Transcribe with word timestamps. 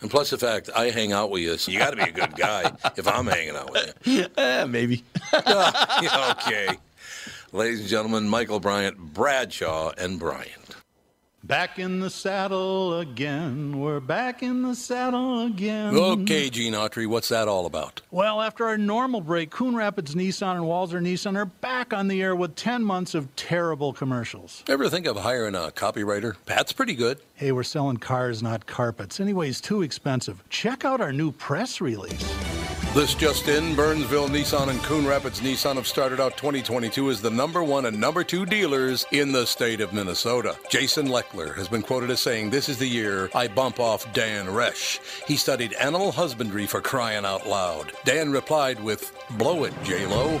And 0.00 0.10
plus 0.10 0.30
the 0.30 0.38
fact 0.38 0.70
I 0.74 0.90
hang 0.90 1.12
out 1.12 1.30
with 1.30 1.42
you, 1.42 1.56
so 1.56 1.72
you 1.72 1.78
got 1.78 1.90
to 1.90 1.96
be 1.96 2.02
a 2.02 2.12
good 2.12 2.36
guy 2.36 2.72
if 2.96 3.08
I'm 3.08 3.26
hanging 3.26 3.56
out 3.56 3.72
with 3.72 3.94
you. 4.04 4.26
Eh, 4.36 4.64
maybe. 4.66 5.04
okay. 5.34 6.68
Ladies 7.52 7.80
and 7.80 7.88
gentlemen, 7.88 8.28
Michael 8.28 8.60
Bryant, 8.60 8.98
Bradshaw, 8.98 9.92
and 9.96 10.18
Bryant. 10.18 10.76
Back 11.46 11.78
in 11.78 12.00
the 12.00 12.10
saddle 12.10 12.98
again. 12.98 13.78
We're 13.78 14.00
back 14.00 14.42
in 14.42 14.62
the 14.62 14.74
saddle 14.74 15.46
again. 15.46 15.94
Okay, 15.96 16.50
Gene 16.50 16.72
Autry, 16.72 17.06
what's 17.06 17.28
that 17.28 17.46
all 17.46 17.66
about? 17.66 18.00
Well, 18.10 18.42
after 18.42 18.66
our 18.66 18.76
normal 18.76 19.20
break, 19.20 19.50
Coon 19.50 19.76
Rapids 19.76 20.16
Nissan 20.16 20.56
and 20.56 20.64
Walser 20.64 21.00
Nissan 21.00 21.36
are 21.36 21.44
back 21.44 21.92
on 21.92 22.08
the 22.08 22.20
air 22.20 22.34
with 22.34 22.56
10 22.56 22.82
months 22.82 23.14
of 23.14 23.34
terrible 23.36 23.92
commercials. 23.92 24.64
Ever 24.66 24.88
think 24.88 25.06
of 25.06 25.18
hiring 25.18 25.54
a 25.54 25.70
copywriter? 25.70 26.34
Pat's 26.46 26.72
pretty 26.72 26.94
good. 26.94 27.20
Hey, 27.38 27.52
we're 27.52 27.64
selling 27.64 27.98
cars, 27.98 28.42
not 28.42 28.64
carpets. 28.64 29.20
Anyways, 29.20 29.60
too 29.60 29.82
expensive. 29.82 30.42
Check 30.48 30.86
out 30.86 31.02
our 31.02 31.12
new 31.12 31.32
press 31.32 31.82
release. 31.82 32.24
This 32.94 33.12
just 33.14 33.46
in, 33.48 33.74
Burnsville 33.76 34.30
Nissan 34.30 34.68
and 34.68 34.82
Coon 34.82 35.06
Rapids 35.06 35.40
Nissan 35.40 35.74
have 35.74 35.86
started 35.86 36.18
out 36.18 36.38
2022 36.38 37.10
as 37.10 37.20
the 37.20 37.28
number 37.28 37.62
one 37.62 37.84
and 37.84 38.00
number 38.00 38.24
two 38.24 38.46
dealers 38.46 39.04
in 39.12 39.32
the 39.32 39.46
state 39.46 39.82
of 39.82 39.92
Minnesota. 39.92 40.56
Jason 40.70 41.08
Leckler 41.08 41.54
has 41.56 41.68
been 41.68 41.82
quoted 41.82 42.08
as 42.08 42.20
saying, 42.20 42.48
This 42.48 42.70
is 42.70 42.78
the 42.78 42.88
year 42.88 43.28
I 43.34 43.48
bump 43.48 43.80
off 43.80 44.10
Dan 44.14 44.46
Resch. 44.46 44.98
He 45.26 45.36
studied 45.36 45.74
animal 45.74 46.12
husbandry 46.12 46.66
for 46.66 46.80
crying 46.80 47.26
out 47.26 47.46
loud. 47.46 47.92
Dan 48.06 48.32
replied 48.32 48.82
with, 48.82 49.12
Blow 49.36 49.64
it, 49.64 49.74
J-Lo. 49.84 50.40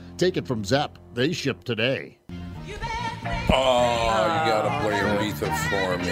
Take 0.21 0.37
it 0.37 0.45
from 0.45 0.63
Zepp. 0.63 0.99
They 1.15 1.33
ship 1.33 1.63
today. 1.63 2.19
Oh, 2.29 2.35
you 2.35 2.77
gotta 4.51 4.69
play 4.83 4.99
Aretha 4.99 5.49
for 5.67 5.97
me. 5.97 6.11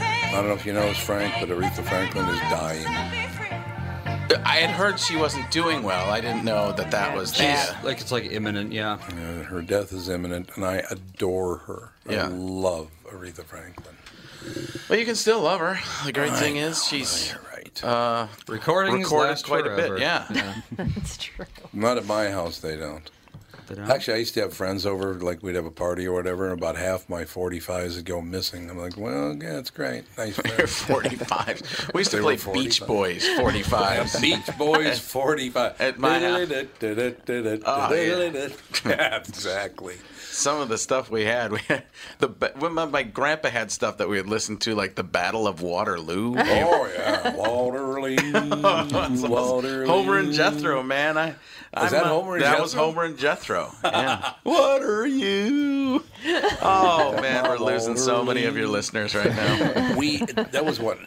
I 0.00 0.32
don't 0.32 0.48
know 0.48 0.54
if 0.54 0.64
you 0.64 0.72
know 0.72 0.88
this, 0.88 0.96
Frank, 0.96 1.34
but 1.38 1.50
Aretha 1.50 1.86
Franklin 1.86 2.26
is 2.30 2.40
dying. 2.40 2.86
I 4.46 4.56
had 4.56 4.70
heard 4.70 4.98
she 4.98 5.16
wasn't 5.16 5.50
doing 5.50 5.82
well. 5.82 6.08
I 6.08 6.22
didn't 6.22 6.42
know 6.42 6.72
that 6.72 6.90
that 6.90 7.14
was 7.14 7.32
the. 7.32 7.54
She's 7.54 7.84
like 7.84 8.00
it's 8.00 8.12
like 8.12 8.32
imminent, 8.32 8.72
yeah. 8.72 8.92
Uh, 8.92 9.42
her 9.42 9.60
death 9.60 9.92
is 9.92 10.08
imminent, 10.08 10.48
and 10.56 10.64
I 10.64 10.76
adore 10.90 11.58
her. 11.58 11.92
Yeah. 12.08 12.24
I 12.24 12.28
love 12.28 12.90
Aretha 13.04 13.44
Franklin. 13.44 13.94
Well, 14.88 14.98
you 14.98 15.04
can 15.04 15.16
still 15.16 15.42
love 15.42 15.60
her. 15.60 15.78
The 16.06 16.12
great 16.12 16.32
I 16.32 16.40
thing 16.40 16.54
know, 16.54 16.68
is 16.68 16.82
she's 16.82 17.30
you're 17.30 17.40
right. 17.82 17.84
uh, 17.84 18.26
Recordings 18.48 19.04
recorded 19.04 19.28
last 19.30 19.46
quite 19.46 19.66
a 19.66 19.70
forever. 19.74 19.94
bit. 19.94 20.00
Yeah. 20.02 20.54
That's 20.72 21.16
true. 21.16 21.46
Not 21.72 21.96
at 21.98 22.06
my 22.06 22.30
house, 22.30 22.58
they 22.58 22.76
don't. 22.76 23.10
Don't? 23.74 23.90
Actually, 23.90 24.14
I 24.14 24.18
used 24.18 24.34
to 24.34 24.40
have 24.40 24.54
friends 24.54 24.84
over, 24.86 25.14
like 25.14 25.42
we'd 25.42 25.54
have 25.54 25.66
a 25.66 25.70
party 25.70 26.06
or 26.06 26.12
whatever, 26.12 26.44
and 26.50 26.52
about 26.58 26.76
half 26.76 27.08
my 27.08 27.24
45s 27.24 27.96
would 27.96 28.04
go 28.04 28.20
missing. 28.20 28.68
I'm 28.70 28.78
like, 28.78 28.96
well, 28.96 29.36
yeah, 29.40 29.58
it's 29.58 29.70
great. 29.70 30.04
Nice 30.18 30.36
friends. 30.40 30.74
45. 30.82 31.90
We 31.94 32.00
used 32.00 32.10
to 32.10 32.20
play 32.20 32.36
Beach 32.52 32.84
Boys 32.86 33.26
45. 33.38 34.20
Beach 34.20 34.58
Boys 34.58 34.98
45. 35.08 35.80
At 35.80 35.98
my 35.98 36.18
house. 36.20 36.48
Oh, 37.64 37.94
yeah. 37.94 38.30
yeah, 38.84 39.16
exactly. 39.16 39.96
Some 40.30 40.60
of 40.60 40.68
the 40.68 40.78
stuff 40.78 41.10
we 41.10 41.24
had, 41.24 41.52
we 41.52 41.58
had 41.68 41.84
the 42.18 42.28
when 42.58 42.72
my, 42.72 42.84
my 42.86 43.02
grandpa 43.02 43.50
had 43.50 43.70
stuff 43.70 43.98
that 43.98 44.08
we 44.08 44.16
had 44.16 44.26
listened 44.26 44.60
to, 44.62 44.74
like 44.74 44.94
the 44.94 45.02
Battle 45.02 45.46
of 45.46 45.60
Waterloo. 45.60 46.34
Oh, 46.38 46.90
yeah. 46.94 47.34
Waterloo. 47.36 48.16
Waterloo. 49.28 49.86
Homer 49.86 50.18
and 50.18 50.32
Jethro, 50.32 50.82
man. 50.82 51.18
I, 51.18 51.34
Was 51.74 51.92
that 51.92 52.06
Homer 52.06 52.34
and 52.34 52.44
That 52.44 52.60
was 52.60 52.72
Jethro? 52.72 52.86
Homer 52.86 53.04
and 53.04 53.16
Jethro. 53.18 53.72
Yeah. 53.84 54.32
what 54.42 54.82
are 54.82 55.06
you? 55.06 56.02
Oh 56.62 57.16
man, 57.20 57.44
we're 57.44 57.58
losing 57.58 57.96
so 57.96 58.24
many 58.24 58.44
of 58.44 58.56
your 58.56 58.66
listeners 58.66 59.14
right 59.14 59.30
now. 59.30 59.94
We, 59.96 60.18
that 60.18 60.64
was 60.64 60.80
what, 60.80 60.98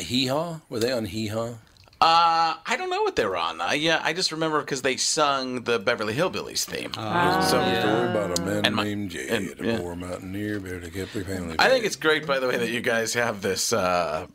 Hee 0.00 0.26
Haw? 0.26 0.60
Were 0.68 0.78
they 0.78 0.92
on 0.92 1.04
Hee 1.04 1.26
Haw? 1.28 1.54
Uh, 1.98 2.54
I 2.66 2.76
don't 2.76 2.90
know 2.90 3.02
what 3.02 3.16
they 3.16 3.24
were 3.24 3.38
on. 3.38 3.58
Uh, 3.58 3.70
yeah, 3.72 4.00
I 4.04 4.12
just 4.12 4.30
remember 4.30 4.60
because 4.60 4.82
they 4.82 4.98
sung 4.98 5.62
the 5.62 5.78
Beverly 5.78 6.12
Hillbillies 6.12 6.64
theme. 6.64 6.90
There's 6.94 7.44
a 7.44 7.48
story 7.48 8.10
about 8.10 8.38
a 8.38 8.42
man 8.42 8.66
And 8.66 8.74
my- 8.76 8.84
named 8.84 9.10
Jay, 9.12 9.28
and- 9.28 9.58
a 9.60 9.64
yeah. 9.66 9.78
poor 9.78 9.96
mountaineer, 9.96 10.60
bear 10.60 10.78
to 10.78 10.90
keep 10.90 11.10
their 11.14 11.24
family. 11.24 11.56
I 11.58 11.70
think 11.70 11.86
it's 11.86 11.96
great, 11.96 12.26
by 12.26 12.38
the 12.38 12.48
way, 12.48 12.58
that 12.58 12.68
you 12.68 12.82
guys 12.82 13.14
have 13.14 13.40
this 13.40 13.72
uh, 13.72 14.26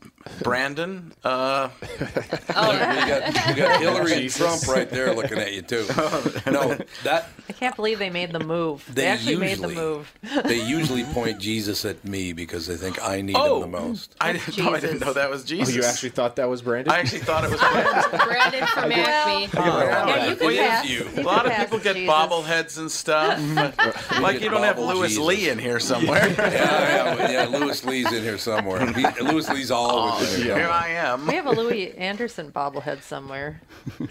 Brandon. 0.42 1.14
Uh, 1.24 1.70
we 2.00 2.06
got, 2.48 3.48
we 3.48 3.54
got 3.54 3.80
Hillary 3.80 4.14
and 4.14 4.30
Trump 4.32 4.68
right 4.68 4.90
there 4.90 5.14
looking 5.14 5.38
at 5.38 5.54
you 5.54 5.62
too. 5.62 5.86
No, 6.52 6.76
that 7.04 7.30
I 7.48 7.54
can't 7.54 7.76
believe 7.76 8.00
they 8.00 8.10
made 8.10 8.32
the 8.32 8.40
move. 8.40 8.84
They, 8.88 9.04
They 9.04 9.08
actually 9.08 9.36
made 9.38 9.60
the 9.60 9.68
usually- 9.70 9.76
move. 9.76 10.14
they 10.46 10.66
usually 10.68 11.04
point 11.04 11.40
Jesus 11.40 11.86
at 11.86 12.04
me 12.06 12.34
because 12.34 12.66
they 12.68 12.76
think 12.76 13.02
I 13.04 13.22
need 13.22 13.36
Oh. 13.38 13.58
him 13.64 13.72
the 13.72 13.80
most. 13.80 14.16
I, 14.20 14.34
didn't, 14.34 14.58
no, 14.58 14.74
I 14.74 14.80
didn't 14.80 15.00
know 15.02 15.14
that 15.14 15.30
was 15.30 15.44
Jesus. 15.44 15.74
Oh, 15.76 15.78
you 15.78 15.84
actually 15.84 16.10
thought 16.10 16.38
that 16.38 16.50
was 16.50 16.62
Brandon? 16.64 16.92
I 16.94 17.00
actually 17.00 17.20
thought 17.20 17.44
it 17.44 17.51
was 17.51 17.51
Brandon. 17.58 18.20
Brandon 18.28 18.68
from 18.68 18.92
Acme. 18.92 19.50
Yeah, 19.54 20.30
you 20.30 20.36
can 20.36 20.56
pass. 20.58 20.90
you. 20.90 21.10
A 21.18 21.22
lot 21.22 21.46
of 21.46 21.56
people 21.58 21.80
get 21.80 21.96
Jesus. 21.96 22.14
bobbleheads 22.14 22.78
and 22.78 22.92
stuff. 22.92 23.40
like 24.22 24.42
you 24.42 24.50
don't 24.50 24.64
have 24.64 24.76
bobble 24.78 24.96
Lewis 24.96 25.12
Jesus. 25.12 25.26
Lee 25.26 25.50
in 25.50 25.60
here 25.60 25.80
somewhere. 25.80 26.28
Yeah, 26.30 27.16
yeah, 27.16 27.32
yeah. 27.32 27.46
Lewis 27.58 27.84
Lee's 27.84 28.12
in 28.12 28.24
here 28.24 28.38
somewhere. 28.38 28.92
He, 28.94 29.06
Lewis 29.22 29.50
Lee's 29.50 29.72
always 29.72 30.34
in 30.36 30.42
oh, 30.42 30.44
here. 30.44 30.56
Here 30.56 30.70
I 30.70 30.90
am. 30.90 31.28
We 31.28 31.36
have 31.36 31.46
a 31.48 31.52
Louie 31.52 31.94
Anderson 31.98 32.52
bobblehead 32.52 33.02
somewhere. 33.04 33.62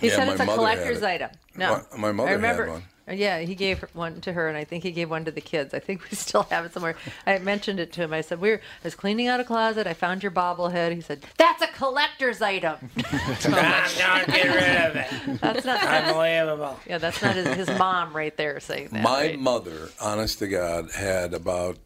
He 0.00 0.08
Yeah, 0.08 0.16
said 0.16 0.28
it's 0.28 0.40
a 0.40 0.44
collector's 0.46 1.02
it. 1.02 1.04
item. 1.04 1.30
No, 1.56 1.82
My- 1.92 1.98
my 1.98 2.12
mother 2.12 2.38
I 2.44 2.46
had 2.46 2.68
one. 2.68 2.82
Yeah, 3.10 3.40
he 3.40 3.54
gave 3.54 3.82
one 3.94 4.20
to 4.22 4.32
her, 4.32 4.48
and 4.48 4.56
I 4.56 4.64
think 4.64 4.82
he 4.84 4.92
gave 4.92 5.10
one 5.10 5.24
to 5.24 5.30
the 5.30 5.40
kids. 5.40 5.74
I 5.74 5.78
think 5.78 6.02
we 6.10 6.16
still 6.16 6.44
have 6.44 6.64
it 6.64 6.72
somewhere. 6.72 6.96
I 7.26 7.38
mentioned 7.38 7.80
it 7.80 7.92
to 7.94 8.02
him. 8.02 8.12
I 8.12 8.20
said, 8.20 8.40
"We 8.40 8.50
were 8.50 8.56
I 8.56 8.84
was 8.84 8.94
cleaning 8.94 9.28
out 9.28 9.40
a 9.40 9.44
closet. 9.44 9.86
I 9.86 9.94
found 9.94 10.22
your 10.22 10.32
bobblehead." 10.32 10.94
He 10.94 11.00
said, 11.00 11.24
"That's 11.36 11.62
a 11.62 11.68
collector's 11.68 12.40
item." 12.42 12.76
Don't 12.96 14.26
get 14.26 14.44
rid 14.44 14.76
of 14.76 14.96
it. 14.96 15.40
That's 15.40 15.64
not. 15.64 15.82
Unbelievable. 15.82 16.78
yeah, 16.86 16.98
that's 16.98 17.22
not 17.22 17.34
his, 17.34 17.46
his 17.48 17.78
mom 17.78 18.14
right 18.14 18.36
there 18.36 18.60
saying 18.60 18.88
that. 18.92 19.02
My 19.02 19.22
right? 19.22 19.38
mother, 19.38 19.88
honest 20.00 20.38
to 20.40 20.48
God, 20.48 20.90
had 20.92 21.34
about 21.34 21.78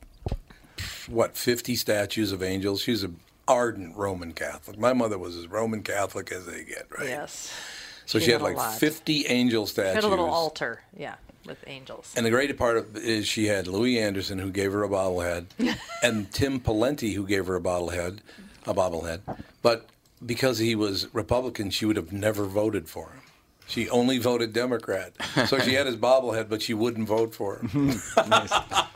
what 1.08 1.36
fifty 1.36 1.76
statues 1.76 2.32
of 2.32 2.42
angels. 2.42 2.80
She's 2.80 3.02
an 3.02 3.18
ardent 3.46 3.96
Roman 3.96 4.32
Catholic. 4.32 4.78
My 4.78 4.92
mother 4.92 5.18
was 5.18 5.36
as 5.36 5.46
Roman 5.46 5.82
Catholic 5.82 6.32
as 6.32 6.46
they 6.46 6.64
get, 6.64 6.86
right? 6.96 7.08
Yes. 7.08 7.52
So 8.06 8.18
she, 8.18 8.26
she 8.26 8.30
had, 8.32 8.40
had 8.40 8.46
like 8.46 8.56
lot. 8.56 8.78
fifty 8.78 9.26
angel 9.26 9.66
She 9.66 9.72
statues. 9.72 9.94
had 9.94 10.04
a 10.04 10.08
little 10.08 10.28
altar. 10.30 10.82
Yeah, 10.96 11.14
with 11.46 11.62
angels. 11.66 12.12
And 12.16 12.24
the 12.26 12.30
great 12.30 12.56
part 12.58 12.76
of 12.76 12.96
is 12.96 13.26
she 13.26 13.46
had 13.46 13.66
Louie 13.66 13.98
Anderson 13.98 14.38
who 14.38 14.50
gave 14.50 14.72
her 14.72 14.82
a 14.84 14.88
bobblehead, 14.88 15.46
and 16.02 16.32
Tim 16.32 16.60
Pawlenty 16.60 17.14
who 17.14 17.26
gave 17.26 17.46
her 17.46 17.56
a 17.56 17.60
bobblehead, 17.60 18.18
a 18.66 18.74
bobblehead. 18.74 19.20
But 19.62 19.86
because 20.24 20.58
he 20.58 20.74
was 20.74 21.12
Republican, 21.14 21.70
she 21.70 21.84
would 21.86 21.96
have 21.96 22.12
never 22.12 22.44
voted 22.44 22.88
for 22.88 23.08
him. 23.08 23.20
She 23.66 23.88
only 23.88 24.18
voted 24.18 24.52
Democrat. 24.52 25.14
So 25.48 25.58
she 25.58 25.72
had 25.72 25.86
his 25.86 25.96
bobblehead, 25.96 26.50
but 26.50 26.60
she 26.60 26.74
wouldn't 26.74 27.08
vote 27.08 27.34
for 27.34 27.58
him. 27.60 27.94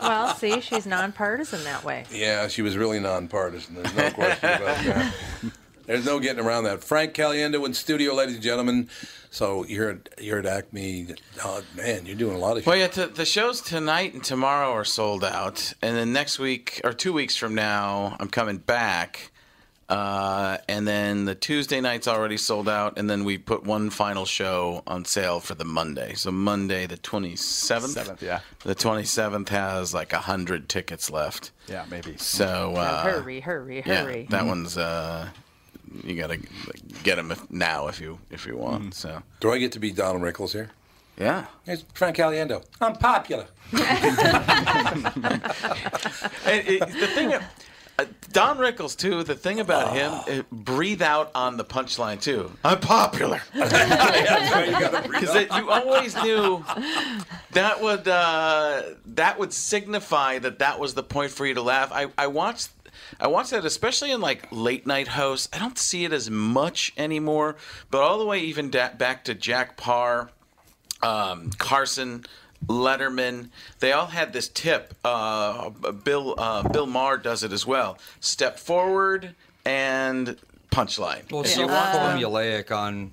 Well, 0.01 0.35
see, 0.37 0.61
she's 0.63 0.87
nonpartisan 0.87 1.63
that 1.65 1.85
way. 1.85 2.05
yeah, 2.11 2.49
she 2.49 2.63
was 2.63 2.77
really 2.79 2.99
nonpartisan. 2.99 3.75
There's 3.75 3.95
no 3.95 4.11
question 4.11 4.49
about 4.51 4.85
that. 4.85 5.15
There's 5.88 6.05
no 6.05 6.20
getting 6.20 6.44
around 6.44 6.64
that. 6.64 6.85
Frank 6.85 7.14
Caliendo 7.14 7.64
in 7.64 7.73
studio, 7.73 8.12
ladies 8.12 8.35
and 8.35 8.44
gentlemen. 8.44 8.90
So 9.31 9.64
you're 9.64 9.88
at, 9.93 10.11
you're 10.23 10.38
at 10.38 10.44
Acme. 10.44 11.14
Oh, 11.43 11.62
man, 11.75 12.05
you're 12.05 12.14
doing 12.14 12.37
a 12.37 12.38
lot 12.38 12.58
of 12.58 12.67
Well, 12.67 12.76
yeah, 12.76 12.88
t- 12.88 13.06
the 13.06 13.25
shows 13.25 13.62
tonight 13.62 14.12
and 14.12 14.23
tomorrow 14.23 14.70
are 14.73 14.85
sold 14.85 15.25
out, 15.25 15.73
and 15.81 15.96
then 15.96 16.12
next 16.12 16.38
week 16.38 16.82
or 16.85 16.93
two 16.93 17.14
weeks 17.14 17.37
from 17.37 17.55
now, 17.55 18.19
I'm 18.20 18.29
coming 18.29 18.58
back, 18.58 19.31
uh, 19.88 20.58
and 20.69 20.87
then 20.87 21.25
the 21.25 21.35
Tuesday 21.35 21.81
night's 21.81 22.06
already 22.06 22.37
sold 22.37 22.69
out, 22.69 22.99
and 22.99 23.08
then 23.08 23.25
we 23.25 23.38
put 23.38 23.64
one 23.64 23.88
final 23.88 24.26
show 24.26 24.82
on 24.87 25.06
sale 25.06 25.40
for 25.40 25.55
the 25.55 25.64
Monday. 25.64 26.12
So 26.12 26.31
Monday, 26.31 26.85
the 26.87 26.99
27th. 26.99 27.38
Seventh, 27.88 28.23
yeah. 28.23 28.40
The 28.62 28.75
27th 28.75 29.49
has 29.49 29.94
like 29.94 30.12
a 30.12 30.19
hundred 30.20 30.69
tickets 30.69 31.11
left. 31.11 31.50
Yeah, 31.67 31.87
maybe. 31.90 32.19
So 32.19 32.75
uh, 32.76 33.02
hurry, 33.05 33.40
hurry, 33.40 33.82
yeah, 33.87 34.02
hurry. 34.05 34.26
that 34.29 34.44
one's 34.44 34.76
uh, 34.76 35.29
you 36.05 36.14
gotta 36.14 36.38
get 37.02 37.17
them 37.17 37.32
now 37.50 37.88
if 37.88 38.00
you 38.00 38.19
if 38.31 38.46
you 38.46 38.56
want. 38.56 38.82
Mm-hmm. 38.82 38.90
So 38.93 39.23
Do 39.40 39.52
I 39.52 39.58
get 39.58 39.73
to 39.73 39.79
be 39.79 39.93
Donald 39.93 40.23
Rickles 40.23 40.52
here? 40.52 40.70
yeah. 41.17 41.46
It's 41.67 41.85
Frank 41.94 42.17
Caliendo. 42.17 42.64
I'm 42.81 42.94
popular. 42.94 43.46
And 46.46 46.67
it, 46.67 46.81
the 46.81 47.06
thing, 47.08 47.35
uh, 47.99 48.05
Don 48.32 48.58
Rickles 48.58 48.96
too. 48.96 49.23
The 49.23 49.35
thing 49.35 49.61
about 49.61 49.94
him, 49.94 50.12
it, 50.26 50.50
breathe 50.50 51.02
out 51.02 51.31
on 51.35 51.56
the 51.56 51.64
punchline 51.64 52.20
too. 52.20 52.50
I'm 52.64 52.81
popular 52.81 53.43
because 53.52 55.35
you 55.35 55.70
always 55.70 56.14
knew 56.23 56.64
that 57.52 57.82
would 57.82 58.06
uh, 58.06 58.82
that 59.06 59.38
would 59.38 59.52
signify 59.52 60.38
that 60.38 60.61
that 60.61 60.79
was 60.79 60.94
the 60.94 61.02
point 61.02 61.32
for 61.32 61.44
you 61.46 61.55
to 61.55 61.62
laugh. 61.62 61.90
I, 61.93 62.06
I 62.17 62.29
watched. 62.29 62.70
I 63.21 63.27
watched 63.29 63.51
that, 63.51 63.65
especially 63.65 64.11
in 64.11 64.21
like 64.21 64.47
late 64.51 64.87
night 64.87 65.09
hosts. 65.09 65.49
I 65.53 65.59
don't 65.59 65.79
see 65.79 66.05
it 66.05 66.13
as 66.13 66.31
much 66.31 66.93
anymore, 66.97 67.57
but 67.91 68.01
all 68.03 68.19
the 68.19 68.25
way 68.25 68.41
even 68.41 68.71
da- 68.71 68.93
back 68.95 69.25
to 69.25 69.35
Jack 69.35 69.77
Paar, 69.77 70.31
um, 71.03 71.51
Carson, 71.59 72.25
Letterman, 72.67 73.51
they 73.81 73.93
all 73.93 74.07
had 74.07 74.33
this 74.33 74.49
tip. 74.49 74.95
Uh, 75.05 75.71
Bill 75.71 76.35
uh, 76.39 76.69
Bill 76.69 76.87
Maher 76.87 77.17
does 77.17 77.43
it 77.43 77.53
as 77.53 77.67
well. 77.67 77.99
Step 78.21 78.59
forward 78.59 79.35
and 79.65 80.37
punchline. 80.71 81.31
Well, 81.31 81.43
it's 81.43 81.55
so 81.55 81.63
you 81.63 81.67
want 81.69 81.93
to- 81.93 81.99
formulaic 82.27 82.71
on 82.77 83.13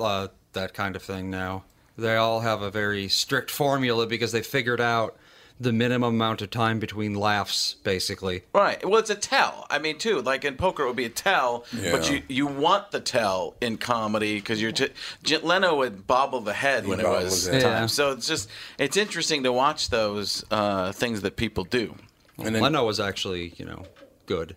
uh, 0.00 0.28
that 0.52 0.74
kind 0.74 0.96
of 0.96 1.02
thing 1.02 1.30
now. 1.30 1.64
They 1.98 2.16
all 2.16 2.40
have 2.40 2.62
a 2.62 2.70
very 2.70 3.08
strict 3.08 3.50
formula 3.50 4.06
because 4.06 4.32
they 4.32 4.42
figured 4.42 4.80
out 4.80 5.16
the 5.62 5.72
minimum 5.72 6.14
amount 6.14 6.42
of 6.42 6.50
time 6.50 6.78
between 6.78 7.14
laughs, 7.14 7.76
basically. 7.82 8.42
Right. 8.52 8.84
Well, 8.86 8.98
it's 8.98 9.10
a 9.10 9.14
tell. 9.14 9.66
I 9.70 9.78
mean, 9.78 9.98
too. 9.98 10.20
Like 10.20 10.44
in 10.44 10.56
poker, 10.56 10.84
it 10.84 10.86
would 10.86 10.96
be 10.96 11.04
a 11.04 11.10
tell, 11.10 11.64
yeah. 11.72 11.92
but 11.92 12.10
you 12.10 12.22
you 12.28 12.46
want 12.46 12.90
the 12.90 13.00
tell 13.00 13.54
in 13.60 13.76
comedy 13.78 14.36
because 14.36 14.60
you're. 14.60 14.72
T- 14.72 14.88
J- 15.22 15.38
Leno 15.38 15.76
would 15.76 16.06
bobble 16.06 16.40
the 16.40 16.52
head 16.52 16.86
when 16.86 17.00
it 17.00 17.06
was 17.06 17.46
his 17.46 17.46
head. 17.46 17.62
time. 17.62 17.82
Yeah. 17.82 17.86
So 17.86 18.12
it's 18.12 18.26
just 18.26 18.48
it's 18.78 18.96
interesting 18.96 19.42
to 19.44 19.52
watch 19.52 19.90
those 19.90 20.44
uh, 20.50 20.92
things 20.92 21.22
that 21.22 21.36
people 21.36 21.64
do. 21.64 21.94
And 22.38 22.54
then, 22.54 22.62
Leno 22.62 22.84
was 22.84 22.98
actually, 22.98 23.54
you 23.56 23.64
know, 23.64 23.84
good. 24.26 24.56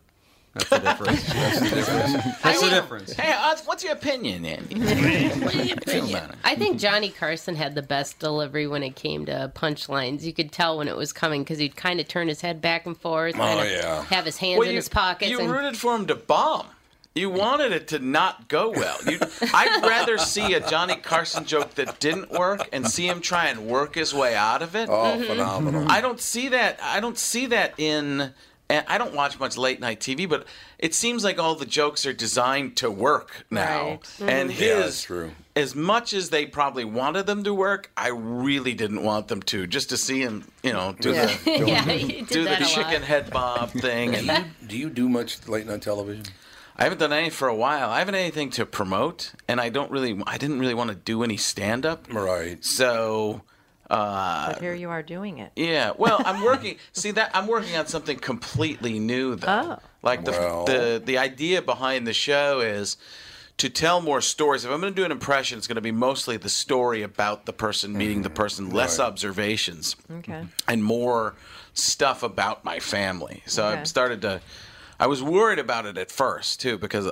That's 0.55 0.69
the 0.69 0.79
difference. 0.79 1.23
That's 1.33 1.59
the 1.59 1.69
difference. 1.75 2.41
That's 2.41 2.61
the 2.61 2.69
difference. 2.69 3.13
Hey, 3.13 3.33
uh, 3.33 3.55
what's 3.65 3.83
your 3.83 3.91
opinion, 3.91 4.45
Andy? 4.45 4.79
what 5.43 5.51
do 5.51 5.63
you 5.63 5.75
feel 5.75 6.09
about 6.09 6.29
it? 6.29 6.35
I 6.45 6.55
think 6.55 6.79
Johnny 6.79 7.09
Carson 7.09 7.55
had 7.55 7.75
the 7.75 7.81
best 7.81 8.19
delivery 8.19 8.65
when 8.65 8.81
it 8.81 8.95
came 8.95 9.25
to 9.25 9.51
punchlines. 9.53 10.21
You 10.21 10.31
could 10.31 10.53
tell 10.53 10.77
when 10.77 10.87
it 10.87 10.95
was 10.95 11.11
coming 11.11 11.43
because 11.43 11.59
he'd 11.59 11.75
kind 11.75 11.99
of 11.99 12.07
turn 12.07 12.29
his 12.29 12.39
head 12.39 12.61
back 12.61 12.85
and 12.85 12.97
forth, 12.97 13.35
kind 13.35 13.59
of 13.59 13.69
yeah. 13.69 14.03
have 14.05 14.23
his 14.23 14.37
hands 14.37 14.65
in 14.65 14.75
his 14.75 14.87
pockets. 14.87 15.29
You 15.29 15.41
and, 15.41 15.51
rooted 15.51 15.77
for 15.77 15.93
him 15.93 16.07
to 16.07 16.15
bomb. 16.15 16.67
You 17.15 17.29
wanted 17.29 17.71
it 17.71 17.87
to 17.89 17.99
not 17.99 18.49
go 18.49 18.71
well. 18.71 18.97
You, 19.05 19.19
I'd 19.53 19.83
rather 19.83 20.17
see 20.17 20.53
a 20.53 20.59
Johnny 20.59 20.97
Carson 20.97 21.45
joke 21.45 21.75
that 21.75 22.01
didn't 22.01 22.29
work 22.29 22.67
and 22.73 22.85
see 22.85 23.07
him 23.07 23.21
try 23.21 23.47
and 23.47 23.67
work 23.67 23.95
his 23.95 24.13
way 24.13 24.35
out 24.35 24.61
of 24.61 24.75
it. 24.75 24.89
oh, 24.89 25.21
phenomenal. 25.23 25.89
I 25.89 26.01
don't 26.01 26.19
see 26.19 26.49
that. 26.49 26.77
I 26.81 26.99
don't 26.99 27.17
see 27.17 27.45
that 27.47 27.73
in. 27.77 28.33
And 28.67 28.83
I 28.87 28.97
don't 28.97 29.13
watch 29.13 29.39
much 29.39 29.57
late 29.57 29.79
night 29.79 29.99
TV, 29.99 30.27
but 30.27 30.47
it 30.79 30.95
seems 30.95 31.23
like 31.23 31.37
all 31.37 31.53
the 31.53 31.67
jokes 31.67 32.03
are 32.07 32.13
designed 32.13 32.77
to 32.77 32.89
work 32.89 33.45
now. 33.51 33.99
Right. 34.19 34.29
And 34.31 34.49
his, 34.51 34.61
Yeah, 34.67 34.79
that's 34.79 35.03
true. 35.03 35.31
as 35.55 35.75
much 35.75 36.13
as 36.13 36.31
they 36.31 36.47
probably 36.47 36.83
wanted 36.83 37.27
them 37.27 37.43
to 37.43 37.53
work, 37.53 37.91
I 37.95 38.07
really 38.07 38.73
didn't 38.73 39.03
want 39.03 39.27
them 39.27 39.43
to. 39.43 39.67
Just 39.67 39.89
to 39.89 39.97
see 39.97 40.19
him, 40.21 40.47
you 40.63 40.73
know, 40.73 40.95
do 40.99 41.11
Yeah. 41.11 41.25
the 41.45 41.51
yeah, 41.67 41.85
do 42.27 42.43
the 42.45 42.65
chicken 42.67 43.01
lot. 43.01 43.03
head 43.03 43.29
bob 43.29 43.69
thing. 43.69 44.15
And 44.15 44.45
Do 44.65 44.75
you 44.75 44.89
do 44.89 45.09
much 45.09 45.47
late 45.47 45.67
night 45.67 45.83
television? 45.83 46.25
I 46.75 46.83
haven't 46.85 46.97
done 46.97 47.13
any 47.13 47.29
for 47.29 47.47
a 47.47 47.55
while. 47.55 47.89
I 47.91 47.99
haven't 47.99 48.15
anything 48.15 48.49
to 48.51 48.65
promote, 48.65 49.31
and 49.47 49.61
I 49.61 49.69
don't 49.69 49.91
really. 49.91 50.19
I 50.27 50.37
didn't 50.37 50.59
really 50.59 50.73
want 50.73 50.89
to 50.89 50.95
do 50.95 51.23
any 51.23 51.37
stand 51.37 51.85
up. 51.85 52.11
Right. 52.11 52.65
So. 52.65 53.43
Uh, 53.89 54.53
But 54.53 54.61
here 54.61 54.73
you 54.73 54.89
are 54.89 55.03
doing 55.03 55.37
it. 55.39 55.51
Yeah, 55.55 55.91
well, 55.97 56.21
I'm 56.25 56.43
working. 56.43 56.77
see 56.93 57.11
that 57.11 57.31
I'm 57.33 57.47
working 57.47 57.75
on 57.75 57.87
something 57.87 58.17
completely 58.17 58.99
new, 58.99 59.35
though. 59.35 59.77
Oh. 59.79 59.87
Like 60.01 60.25
the 60.25 60.31
Well. 60.31 60.65
the 60.65 61.01
the 61.03 61.17
idea 61.17 61.61
behind 61.61 62.05
the 62.07 62.13
show 62.13 62.59
is 62.61 62.97
to 63.57 63.69
tell 63.69 64.01
more 64.01 64.21
stories. 64.21 64.65
If 64.65 64.71
I'm 64.71 64.81
going 64.81 64.93
to 64.93 64.99
do 64.99 65.05
an 65.05 65.11
impression, 65.11 65.57
it's 65.57 65.67
going 65.67 65.75
to 65.75 65.81
be 65.81 65.91
mostly 65.91 66.35
the 66.37 66.49
story 66.49 67.03
about 67.03 67.45
the 67.45 67.53
person 67.53 67.93
meeting 67.93 68.21
the 68.21 68.29
person, 68.29 68.69
less 68.69 68.99
Right. 68.99 69.05
observations, 69.07 69.95
Okay. 70.11 70.45
and 70.67 70.83
more 70.83 71.35
stuff 71.73 72.21
about 72.23 72.65
my 72.65 72.79
family. 72.79 73.43
So 73.45 73.65
Okay. 73.65 73.79
I've 73.79 73.87
started 73.87 74.21
to. 74.23 74.41
I 74.99 75.07
was 75.07 75.21
worried 75.23 75.59
about 75.59 75.85
it 75.85 75.97
at 75.97 76.11
first 76.11 76.59
too 76.61 76.77
because. 76.77 77.11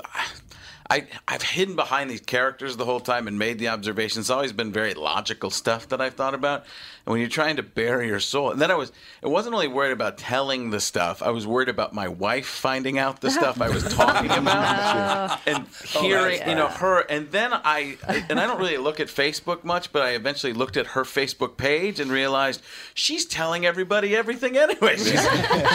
I, 0.89 1.07
I've 1.27 1.41
hidden 1.41 1.75
behind 1.75 2.09
these 2.09 2.21
characters 2.21 2.77
the 2.77 2.85
whole 2.85 2.99
time 2.99 3.27
and 3.27 3.39
made 3.39 3.59
the 3.59 3.69
observations. 3.69 4.25
It's 4.25 4.29
always 4.29 4.51
been 4.51 4.71
very 4.71 4.93
logical 4.93 5.49
stuff 5.49 5.87
that 5.89 6.01
I've 6.01 6.13
thought 6.13 6.33
about. 6.33 6.65
And 7.05 7.11
when 7.11 7.19
you're 7.19 7.29
trying 7.29 7.57
to 7.57 7.63
bury 7.63 8.07
your 8.07 8.19
soul, 8.19 8.51
and 8.51 8.61
then 8.61 8.71
I 8.71 8.75
was, 8.75 8.91
it 9.21 9.27
wasn't 9.27 9.55
only 9.55 9.67
worried 9.67 9.91
about 9.91 10.17
telling 10.17 10.69
the 10.69 10.79
stuff. 10.79 11.21
I 11.21 11.29
was 11.31 11.47
worried 11.47 11.69
about 11.69 11.93
my 11.93 12.07
wife 12.07 12.45
finding 12.45 12.97
out 12.97 13.21
the 13.21 13.31
stuff 13.31 13.61
I 13.61 13.69
was 13.69 13.83
talking 13.93 14.31
about 14.37 15.39
and 15.47 15.67
hearing, 15.85 16.39
you 16.47 16.55
know, 16.55 16.67
her. 16.67 17.01
And 17.09 17.31
then 17.31 17.51
I, 17.53 17.97
and 18.29 18.39
I 18.39 18.47
don't 18.47 18.59
really 18.59 18.77
look 18.77 18.99
at 18.99 19.07
Facebook 19.07 19.63
much, 19.63 19.91
but 19.91 20.01
I 20.01 20.11
eventually 20.11 20.53
looked 20.53 20.77
at 20.77 20.87
her 20.87 21.03
Facebook 21.03 21.57
page 21.57 21.99
and 21.99 22.11
realized 22.11 22.61
she's 22.93 23.25
telling 23.25 23.65
everybody 23.65 24.15
everything 24.15 24.57
anyway. 24.57 24.97
She's, 25.03 25.21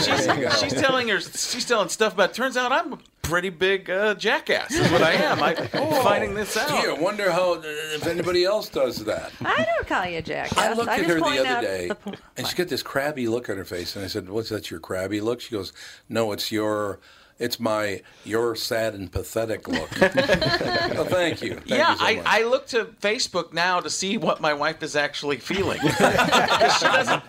she's, 0.05 0.59
she's 0.59 0.81
telling 0.81 1.09
her, 1.09 1.21
she's 1.21 1.65
telling 1.65 1.89
stuff 1.89 2.15
about. 2.15 2.35
Turns 2.35 2.57
out 2.57 2.73
I'm 2.73 2.99
pretty 3.29 3.51
big 3.51 3.91
uh, 3.91 4.15
jackass. 4.15 4.73
Is 4.73 4.91
what 4.91 5.03
I 5.03 5.13
am. 5.13 5.43
I'm 5.43 5.57
finding 6.03 6.35
this 6.35 6.57
out. 6.57 6.69
Gee, 6.69 6.89
I 6.89 6.93
wonder 6.93 7.31
how 7.31 7.61
if 7.63 8.07
anybody 8.07 8.45
else 8.45 8.69
does 8.69 9.05
that. 9.05 9.33
I 9.41 9.65
don't 9.65 9.87
call 9.87 10.07
you 10.07 10.19
a 10.19 10.23
jackass. 10.23 10.57
I 10.59 10.73
looked 10.73 10.89
at 10.89 10.99
just 10.99 11.11
her 11.11 11.21
the 11.21 11.47
other 11.47 11.61
day, 11.67 11.89
the 11.89 11.95
po- 11.95 12.15
and 12.37 12.47
she 12.47 12.57
got 12.57 12.69
this 12.69 12.83
crabby 12.83 13.29
look 13.29 13.49
on 13.49 13.57
her 13.57 13.65
face, 13.65 13.97
and 13.97 14.05
I 14.05 14.09
said, 14.09 14.29
"What's 14.29 14.49
that? 14.49 14.71
Your 14.71 14.81
crabby 14.81 15.21
look?" 15.21 15.41
She 15.41 15.53
goes, 15.53 15.73
"No, 16.09 16.33
it's 16.33 16.51
your 16.51 17.01
It's 17.39 17.61
my 17.61 18.03
you're 18.25 18.57
sad 18.57 18.95
and 18.95 19.11
pathetic 19.11 19.69
look. 19.69 19.89
well, 20.01 21.05
thank 21.05 21.41
you. 21.41 21.55
Thank 21.55 21.69
yeah, 21.69 21.93
you 21.93 21.99
so 21.99 22.05
I. 22.05 22.23
I 22.27 22.43
look 22.45 22.67
to 22.69 22.87
Facebook 23.01 23.53
now 23.53 23.79
to 23.81 23.89
see 23.89 24.19
what 24.19 24.41
my 24.41 24.55
wife 24.55 24.83
is 24.83 24.97
actually 24.97 25.37
feeling. 25.37 25.79
she 25.81 25.89
doesn't 25.89 27.23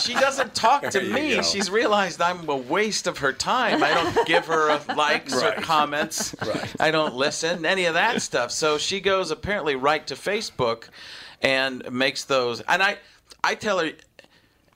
she 0.00 0.14
doesn't 0.14 0.54
talk 0.54 0.82
to 0.90 0.98
There 0.98 1.02
you 1.04 1.14
me. 1.14 1.36
go. 1.36 1.42
She's 1.42 1.70
realized 1.70 2.20
I'm 2.20 2.48
a 2.48 2.56
waste 2.56 3.06
of 3.06 3.18
her 3.18 3.32
time. 3.32 3.82
I 3.82 3.94
don't 3.94 4.26
give 4.26 4.46
her 4.46 4.80
likes 4.96 5.40
or 5.40 5.52
comments. 5.52 6.34
Right. 6.44 6.74
I 6.80 6.90
don't 6.90 7.14
listen, 7.14 7.64
any 7.64 7.84
of 7.84 7.94
that 7.94 8.22
stuff. 8.22 8.50
So 8.50 8.76
she 8.76 9.00
goes 9.00 9.30
apparently 9.30 9.76
right 9.76 10.04
to 10.08 10.14
Facebook 10.14 10.88
and 11.42 11.88
makes 11.92 12.24
those 12.24 12.60
and 12.62 12.82
I 12.82 12.98
I 13.44 13.54
tell 13.54 13.78
her 13.78 13.92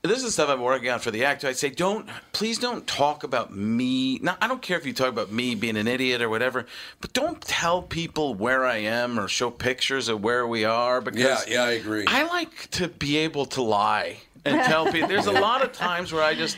this 0.03 0.23
is 0.23 0.35
stuff 0.35 0.49
I'm 0.49 0.61
working 0.61 0.91
on 0.91 1.01
for 1.01 1.11
the 1.11 1.25
actor. 1.25 1.49
I 1.49 1.53
say, 1.53 1.71
don't, 1.71 2.09
please 2.33 2.59
don't 2.59 2.87
talk 2.87 3.25
about 3.25 3.55
me. 3.55 4.19
Now, 4.21 4.37
I 4.41 4.47
don't 4.47 4.63
care 4.63 4.79
if 4.79 4.87
you 4.87 4.93
talk 4.93 5.09
about 5.09 5.33
me 5.33 5.55
being 5.55 5.77
an 5.77 5.89
idiot 5.89 6.23
or 6.23 6.29
whatever, 6.29 6.67
but 7.01 7.13
don't 7.13 7.41
tell 7.41 7.83
people 7.83 8.35
where 8.35 8.65
I 8.65 8.77
am 8.77 9.19
or 9.19 9.29
show 9.29 9.51
pictures 9.51 10.09
of 10.09 10.23
where 10.23 10.47
we 10.47 10.65
are 10.65 11.01
because 11.01 11.49
yeah, 11.49 11.55
yeah, 11.55 11.63
I 11.65 11.71
agree. 11.73 12.05
I 12.07 12.25
like 12.25 12.71
to 12.73 12.89
be 12.89 13.17
able 13.19 13.47
to 13.47 13.63
lie 13.63 14.19
and 14.45 14.63
tell 14.65 14.91
people. 14.91 15.09
There's 15.09 15.27
a 15.27 15.33
lot 15.33 15.63
of 15.63 15.73
times 15.73 16.13
where 16.13 16.23
I 16.23 16.35
just 16.35 16.57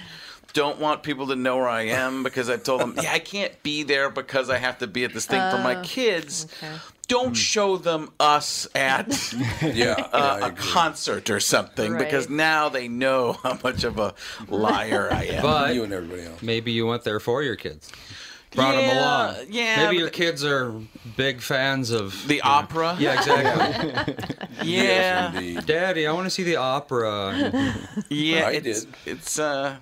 don't 0.53 0.79
want 0.79 1.03
people 1.03 1.29
to 1.29 1.37
know 1.37 1.57
where 1.57 1.69
I 1.69 1.83
am 1.83 2.23
because 2.29 2.49
I've 2.51 2.63
told 2.63 2.81
them, 2.81 2.95
yeah, 3.03 3.13
I 3.13 3.19
can't 3.19 3.61
be 3.63 3.83
there 3.83 4.11
because 4.11 4.51
I 4.51 4.59
have 4.59 4.79
to 4.79 4.87
be 4.87 5.05
at 5.05 5.13
this 5.13 5.27
thing 5.27 5.41
for 5.51 5.59
my 5.59 5.81
kids. 5.83 6.47
okay. 6.63 6.73
Don't 7.09 7.35
show 7.35 7.77
them 7.77 8.11
us 8.21 8.69
at 8.73 9.33
yeah, 9.33 9.73
yeah, 9.75 9.95
uh, 10.13 10.39
a 10.43 10.53
concert 10.53 11.29
or 11.29 11.41
something 11.41 11.99
because 11.99 12.31
now 12.31 12.69
they 12.69 12.87
know 12.87 13.33
how 13.43 13.59
much 13.65 13.83
of 13.83 13.99
a 13.99 14.15
liar 14.49 15.09
I 15.13 15.25
am. 15.25 15.43
But 15.43 15.75
you 15.75 15.83
and 15.83 15.93
everybody 15.93 16.23
else. 16.23 16.41
maybe 16.41 16.71
you 16.71 16.87
went 16.87 17.03
there 17.03 17.19
for 17.19 17.43
your 17.43 17.57
kids. 17.57 17.91
Brought 18.55 18.77
them 18.77 18.97
along. 18.97 19.47
yeah, 19.49 19.77
Maybe 19.85 19.97
your 19.97 20.11
kids 20.11 20.45
are 20.45 20.73
big 21.17 21.41
fans 21.41 21.91
of 21.91 22.27
the 22.29 22.41
opera. 22.43 22.97
Yeah, 22.99 23.19
exactly. 23.19 24.17
yeah, 24.65 25.39
Yes. 25.41 25.65
Daddy, 25.65 26.07
I 26.07 26.13
want 26.13 26.27
to 26.27 26.31
see 26.31 26.43
the 26.45 26.57
opera. 26.57 27.33
yeah. 28.09 28.47
I 28.49 28.53
it's, 28.53 28.85
did. 28.85 28.95
It's 29.07 29.39
uh, 29.39 29.77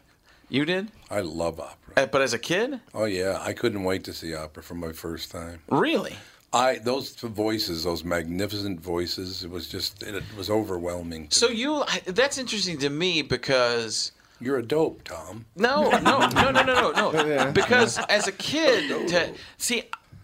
you 0.49 0.65
did, 0.65 0.89
I 1.11 1.21
love 1.21 1.61
opera. 1.61 1.95
Uh, 1.97 2.07
but 2.07 2.21
as 2.23 2.33
a 2.35 2.39
kid, 2.39 2.81
Oh 2.95 3.05
yeah, 3.05 3.39
I 3.41 3.53
couldn't 3.53 3.85
wait 3.85 4.05
to 4.05 4.13
see 4.13 4.35
opera 4.35 4.63
for 4.63 4.75
my 4.75 4.93
first 4.93 5.31
time. 5.31 5.61
really. 5.71 6.15
I 6.51 6.79
those 6.79 7.15
voices, 7.17 7.85
those 7.85 8.05
magnificent 8.05 8.81
voices, 8.81 9.45
it 9.45 9.51
was 9.51 9.69
just 9.69 10.03
it 10.03 10.23
was 10.37 10.49
overwhelming. 10.49 11.29
to 11.29 11.39
So 11.39 11.49
me. 11.49 11.57
you 11.57 11.85
that's 12.07 12.39
interesting 12.39 12.79
to 12.79 12.89
me 12.89 13.21
because 13.21 14.13
you're 14.41 14.57
a 14.59 14.63
dope, 14.63 15.03
Tom. 15.05 15.45
No, 15.57 15.91
no, 15.91 16.27
no, 16.29 16.51
no, 16.51 16.63
no, 16.63 16.93
no, 16.93 17.11
no. 17.11 17.51
Because 17.53 17.99
as 18.09 18.29
a 18.29 18.33
kid, 18.33 19.09
to, 19.09 19.33
see, 19.59 19.83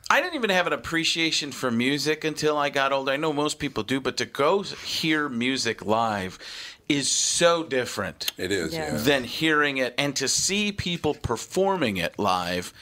I 0.09 0.21
didn't 0.21 0.37
even 0.37 0.50
have 0.50 0.66
an 0.66 0.73
appreciation 0.73 1.50
for 1.50 1.71
music 1.71 2.25
until 2.25 2.57
I 2.57 2.71
got 2.71 2.93
older. 2.93 3.11
I 3.12 3.16
know 3.16 3.33
most 3.33 3.59
people 3.59 3.83
do, 3.83 4.00
but 4.00 4.16
to 4.19 4.25
go 4.25 4.62
hear 4.62 5.28
music 5.28 5.85
live 5.85 6.38
is 6.88 7.11
so 7.11 7.62
different 7.64 8.31
It 8.37 8.53
is, 8.53 8.73
Yeah. 8.75 8.93
yeah. 8.93 8.99
than 8.99 9.25
hearing 9.25 9.79
it, 9.79 9.95
and 9.99 10.14
to 10.17 10.29
see 10.29 10.71
people 10.73 11.14
performing 11.14 11.97
it 11.97 12.19
live. 12.19 12.73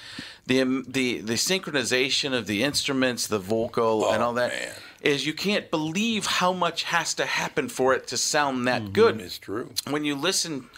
The, 0.47 0.65
the 0.89 1.21
the 1.21 1.35
synchronization 1.35 2.33
of 2.37 2.47
the 2.47 2.65
instruments, 2.65 3.29
the 3.29 3.39
vocal, 3.39 4.11
and 4.13 4.23
Oh, 4.23 4.27
all 4.27 4.33
that 4.35 4.53
is 5.01 5.21
man. 5.21 5.27
you 5.29 5.33
can't 5.35 5.71
believe 5.71 6.27
how 6.27 6.53
much 6.53 6.83
has 6.85 7.15
to 7.15 7.25
happen 7.27 7.69
for 7.69 7.95
it 7.95 8.09
to 8.09 8.17
sound 8.17 8.67
that 8.67 8.93
good 8.93 9.21
It's 9.21 9.39
true. 9.39 9.71
when 9.89 10.05
you 10.05 10.17
listen 10.17 10.69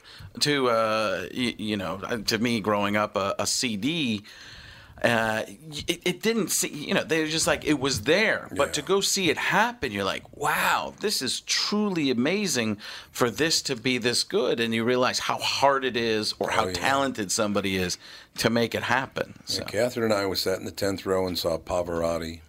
to 0.41 0.69
uh, 0.69 1.27
you, 1.33 1.55
you 1.57 1.77
know 1.79 1.99
to 2.27 2.39
me 2.39 2.61
growing 2.61 2.97
up 2.97 3.17
a, 3.17 3.35
a 3.39 3.47
CD 3.47 4.23
uh, 5.05 5.43
it, 5.87 6.01
it 6.05 6.23
didn't 6.23 6.49
see 6.49 6.69
you 6.69 6.95
know 6.95 7.05
they 7.05 7.21
were 7.21 7.27
just 7.29 7.47
like 7.47 7.65
it 7.65 7.79
was 7.79 8.03
there 8.03 8.49
but 8.57 8.73
to 8.73 8.83
go 8.83 9.01
see 9.03 9.29
it 9.31 9.37
happen 9.37 9.93
you're 9.93 10.03
like 10.05 10.25
wow 10.37 10.95
this 11.01 11.21
is 11.21 11.41
truly 11.43 12.11
amazing 12.11 12.79
for 13.11 13.29
this 13.31 13.61
to 13.63 13.77
be 13.77 13.99
this 13.99 14.25
good 14.25 14.59
and 14.61 14.73
you 14.75 14.83
realize 14.83 15.19
how 15.19 15.37
hard 15.39 15.85
it 15.85 15.97
is 15.97 16.35
or 16.39 16.49
how 16.51 16.65
Oh, 16.65 16.69
yeah. 16.69 16.73
talented 16.75 17.31
somebody 17.31 17.77
is 17.77 17.99
to 18.39 18.49
make 18.49 18.75
it 18.75 18.83
happen 18.85 19.35
so 19.45 19.61
Yeah, 19.61 19.69
Catherine 19.69 20.11
and 20.11 20.15
I 20.21 20.27
was 20.27 20.41
sat 20.41 20.59
in 20.59 20.65
the 20.65 20.71
tenth 20.71 21.05
row 21.05 21.27
and 21.27 21.39
saw 21.39 21.59
Pavarotti. 21.59 22.41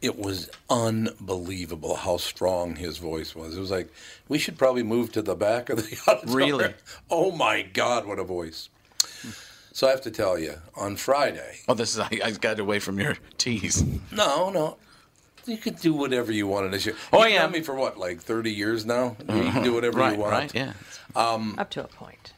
It 0.00 0.16
was 0.16 0.48
unbelievable 0.70 1.96
how 1.96 2.18
strong 2.18 2.76
his 2.76 2.98
voice 2.98 3.34
was. 3.34 3.56
It 3.56 3.60
was 3.60 3.70
like 3.70 3.88
we 4.28 4.38
should 4.38 4.56
probably 4.58 4.82
move 4.84 5.10
to 5.12 5.22
the 5.22 5.34
back 5.34 5.70
of 5.70 5.78
the 5.78 5.98
auditorium. 6.06 6.58
Really? 6.58 6.74
Oh 7.10 7.32
my 7.32 7.62
God, 7.62 8.06
what 8.06 8.18
a 8.20 8.24
voice! 8.24 8.68
So 9.78 9.86
I 9.86 9.90
have 9.90 10.00
to 10.00 10.10
tell 10.10 10.36
you, 10.36 10.54
on 10.74 10.96
Friday, 10.96 11.60
oh 11.68 11.74
this 11.74 11.94
is 11.94 12.00
I, 12.00 12.10
I 12.24 12.32
got 12.32 12.58
away 12.58 12.80
from 12.80 12.98
your 12.98 13.16
tease 13.38 13.84
no, 14.10 14.50
no, 14.50 14.76
you 15.46 15.56
could 15.56 15.76
do 15.76 15.94
whatever 15.94 16.32
you 16.32 16.48
want 16.48 16.64
wanted. 16.64 16.72
This 16.72 16.86
year. 16.86 16.96
Oh, 17.12 17.22
You've 17.22 17.34
yeah. 17.34 17.42
known 17.42 17.52
me 17.52 17.60
for 17.60 17.76
what, 17.76 17.96
like 17.96 18.20
thirty 18.20 18.52
years 18.52 18.84
now. 18.84 19.16
You 19.20 19.52
can 19.52 19.62
do 19.62 19.72
whatever 19.72 20.00
right 20.00 20.14
you 20.14 20.18
want. 20.18 20.32
right 20.32 20.52
yeah 20.52 20.72
Up 21.58 21.70
to 21.70 21.84
a 21.84 21.86
point. 21.86 22.32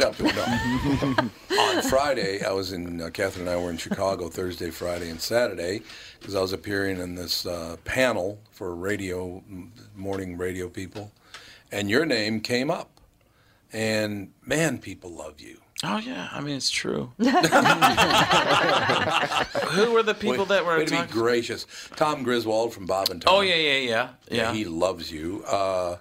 Yeah, 0.00 0.14
but 0.18 0.34
no. 0.34 1.60
on 1.60 1.82
Friday, 1.82 2.42
I 2.42 2.52
was 2.52 2.72
in, 2.72 3.02
uh, 3.02 3.10
Catherine 3.10 3.46
and 3.46 3.54
I 3.54 3.62
were 3.62 3.68
in 3.68 3.76
Chicago 3.76 4.30
Thursday, 4.30 4.70
Friday, 4.70 5.10
and 5.10 5.20
Saturday 5.20 5.82
because 6.18 6.34
I 6.34 6.40
was 6.40 6.54
appearing 6.54 6.98
in 6.98 7.14
this 7.14 7.44
uh, 7.44 7.76
panel 7.84 8.38
for 8.52 8.74
radio, 8.74 9.44
morning 9.94 10.38
radio 10.38 10.70
people, 10.70 11.12
and 11.70 11.90
your 11.90 12.06
name 12.06 12.40
came 12.40 12.70
up. 12.70 13.02
And 13.70 14.32
man, 14.46 14.78
people 14.78 15.10
love 15.10 15.42
you. 15.42 15.60
Oh 15.84 15.98
yeah 15.98 16.28
I 16.32 16.40
mean 16.40 16.56
it's 16.56 16.70
true 16.70 17.12
who 17.18 17.26
were 19.92 20.02
the 20.02 20.14
people 20.18 20.38
Way- 20.44 20.56
that 20.56 20.64
were 20.64 20.78
way 20.78 20.84
to 20.86 21.02
be 21.06 21.12
gracious. 21.12 21.66
Tom 21.96 22.22
Griswold 22.22 22.72
from 22.72 22.86
Bob 22.86 23.10
and 23.10 23.20
Tom. 23.22 23.34
oh 23.34 23.40
yeah 23.42 23.54
yeah 23.56 23.78
yeah 23.78 24.08
yeah 24.30 24.52
he 24.52 24.64
loves 24.64 25.10
you. 25.12 25.42
Uh, 25.46 25.96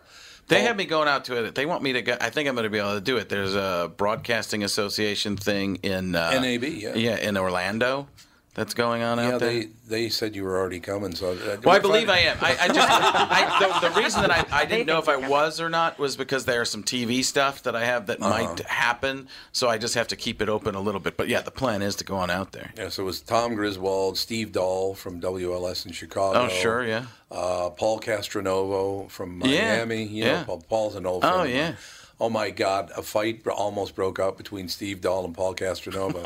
They 0.47 0.57
Paul- 0.57 0.67
have 0.67 0.77
me 0.77 0.85
going 0.85 1.07
out 1.07 1.25
to 1.25 1.43
it. 1.43 1.55
They 1.55 1.65
want 1.65 1.81
me 1.83 1.93
to 1.93 2.01
go. 2.01 2.15
I 2.21 2.29
think 2.29 2.47
I'm 2.47 2.55
going 2.55 2.63
to 2.65 2.69
be 2.69 2.77
able 2.77 2.93
to 2.95 3.01
do 3.01 3.17
it. 3.17 3.29
There's 3.29 3.55
a 3.55 3.91
broadcasting 3.97 4.63
association 4.63 5.37
thing 5.37 5.77
in 5.83 6.15
uh, 6.15 6.39
NAB, 6.39 6.63
yeah. 6.63 6.93
yeah, 6.95 7.17
in 7.17 7.35
Orlando 7.37 8.07
that's 8.55 8.73
going 8.73 9.03
on 9.03 9.19
yeah, 9.19 9.33
out 9.35 9.39
there. 9.41 9.49
they 9.51 9.69
they 9.87 10.09
said 10.09 10.35
you 10.35 10.43
were 10.43 10.57
already 10.57 10.79
coming. 10.79 11.13
So 11.13 11.33
uh, 11.33 11.57
well, 11.63 11.75
I 11.75 11.79
believe 11.79 12.09
I 12.09 12.17
am. 12.19 12.37
I, 12.41 12.57
I 12.59 12.67
just 12.69 12.79
I, 12.91 13.79
the, 13.81 13.89
the 13.89 14.01
reason 14.01 14.21
that 14.21 14.31
I, 14.31 14.45
I 14.61 14.65
didn't 14.65 14.87
know 14.87 14.97
if 14.97 15.07
I 15.07 15.17
was 15.17 15.61
or 15.61 15.69
not 15.69 15.99
was 15.99 16.17
because 16.17 16.45
there's 16.45 16.69
some 16.71 16.81
TV 16.83 17.23
stuff 17.23 17.61
that 17.63 17.75
I 17.75 17.85
have 17.85 18.07
that 18.07 18.19
might 18.19 18.45
Uh-huh. 18.61 18.63
happen. 18.67 19.27
So 19.51 19.69
I 19.69 19.77
just 19.77 19.93
have 19.93 20.07
to 20.07 20.15
keep 20.15 20.41
it 20.41 20.49
open 20.49 20.73
a 20.73 20.79
little 20.81 20.99
bit. 21.01 21.15
But 21.17 21.27
yeah, 21.27 21.41
the 21.41 21.51
plan 21.51 21.81
is 21.83 21.95
to 21.97 22.03
go 22.03 22.15
on 22.15 22.29
out 22.31 22.51
there. 22.53 22.71
Yeah, 22.77 22.89
so 22.89 23.03
it 23.03 23.05
was 23.05 23.21
Tom 23.21 23.53
Griswold, 23.55 24.17
Steve 24.17 24.51
Dahl 24.51 24.95
from 24.95 25.21
WLS 25.21 25.85
in 25.85 25.91
Chicago. 25.91 26.39
Oh 26.39 26.47
sure, 26.47 26.83
yeah. 26.85 27.05
uh, 27.31 27.69
Paul 27.69 27.99
Castronovo 27.99 29.09
from 29.09 29.41
Yeah, 29.45 29.75
Miami. 29.77 30.03
You 30.05 30.23
yeah. 30.25 30.43
Paul, 30.45 30.63
Paul's 30.67 30.95
an 30.95 31.05
old 31.05 31.21
friend. 31.21 31.35
Oh, 31.35 31.39
of 31.41 31.47
mine. 31.47 31.55
yeah. 31.55 31.75
Oh 32.19 32.29
my 32.29 32.49
God! 32.49 32.91
A 32.95 33.01
fight 33.01 33.45
almost 33.47 33.95
broke 33.95 34.19
out 34.19 34.37
between 34.37 34.69
Steve 34.69 35.01
Dahl 35.01 35.25
and 35.25 35.33
Paul 35.35 35.53
Castronovo 35.55 36.23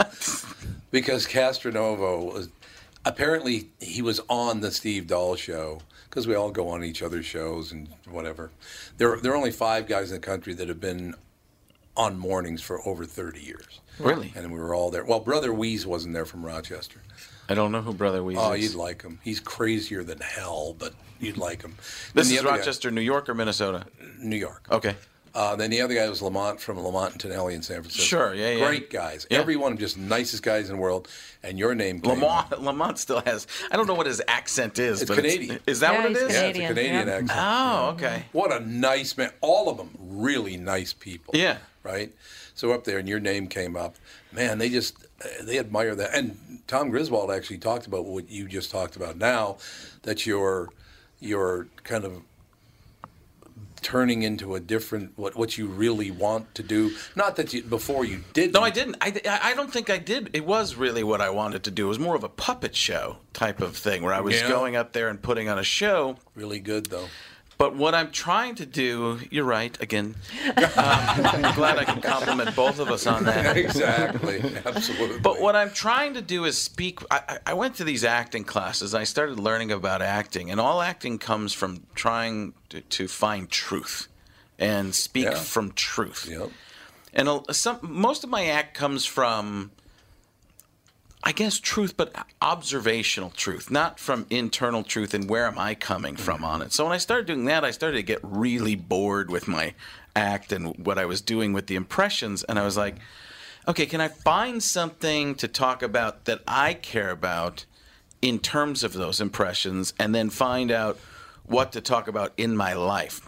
because 0.91 1.25
Castronovo 1.25 2.31
was 2.33 2.49
apparently 3.05 3.69
he 3.79 4.01
was 4.01 4.19
on 4.29 4.61
the 4.61 4.71
Steve 4.71 5.07
Dahl 5.07 5.35
show 5.35 5.79
because 6.09 6.27
we 6.27 6.35
all 6.35 6.51
go 6.51 6.67
on 6.69 6.83
each 6.83 7.01
other's 7.01 7.25
shows 7.25 7.71
and 7.71 7.87
whatever. 8.09 8.51
There, 8.97 9.17
there 9.17 9.31
are 9.31 9.35
only 9.35 9.51
five 9.51 9.87
guys 9.87 10.11
in 10.11 10.15
the 10.21 10.25
country 10.25 10.53
that 10.55 10.67
have 10.67 10.79
been 10.79 11.15
on 11.97 12.17
mornings 12.17 12.61
for 12.61 12.85
over 12.87 13.03
30 13.05 13.41
years. 13.41 13.79
Really? 13.99 14.31
And 14.35 14.51
we 14.53 14.59
were 14.59 14.73
all 14.73 14.89
there. 14.91 15.03
Well, 15.03 15.19
Brother 15.19 15.49
Weeze 15.49 15.85
wasn't 15.85 16.13
there 16.13 16.25
from 16.25 16.45
Rochester. 16.45 17.01
I 17.49 17.53
don't 17.55 17.71
know 17.71 17.81
who 17.81 17.93
Brother 17.93 18.21
Weeze 18.21 18.37
Oh, 18.37 18.53
is. 18.53 18.63
you'd 18.63 18.75
like 18.79 19.01
him. 19.01 19.19
He's 19.23 19.39
crazier 19.39 20.03
than 20.03 20.19
hell, 20.19 20.75
but 20.77 20.93
you'd 21.19 21.35
like 21.37 21.61
him. 21.61 21.75
this 22.13 22.31
is 22.31 22.39
other 22.39 22.49
guy- 22.49 22.57
Rochester, 22.57 22.89
New 22.91 23.01
York, 23.01 23.27
or 23.27 23.33
Minnesota? 23.33 23.85
New 24.19 24.37
York. 24.37 24.65
Okay. 24.71 24.95
Uh, 25.33 25.55
then 25.55 25.69
the 25.69 25.81
other 25.81 25.93
guy 25.93 26.07
was 26.09 26.21
Lamont 26.21 26.59
from 26.59 26.79
Lamont 26.79 27.11
and 27.13 27.21
Tonelli 27.21 27.53
in 27.55 27.61
San 27.61 27.81
Francisco. 27.81 28.03
Sure, 28.03 28.33
yeah, 28.33 28.51
yeah. 28.51 28.65
Great 28.67 28.89
guys. 28.89 29.27
Yeah. 29.29 29.39
Every 29.39 29.55
one 29.55 29.71
of 29.71 29.77
them 29.77 29.85
just 29.85 29.97
nicest 29.97 30.43
guys 30.43 30.69
in 30.69 30.75
the 30.75 30.81
world. 30.81 31.07
And 31.43 31.57
your 31.57 31.73
name 31.75 32.01
came 32.01 32.23
up. 32.23 32.51
Lamont, 32.51 32.61
Lamont 32.63 32.97
still 32.99 33.21
has. 33.21 33.47
I 33.71 33.77
don't 33.77 33.87
know 33.87 33.93
what 33.93 34.07
his 34.07 34.21
accent 34.27 34.77
is. 34.79 35.01
It's 35.01 35.09
but 35.09 35.15
Canadian. 35.17 35.59
is 35.67 35.79
that 35.79 35.93
Yeah, 35.93 36.01
what 36.01 36.11
it 36.11 36.17
is? 36.17 36.21
he's 36.21 36.29
is? 36.29 36.33
Yeah, 36.35 36.47
it's 36.47 36.57
a 36.57 36.61
Canadian, 36.61 36.75
Canadian 36.75 37.07
yeah. 37.07 37.13
accent. 37.13 37.31
Oh, 37.41 37.89
okay. 37.91 38.23
What 38.31 38.51
a 38.51 38.59
nice 38.65 39.15
man. 39.17 39.31
All 39.41 39.69
of 39.69 39.77
them 39.77 39.91
really 39.99 40.57
nice 40.57 40.93
people. 40.93 41.33
Yeah. 41.37 41.57
Right? 41.83 42.13
So 42.55 42.71
up 42.73 42.83
there, 42.83 42.97
and 42.97 43.07
your 43.07 43.21
name 43.21 43.47
came 43.47 43.77
up. 43.77 43.95
Man, 44.33 44.57
they 44.57 44.69
just, 44.69 44.95
uh, 45.23 45.27
they 45.43 45.57
admire 45.59 45.95
that. 45.95 46.13
And 46.13 46.59
Tom 46.67 46.89
Griswold 46.89 47.31
actually 47.31 47.59
talked 47.59 47.87
about 47.87 48.05
what 48.05 48.29
you 48.29 48.47
just 48.47 48.69
talked 48.69 48.95
about 48.97 49.17
now, 49.17 49.57
that 50.03 50.25
you're, 50.25 50.69
you're 51.21 51.67
kind 51.83 52.03
of 52.03 52.21
turning 53.79 54.23
into 54.23 54.55
a 54.55 54.59
different, 54.59 55.13
what, 55.17 55.35
what 55.35 55.57
you 55.57 55.67
really 55.67 56.11
want 56.11 56.53
to 56.55 56.63
do. 56.63 56.91
Not 57.15 57.35
that 57.37 57.53
you, 57.53 57.63
before 57.63 58.05
you 58.05 58.23
did. 58.33 58.53
No, 58.53 58.61
I 58.61 58.69
didn't. 58.69 58.97
I, 59.01 59.13
I 59.25 59.53
don't 59.55 59.71
think 59.71 59.89
I 59.89 59.97
did. 59.97 60.29
It 60.33 60.45
was 60.45 60.75
really 60.75 61.03
what 61.03 61.21
I 61.21 61.29
wanted 61.29 61.63
to 61.63 61.71
do. 61.71 61.85
It 61.85 61.89
was 61.89 61.99
more 61.99 62.15
of 62.15 62.23
a 62.23 62.29
puppet 62.29 62.75
show 62.75 63.17
type 63.33 63.61
of 63.61 63.75
thing 63.77 64.01
where 64.03 64.13
I 64.13 64.21
was 64.21 64.35
Yeah. 64.41 64.47
going 64.47 64.75
up 64.75 64.93
there 64.93 65.09
and 65.09 65.21
putting 65.21 65.49
on 65.49 65.57
a 65.59 65.63
show. 65.63 66.17
Really 66.35 66.59
good, 66.59 66.87
though. 66.87 67.07
But 67.59 67.75
what 67.75 67.93
I'm 67.93 68.09
trying 68.11 68.55
to 68.55 68.65
do, 68.65 69.19
you're 69.29 69.43
right, 69.43 69.77
again. 69.81 70.15
Um, 70.47 70.53
I'm 70.55 71.55
glad 71.55 71.77
I 71.77 71.83
can 71.83 71.99
compliment 72.01 72.55
both 72.55 72.79
of 72.79 72.89
us 72.89 73.05
on 73.05 73.25
that. 73.25 73.57
exactly. 73.57 74.41
Absolutely. 74.65 75.19
But 75.19 75.41
what 75.41 75.57
I'm 75.57 75.69
trying 75.71 76.13
to 76.13 76.21
do 76.21 76.45
is 76.45 76.57
speak. 76.57 76.99
I, 77.11 77.39
I- 77.45 77.53
went 77.53 77.75
to 77.75 77.83
these 77.83 78.05
acting 78.05 78.45
classes. 78.45 78.95
I 78.95 79.03
started 79.03 79.39
learning 79.41 79.73
about 79.73 80.01
acting, 80.01 80.49
and 80.49 80.59
all 80.61 80.81
acting 80.81 81.17
comes 81.19 81.51
from 81.51 81.83
trying 81.95 82.53
to, 82.69 82.79
to 82.79 83.09
find 83.09 83.49
truth 83.49 84.07
and 84.57 84.95
speak 84.95 85.25
Yeah. 85.25 85.35
from 85.35 85.73
truth. 85.73 86.27
Yep. 86.31 86.51
And 87.13 87.29
some, 87.53 87.79
most 87.81 88.23
of 88.23 88.29
my 88.29 88.45
act 88.45 88.73
comes 88.73 89.05
from, 89.05 89.71
I 91.29 91.31
guess, 91.31 91.59
truth, 91.59 91.95
but 91.95 92.11
observational 92.41 93.29
truth, 93.29 93.69
not 93.69 93.99
from 93.99 94.25
internal 94.31 94.81
truth 94.81 95.13
and 95.13 95.29
where 95.29 95.45
am 95.45 95.59
I 95.59 95.75
coming 95.75 96.15
from 96.15 96.43
on 96.43 96.63
it. 96.63 96.73
So 96.73 96.85
when 96.85 96.91
I 96.91 96.97
started 96.97 97.27
doing 97.27 97.45
that, 97.45 97.63
I 97.63 97.69
started 97.69 97.97
to 97.97 98.03
get 98.03 98.19
really 98.23 98.73
bored 98.73 99.29
with 99.29 99.47
my 99.47 99.75
act 100.15 100.51
and 100.51 100.75
what 100.83 100.97
I 100.97 101.05
was 101.05 101.21
doing 101.21 101.53
with 101.53 101.67
the 101.67 101.75
impressions. 101.75 102.41
And 102.45 102.57
I 102.57 102.65
was 102.65 102.77
like, 102.77 102.95
okay, 103.67 103.85
can 103.85 104.01
I 104.01 104.07
find 104.07 104.63
something 104.63 105.35
to 105.35 105.47
talk 105.47 105.83
about 105.83 106.25
that 106.25 106.41
I 106.47 106.73
care 106.73 107.11
about 107.11 107.67
in 108.23 108.39
terms 108.39 108.83
of 108.83 108.93
those 108.93 109.21
impressions 109.21 109.93
and 109.99 110.15
then 110.15 110.31
find 110.31 110.71
out 110.71 110.97
what 111.43 111.71
to 111.73 111.81
talk 111.81 112.07
about 112.07 112.33
in 112.37 112.57
my 112.57 112.73
life? 112.73 113.21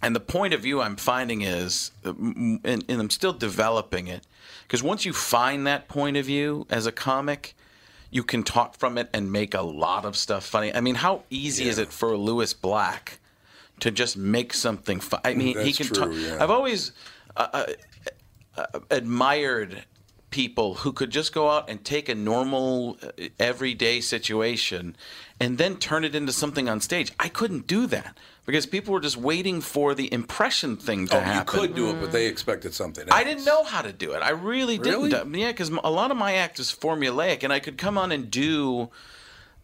And 0.00 0.14
the 0.14 0.20
point 0.20 0.54
of 0.54 0.60
view 0.60 0.80
I'm 0.80 0.94
finding 0.94 1.42
is, 1.42 1.90
and, 2.04 2.60
and 2.64 2.84
I'm 2.88 3.10
still 3.10 3.32
developing 3.32 4.06
it, 4.06 4.24
because 4.62 4.82
once 4.82 5.04
you 5.04 5.12
find 5.12 5.66
that 5.66 5.88
point 5.88 6.16
of 6.16 6.26
view 6.26 6.66
as 6.70 6.86
a 6.86 6.92
comic, 6.92 7.54
you 8.10 8.22
can 8.22 8.42
talk 8.42 8.76
from 8.76 8.98
it 8.98 9.08
and 9.12 9.32
make 9.32 9.54
a 9.54 9.62
lot 9.62 10.04
of 10.04 10.16
stuff 10.16 10.44
funny. 10.44 10.74
I 10.74 10.80
mean, 10.80 10.96
how 10.96 11.22
easy 11.30 11.68
is 11.68 11.78
it 11.78 11.92
for 11.92 12.16
Lewis 12.16 12.52
Black 12.52 13.20
to 13.80 13.90
just 13.90 14.16
make 14.16 14.52
something 14.52 15.00
fun? 15.00 15.20
I 15.24 15.34
mean, 15.34 15.58
he 15.58 15.72
That's 15.72 15.78
can 15.78 15.86
true, 15.86 15.96
talk. 15.96 16.10
yeah. 16.14 16.42
I've 16.42 16.50
always 16.50 16.92
uh, 17.36 17.48
uh, 17.52 17.66
uh, 18.56 18.80
admired 18.90 19.84
people 20.30 20.74
who 20.74 20.92
could 20.92 21.10
just 21.10 21.32
go 21.32 21.50
out 21.50 21.68
and 21.70 21.84
take 21.84 22.08
a 22.08 22.14
normal, 22.14 22.98
uh, 23.02 23.28
everyday 23.38 24.00
situation 24.00 24.96
and 25.42 25.58
then 25.58 25.76
turn 25.76 26.04
it 26.04 26.14
into 26.14 26.32
something 26.32 26.68
on 26.68 26.80
stage. 26.80 27.12
I 27.18 27.28
couldn't 27.28 27.66
do 27.66 27.86
that 27.88 28.16
because 28.46 28.66
people 28.66 28.92
were 28.92 29.00
just 29.00 29.16
waiting 29.16 29.60
for 29.60 29.94
the 29.94 30.12
impression 30.12 30.76
thing 30.76 31.08
to 31.08 31.16
oh, 31.16 31.20
happen. 31.20 31.54
you 31.54 31.60
could 31.66 31.76
do 31.76 31.90
it, 31.90 32.00
but 32.00 32.12
they 32.12 32.26
mm. 32.26 32.30
expected 32.30 32.74
something. 32.74 33.06
I 33.10 33.24
didn't 33.24 33.44
know 33.44 33.64
how 33.64 33.82
to 33.82 33.92
do 33.92 34.12
it. 34.12 34.20
I 34.20 34.30
really, 34.30 34.78
Really? 34.78 35.10
didn't. 35.10 35.34
Yeah, 35.34 35.48
because 35.52 35.68
a 35.70 35.90
lot 35.90 36.10
of 36.10 36.16
my 36.16 36.34
act 36.34 36.58
is 36.58 36.68
formulaic, 36.72 37.42
and 37.42 37.52
I 37.52 37.60
could 37.60 37.78
come 37.78 37.98
on 37.98 38.12
and 38.12 38.30
do, 38.30 38.90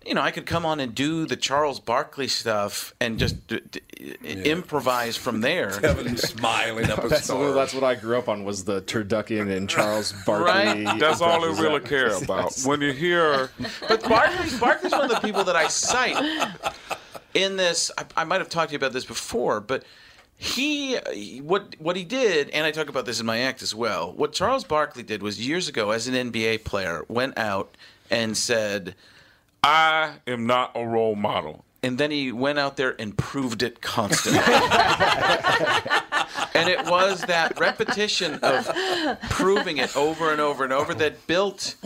you 0.08 0.14
know, 0.14 0.22
I 0.22 0.30
could 0.30 0.46
come 0.46 0.64
on 0.64 0.80
and 0.80 0.94
do 0.94 1.26
the 1.26 1.36
Charles 1.36 1.78
Barkley 1.80 2.28
stuff 2.28 2.94
and 2.98 3.18
just 3.18 3.46
d- 3.46 3.60
d- 3.70 3.80
improvise 4.22 5.16
from 5.16 5.42
there. 5.42 5.70
Kevin's 5.80 6.22
smiling 6.22 6.90
up 6.90 7.04
a 7.04 7.08
That's, 7.08 7.24
storm. 7.24 7.54
that's 7.54 7.74
what 7.74 7.84
I 7.84 7.94
grew 7.94 8.16
up 8.16 8.28
on 8.28 8.42
was 8.44 8.64
the 8.64 8.80
turducken 8.82 9.54
and 9.54 9.68
Charles 9.68 10.12
Barkley. 10.26 10.84
Right? 10.84 10.98
That's 10.98 11.20
all 11.20 11.44
I 11.44 11.60
really 11.60 11.80
care 11.80 12.16
about. 12.16 12.54
When 12.64 12.80
you 12.80 12.92
hear 12.92 13.50
But 13.86 14.02
Barkley's, 14.08 14.58
Barkley's 14.58 14.92
one 14.92 15.04
of 15.04 15.10
the 15.10 15.20
people 15.20 15.44
that 15.44 15.56
I 15.56 15.68
cite 15.68 16.16
in 17.34 17.56
this. 17.56 17.90
I, 17.98 18.04
I 18.16 18.24
might 18.24 18.40
have 18.40 18.48
talked 18.48 18.70
to 18.70 18.72
you 18.72 18.76
about 18.78 18.92
this 18.94 19.04
before, 19.04 19.60
but 19.60 19.84
he, 20.36 20.96
what 21.42 21.74
what 21.78 21.96
he 21.96 22.04
did, 22.04 22.48
and 22.50 22.64
I 22.64 22.70
talk 22.70 22.88
about 22.88 23.04
this 23.06 23.20
in 23.20 23.26
my 23.26 23.40
act 23.40 23.60
as 23.60 23.74
well. 23.74 24.12
What 24.12 24.32
Charles 24.32 24.64
Barkley 24.64 25.02
did 25.02 25.22
was 25.22 25.44
years 25.46 25.68
ago, 25.68 25.90
as 25.90 26.06
an 26.08 26.14
NBA 26.32 26.64
player, 26.64 27.04
went 27.08 27.36
out 27.36 27.76
and 28.10 28.36
said, 28.36 28.94
I 29.68 30.14
am 30.26 30.46
not 30.46 30.72
a 30.74 30.86
role 30.86 31.14
model. 31.14 31.64
and 31.82 31.98
then 31.98 32.10
he 32.10 32.32
went 32.32 32.58
out 32.58 32.76
there 32.76 32.96
and 32.98 33.16
proved 33.16 33.62
it 33.62 33.80
constantly. 33.82 34.40
and 36.54 36.68
it 36.68 36.86
was 36.86 37.20
that 37.22 37.60
repetition 37.60 38.40
of 38.42 38.66
proving 39.28 39.76
it 39.76 39.94
over 39.96 40.32
and 40.32 40.40
over 40.40 40.64
and 40.64 40.72
over 40.72 40.94
that 40.94 41.26
built 41.26 41.76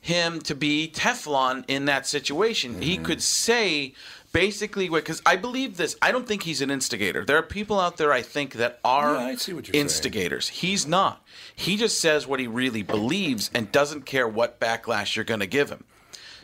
him 0.00 0.40
to 0.42 0.54
be 0.54 0.90
Teflon 0.94 1.64
in 1.68 1.84
that 1.86 2.06
situation. 2.06 2.80
He 2.80 2.94
mm-hmm. 2.94 3.04
could 3.04 3.22
say 3.22 3.92
basically 4.32 4.88
what 4.88 5.02
because 5.02 5.20
I 5.26 5.36
believe 5.36 5.76
this. 5.76 5.96
I 6.00 6.12
don't 6.12 6.26
think 6.26 6.44
he's 6.44 6.62
an 6.62 6.70
instigator. 6.70 7.24
There 7.24 7.36
are 7.36 7.42
people 7.42 7.78
out 7.78 7.96
there 7.96 8.12
I 8.12 8.22
think 8.22 8.54
that 8.54 8.78
are 8.84 9.14
Yeah, 9.14 9.20
I 9.20 9.34
see 9.34 9.52
what 9.52 9.66
you're 9.66 9.74
saying. 9.74 9.84
instigators. 9.84 10.48
He's 10.48 10.86
not. 10.86 11.24
He 11.54 11.76
just 11.76 12.00
says 12.00 12.26
what 12.26 12.40
he 12.40 12.46
really 12.46 12.82
believes 12.82 13.50
and 13.52 13.70
doesn't 13.70 14.06
care 14.06 14.26
what 14.26 14.58
backlash 14.60 15.16
you're 15.16 15.24
going 15.24 15.40
to 15.40 15.46
give 15.46 15.70
him. 15.70 15.84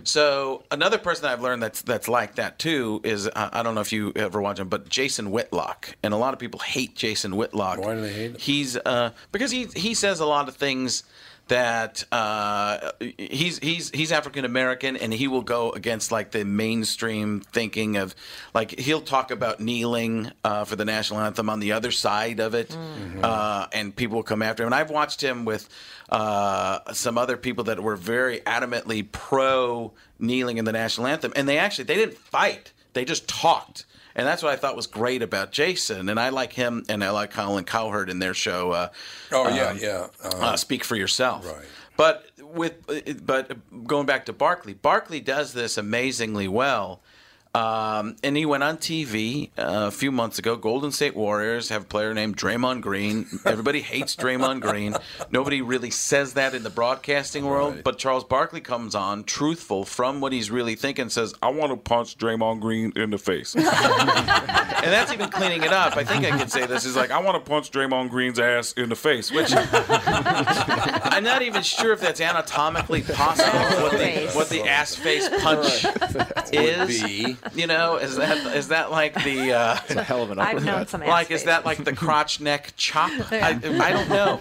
So 0.04 0.64
another 0.70 0.98
person 0.98 1.22
that 1.22 1.32
I've 1.32 1.42
learned 1.42 1.62
that's 1.62 1.82
that's 1.82 2.08
like 2.08 2.36
that 2.36 2.58
too 2.58 3.00
is 3.04 3.26
uh, 3.26 3.50
I 3.52 3.62
don't 3.62 3.74
know 3.74 3.80
if 3.80 3.92
you 3.92 4.12
ever 4.16 4.40
watch 4.40 4.58
him, 4.58 4.68
but 4.68 4.88
Jason 4.88 5.30
Whitlock, 5.30 5.96
and 6.02 6.14
a 6.14 6.16
lot 6.16 6.32
of 6.34 6.40
people 6.40 6.60
hate 6.60 6.94
Jason 6.94 7.36
Whitlock. 7.36 7.78
Why 7.78 7.94
do 7.94 8.00
they 8.02 8.12
hate 8.12 8.30
him? 8.32 8.36
He's 8.38 8.76
uh, 8.76 9.10
because 9.32 9.50
he 9.50 9.66
he 9.76 9.94
says 9.94 10.20
a 10.20 10.26
lot 10.26 10.48
of 10.48 10.56
things 10.56 11.02
that 11.48 12.04
uh, 12.12 12.92
he's 13.00 13.58
he's 13.58 13.90
he's 13.90 14.12
African 14.12 14.44
American, 14.44 14.96
and 14.96 15.12
he 15.12 15.28
will 15.28 15.42
go 15.42 15.72
against 15.72 16.12
like 16.12 16.30
the 16.30 16.44
mainstream 16.44 17.40
thinking 17.40 17.96
of 17.96 18.14
like 18.54 18.78
he'll 18.78 19.00
talk 19.00 19.30
about 19.30 19.60
kneeling 19.60 20.30
uh, 20.44 20.64
for 20.64 20.76
the 20.76 20.84
national 20.84 21.20
anthem 21.20 21.50
on 21.50 21.60
the 21.60 21.72
other 21.72 21.90
side 21.90 22.40
of 22.40 22.54
it, 22.54 22.76
uh, 23.22 23.66
and 23.72 23.94
people 23.94 24.16
will 24.16 24.22
come 24.22 24.42
after 24.42 24.62
him. 24.62 24.68
And 24.68 24.74
I've 24.74 24.90
watched 24.90 25.22
him 25.22 25.44
with 25.44 25.68
uh, 26.08 26.92
some 26.92 27.18
other 27.18 27.36
people 27.36 27.64
that 27.64 27.82
were 27.82 27.96
very 27.96 28.40
adamantly 28.40 29.10
pro 29.10 29.92
kneeling 30.18 30.58
in 30.58 30.64
the 30.64 30.72
national 30.72 31.06
anthem, 31.06 31.32
and 31.34 31.48
they 31.48 31.58
actually 31.58 31.84
they 31.84 31.96
didn't 31.96 32.18
fight; 32.18 32.72
they 32.92 33.04
just 33.04 33.28
talked. 33.28 33.84
And 34.18 34.26
that's 34.26 34.42
what 34.42 34.52
I 34.52 34.56
thought 34.56 34.74
was 34.74 34.88
great 34.88 35.22
about 35.22 35.52
Jason. 35.52 36.08
And 36.08 36.18
I 36.18 36.30
like 36.30 36.52
him, 36.52 36.84
and 36.88 37.04
I 37.04 37.10
like 37.10 37.30
Colin 37.30 37.64
Cowherd 37.64 38.10
in 38.10 38.18
their 38.18 38.34
show. 38.34 38.72
Uh, 38.72 38.88
Oh 39.30 39.48
yeah, 39.48 39.68
um, 39.68 39.78
yeah. 39.78 40.06
Uh, 40.22 40.38
uh, 40.38 40.56
speak 40.56 40.82
for 40.82 40.96
yourself. 40.96 41.46
Right. 41.46 41.64
But 41.96 42.26
with 42.40 43.24
but 43.24 43.56
going 43.86 44.06
back 44.06 44.26
to 44.26 44.32
Barkley, 44.32 44.74
Barkley 44.74 45.20
does 45.20 45.52
this 45.52 45.78
amazingly 45.78 46.48
well. 46.48 47.00
Um, 47.58 48.14
and 48.22 48.36
he 48.36 48.46
went 48.46 48.62
on 48.62 48.76
TV 48.76 49.50
uh, 49.58 49.88
a 49.88 49.90
few 49.90 50.12
months 50.12 50.38
ago. 50.38 50.54
Golden 50.54 50.92
State 50.92 51.16
Warriors 51.16 51.70
have 51.70 51.82
a 51.82 51.84
player 51.86 52.14
named 52.14 52.36
Draymond 52.36 52.82
Green. 52.82 53.26
Everybody 53.44 53.80
hates 53.80 54.14
Draymond 54.14 54.60
Green. 54.60 54.94
Nobody 55.32 55.60
really 55.60 55.90
says 55.90 56.34
that 56.34 56.54
in 56.54 56.62
the 56.62 56.70
broadcasting 56.70 57.44
world. 57.44 57.74
Right. 57.74 57.84
But 57.84 57.98
Charles 57.98 58.22
Barkley 58.22 58.60
comes 58.60 58.94
on, 58.94 59.24
truthful 59.24 59.84
from 59.84 60.20
what 60.20 60.32
he's 60.32 60.52
really 60.52 60.76
thinking, 60.76 61.08
says, 61.08 61.34
I 61.42 61.48
want 61.48 61.72
to 61.72 61.76
punch 61.76 62.16
Draymond 62.16 62.60
Green 62.60 62.92
in 62.94 63.10
the 63.10 63.18
face. 63.18 63.56
and 63.56 63.64
that's 63.64 65.12
even 65.12 65.28
cleaning 65.28 65.64
it 65.64 65.72
up. 65.72 65.96
I 65.96 66.04
think 66.04 66.24
I 66.24 66.38
could 66.38 66.52
say 66.52 66.64
this 66.66 66.84
is 66.84 66.94
like, 66.94 67.10
I 67.10 67.20
want 67.20 67.44
to 67.44 67.50
punch 67.50 67.72
Draymond 67.72 68.10
Green's 68.10 68.38
ass 68.38 68.72
in 68.74 68.88
the 68.88 68.96
face. 68.96 69.32
Which 69.32 69.52
I'm 69.52 71.24
not 71.24 71.42
even 71.42 71.62
sure 71.62 71.92
if 71.92 72.00
that's 72.00 72.20
anatomically 72.20 73.02
possible. 73.02 73.58
What 73.82 73.92
the, 73.92 74.30
what 74.34 74.48
the 74.48 74.62
ass 74.62 74.94
face 74.94 75.28
punch 75.42 75.84
is. 76.52 77.36
Be. 77.54 77.60
You 77.60 77.66
know, 77.66 77.96
is 77.96 78.16
that 78.16 78.56
is 78.56 78.68
that 78.68 78.90
like 78.90 79.14
the 79.24 79.52
uh, 79.52 79.76
It's 79.84 79.94
a 79.96 80.02
hell 80.02 80.22
of 80.22 80.30
an 80.30 80.38
I've 80.38 80.64
known 80.64 80.86
some 80.86 81.00
like 81.02 81.30
is 81.30 81.44
that 81.44 81.64
like 81.64 81.82
the 81.84 81.92
crotch 81.92 82.40
neck 82.40 82.72
chop? 82.76 83.10
I, 83.32 83.58
I 83.62 83.92
don't 83.92 84.08
know. 84.08 84.40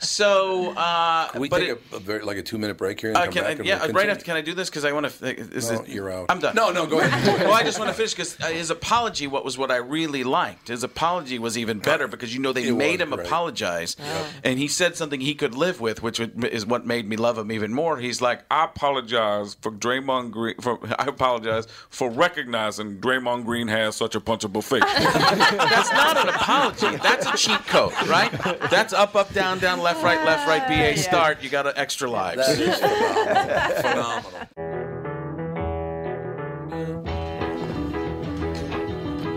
So, 0.00 0.72
uh, 0.76 1.28
Can 1.30 1.40
we 1.40 1.48
but 1.48 1.58
take 1.60 1.68
it, 1.70 1.82
a, 1.92 1.96
a 1.96 1.98
very 2.00 2.22
like 2.22 2.36
a 2.36 2.42
two 2.42 2.58
minute 2.58 2.76
break 2.76 3.00
here 3.00 3.10
and 3.10 3.16
uh, 3.16 3.24
come 3.24 3.32
can 3.32 3.44
I, 3.44 3.48
back? 3.48 3.58
and 3.58 3.66
yeah, 3.66 3.84
we'll 3.84 3.92
right 3.92 4.08
after. 4.08 4.24
Can 4.24 4.36
I 4.36 4.40
do 4.40 4.54
this? 4.54 4.68
Because 4.70 4.84
I 4.84 4.92
want 4.92 5.08
to. 5.08 5.54
Is 5.56 5.70
No, 5.70 5.80
it, 5.80 5.88
you're 5.88 6.10
out. 6.10 6.26
I'm 6.28 6.40
done. 6.40 6.54
No, 6.54 6.70
no, 6.70 6.86
go 6.86 7.00
ahead. 7.00 7.40
well, 7.44 7.52
I 7.54 7.62
just 7.62 7.78
want 7.78 7.88
to 7.90 7.94
finish 7.94 8.12
because 8.12 8.34
his 8.36 8.70
apology, 8.70 9.26
what 9.26 9.44
was 9.44 9.56
what 9.58 9.70
I 9.70 9.76
really 9.76 10.24
liked. 10.24 10.68
His 10.68 10.82
apology 10.82 11.38
was 11.38 11.56
even 11.58 11.78
better 11.78 12.08
because 12.08 12.34
you 12.34 12.40
know 12.40 12.52
they 12.52 12.68
It 12.68 12.74
made 12.74 13.00
him 13.00 13.10
great. 13.10 13.26
apologize, 13.26 13.96
and 14.42 14.58
he 14.58 14.68
said 14.68 14.96
something 14.96 15.20
he 15.20 15.34
could 15.34 15.54
live 15.54 15.80
with, 15.80 16.02
which 16.02 16.20
is 16.20 16.66
what 16.66 16.86
made 16.86 17.08
me 17.08 17.16
love 17.16 17.38
him 17.38 17.50
even 17.52 17.72
more. 17.72 17.98
He's 17.98 18.20
like, 18.20 18.42
I 18.50 18.64
apologize 18.64 19.54
for 19.60 19.70
Draymond 19.70 20.30
Green. 20.30 20.56
For, 20.60 20.78
I 20.98 21.06
apologize 21.06 21.66
for 21.88 22.10
recognizing 22.36 22.96
Draymond 22.98 23.44
Green 23.44 23.68
has 23.68 23.94
such 23.94 24.16
a 24.16 24.20
punchable 24.20 24.62
face. 24.62 24.82
That's 24.92 25.92
not 25.92 26.16
an 26.16 26.28
apology. 26.34 26.96
That's 26.96 27.26
a 27.26 27.36
cheat 27.36 27.64
code, 27.66 27.92
right? 28.08 28.32
That's 28.70 28.92
up, 28.92 29.14
up, 29.14 29.32
down, 29.32 29.60
down, 29.60 29.80
left, 29.80 30.02
right, 30.02 30.24
left, 30.24 30.48
right, 30.48 30.66
BA, 30.66 31.00
start. 31.00 31.44
You 31.44 31.48
got 31.48 31.68
an 31.68 31.74
extra 31.76 32.10
lives. 32.10 32.44
That 32.44 32.58
is 32.58 33.80
phenomenal. 34.56 34.83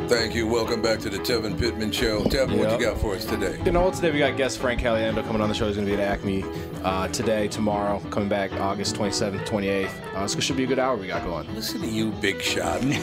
Thank 0.08 0.34
you. 0.36 0.48
Welcome 0.48 0.82
back 0.82 1.00
to 1.00 1.10
the 1.10 1.18
Tevin 1.18 1.60
Pittman 1.60 1.92
Show. 1.92 2.24
Tevin, 2.24 2.58
what 2.58 2.70
Yep. 2.70 2.80
you 2.80 2.86
got 2.86 2.98
for 3.02 3.16
us 3.16 3.26
today? 3.26 3.60
You 3.66 3.72
know 3.72 3.82
what? 3.82 3.94
Today 3.94 4.12
we 4.12 4.20
got 4.20 4.38
guest 4.38 4.58
Frank 4.60 4.80
Caliendo 4.80 5.22
coming 5.26 5.42
on 5.42 5.50
the 5.50 5.56
show. 5.56 5.68
He's 5.68 5.76
going 5.76 5.88
to 5.88 5.96
be 5.96 6.02
at 6.02 6.08
Acme 6.08 6.46
uh, 6.84 7.10
today, 7.10 7.50
tomorrow, 7.50 8.00
coming 8.10 8.30
back 8.30 8.54
August 8.54 8.96
27th, 8.96 9.46
28th. 9.46 9.90
Uh, 10.16 10.22
this 10.28 10.42
should 10.44 10.56
be 10.56 10.64
a 10.64 10.68
good 10.68 10.80
hour 10.80 10.96
we 10.96 11.08
got 11.08 11.26
going. 11.26 11.54
Listen 11.54 11.82
to 11.82 11.88
you, 11.88 12.12
big 12.22 12.42
shot. 12.42 12.82
He 12.84 12.94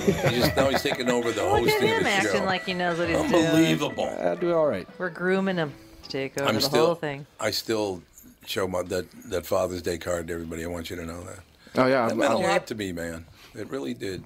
just, 0.40 0.56
now 0.56 0.70
he's 0.70 0.82
taking 0.82 1.10
over 1.10 1.30
the 1.30 1.42
Look 1.44 1.60
hosting 1.68 1.74
at 1.76 1.82
of 1.82 1.98
him 1.98 2.02
the 2.04 2.10
acting 2.10 2.32
show. 2.40 2.44
like 2.46 2.64
he 2.64 2.72
knows 2.74 2.98
what 2.98 3.08
he's 3.08 3.18
doing. 3.18 3.34
Unbelievable. 3.46 4.16
Uh, 4.18 4.34
do 4.36 4.54
all 4.54 4.66
right. 4.66 4.88
We're 4.98 5.10
grooming 5.10 5.56
him 5.56 5.72
to 6.04 6.08
take 6.08 6.38
over 6.40 6.48
I'm 6.48 6.54
the 6.56 6.60
still. 6.62 6.86
whole 6.86 6.94
thing. 6.94 7.26
I 7.38 7.50
still 7.50 8.02
show 8.46 8.66
my 8.66 8.82
that 8.84 9.06
that 9.30 9.44
Father's 9.44 9.82
Day 9.82 9.98
card 9.98 10.28
to 10.28 10.34
everybody. 10.34 10.64
I 10.64 10.68
want 10.68 10.88
you 10.88 10.96
to 10.96 11.04
know 11.04 11.22
that. 11.24 11.40
Oh, 11.76 11.86
yeah. 11.86 12.06
That 12.06 12.12
I'm, 12.12 12.18
meant 12.18 12.32
a 12.32 12.36
I'm- 12.36 12.48
lot 12.50 12.66
to 12.68 12.74
me, 12.74 12.92
man. 12.92 13.26
It 13.54 13.70
really 13.70 13.94
did. 13.94 14.24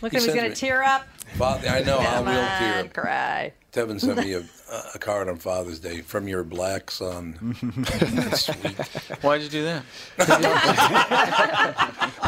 Look 0.00 0.12
He 0.12 0.16
at 0.18 0.22
him, 0.22 0.22
he's 0.22 0.22
sends 0.24 0.34
going 0.34 0.48
me- 0.50 0.54
to 0.54 0.60
tear 0.60 0.82
up. 0.82 1.06
Father, 1.36 1.68
I 1.68 1.80
know, 1.82 1.98
I 1.98 2.04
Come 2.04 2.24
will 2.26 2.32
on, 2.40 2.58
tear. 2.58 2.88
cry. 2.88 3.52
Tevin 3.72 3.98
sent 3.98 4.18
me 4.18 4.34
a, 4.34 4.42
a 4.94 4.98
card 4.98 5.30
on 5.30 5.36
Father's 5.38 5.78
Day 5.80 6.02
from 6.02 6.28
your 6.28 6.44
black 6.44 6.90
son. 6.90 7.56
That's 7.82 8.44
sweet. 8.52 8.76
Why'd 9.22 9.40
you 9.40 9.48
do 9.48 9.64
that? 9.64 9.82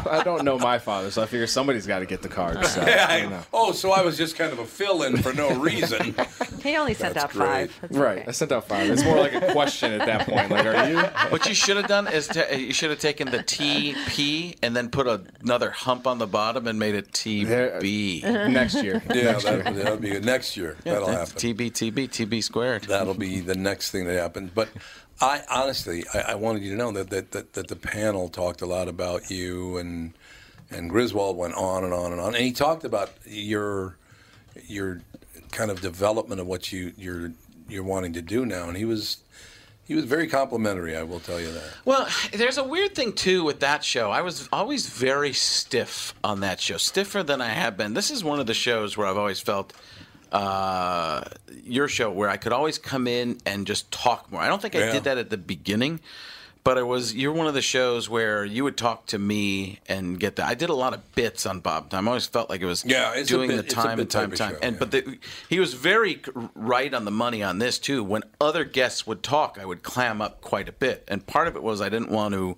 I 0.06 0.22
don't 0.24 0.44
know 0.44 0.58
my 0.58 0.78
father, 0.78 1.10
so 1.10 1.22
I 1.22 1.26
figure 1.26 1.46
somebody's 1.46 1.86
got 1.86 1.98
to 1.98 2.06
get 2.06 2.22
the 2.22 2.28
card. 2.30 2.64
So, 2.64 2.80
Yeah, 2.86 3.06
I 3.08 3.16
I- 3.16 3.20
don't 3.20 3.30
know. 3.30 3.42
oh, 3.52 3.72
so 3.72 3.90
I 3.92 4.02
was 4.02 4.16
just 4.16 4.36
kind 4.36 4.52
of 4.54 4.58
a 4.58 4.64
fill-in 4.64 5.18
for 5.18 5.32
no 5.34 5.54
reason. 5.58 6.14
He 6.64 6.76
only 6.78 6.94
sent 6.94 7.12
That's 7.12 7.24
out 7.26 7.30
great. 7.32 7.46
five. 7.70 7.78
That's 7.82 7.94
Right, 7.94 8.18
okay. 8.20 8.28
I 8.28 8.30
sent 8.30 8.50
out 8.50 8.66
five. 8.66 8.88
It's 8.90 9.04
more 9.04 9.18
like 9.18 9.34
a 9.34 9.52
question 9.52 9.92
at 9.92 10.06
that 10.06 10.26
point. 10.26 10.48
Like, 10.50 10.64
are 10.64 10.88
you? 10.88 10.96
What 11.30 11.46
you 11.46 11.54
should 11.54 11.76
have 11.76 11.88
done 11.88 12.08
is 12.08 12.26
ta 12.26 12.44
you 12.54 12.72
should 12.72 12.88
have 12.88 13.00
taken 13.00 13.30
the 13.30 13.40
TP 13.40 14.56
and 14.62 14.74
then 14.74 14.88
put 14.88 15.06
another 15.06 15.68
hump 15.72 16.06
on 16.06 16.16
the 16.16 16.26
bottom 16.26 16.66
and 16.66 16.78
made 16.78 16.94
it 16.94 17.12
TB. 17.12 18.22
Next 18.50 18.82
year. 18.84 19.02
Yeah, 19.14 19.32
Next 19.32 19.44
year. 19.44 19.62
that, 19.62 19.74
that'll 19.74 19.96
be 19.96 20.10
good. 20.10 20.24
Next 20.24 20.56
year. 20.56 20.76
that'll 20.84 21.06
That's 21.06 21.32
happen. 21.32 21.56
TB, 21.56 21.72
TB, 21.72 22.08
TB 22.10 22.42
squared. 22.42 22.82
That'll 22.84 23.14
be 23.14 23.40
the 23.40 23.54
next 23.54 23.90
thing 23.90 24.04
that 24.06 24.18
happens. 24.18 24.50
But 24.54 24.68
I 25.20 25.42
honestly, 25.50 26.04
I, 26.12 26.20
I 26.20 26.34
wanted 26.34 26.62
you 26.62 26.70
to 26.70 26.76
know 26.76 26.92
that, 26.92 27.10
that, 27.10 27.32
that, 27.32 27.52
that 27.54 27.68
the 27.68 27.76
panel 27.76 28.28
talked 28.28 28.62
a 28.62 28.66
lot 28.66 28.88
about 28.88 29.30
you 29.30 29.76
and 29.78 30.12
and 30.70 30.90
Griswold 30.90 31.36
went 31.36 31.54
on 31.54 31.84
and 31.84 31.92
on 31.92 32.12
and 32.12 32.20
on, 32.20 32.34
and 32.34 32.44
he 32.44 32.52
talked 32.52 32.84
about 32.84 33.10
your 33.26 33.96
your 34.66 35.02
kind 35.52 35.70
of 35.70 35.80
development 35.80 36.40
of 36.40 36.46
what 36.46 36.72
you 36.72 36.92
you're 36.96 37.32
you're 37.68 37.84
wanting 37.84 38.12
to 38.14 38.22
do 38.22 38.44
now, 38.44 38.68
and 38.68 38.76
he 38.76 38.84
was 38.84 39.18
he 39.86 39.94
was 39.94 40.04
very 40.04 40.26
complimentary. 40.26 40.96
I 40.96 41.02
will 41.02 41.20
tell 41.20 41.38
you 41.40 41.52
that. 41.52 41.62
Well, 41.84 42.08
there's 42.32 42.58
a 42.58 42.64
weird 42.64 42.94
thing 42.94 43.12
too 43.12 43.44
with 43.44 43.60
that 43.60 43.84
show. 43.84 44.10
I 44.10 44.22
was 44.22 44.48
always 44.52 44.86
very 44.88 45.32
stiff 45.32 46.14
on 46.24 46.40
that 46.40 46.60
show, 46.60 46.76
stiffer 46.78 47.22
than 47.22 47.40
I 47.40 47.48
have 47.48 47.76
been. 47.76 47.94
This 47.94 48.10
is 48.10 48.24
one 48.24 48.40
of 48.40 48.46
the 48.46 48.54
shows 48.54 48.96
where 48.96 49.06
I've 49.06 49.18
always 49.18 49.40
felt 49.40 49.72
uh, 50.32 51.22
your 51.64 51.86
show 51.88 52.10
where 52.10 52.28
I 52.28 52.36
could 52.36 52.52
always 52.52 52.78
come 52.78 53.06
in 53.06 53.38
and 53.46 53.66
just 53.66 53.90
talk 53.92 54.30
more. 54.32 54.40
I 54.40 54.48
don't 54.48 54.60
think 54.60 54.74
I 54.74 54.80
Yeah. 54.80 54.92
did 54.92 55.04
that 55.04 55.18
at 55.18 55.30
the 55.30 55.36
beginning, 55.36 56.00
but 56.64 56.78
it 56.78 56.86
was 56.86 57.14
you're 57.14 57.32
one 57.32 57.46
of 57.46 57.54
the 57.54 57.62
shows 57.62 58.08
where 58.08 58.44
you 58.44 58.64
would 58.64 58.76
talk 58.76 59.06
to 59.06 59.18
me 59.18 59.80
and 59.86 60.18
get 60.18 60.36
that. 60.36 60.46
I 60.46 60.54
did 60.54 60.70
a 60.70 60.74
lot 60.74 60.94
of 60.94 61.14
bits 61.14 61.44
on 61.46 61.60
Bob 61.60 61.90
Time. 61.90 62.08
I 62.08 62.12
always 62.12 62.26
felt 62.26 62.48
like 62.50 62.62
it 62.62 62.66
was 62.66 62.84
Yeah, 62.84 63.22
doing 63.24 63.48
bit- 63.50 63.68
the 63.68 63.74
time 63.74 64.00
and 64.00 64.10
time 64.10 64.32
time. 64.32 64.52
show, 64.54 64.58
and 64.62 64.74
yeah. 64.74 64.78
but 64.78 64.90
the, 64.90 65.18
he 65.48 65.60
was 65.60 65.74
very 65.74 66.20
right 66.54 66.92
on 66.92 67.04
the 67.04 67.10
money 67.10 67.42
on 67.42 67.58
this 67.58 67.78
too. 67.78 68.02
When 68.02 68.22
other 68.40 68.64
guests 68.64 69.06
would 69.06 69.22
talk, 69.22 69.58
I 69.60 69.64
would 69.66 69.82
clam 69.82 70.20
up 70.22 70.40
quite 70.40 70.68
a 70.68 70.72
bit, 70.72 71.04
and 71.06 71.26
part 71.26 71.46
of 71.48 71.54
it 71.56 71.62
was 71.62 71.80
I 71.80 71.88
didn't 71.90 72.10
want 72.10 72.34
to 72.34 72.56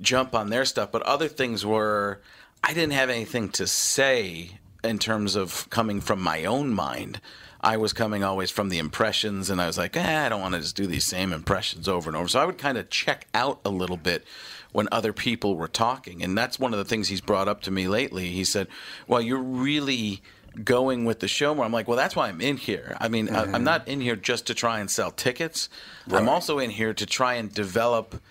jump 0.00 0.34
on 0.34 0.50
their 0.50 0.64
stuff, 0.64 0.90
but 0.92 1.02
other 1.02 1.28
things 1.28 1.64
were 1.64 2.20
I 2.64 2.74
didn't 2.74 2.92
have 2.94 3.10
anything 3.10 3.48
to 3.50 3.66
say 3.68 4.58
in 4.82 4.98
terms 4.98 5.36
of 5.36 5.70
coming 5.70 6.00
from 6.00 6.20
my 6.20 6.44
own 6.44 6.70
mind. 6.74 7.20
I 7.66 7.78
was 7.78 7.92
coming 7.92 8.22
always 8.22 8.52
from 8.52 8.68
the 8.68 8.78
impressions, 8.78 9.50
and 9.50 9.60
I 9.60 9.66
was 9.66 9.76
like, 9.76 9.96
eh, 9.96 10.24
I 10.24 10.28
don't 10.28 10.40
want 10.40 10.54
to 10.54 10.60
just 10.60 10.76
do 10.76 10.86
these 10.86 11.04
same 11.04 11.32
impressions 11.32 11.88
over 11.88 12.08
and 12.08 12.16
over. 12.16 12.28
So 12.28 12.38
I 12.38 12.44
would 12.44 12.58
kind 12.58 12.78
of 12.78 12.90
check 12.90 13.26
out 13.34 13.58
a 13.64 13.70
little 13.70 13.96
bit 13.96 14.24
when 14.70 14.86
other 14.92 15.12
people 15.12 15.56
were 15.56 15.66
talking. 15.66 16.22
And 16.22 16.38
that's 16.38 16.60
one 16.60 16.72
of 16.72 16.78
the 16.78 16.84
things 16.84 17.08
he's 17.08 17.20
brought 17.20 17.48
up 17.48 17.62
to 17.62 17.72
me 17.72 17.88
lately. 17.88 18.28
He 18.28 18.44
said, 18.44 18.68
Well, 19.08 19.20
you're 19.20 19.42
really 19.42 20.22
going 20.62 21.04
with 21.04 21.18
the 21.18 21.26
show 21.26 21.56
more. 21.56 21.64
I'm 21.64 21.72
like, 21.72 21.88
Well, 21.88 21.96
that's 21.96 22.14
why 22.14 22.28
I'm 22.28 22.40
in 22.40 22.56
here. 22.56 22.96
I 23.00 23.08
mean, 23.08 23.34
I, 23.34 23.42
I'm 23.50 23.64
not 23.64 23.88
in 23.88 24.00
here 24.00 24.14
just 24.14 24.46
to 24.46 24.54
try 24.54 24.78
and 24.78 24.88
sell 24.88 25.10
tickets, 25.10 25.68
I'm 26.12 26.28
also 26.28 26.60
in 26.60 26.70
here 26.70 26.94
to 26.94 27.04
try 27.04 27.34
and 27.34 27.52
develop. 27.52 28.22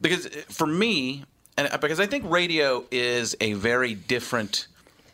Because 0.00 0.28
uh, 0.28 0.30
for 0.48 0.66
me, 0.66 1.24
and 1.58 1.68
because 1.78 2.00
I 2.00 2.06
think 2.06 2.24
radio 2.26 2.86
is 2.90 3.36
a 3.38 3.52
very 3.52 3.92
different 3.92 4.66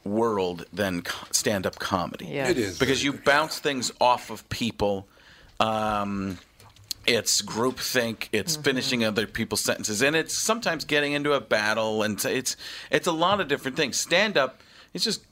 world 0.04 0.66
than 0.72 1.02
stand-up 1.30 1.78
comedy. 1.78 2.26
Yes. 2.26 2.50
It 2.50 2.58
is 2.58 2.78
because 2.78 3.02
you 3.02 3.12
bounce 3.14 3.58
things 3.58 3.90
off 4.00 4.30
of 4.30 4.48
people. 4.48 5.06
Um, 5.60 6.38
it's 7.06 7.42
groupthink. 7.42 8.28
It's 8.32 8.56
finishing 8.56 9.04
other 9.04 9.26
people's 9.26 9.60
sentences, 9.60 10.02
and 10.02 10.16
it's 10.16 10.34
sometimes 10.36 10.84
getting 10.84 11.12
into 11.12 11.32
a 11.32 11.40
battle, 11.40 12.02
and 12.02 12.22
it's 12.24 12.56
it's 12.90 13.06
a 13.06 13.12
lot 13.12 13.40
of 13.40 13.48
different 13.48 13.76
things. 13.76 13.98
Stand 13.98 14.38
up, 14.38 14.60
it's 14.94 15.04
just 15.04 15.22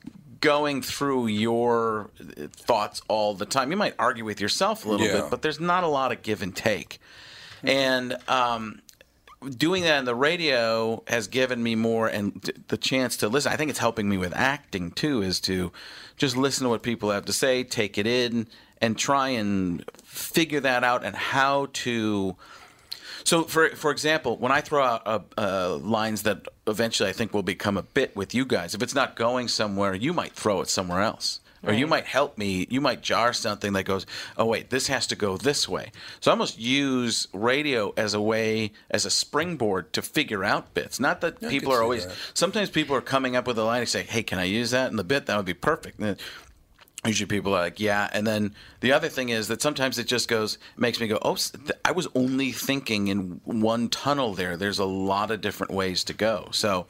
going 0.40 0.82
through 0.82 1.28
your 1.28 2.11
thoughts 2.50 3.00
all 3.08 3.32
the 3.32 3.46
time. 3.46 3.70
You 3.70 3.76
might 3.76 3.94
argue 3.98 4.24
with 4.24 4.40
yourself 4.40 4.85
a 4.85 4.88
little 4.90 5.06
Yeah. 5.06 5.20
bit, 5.22 5.30
but 5.30 5.40
there's 5.40 5.61
not 5.61 5.82
a 5.85 5.87
lot 5.87 6.12
of 6.12 6.22
give 6.22 6.42
and 6.42 6.54
take. 6.54 7.00
And 7.62 8.16
um, 8.28 8.81
doing 9.50 9.83
that 9.85 9.98
in 9.98 10.05
the 10.05 10.14
radio 10.14 11.02
has 11.07 11.26
given 11.26 11.62
me 11.62 11.74
more 11.74 12.09
and 12.09 12.33
the 12.68 12.76
chance 12.76 13.16
to 13.18 13.28
listen. 13.28 13.52
I 13.52 13.57
think 13.57 13.70
it's 13.70 13.78
helping 13.78 14.09
me 14.09 14.16
with 14.16 14.35
acting 14.35 14.90
too, 14.90 15.22
is 15.22 15.40
to 15.40 15.72
just 16.16 16.37
listen 16.37 16.64
to 16.64 16.70
what 16.70 16.83
people 16.83 17.11
have 17.11 17.24
to 17.26 17.33
say, 17.33 17.64
take 17.64 17.98
it 17.98 18.07
in, 18.07 18.46
and 18.81 18.98
try 18.98 19.28
and 19.28 19.85
figure 20.05 20.61
that 20.61 20.85
out 20.85 21.05
and 21.05 21.14
how 21.14 21.68
to. 21.72 22.37
So, 23.24 23.44
for 23.44 23.70
for 23.70 23.90
example, 23.90 24.37
when 24.37 24.50
I 24.50 24.61
throw 24.61 24.83
out 24.83 25.02
uh, 25.07 25.20
uh, 25.38 25.76
lines 25.76 26.22
that 26.22 26.48
eventually 26.66 27.09
I 27.09 27.12
think 27.12 27.33
will 27.33 27.42
become 27.42 27.76
a 27.76 27.83
bit 27.83 28.16
with 28.16 28.35
you 28.35 28.44
guys, 28.44 28.74
if 28.74 28.83
it's 28.83 28.94
not 28.94 29.14
going 29.14 29.48
somewhere, 29.48 29.94
you 29.94 30.12
might 30.12 30.33
throw 30.33 30.61
it 30.61 30.68
somewhere 30.68 31.00
else. 31.00 31.40
Or 31.64 31.72
you 31.72 31.87
might 31.87 32.07
help 32.07 32.37
me. 32.37 32.66
You 32.70 32.81
might 32.81 33.03
jar 33.03 33.33
something 33.33 33.72
that 33.75 33.85
goes, 33.85 34.05
"Oh 34.37 34.46
wait, 34.46 34.70
this 34.70 34.88
has 34.88 35.07
to 35.09 35.16
go 35.16 35.37
this 35.37 35.68
way." 35.68 35.92
So 36.20 36.31
I 36.31 36.33
almost 36.33 36.59
use 36.59 37.29
radio 37.33 37.92
as 37.96 38.14
a 38.14 38.20
way, 38.20 38.72
as 38.90 39.07
a 39.07 39.11
springboard 39.11 39.92
to 39.92 40.03
figure 40.03 40.42
out 40.42 40.75
bits. 40.75 40.98
Not 40.98 41.20
that 41.20 41.37
I 41.40 41.48
people 41.48 41.72
are 41.72 41.83
always. 41.83 42.07
that. 42.07 42.16
Sometimes 42.35 42.68
people 42.68 42.96
are 42.96 43.01
coming 43.01 43.37
up 43.37 43.46
with 43.46 43.59
a 43.59 43.64
line 43.64 43.81
and 43.81 43.88
say, 43.88 44.03
"Hey, 44.03 44.25
can 44.25 44.40
I 44.40 44.44
use 44.44 44.72
that 44.72 44.90
in 44.90 44.96
the 44.96 45.05
bit? 45.05 45.27
That 45.27 45.37
would 45.37 45.46
be 45.46 45.55
perfect." 45.55 46.01
And 46.01 46.16
usually 47.05 47.29
people 47.29 47.55
are 47.55 47.61
like, 47.61 47.79
"Yeah." 47.79 48.11
And 48.12 48.27
then 48.27 48.57
the 48.81 48.90
other 48.90 49.09
thing 49.09 49.29
is 49.29 49.46
that 49.46 49.62
sometimes 49.62 49.98
it 50.01 50.09
just 50.09 50.27
goes, 50.27 50.59
makes 50.77 50.98
me 50.98 51.07
go, 51.07 51.20
"Oh, 51.22 51.37
I 51.85 51.92
was 51.92 52.09
only 52.16 52.51
thinking 52.51 53.07
in 53.07 53.40
one 53.44 53.88
tunnel 53.88 54.35
there. 54.35 54.57
There's 54.57 54.81
a 54.81 54.85
lot 54.85 55.31
of 55.31 55.40
different 55.40 55.72
ways 55.72 56.03
to 56.05 56.12
go." 56.12 56.48
So. 56.51 56.87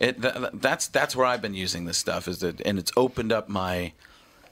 It, 0.00 0.22
th- 0.22 0.34
that's 0.54 0.86
that's 0.86 1.16
where 1.16 1.26
I've 1.26 1.42
been 1.42 1.54
using 1.54 1.84
this 1.84 1.98
stuff 1.98 2.28
is 2.28 2.38
that 2.38 2.60
and 2.60 2.78
it's 2.78 2.92
opened 2.96 3.32
up 3.32 3.48
my 3.48 3.94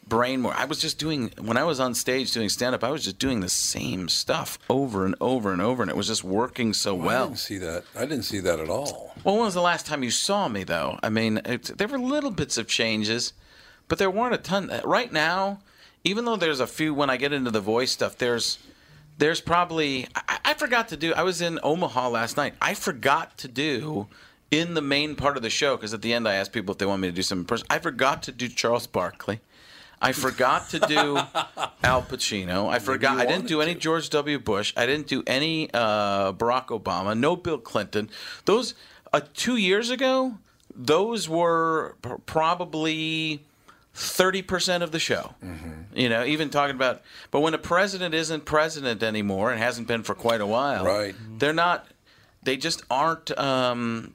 brain 0.08 0.40
more. 0.40 0.54
I 0.54 0.64
was 0.64 0.78
just 0.78 0.98
doing 0.98 1.32
when 1.40 1.56
I 1.56 1.64
was 1.64 1.80
on 1.80 1.94
stage 1.94 2.32
doing 2.32 2.48
stand 2.48 2.74
up, 2.74 2.84
I 2.84 2.90
was 2.90 3.04
just 3.04 3.18
doing 3.18 3.40
the 3.40 3.48
same 3.48 4.08
stuff 4.08 4.58
over 4.70 5.04
and 5.04 5.14
over 5.20 5.52
and 5.52 5.60
over 5.60 5.82
and 5.82 5.90
it 5.90 5.96
was 5.96 6.06
just 6.06 6.24
working 6.24 6.72
so 6.72 7.00
I 7.00 7.04
well. 7.04 7.26
didn't 7.28 7.38
see 7.40 7.58
that. 7.58 7.84
I 7.96 8.00
didn't 8.00 8.22
see 8.22 8.40
that 8.40 8.60
at 8.60 8.68
all. 8.68 9.14
Well, 9.24 9.36
when 9.36 9.44
was 9.44 9.54
the 9.54 9.62
last 9.62 9.86
time 9.86 10.02
you 10.02 10.10
saw 10.10 10.48
me 10.48 10.64
though? 10.64 10.98
I 11.02 11.08
mean, 11.08 11.38
it, 11.44 11.76
there 11.78 11.88
were 11.88 11.98
little 11.98 12.30
bits 12.30 12.56
of 12.58 12.68
changes, 12.68 13.32
but 13.88 13.98
there 13.98 14.10
weren't 14.10 14.34
a 14.34 14.38
ton. 14.38 14.70
Uh, 14.70 14.80
right 14.84 15.12
now, 15.12 15.60
even 16.04 16.24
though 16.24 16.36
there's 16.36 16.60
a 16.60 16.66
few 16.66 16.94
when 16.94 17.10
I 17.10 17.16
get 17.16 17.32
into 17.32 17.50
the 17.50 17.60
voice 17.60 17.90
stuff, 17.92 18.16
there's 18.18 18.58
there's 19.18 19.40
probably 19.40 20.06
I, 20.14 20.38
I 20.46 20.54
forgot 20.54 20.88
to 20.88 20.96
do. 20.96 21.12
I 21.14 21.22
was 21.22 21.40
in 21.40 21.58
Omaha 21.62 22.08
last 22.10 22.36
night. 22.36 22.54
I 22.60 22.74
forgot 22.74 23.38
to 23.38 23.48
do 23.48 24.06
in 24.52 24.74
the 24.74 24.82
main 24.82 25.16
part 25.16 25.36
of 25.36 25.42
the 25.42 25.50
show 25.50 25.76
because 25.76 25.92
at 25.92 26.02
the 26.02 26.12
end 26.12 26.28
I 26.28 26.34
asked 26.34 26.52
people 26.52 26.72
if 26.72 26.78
they 26.78 26.86
want 26.86 27.02
me 27.02 27.08
to 27.08 27.14
do 27.14 27.22
some 27.22 27.44
person. 27.44 27.66
I 27.68 27.80
forgot 27.80 28.22
to 28.24 28.32
do 28.32 28.48
Charles 28.48 28.86
Barkley. 28.86 29.40
I 30.00 30.12
forgot 30.12 30.68
to 30.70 30.78
do 30.80 31.16
Al 31.82 32.02
Pacino. 32.02 32.68
I 32.68 32.78
forgot. 32.78 33.18
I 33.18 33.26
didn't 33.26 33.46
do 33.46 33.60
any 33.62 33.74
George 33.74 34.10
W. 34.10 34.38
Bush. 34.38 34.72
I 34.76 34.84
didn't 34.86 35.06
do 35.06 35.22
any 35.26 35.70
uh, 35.72 36.32
Barack 36.32 36.66
Obama. 36.66 37.16
No 37.18 37.34
Bill 37.36 37.58
Clinton. 37.58 38.10
Those 38.44 38.74
uh, 39.12 39.20
two 39.34 39.56
years 39.56 39.88
ago, 39.90 40.34
those 40.74 41.28
were 41.28 41.96
pr- 42.02 42.16
probably 42.26 43.42
thirty 43.94 44.42
percent 44.42 44.82
of 44.82 44.92
the 44.92 44.98
show. 44.98 45.34
You 45.94 46.08
know, 46.10 46.24
even 46.24 46.50
talking 46.50 46.76
about. 46.76 47.00
But 47.30 47.40
when 47.40 47.54
a 47.54 47.58
president 47.58 48.14
isn't 48.14 48.44
president 48.44 49.02
anymore 49.02 49.50
and 49.50 49.58
hasn't 49.62 49.88
been 49.88 50.02
for 50.02 50.14
quite 50.14 50.40
a 50.42 50.46
while, 50.46 50.84
Right. 50.84 51.14
They're 51.38 51.54
not. 51.54 51.86
They 52.42 52.56
just 52.58 52.82
aren't. 52.90 53.36
Um, 53.38 54.12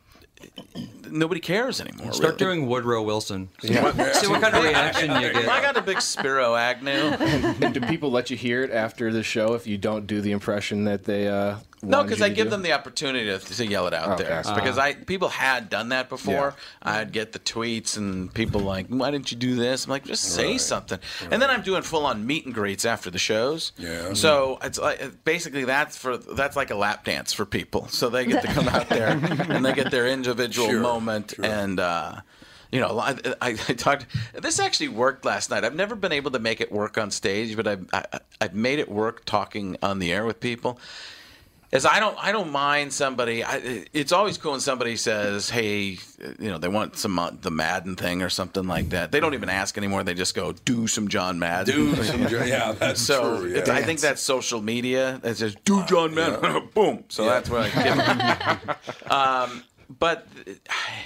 nobody 1.09 1.39
cares 1.41 1.81
anymore. 1.81 2.13
Start 2.13 2.39
really. 2.39 2.55
doing 2.55 2.67
Woodrow 2.69 3.01
Wilson. 3.03 3.49
See, 3.61 3.73
Yeah. 3.73 3.83
what, 3.83 4.15
see 4.15 4.27
what 4.27 4.41
kind 4.41 4.55
of 4.55 4.63
reaction 4.63 5.11
you 5.21 5.33
get. 5.33 5.49
I 5.49 5.61
got 5.61 5.77
a 5.77 5.81
big 5.81 6.01
Spiro 6.01 6.55
Agnew. 6.55 6.91
And 6.91 7.73
do 7.73 7.81
people 7.81 8.11
let 8.11 8.29
you 8.29 8.37
hear 8.37 8.63
it 8.63 8.71
after 8.71 9.11
the 9.11 9.23
show 9.23 9.53
if 9.53 9.67
you 9.67 9.77
don't 9.77 10.07
do 10.07 10.21
the 10.21 10.31
impression 10.31 10.85
that 10.85 11.03
they 11.03 11.27
uh, 11.27 11.57
No, 11.83 12.03
because 12.03 12.21
I 12.21 12.29
give 12.29 12.45
do? 12.47 12.51
them 12.51 12.61
the 12.61 12.73
opportunity 12.73 13.25
to, 13.25 13.39
to 13.39 13.65
yell 13.67 13.87
it 13.87 13.93
out 13.93 14.09
Okay. 14.19 14.23
there. 14.23 14.39
Uh-huh. 14.39 14.55
because 14.55 14.77
I 14.77 14.93
people 14.93 15.29
had 15.29 15.69
done 15.69 15.89
that 15.89 16.09
before. 16.09 16.53
Yeah. 16.85 16.91
I'd 16.99 17.11
get 17.11 17.31
the 17.31 17.39
tweets 17.39 17.97
and 17.97 18.33
people 18.33 18.61
like, 18.61 18.87
"Why 18.87 19.09
didn't 19.11 19.31
you 19.31 19.37
do 19.37 19.55
this?" 19.55 19.85
I'm 19.85 19.91
like, 19.91 20.05
"Just 20.05 20.23
say 20.23 20.51
Right. 20.51 20.61
something." 20.61 20.99
And 21.31 21.41
then 21.41 21.49
I'm 21.49 21.61
doing 21.63 21.81
full 21.81 22.05
on 22.05 22.25
meet 22.27 22.45
and 22.45 22.53
greets 22.53 22.85
after 22.85 23.09
the 23.09 23.17
shows. 23.19 23.71
Yeah. 23.77 24.13
So 24.13 24.59
it's 24.63 24.77
like 24.77 25.23
basically 25.23 25.63
that's 25.65 25.97
for 25.97 26.17
that's 26.17 26.55
like 26.55 26.69
a 26.71 26.75
lap 26.75 27.03
dance 27.05 27.33
for 27.33 27.45
people. 27.45 27.87
So 27.87 28.09
they 28.09 28.25
get 28.25 28.41
to 28.43 28.47
come 28.53 28.67
out 28.67 28.87
there 28.89 29.09
and 29.49 29.65
they 29.65 29.73
get 29.73 29.91
their 29.91 30.07
individual 30.07 30.67
Sure, 30.69 30.79
moment 30.81 31.33
sure. 31.35 31.45
and. 31.45 31.79
uh 31.79 32.21
you 32.73 32.79
know, 32.79 32.99
I, 32.99 33.17
I, 33.41 33.49
I 33.49 33.73
talked. 33.73 34.05
This 34.33 34.57
actually 34.57 34.87
worked 34.87 35.25
last 35.25 35.49
night. 35.49 35.65
I've 35.65 35.75
never 35.75 35.93
been 35.93 36.13
able 36.13 36.31
to 36.31 36.39
make 36.39 36.61
it 36.61 36.71
work 36.71 36.97
on 36.97 37.11
stage, 37.11 37.57
but 37.57 37.67
I've 37.67 37.85
I, 37.91 38.05
I've 38.39 38.53
made 38.53 38.79
it 38.79 38.87
work 38.89 39.25
talking 39.25 39.75
on 39.83 39.99
the 39.99 40.13
air 40.13 40.25
with 40.25 40.39
people 40.39 40.79
is 41.71 41.85
I 41.85 41.99
don't 42.01 42.17
I 42.21 42.31
don't 42.33 42.51
mind 42.51 42.91
somebody. 42.91 43.43
I, 43.43 43.85
it's 43.93 44.11
always 44.11 44.37
cool 44.37 44.51
when 44.51 44.59
somebody 44.59 44.97
says, 44.97 45.49
"Hey, 45.49 45.97
you 46.37 46.49
know, 46.49 46.57
they 46.57 46.67
want 46.67 46.97
some 46.97 47.17
uh, 47.17 47.31
the 47.39 47.51
Madden 47.51 47.95
thing 47.95 48.21
or 48.21 48.29
something 48.29 48.67
like 48.67 48.89
that." 48.89 49.11
They 49.13 49.21
don't 49.21 49.33
even 49.33 49.47
ask 49.49 49.77
anymore. 49.77 50.03
They 50.03 50.13
just 50.13 50.35
go, 50.35 50.51
"Do 50.51 50.87
some 50.87 51.07
John 51.07 51.39
Madden." 51.39 51.73
Do 51.73 52.03
some 52.03 52.27
John- 52.27 52.47
yeah, 52.47 52.71
that's 52.77 53.01
so 53.01 53.37
true, 53.39 53.49
it's- 53.51 53.67
yeah. 53.69 53.75
I 53.75 53.83
think 53.83 54.01
that's 54.01 54.21
social 54.21 54.61
media. 54.61 55.21
It 55.23 55.37
says, 55.37 55.55
"Do 55.63 55.85
John 55.85 56.13
Madden." 56.13 56.69
Boom. 56.73 57.05
So 57.07 57.23
that's 57.25 57.49
what 57.49 57.69
I 57.73 58.57
give. 58.65 59.11
um, 59.11 59.63
but 59.97 60.27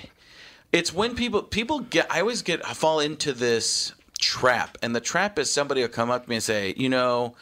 it's 0.72 0.92
when 0.92 1.16
people 1.16 1.44
people 1.44 1.82
get. 1.82 2.12
I 2.12 2.22
always 2.22 2.42
get 2.42 2.68
I 2.68 2.74
fall 2.74 3.00
into 3.02 3.34
this 3.34 3.94
trap, 4.20 4.80
and 4.82 4.96
the 4.96 5.02
trap 5.02 5.38
is 5.38 5.52
somebody 5.52 5.82
will 5.82 5.90
come 5.90 6.10
up 6.10 6.24
to 6.24 6.30
me 6.30 6.38
and 6.38 6.44
say, 6.44 6.74
"You 6.76 6.90
know." 6.90 7.36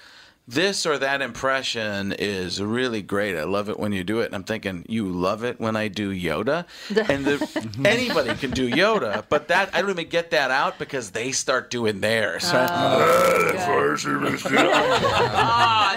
This 0.47 0.85
or 0.85 0.97
that 0.97 1.21
impression 1.21 2.11
is 2.11 2.61
really 2.61 3.01
great. 3.01 3.37
I 3.37 3.45
love 3.45 3.69
it 3.69 3.79
when 3.79 3.93
you 3.93 4.03
do 4.03 4.19
it. 4.19 4.25
And 4.25 4.35
I'm 4.35 4.43
thinking, 4.43 4.85
you 4.89 5.07
love 5.07 5.43
it 5.43 5.59
when 5.59 5.77
I 5.77 5.87
do 5.87 6.13
Yoda? 6.13 6.65
And 7.09 7.23
the, 7.25 7.71
anybody 7.85 8.35
can 8.35 8.51
do 8.51 8.69
Yoda, 8.69 9.23
but 9.29 9.47
that 9.47 9.73
I 9.73 9.81
don't 9.81 9.91
even 9.91 10.09
get 10.09 10.31
that 10.31 10.51
out 10.51 10.77
because 10.79 11.11
they 11.11 11.31
start 11.31 11.69
doing 11.69 12.01
theirs. 12.01 12.43
Oh, 12.47 12.51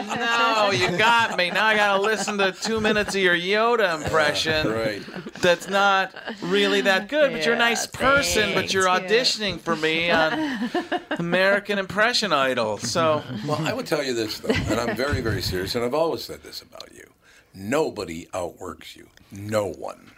oh 0.08 0.70
no, 0.70 0.70
you 0.70 0.96
got 0.96 1.36
me. 1.36 1.50
Now 1.50 1.66
I 1.66 1.74
got 1.76 1.96
to 1.96 2.02
listen 2.02 2.38
to 2.38 2.52
two 2.52 2.80
minutes 2.80 3.16
of 3.16 3.20
your 3.20 3.36
Yoda 3.36 4.00
impression. 4.00 4.68
Right. 4.68 5.02
That's 5.40 5.68
not 5.68 6.14
really 6.42 6.82
that 6.82 7.08
good, 7.08 7.32
but 7.32 7.44
you're 7.44 7.54
a 7.54 7.58
nice 7.58 7.86
person, 7.86 8.54
but 8.54 8.72
you're 8.72 8.84
thanks. 8.84 9.12
auditioning 9.12 9.58
for 9.58 9.74
me 9.74 10.10
on 10.10 10.70
American 11.18 11.78
Impression 11.78 12.32
Idol. 12.32 12.78
So. 12.78 13.24
Well, 13.46 13.60
I 13.66 13.72
would 13.72 13.86
tell 13.86 14.02
you 14.02 14.14
this, 14.14 14.35
though, 14.40 14.54
and 14.54 14.80
I'm 14.80 14.96
very, 14.96 15.20
very 15.20 15.42
serious, 15.42 15.74
and 15.74 15.84
I've 15.84 15.94
always 15.94 16.22
said 16.24 16.42
this 16.42 16.62
about 16.62 16.88
you. 16.94 17.08
Nobody 17.54 18.28
outworks 18.34 18.96
you. 18.96 19.08
No 19.32 19.66
one. 19.72 20.12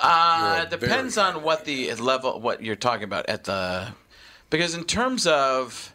Uh, 0.00 0.64
it 0.64 0.70
depends 0.70 1.16
on 1.16 1.42
what 1.42 1.64
the 1.64 1.92
level, 1.94 2.40
what 2.40 2.62
you're 2.62 2.74
talking 2.76 3.04
about 3.04 3.28
at 3.28 3.44
the, 3.44 3.88
because 4.50 4.74
in 4.74 4.84
terms 4.84 5.26
of 5.26 5.94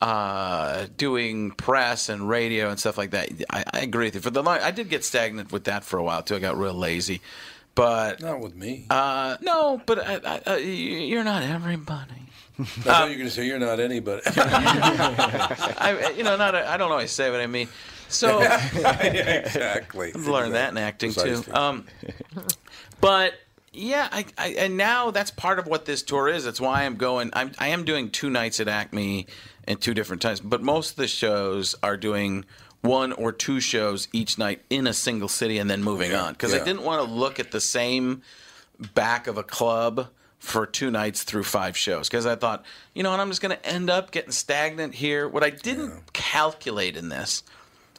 uh, 0.00 0.86
doing 0.96 1.50
press 1.50 2.08
and 2.08 2.28
radio 2.28 2.70
and 2.70 2.78
stuff 2.78 2.96
like 2.96 3.10
that, 3.10 3.28
I, 3.50 3.64
I 3.72 3.80
agree 3.80 4.06
with 4.06 4.14
you. 4.14 4.20
For 4.20 4.30
the 4.30 4.42
long, 4.42 4.58
I 4.60 4.70
did 4.70 4.88
get 4.88 5.04
stagnant 5.04 5.52
with 5.52 5.64
that 5.64 5.84
for 5.84 5.98
a 5.98 6.02
while 6.02 6.22
too. 6.22 6.36
I 6.36 6.38
got 6.38 6.56
real 6.56 6.72
lazy, 6.72 7.20
but 7.74 8.20
Not 8.20 8.40
with 8.40 8.54
me. 8.54 8.86
uh, 8.90 9.36
no, 9.42 9.82
but 9.84 9.98
I, 9.98 10.40
I, 10.46 10.56
you're 10.58 11.24
not 11.24 11.42
everybody. 11.42 12.14
I 12.78 12.80
thought 12.80 13.04
you 13.04 13.10
were 13.10 13.18
going 13.18 13.28
to 13.28 13.34
say 13.34 13.46
you're 13.46 13.58
not 13.58 13.80
anybody. 13.80 14.22
I, 14.36 16.14
you 16.16 16.24
know, 16.24 16.36
not. 16.36 16.54
I 16.54 16.76
don't 16.76 16.90
always 16.90 17.10
say 17.10 17.30
what 17.30 17.40
I 17.40 17.46
mean. 17.46 17.68
So. 18.08 18.40
exactly. 18.40 20.12
I've 20.14 20.26
learned 20.26 20.54
that 20.54 20.70
in 20.70 20.78
acting 20.78 21.12
Precisely. 21.12 21.44
too. 21.44 21.54
Um, 21.54 21.86
but 23.00 23.34
yeah, 23.72 24.08
I, 24.10 24.24
I 24.36 24.48
and 24.58 24.76
now 24.76 25.10
that's 25.10 25.30
part 25.30 25.58
of 25.58 25.66
what 25.66 25.84
this 25.84 26.02
tour 26.02 26.28
is. 26.28 26.44
That's 26.44 26.60
why 26.60 26.84
I'm 26.84 26.96
going. 26.96 27.30
I'm 27.32 27.52
I 27.58 27.68
am 27.68 27.84
doing 27.84 28.10
two 28.10 28.28
nights 28.28 28.60
at 28.60 28.68
Acme 28.68 29.26
and 29.64 29.80
two 29.80 29.94
different 29.94 30.22
times. 30.22 30.40
But 30.40 30.62
most 30.62 30.90
of 30.90 30.96
the 30.96 31.08
shows 31.08 31.74
are 31.82 31.96
doing 31.96 32.44
one 32.80 33.12
or 33.12 33.32
two 33.32 33.60
shows 33.60 34.08
each 34.12 34.38
night 34.38 34.62
in 34.70 34.86
a 34.86 34.92
single 34.92 35.28
city 35.28 35.58
and 35.58 35.70
then 35.70 35.82
moving 35.82 36.14
on 36.14 36.32
because 36.32 36.54
I 36.54 36.64
didn't 36.64 36.82
want 36.82 37.04
to 37.04 37.10
look 37.10 37.38
at 37.38 37.52
the 37.52 37.60
same 37.60 38.22
back 38.94 39.26
of 39.26 39.36
a 39.36 39.42
club 39.42 40.08
for 40.40 40.66
two 40.66 40.90
nights 40.90 41.22
through 41.22 41.44
five 41.44 41.76
shows 41.76 42.08
because 42.08 42.26
I 42.26 42.34
thought, 42.34 42.64
you 42.94 43.02
know 43.02 43.10
what, 43.10 43.20
I'm 43.20 43.28
just 43.28 43.42
going 43.42 43.56
to 43.56 43.66
end 43.66 43.90
up 43.90 44.10
getting 44.10 44.32
stagnant 44.32 44.94
here. 44.94 45.28
What 45.28 45.44
I 45.44 45.50
didn't 45.50 46.12
calculate 46.12 46.96
in 46.96 47.10
this 47.10 47.44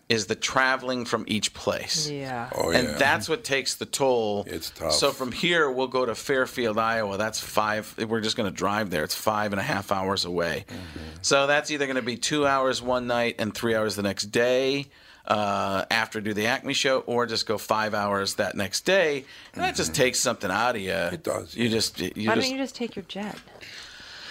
is 0.10 0.26
the 0.26 0.36
traveling 0.36 1.06
from 1.06 1.24
each 1.28 1.54
place. 1.54 2.10
Yeah. 2.10 2.50
Oh, 2.54 2.72
and 2.72 2.86
yeah. 2.86 2.98
that's 2.98 3.30
what 3.30 3.46
takes 3.46 3.76
the 3.76 3.86
toll. 3.86 4.44
It's 4.46 4.72
tough. 4.72 4.92
So 4.92 5.12
from 5.12 5.32
here, 5.32 5.72
we'll 5.72 5.88
go 5.88 6.06
to 6.06 6.14
Fairfield, 6.16 6.78
Iowa. 6.78 7.18
That's 7.18 7.40
five. 7.40 7.96
We're 7.98 8.20
just 8.20 8.36
going 8.36 8.52
to 8.52 8.56
drive 8.56 8.90
there. 8.90 9.06
It's 9.06 9.16
five 9.16 9.54
and 9.54 9.60
a 9.60 9.64
half 9.64 9.90
hours 9.92 10.26
away. 10.26 10.66
Mm-hmm. 10.68 11.00
So 11.22 11.48
that's 11.48 11.72
either 11.72 11.86
going 11.86 11.96
to 11.96 12.02
be 12.02 12.18
two 12.18 12.46
hours 12.46 12.82
one 12.82 13.08
night 13.08 13.36
and 13.40 13.54
three 13.54 13.74
hours 13.74 13.96
the 13.96 14.02
next 14.02 14.26
day. 14.26 14.88
Uh, 15.28 15.86
after 15.92 16.20
do 16.20 16.34
the 16.34 16.48
Acme 16.48 16.74
show, 16.74 17.00
or 17.02 17.26
just 17.28 17.46
go 17.46 17.58
five 17.58 17.94
hours 17.94 18.36
that 18.36 18.56
next 18.56 18.86
day, 18.86 19.24
and 19.54 19.64
that 19.64 19.76
just 19.76 19.94
takes 19.94 20.20
something 20.20 20.50
out 20.50 20.76
of 20.76 20.82
you. 20.82 20.92
It 20.92 21.24
Mm-hmm. 21.24 21.40
does, 21.42 21.56
You 21.56 21.70
just 21.70 22.00
you 22.00 22.28
Why 22.28 22.36
just 22.36 22.48
don't 22.48 22.58
you 22.58 22.64
just 22.64 22.76
take 22.76 22.96
your 22.96 23.06
jet? 23.06 23.38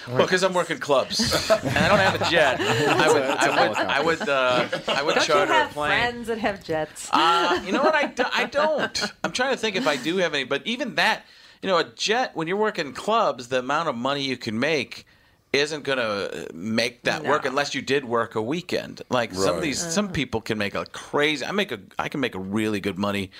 well, 0.08 0.18
because 0.18 0.42
I'm 0.42 0.52
working 0.52 0.78
clubs 0.78 1.20
and 1.50 1.78
I 1.78 1.88
don't 1.88 1.98
have 2.00 2.20
a 2.20 2.30
jet. 2.30 2.60
I 2.60 3.12
would 3.12 3.22
I 3.22 3.68
would 3.68 3.76
I 3.78 4.00
would 4.02 4.28
uh, 4.28 4.68
I 4.88 5.02
would 5.02 5.14
Don't 5.14 5.28
you 5.28 5.34
charter 5.34 5.52
a 5.52 5.68
plane. 5.68 5.90
friends 5.90 6.26
that 6.28 6.38
have 6.38 6.64
jets? 6.64 7.08
Uh, 7.12 7.62
you 7.64 7.70
know 7.70 7.82
what? 7.84 7.94
I, 7.94 8.06
do, 8.06 8.24
I 8.32 8.44
don't. 8.50 9.12
I'm 9.22 9.30
trying 9.32 9.52
to 9.52 9.56
think 9.58 9.76
if 9.76 9.86
I 9.86 9.96
do 9.96 10.16
have 10.16 10.34
any, 10.34 10.44
but 10.44 10.66
even 10.66 10.96
that, 10.96 11.24
you 11.62 11.68
know, 11.68 11.78
a 11.78 11.84
jet, 11.84 12.34
when 12.34 12.48
you're 12.48 12.56
working 12.56 12.92
clubs, 12.94 13.48
the 13.48 13.60
amount 13.60 13.88
of 13.88 13.94
money 13.94 14.22
you 14.22 14.36
can 14.36 14.58
make 14.58 15.06
isn't 15.52 15.82
going 15.82 15.98
to 15.98 16.46
make 16.54 17.02
that 17.02 17.24
work 17.24 17.44
unless 17.44 17.74
you 17.74 17.82
did 17.82 18.04
work 18.04 18.34
a 18.36 18.42
weekend. 18.42 19.02
Like 19.10 19.34
some 19.34 19.48
of 19.48 19.54
Right. 19.56 19.62
these, 19.62 19.80
some 19.80 20.08
people 20.10 20.40
can 20.40 20.58
make 20.58 20.74
a 20.74 20.86
crazy, 20.86 21.44
I 21.44 21.50
make 21.52 21.72
a, 21.72 21.80
I 21.98 22.08
can 22.08 22.20
make 22.20 22.34
a 22.36 22.38
really 22.38 22.80
good 22.80 22.98
money, 22.98 23.30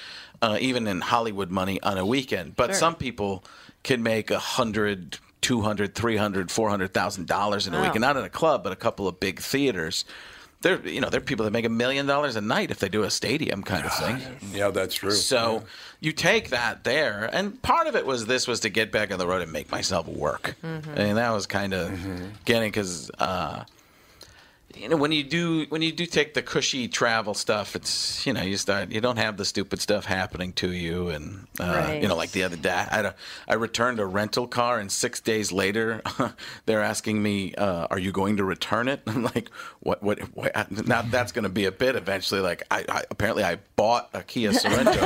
uh, 0.43 0.59
even 0.61 0.87
in 0.89 1.01
Hollywood 1.01 1.51
money 1.51 1.81
on 1.83 1.99
a 1.99 2.05
weekend. 2.07 2.57
But 2.57 2.71
Sure. 2.71 2.75
some 2.75 2.95
people 2.97 3.45
can 3.85 4.03
make 4.03 4.31
a 4.31 4.39
hundred, 4.41 5.19
two 5.41 5.61
hundred, 5.63 5.95
three 5.95 6.17
hundred, 6.17 6.51
four 6.51 6.69
hundred 6.69 6.93
thousand 6.93 7.29
dollars 7.29 7.67
in 7.69 7.75
a 7.75 7.81
week, 7.81 7.95
and 7.95 8.01
not 8.01 8.17
in 8.17 8.25
a 8.25 8.29
club, 8.29 8.65
but 8.65 8.73
a 8.73 8.77
couple 8.77 9.07
of 9.07 9.21
big 9.21 9.39
theaters. 9.41 10.05
There, 10.63 10.87
you 10.87 11.01
know, 11.01 11.09
there 11.09 11.19
are 11.19 11.25
people 11.25 11.45
that 11.47 11.53
make 11.53 11.65
a 11.65 11.71
million 11.71 12.07
dollars 12.07 12.37
a 12.37 12.41
night 12.43 12.71
if 12.71 12.79
they 12.81 12.91
do 12.91 13.03
a 13.05 13.11
stadium 13.11 13.63
kind 13.63 13.87
of 13.87 13.93
thing. 13.95 14.21
yeah, 14.53 14.69
that's 14.71 14.95
true. 14.95 15.13
So 15.13 15.63
you 16.01 16.13
take 16.13 16.51
that 16.51 16.85
there, 16.85 17.31
and 17.33 17.61
part 17.63 17.87
of 17.87 17.97
it 17.97 18.05
was 18.05 18.27
this 18.27 18.47
was 18.47 18.61
to 18.61 18.69
get 18.69 18.93
back 18.93 19.11
on 19.11 19.19
the 19.19 19.27
road 19.27 19.41
and 19.41 19.51
make 19.53 19.71
myself 19.73 20.07
work, 20.07 20.57
and 20.63 21.17
that 21.17 21.31
was 21.31 21.47
kind 21.47 21.73
of 21.73 21.91
getting 22.45 22.69
because 22.69 23.11
uh, 23.19 23.65
you 24.77 24.89
know 24.89 24.97
when 24.97 25.13
you 25.13 25.23
do 25.23 25.67
when 25.69 25.83
you 25.83 25.93
do 25.93 26.07
take 26.07 26.35
the 26.35 26.43
cushy 26.43 26.89
travel 26.89 27.35
stuff, 27.35 27.75
it's 27.75 28.25
you 28.27 28.33
know 28.33 28.43
you 28.43 28.57
start 28.57 28.91
you 28.91 29.01
don't 29.01 29.19
have 29.19 29.37
the 29.37 29.45
stupid 29.45 29.81
stuff 29.81 30.05
happening 30.05 30.53
to 30.55 30.73
you, 30.73 31.09
and 31.09 31.47
uh, 31.59 31.99
you 32.01 32.07
know 32.09 32.17
like 32.17 32.31
the 32.33 32.45
other 32.45 32.57
day 32.57 32.87
I 33.49 33.55
returned 33.55 34.01
a 34.01 34.07
rental 34.07 34.47
car, 34.47 34.79
and 34.79 34.91
six 34.91 35.21
days 35.21 35.53
later 35.53 36.03
they're 36.67 36.83
asking 36.83 37.23
me, 37.23 37.55
uh, 37.55 37.89
"Are 37.91 37.99
you 37.99 38.13
going 38.13 38.37
to 38.37 38.45
return 38.45 38.89
it?" 38.89 39.03
I'm 39.07 39.25
like, 39.25 39.51
"What? 39.81 40.03
What? 40.03 40.21
what? 40.35 40.87
Now 40.87 41.03
that's 41.03 41.33
going 41.33 41.45
to 41.45 41.49
be 41.49 41.65
a 41.65 41.73
bit 41.73 41.97
eventually." 41.97 42.41
Like 42.41 42.63
I, 42.71 42.85
I 42.89 43.05
apparently 43.11 43.45
I 43.45 43.59
bought 43.77 44.11
a 44.15 44.23
Kia 44.23 44.53
Sorento 44.53 44.97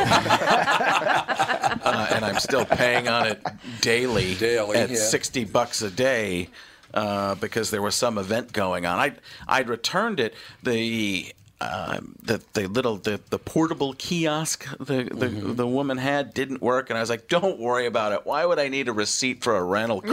uh, 1.84 2.06
and 2.10 2.24
I'm 2.24 2.38
still 2.38 2.64
paying 2.64 3.08
on 3.08 3.26
it 3.26 3.42
daily, 3.80 4.34
Daily, 4.34 4.76
at 4.76 4.90
yeah. 4.90 4.96
sixty 4.96 5.44
bucks 5.44 5.82
a 5.82 5.90
day 5.90 6.48
uh, 6.94 7.34
because 7.34 7.70
there 7.70 7.82
was 7.82 7.94
some 7.94 8.16
event 8.16 8.52
going 8.54 8.86
on. 8.86 8.98
I 8.98 9.12
I'd 9.46 9.68
returned 9.68 10.20
it. 10.20 10.32
The 10.62 11.34
uh, 11.60 12.00
the 12.22 12.42
the 12.54 12.66
little 12.68 12.96
the, 12.96 13.20
the 13.30 13.38
portable 13.38 13.94
kiosk 13.94 14.66
the 14.78 15.04
the, 15.04 15.26
Mm-hmm. 15.28 15.54
the 15.54 15.66
woman 15.66 15.98
had 15.98 16.32
didn't 16.34 16.60
work, 16.62 16.90
and 16.90 16.96
I 16.98 17.00
was 17.00 17.10
like, 17.10 17.28
"Don't 17.28 17.58
worry 17.58 17.86
about 17.86 18.12
it. 18.12 18.20
Why 18.24 18.44
would 18.46 18.58
I 18.58 18.68
need 18.68 18.88
a 18.88 18.92
receipt 18.92 19.42
for 19.44 19.56
a 19.56 19.62
rental 19.62 20.00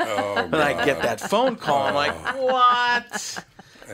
Oh, 0.00 0.34
and 0.44 0.54
I 0.56 0.84
get 0.84 1.02
that 1.02 1.20
phone 1.20 1.56
call. 1.56 1.82
I'm 1.82 1.94
like, 1.94 2.14
"What?" 2.36 3.44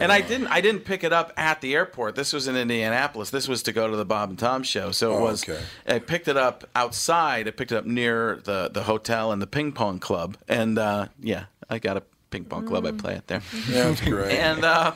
And 0.01 0.13
I 0.13 0.21
didn't. 0.21 0.47
I 0.49 0.61
didn't 0.61 0.85
pick 0.85 1.03
it 1.05 1.13
up 1.13 1.33
at 1.37 1.61
the 1.61 1.75
airport. 1.75 2.15
This 2.15 2.33
was 2.33 2.47
in 2.47 2.57
Indianapolis. 2.57 3.31
This 3.31 3.49
was 3.49 3.63
to 3.65 3.73
go 3.73 3.89
to 3.91 3.97
the 3.97 4.05
Bob 4.05 4.31
and 4.31 4.39
Tom 4.39 4.63
show. 4.63 4.93
So 4.93 5.13
it 5.13 5.17
Oh, 5.17 5.23
was. 5.23 5.43
okay. 5.49 5.61
I 5.89 5.99
picked 5.99 6.29
it 6.29 6.37
up 6.37 6.69
outside. 6.77 7.49
I 7.49 7.51
picked 7.51 7.73
it 7.73 7.77
up 7.77 7.85
near 7.87 8.41
the 8.45 8.71
the 8.73 8.85
hotel 8.85 9.33
and 9.33 9.43
the 9.43 9.47
ping 9.47 9.73
pong 9.73 9.99
club. 9.99 10.37
And 10.49 10.79
uh, 10.79 11.09
yeah, 11.21 11.47
I 11.69 11.79
got 11.81 11.97
a 11.97 12.03
ping 12.31 12.45
pong 12.45 12.67
club. 12.67 12.87
I 12.87 12.93
play 12.93 13.15
it 13.15 13.27
there. 13.27 13.43
Yeah, 13.69 13.85
that's 13.89 14.01
great. 14.01 14.39
And 14.39 14.65
uh, 14.65 14.93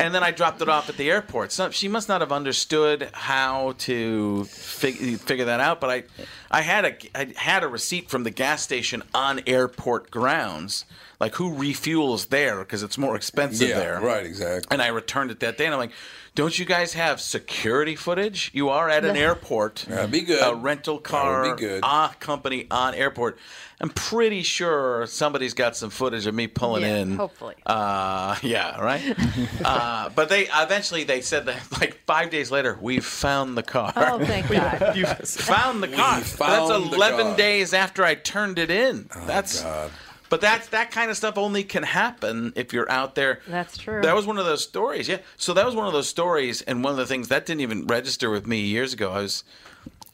and 0.00 0.14
then 0.14 0.22
I 0.22 0.30
dropped 0.30 0.62
it 0.62 0.68
off 0.68 0.88
at 0.88 0.96
the 0.96 1.10
airport. 1.10 1.52
So 1.52 1.70
she 1.70 1.88
must 1.88 2.08
not 2.08 2.20
have 2.20 2.30
understood 2.32 3.10
how 3.12 3.74
to 3.78 4.44
fig- 4.44 5.18
figure 5.20 5.44
that 5.46 5.60
out. 5.60 5.80
But 5.80 5.90
I, 5.90 6.04
I 6.50 6.62
had 6.62 6.84
a 6.84 6.96
I 7.18 7.32
had 7.36 7.62
a 7.64 7.68
receipt 7.68 8.08
from 8.08 8.22
the 8.24 8.30
gas 8.30 8.62
station 8.62 9.02
on 9.12 9.40
airport 9.46 10.10
grounds, 10.10 10.84
like 11.20 11.34
who 11.34 11.50
refuels 11.52 12.28
there 12.28 12.58
because 12.60 12.82
it's 12.82 12.96
more 12.98 13.16
expensive 13.16 13.68
yeah, 13.68 13.78
there. 13.78 14.00
right, 14.00 14.24
exactly. 14.24 14.68
And 14.70 14.80
I 14.80 14.88
returned 14.88 15.30
it 15.30 15.40
that 15.40 15.58
day, 15.58 15.64
and 15.64 15.74
I'm 15.74 15.80
like, 15.80 15.90
"Don't 16.36 16.56
you 16.56 16.64
guys 16.64 16.92
have 16.92 17.20
security 17.20 17.96
footage? 17.96 18.50
You 18.54 18.68
are 18.68 18.88
at 18.88 19.04
an 19.04 19.16
airport. 19.16 19.84
That'd 19.88 20.10
be 20.12 20.20
good. 20.20 20.40
A 20.40 20.54
rental 20.54 20.98
car 20.98 21.42
That 21.42 21.48
would 21.50 21.56
be 21.56 21.62
good. 21.66 21.80
uh, 21.82 22.08
company 22.20 22.66
on 22.70 22.94
airport. 22.94 23.38
I'm 23.80 23.90
pretty 23.90 24.42
sure 24.42 25.06
somebody's 25.06 25.54
got 25.54 25.76
some 25.76 25.90
footage 25.90 26.26
of 26.26 26.34
me 26.34 26.48
pulling 26.48 26.82
Yeah, 26.82 26.96
in. 26.96 27.16
hopefully. 27.16 27.54
Uh, 27.64 28.36
yeah, 28.42 28.80
right. 28.80 29.16
uh, 29.64 30.08
but 30.16 30.28
they 30.28 30.48
eventually 30.52 31.04
they 31.04 31.20
said 31.20 31.46
that 31.46 31.60
like 31.80 32.00
five 32.06 32.30
days 32.30 32.50
later 32.50 32.76
we 32.80 32.98
found 33.00 33.56
the 33.56 33.62
car. 33.62 33.92
Oh, 33.96 34.24
thank 34.24 34.48
God. 34.50 34.96
You 34.96 35.06
found 35.06 35.80
the 35.82 35.88
car. 35.88 36.20
found 36.22 36.70
That's 36.70 36.90
the 36.90 36.96
11 36.96 37.26
car. 37.26 37.36
days 37.36 37.72
after 37.72 38.04
I 38.04 38.14
turned 38.16 38.58
it 38.58 38.70
in. 38.70 39.08
That's 39.26 39.62
God. 39.62 39.90
But 40.28 40.40
that's 40.40 40.68
that 40.68 40.90
kind 40.90 41.10
of 41.10 41.16
stuff 41.16 41.38
only 41.38 41.64
can 41.64 41.82
happen 41.82 42.52
if 42.56 42.72
you're 42.72 42.90
out 42.90 43.14
there. 43.14 43.40
That's 43.46 43.78
true. 43.78 44.02
That 44.02 44.14
was 44.14 44.26
one 44.26 44.38
of 44.38 44.44
those 44.44 44.62
stories. 44.62 45.08
Yeah. 45.08 45.18
So 45.36 45.54
that 45.54 45.64
was 45.64 45.74
one 45.74 45.86
of 45.86 45.92
those 45.92 46.08
stories, 46.08 46.62
and 46.62 46.84
one 46.84 46.92
of 46.92 46.96
the 46.96 47.06
things 47.06 47.28
that 47.28 47.46
didn't 47.46 47.62
even 47.62 47.86
register 47.86 48.30
with 48.30 48.46
me 48.46 48.60
years 48.60 48.92
ago. 48.92 49.12
I 49.12 49.22
was, 49.22 49.44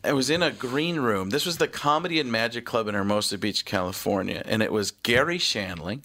I 0.02 0.12
was 0.12 0.30
in 0.30 0.42
a 0.42 0.50
green 0.50 1.00
room. 1.00 1.30
This 1.30 1.46
was 1.46 1.58
the 1.58 1.68
Comedy 1.68 2.20
and 2.20 2.30
Magic 2.30 2.64
Club 2.64 2.88
in 2.88 2.94
Hermosa 2.94 3.38
Beach, 3.38 3.64
California, 3.64 4.42
and 4.44 4.62
it 4.62 4.72
was 4.72 4.90
Garry 4.90 5.38
Shandling, 5.38 6.02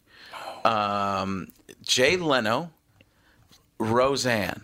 um, 0.66 1.52
Jay 1.82 2.18
Leno, 2.18 2.72
Roseanne, 3.78 4.64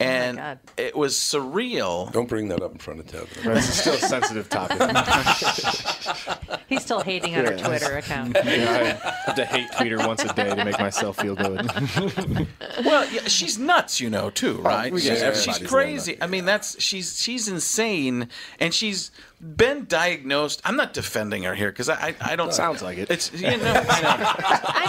Oh 0.00 0.04
and 0.04 0.36
God. 0.38 0.58
it 0.76 0.94
was 0.96 1.14
surreal. 1.14 2.12
Don't 2.12 2.28
bring 2.28 2.46
that 2.48 2.62
up 2.62 2.70
in 2.70 2.78
front 2.78 3.00
of 3.00 3.06
Ted. 3.08 3.26
This 3.42 3.68
is 3.68 3.74
still 3.80 3.94
a 3.94 3.98
sensitive 3.98 4.48
topic. 4.48 4.78
He's 6.68 6.82
still 6.82 7.00
hating 7.00 7.34
on 7.34 7.46
her 7.46 7.54
Yeah. 7.56 7.66
Twitter 7.66 7.96
account. 7.98 8.36
Yeah, 8.44 9.00
I 9.04 9.08
have 9.26 9.34
to 9.36 9.44
hate 9.44 9.68
Twitter 9.76 9.98
once 9.98 10.22
a 10.22 10.32
day 10.32 10.54
to 10.54 10.64
make 10.64 10.78
myself 10.78 11.16
feel 11.18 11.34
good. 11.34 11.68
Well, 12.84 13.10
yeah, 13.10 13.22
she's 13.26 13.58
nuts, 13.58 14.00
you 14.00 14.08
know, 14.08 14.30
too, 14.30 14.58
oh, 14.60 14.62
right? 14.62 14.92
we 14.92 15.00
she's, 15.00 15.42
she's 15.42 15.58
crazy. 15.58 16.16
I 16.20 16.28
mean, 16.28 16.44
that's 16.44 16.80
she's 16.80 17.20
she's 17.20 17.48
insane, 17.48 18.28
and 18.60 18.72
she's 18.72 19.10
been 19.40 19.84
diagnosed. 19.84 20.60
I'm 20.64 20.76
not 20.76 20.92
defending 20.92 21.44
her 21.44 21.54
here 21.54 21.70
because 21.70 21.88
I, 21.88 22.08
I 22.08 22.32
I 22.32 22.36
don't 22.36 22.52
Sounds 22.52 22.82
like 22.82 22.98
it. 22.98 23.10
It's 23.10 23.32
you 23.32 23.42
know 23.42 23.56
I 23.88 24.00
know 24.02 24.16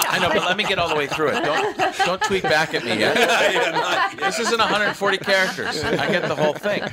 I 0.10 0.20
know, 0.20 0.30
but 0.30 0.44
let 0.44 0.58
me 0.58 0.64
get 0.64 0.80
all 0.80 0.90
the 0.90 0.96
way 0.96 1.08
through 1.08 1.30
it. 1.30 1.44
Don't 1.44 1.98
don't 1.98 2.22
tweet 2.22 2.44
back 2.44 2.74
at 2.74 2.84
me 2.84 2.98
yet. 2.98 3.16
this 4.18 4.40
isn't 4.40 4.58
140 4.58 5.18
characters. 5.20 5.84
I 5.84 6.12
get 6.12 6.28
the 6.28 6.36
whole 6.36 6.54
thing. 6.54 6.84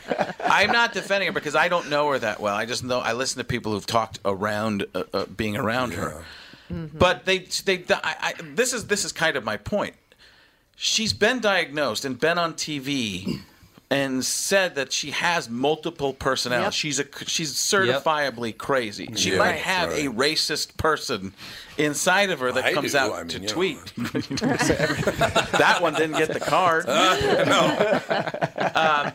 I'm 0.40 0.70
not 0.70 0.92
defending 0.92 1.28
her 1.28 1.32
because 1.32 1.54
I 1.54 1.68
don't 1.68 1.88
know 1.88 2.10
her 2.10 2.18
that 2.18 2.40
well. 2.40 2.54
I 2.54 2.66
just 2.66 2.84
know 2.84 3.00
I 3.00 3.14
listen 3.14 3.38
to 3.38 3.44
people 3.44 3.72
who've 3.72 3.86
talked 3.86 4.18
around 4.24 4.84
uh, 4.94 5.04
uh, 5.12 5.26
being 5.26 5.56
around 5.56 5.94
her. 5.94 6.24
But 6.68 7.24
they 7.24 7.38
they 7.64 7.84
I, 7.90 8.16
I, 8.20 8.34
this 8.54 8.72
is 8.72 8.88
this 8.88 9.04
is 9.04 9.12
kind 9.12 9.36
of 9.36 9.44
my 9.44 9.56
point. 9.56 9.94
She's 10.74 11.14
been 11.14 11.40
diagnosed 11.40 12.04
and 12.04 12.20
been 12.20 12.36
on 12.36 12.52
TV 12.52 13.40
and 13.88 14.24
said 14.24 14.74
that 14.74 14.92
she 14.92 15.12
has 15.12 15.48
multiple 15.48 16.12
personalities. 16.12 16.66
Yep. 16.66 16.72
She's 16.72 16.98
a 16.98 17.24
she's 17.26 17.52
certifiably 17.54 18.56
crazy. 18.56 19.08
She 19.14 19.30
Yeah, 19.32 19.38
might 19.38 19.52
that's 19.52 19.62
have 19.64 19.90
a 19.92 20.06
racist 20.06 20.76
person 20.76 21.32
inside 21.78 22.30
of 22.30 22.40
her 22.40 22.50
that 22.50 22.64
I 22.64 22.72
comes 22.72 22.92
do. 22.92 22.98
out 22.98 23.12
I 23.12 23.18
mean, 23.20 23.28
to 23.28 23.46
tweet. 23.46 23.78
that 23.96 25.78
one 25.80 25.94
didn't 25.94 26.16
get 26.18 26.32
the 26.32 26.40
card. 26.40 26.86
Um, 28.76 29.12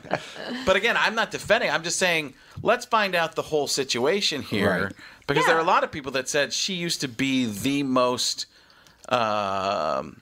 but 0.65 0.75
again, 0.75 0.95
I'm 0.97 1.13
not 1.13 1.29
defending. 1.31 1.69
I'm 1.69 1.83
just 1.83 1.99
saying 1.99 2.33
let's 2.63 2.85
find 2.85 3.13
out 3.13 3.35
the 3.35 3.41
whole 3.43 3.67
situation 3.67 4.41
here 4.41 4.85
Right. 4.85 4.93
because 5.27 5.45
there 5.45 5.55
are 5.55 5.59
a 5.61 5.63
lot 5.65 5.83
of 5.83 5.91
people 5.91 6.11
that 6.13 6.27
said 6.29 6.51
she 6.53 6.73
used 6.73 7.01
to 7.01 7.07
be 7.07 7.45
the 7.45 7.83
most 7.83 8.47
um, 9.09 10.21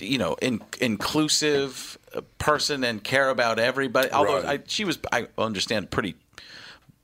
you 0.00 0.18
know, 0.18 0.34
in, 0.42 0.60
inclusive 0.80 1.96
uh, 2.03 2.03
person 2.22 2.84
and 2.84 3.02
care 3.02 3.28
about 3.30 3.58
everybody. 3.58 4.10
Although 4.10 4.42
Right. 4.42 4.60
I, 4.60 4.62
she 4.66 4.84
was, 4.84 4.98
I 5.12 5.28
understand, 5.38 5.90
pretty 5.90 6.14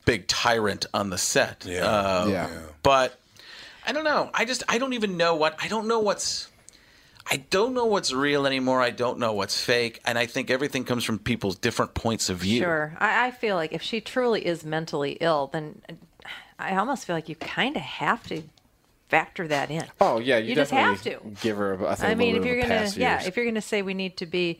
big 0.04 0.26
tyrant 0.26 0.86
on 0.94 1.10
the 1.10 1.18
set. 1.18 1.64
Yeah. 1.66 1.84
Uh, 1.84 2.26
Yeah. 2.28 2.48
But 2.82 3.18
I 3.86 3.92
don't 3.92 4.04
know. 4.04 4.30
I 4.34 4.44
just, 4.44 4.62
I 4.68 4.78
don't 4.78 4.92
even 4.92 5.16
know 5.16 5.34
what, 5.34 5.56
I 5.60 5.68
don't 5.68 5.86
know 5.88 6.00
what's, 6.00 6.48
I 7.30 7.36
don't 7.50 7.74
know 7.74 7.86
what's 7.86 8.12
real 8.12 8.46
anymore. 8.46 8.80
I 8.80 8.90
don't 8.90 9.18
know 9.18 9.32
what's 9.32 9.60
fake. 9.60 10.00
And 10.04 10.18
I 10.18 10.26
think 10.26 10.50
everything 10.50 10.84
comes 10.84 11.04
from 11.04 11.18
people's 11.18 11.56
different 11.56 11.94
points 11.94 12.28
of 12.28 12.38
view. 12.38 12.60
Sure. 12.60 12.94
I, 12.98 13.26
I 13.26 13.30
feel 13.30 13.56
like 13.56 13.72
if 13.72 13.82
she 13.82 14.00
truly 14.00 14.44
is 14.46 14.64
mentally 14.64 15.12
ill, 15.20 15.48
then 15.52 15.80
I 16.58 16.76
almost 16.76 17.06
feel 17.06 17.14
like 17.16 17.28
you 17.28 17.36
kind 17.36 17.76
of 17.76 17.82
have 17.82 18.26
to 18.28 18.42
factor 19.08 19.46
that 19.48 19.70
in. 19.70 19.84
Oh 20.00 20.18
yeah, 20.18 20.38
you, 20.38 20.50
You 20.50 20.54
just 20.54 20.70
have 20.70 21.02
to. 21.02 21.18
give 21.42 21.56
her. 21.56 21.74
A, 21.74 21.88
I, 21.90 21.94
think, 21.94 22.08
I 22.08 22.12
a 22.12 22.16
mean, 22.16 22.32
little 22.34 22.42
if 22.42 22.52
you're 22.52 22.62
gonna, 22.62 22.90
yeah, 22.96 23.14
years. 23.18 23.26
if 23.26 23.36
you're 23.36 23.46
gonna 23.46 23.60
say 23.60 23.82
we 23.82 23.94
need 23.94 24.16
to 24.18 24.26
be 24.26 24.58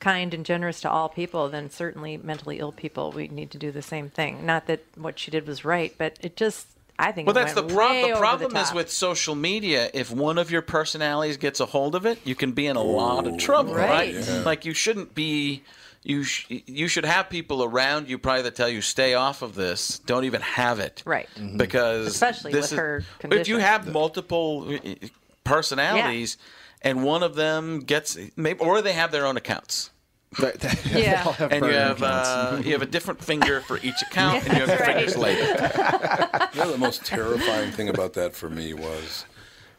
kind 0.00 0.34
and 0.34 0.44
generous 0.44 0.80
to 0.80 0.90
all 0.90 1.08
people, 1.08 1.48
then 1.48 1.70
certainly 1.70 2.16
mentally 2.16 2.58
ill 2.58 2.72
people, 2.72 3.12
we 3.12 3.28
need 3.28 3.50
to 3.52 3.58
do 3.58 3.70
the 3.70 3.82
same 3.82 4.08
thing. 4.10 4.44
Not 4.44 4.66
that 4.66 4.80
what 4.96 5.18
she 5.18 5.30
did 5.30 5.46
was 5.46 5.64
right, 5.64 5.94
but 5.98 6.16
it 6.22 6.36
just, 6.36 6.66
I 6.98 7.12
think. 7.12 7.26
Well, 7.26 7.34
that's 7.34 7.52
the 7.54 7.62
went 7.62 7.74
problem. 7.74 8.10
The 8.12 8.18
problem 8.18 8.56
is 8.56 8.72
with 8.72 8.90
social 8.90 9.34
media. 9.34 9.90
If 9.94 10.10
one 10.10 10.38
of 10.38 10.50
your 10.50 10.62
personalities 10.62 11.36
gets 11.36 11.60
a 11.60 11.66
hold 11.66 11.94
of 11.94 12.06
it, 12.06 12.18
you 12.24 12.34
can 12.34 12.52
be 12.52 12.66
in 12.66 12.76
a 12.76 12.82
lot 12.82 13.26
of 13.26 13.36
trouble, 13.38 13.74
right? 13.74 14.14
Right. 14.14 14.44
Like 14.44 14.64
you 14.64 14.74
shouldn't 14.74 15.14
be. 15.14 15.62
You 16.02 16.24
sh- 16.24 16.46
you 16.48 16.88
should 16.88 17.04
have 17.04 17.28
people 17.28 17.62
around 17.62 18.08
you 18.08 18.16
probably 18.18 18.40
that 18.44 18.54
tell 18.54 18.70
you 18.70 18.80
stay 18.80 19.12
off 19.12 19.42
of 19.42 19.54
this. 19.54 19.98
Don't 19.98 20.24
even 20.24 20.40
have 20.40 20.80
it, 20.80 21.02
Right. 21.04 21.28
Because 21.58 22.06
Especially 22.06 22.52
this 22.52 22.70
with 22.70 22.72
is- 22.72 22.78
her 22.78 23.04
If 23.24 23.48
you 23.48 23.58
have 23.58 23.86
multiple 23.92 24.78
uh, 24.82 25.08
personalities, 25.44 26.38
and 26.82 27.04
one 27.04 27.22
of 27.22 27.34
them 27.34 27.80
gets 27.80 28.16
maybe, 28.36 28.58
or 28.60 28.82
they 28.82 28.92
have 28.92 29.12
their 29.12 29.26
own 29.26 29.36
accounts. 29.36 29.90
That- 30.38 30.60
that- 30.60 30.78
they 30.84 31.02
Yeah. 31.04 31.22
all 31.26 31.32
have 31.32 31.52
And 31.52 31.64
you 31.66 31.72
have 31.72 32.02
uh, 32.02 32.60
you 32.64 32.72
have 32.72 32.82
a 32.82 32.86
different 32.86 33.22
finger 33.22 33.60
for 33.62 33.78
each 33.82 34.00
account, 34.10 34.44
and 34.44 34.52
you 34.54 34.60
have 34.60 34.68
That's 34.68 34.84
fingers 34.84 35.16
right. 35.16 35.22
later. 35.22 36.48
You 36.54 36.60
know, 36.64 36.72
the 36.72 36.78
most 36.78 37.04
terrifying 37.06 37.70
thing 37.70 37.88
about 37.88 38.14
that 38.14 38.34
for 38.34 38.50
me 38.50 38.74
was 38.74 39.24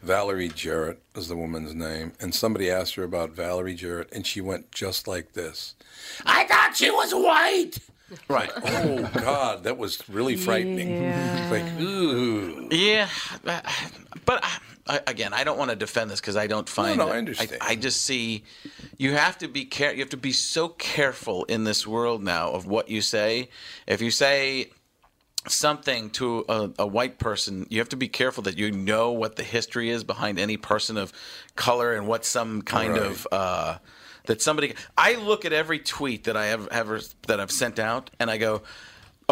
Valerie 0.02 0.48
Jarrett 0.48 1.02
is 1.16 1.28
the 1.28 1.36
woman's 1.36 1.76
name, 1.76 2.14
and 2.20 2.34
somebody 2.34 2.72
asked 2.72 2.96
her 2.96 3.04
about 3.04 3.32
Valerie 3.32 3.76
Jarrett, 3.76 4.08
and 4.14 4.26
she 4.26 4.40
went 4.40 4.72
just 4.72 5.06
like 5.08 5.34
this. 5.34 5.76
I 6.26 6.46
thought 6.46 6.76
she 6.78 6.90
was 6.90 7.14
white. 7.14 7.78
Right. 8.28 8.52
Oh 8.56 9.10
God, 9.14 9.64
that 9.64 9.78
was 9.78 10.08
really 10.10 10.36
frightening. 10.36 11.04
Yeah. 11.04 11.48
Like, 11.52 11.80
ooh. 11.80 12.68
Yeah, 12.72 13.08
but 14.26 14.44
I, 14.88 15.00
again, 15.08 15.34
I 15.34 15.44
don't 15.44 15.58
want 15.58 15.70
to 15.72 15.76
defend 15.78 16.10
this 16.10 16.20
because 16.20 16.36
I 16.36 16.48
don't 16.48 16.68
find. 16.68 16.98
no, 16.98 17.06
I 17.06 17.12
that- 17.12 17.18
understand. 17.18 17.58
I, 17.62 17.76
just 17.76 18.02
see 18.02 18.44
you 18.98 19.14
have 19.14 19.38
to 19.40 19.48
be 19.48 19.66
care. 19.66 19.94
You 19.94 20.00
have 20.00 20.10
to 20.10 20.18
be 20.18 20.32
so 20.34 20.70
careful 20.70 21.44
in 21.46 21.64
this 21.64 21.88
world 21.88 22.24
now 22.24 22.52
of 22.52 22.66
what 22.66 22.90
you 22.90 23.02
say. 23.02 23.50
If 23.88 24.02
you 24.02 24.12
say 24.12 24.72
something 25.48 26.10
to 26.12 26.46
a, 26.50 26.70
a 26.80 26.88
white 26.88 27.18
person, 27.18 27.66
you 27.70 27.80
have 27.80 27.90
to 27.90 27.96
be 27.98 28.08
careful 28.08 28.44
that 28.44 28.58
you 28.58 28.72
know 28.72 29.12
what 29.12 29.36
the 29.38 29.44
history 29.44 29.90
is 29.90 30.04
behind 30.04 30.38
any 30.40 30.58
person 30.58 30.98
of 30.98 31.12
color 31.56 31.94
and 31.94 32.08
what 32.08 32.26
some 32.26 32.62
kind 32.62 32.94
Right. 32.94 33.02
of. 33.02 33.28
Uh, 33.32 33.78
that 34.26 34.42
somebody, 34.42 34.76
I 34.98 35.16
look 35.16 35.46
at 35.46 35.54
every 35.54 35.80
tweet 35.80 36.26
that 36.26 36.38
I 36.38 36.48
have 36.48 36.68
ever 36.68 37.00
that 37.28 37.40
I've 37.40 37.52
sent 37.52 37.80
out, 37.80 38.10
and 38.20 38.30
I 38.30 38.38
go, 38.38 38.62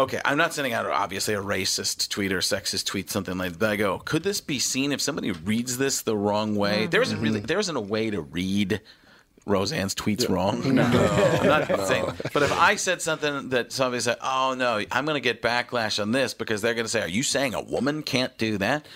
Okay, 0.00 0.20
I'm 0.24 0.38
not 0.38 0.54
sending 0.54 0.72
out 0.72 0.86
obviously 0.86 1.34
a 1.34 1.42
racist 1.42 2.08
tweet 2.08 2.32
or 2.32 2.38
sexist 2.38 2.86
tweet, 2.86 3.10
something 3.10 3.36
like 3.36 3.58
that. 3.58 3.70
I 3.70 3.76
go, 3.76 3.98
could 3.98 4.22
this 4.22 4.40
be 4.40 4.58
seen 4.58 4.92
if 4.92 5.00
somebody 5.02 5.30
reads 5.30 5.76
this 5.76 6.00
the 6.00 6.16
wrong 6.16 6.56
way? 6.56 6.82
Mm-hmm. 6.82 6.90
There 6.90 7.02
isn't 7.02 7.20
really 7.20 7.40
mm-hmm. 7.40 7.46
there 7.46 7.58
isn't 7.58 7.76
a 7.76 7.82
way 7.82 8.08
to 8.08 8.22
read 8.22 8.80
Roseanne's 9.44 9.94
tweets 9.94 10.26
wrong. 10.26 10.74
No, 10.74 10.82
I'm 11.42 11.46
not 11.46 11.86
saying. 11.86 12.06
But 12.32 12.42
if 12.42 12.52
I 12.52 12.76
said 12.76 13.02
something 13.02 13.50
that 13.50 13.72
somebody 13.72 14.00
said, 14.00 14.16
"Oh 14.22 14.54
no, 14.56 14.82
I'm 14.90 15.04
going 15.04 15.16
to 15.16 15.20
get 15.20 15.42
backlash 15.42 16.00
on 16.00 16.12
this 16.12 16.32
because 16.32 16.62
they're 16.62 16.74
going 16.74 16.86
to 16.86 16.90
say, 16.90 17.02
are 17.02 17.08
you 17.08 17.22
saying 17.22 17.54
a 17.54 17.62
woman 17.62 18.02
can't 18.02 18.36
do 18.38 18.56
that?" 18.58 18.86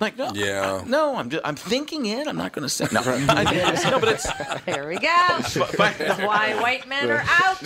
I'm 0.00 0.04
like, 0.04 0.16
no, 0.16 0.30
Yeah. 0.32 0.80
I- 0.84 0.88
no, 0.88 1.16
I'm 1.16 1.28
just, 1.28 1.44
I'm 1.44 1.56
thinking 1.56 2.06
it. 2.06 2.28
I'm 2.28 2.36
not 2.36 2.52
going 2.52 2.62
to 2.62 2.68
say 2.68 2.86
no. 2.92 3.00
I, 3.04 3.80
no, 3.90 3.98
but 3.98 4.08
it's 4.10 4.26
There 4.64 4.86
we 4.86 4.96
go. 4.98 5.38
but, 5.76 5.76
but, 5.76 5.98
Why 6.20 6.54
white 6.60 6.86
men 6.86 7.10
are 7.10 7.24
out. 7.26 7.60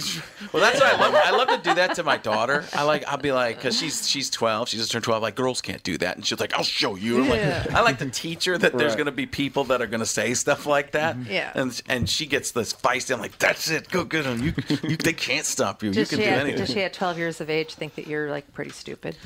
well, 0.52 0.62
that's 0.62 0.80
why 0.80 0.92
I 0.92 0.96
love. 1.00 1.14
I 1.14 1.30
love 1.30 1.48
to 1.48 1.58
do 1.68 1.74
that 1.74 1.94
to 1.96 2.02
my 2.02 2.16
daughter. 2.16 2.64
I 2.72 2.84
like. 2.84 3.04
I'll 3.06 3.18
be 3.18 3.32
like, 3.32 3.56
because 3.56 3.78
she's 3.78 4.08
she's 4.08 4.30
twelve. 4.30 4.68
She 4.70 4.78
just 4.78 4.90
turned 4.90 5.04
twelve. 5.04 5.22
Like 5.22 5.34
girls 5.34 5.60
can't 5.60 5.82
do 5.82 5.98
that, 5.98 6.16
and 6.16 6.24
she's 6.24 6.40
like, 6.40 6.54
I'll 6.54 6.62
show 6.64 6.94
you. 6.96 7.18
I'm 7.22 7.26
Yeah. 7.30 7.64
like, 7.66 7.74
I 7.74 7.80
like 7.82 7.98
to 7.98 8.08
teach 8.08 8.46
her 8.46 8.56
that 8.56 8.78
there's 8.78 8.94
going 8.94 9.06
to 9.06 9.12
be 9.12 9.26
people 9.26 9.64
that 9.64 9.82
are 9.82 9.86
going 9.86 10.00
to 10.00 10.06
say 10.06 10.32
stuff 10.34 10.64
like 10.64 10.92
that. 10.92 11.16
Mm-hmm. 11.16 11.30
Yeah. 11.30 11.52
And 11.54 11.82
and 11.88 12.08
she 12.08 12.24
gets 12.26 12.52
this 12.52 12.72
feisty. 12.72 13.12
I'm 13.14 13.20
like, 13.20 13.38
that's 13.38 13.70
it. 13.70 13.90
Go 13.90 14.04
get 14.04 14.24
them. 14.24 14.42
You, 14.42 14.54
you 14.88 14.96
they 14.96 15.12
can't 15.12 15.44
stop 15.44 15.82
you. 15.82 15.90
Does 15.92 16.10
you 16.10 16.18
can 16.18 16.26
do 16.26 16.32
at, 16.32 16.38
anything. 16.40 16.58
does 16.60 16.70
she 16.70 16.82
at 16.82 16.92
12 16.94 17.18
years 17.18 17.40
of 17.40 17.50
age 17.50 17.74
think 17.74 17.94
that 17.96 18.06
you're 18.06 18.30
like 18.30 18.50
pretty 18.54 18.70
stupid? 18.70 19.16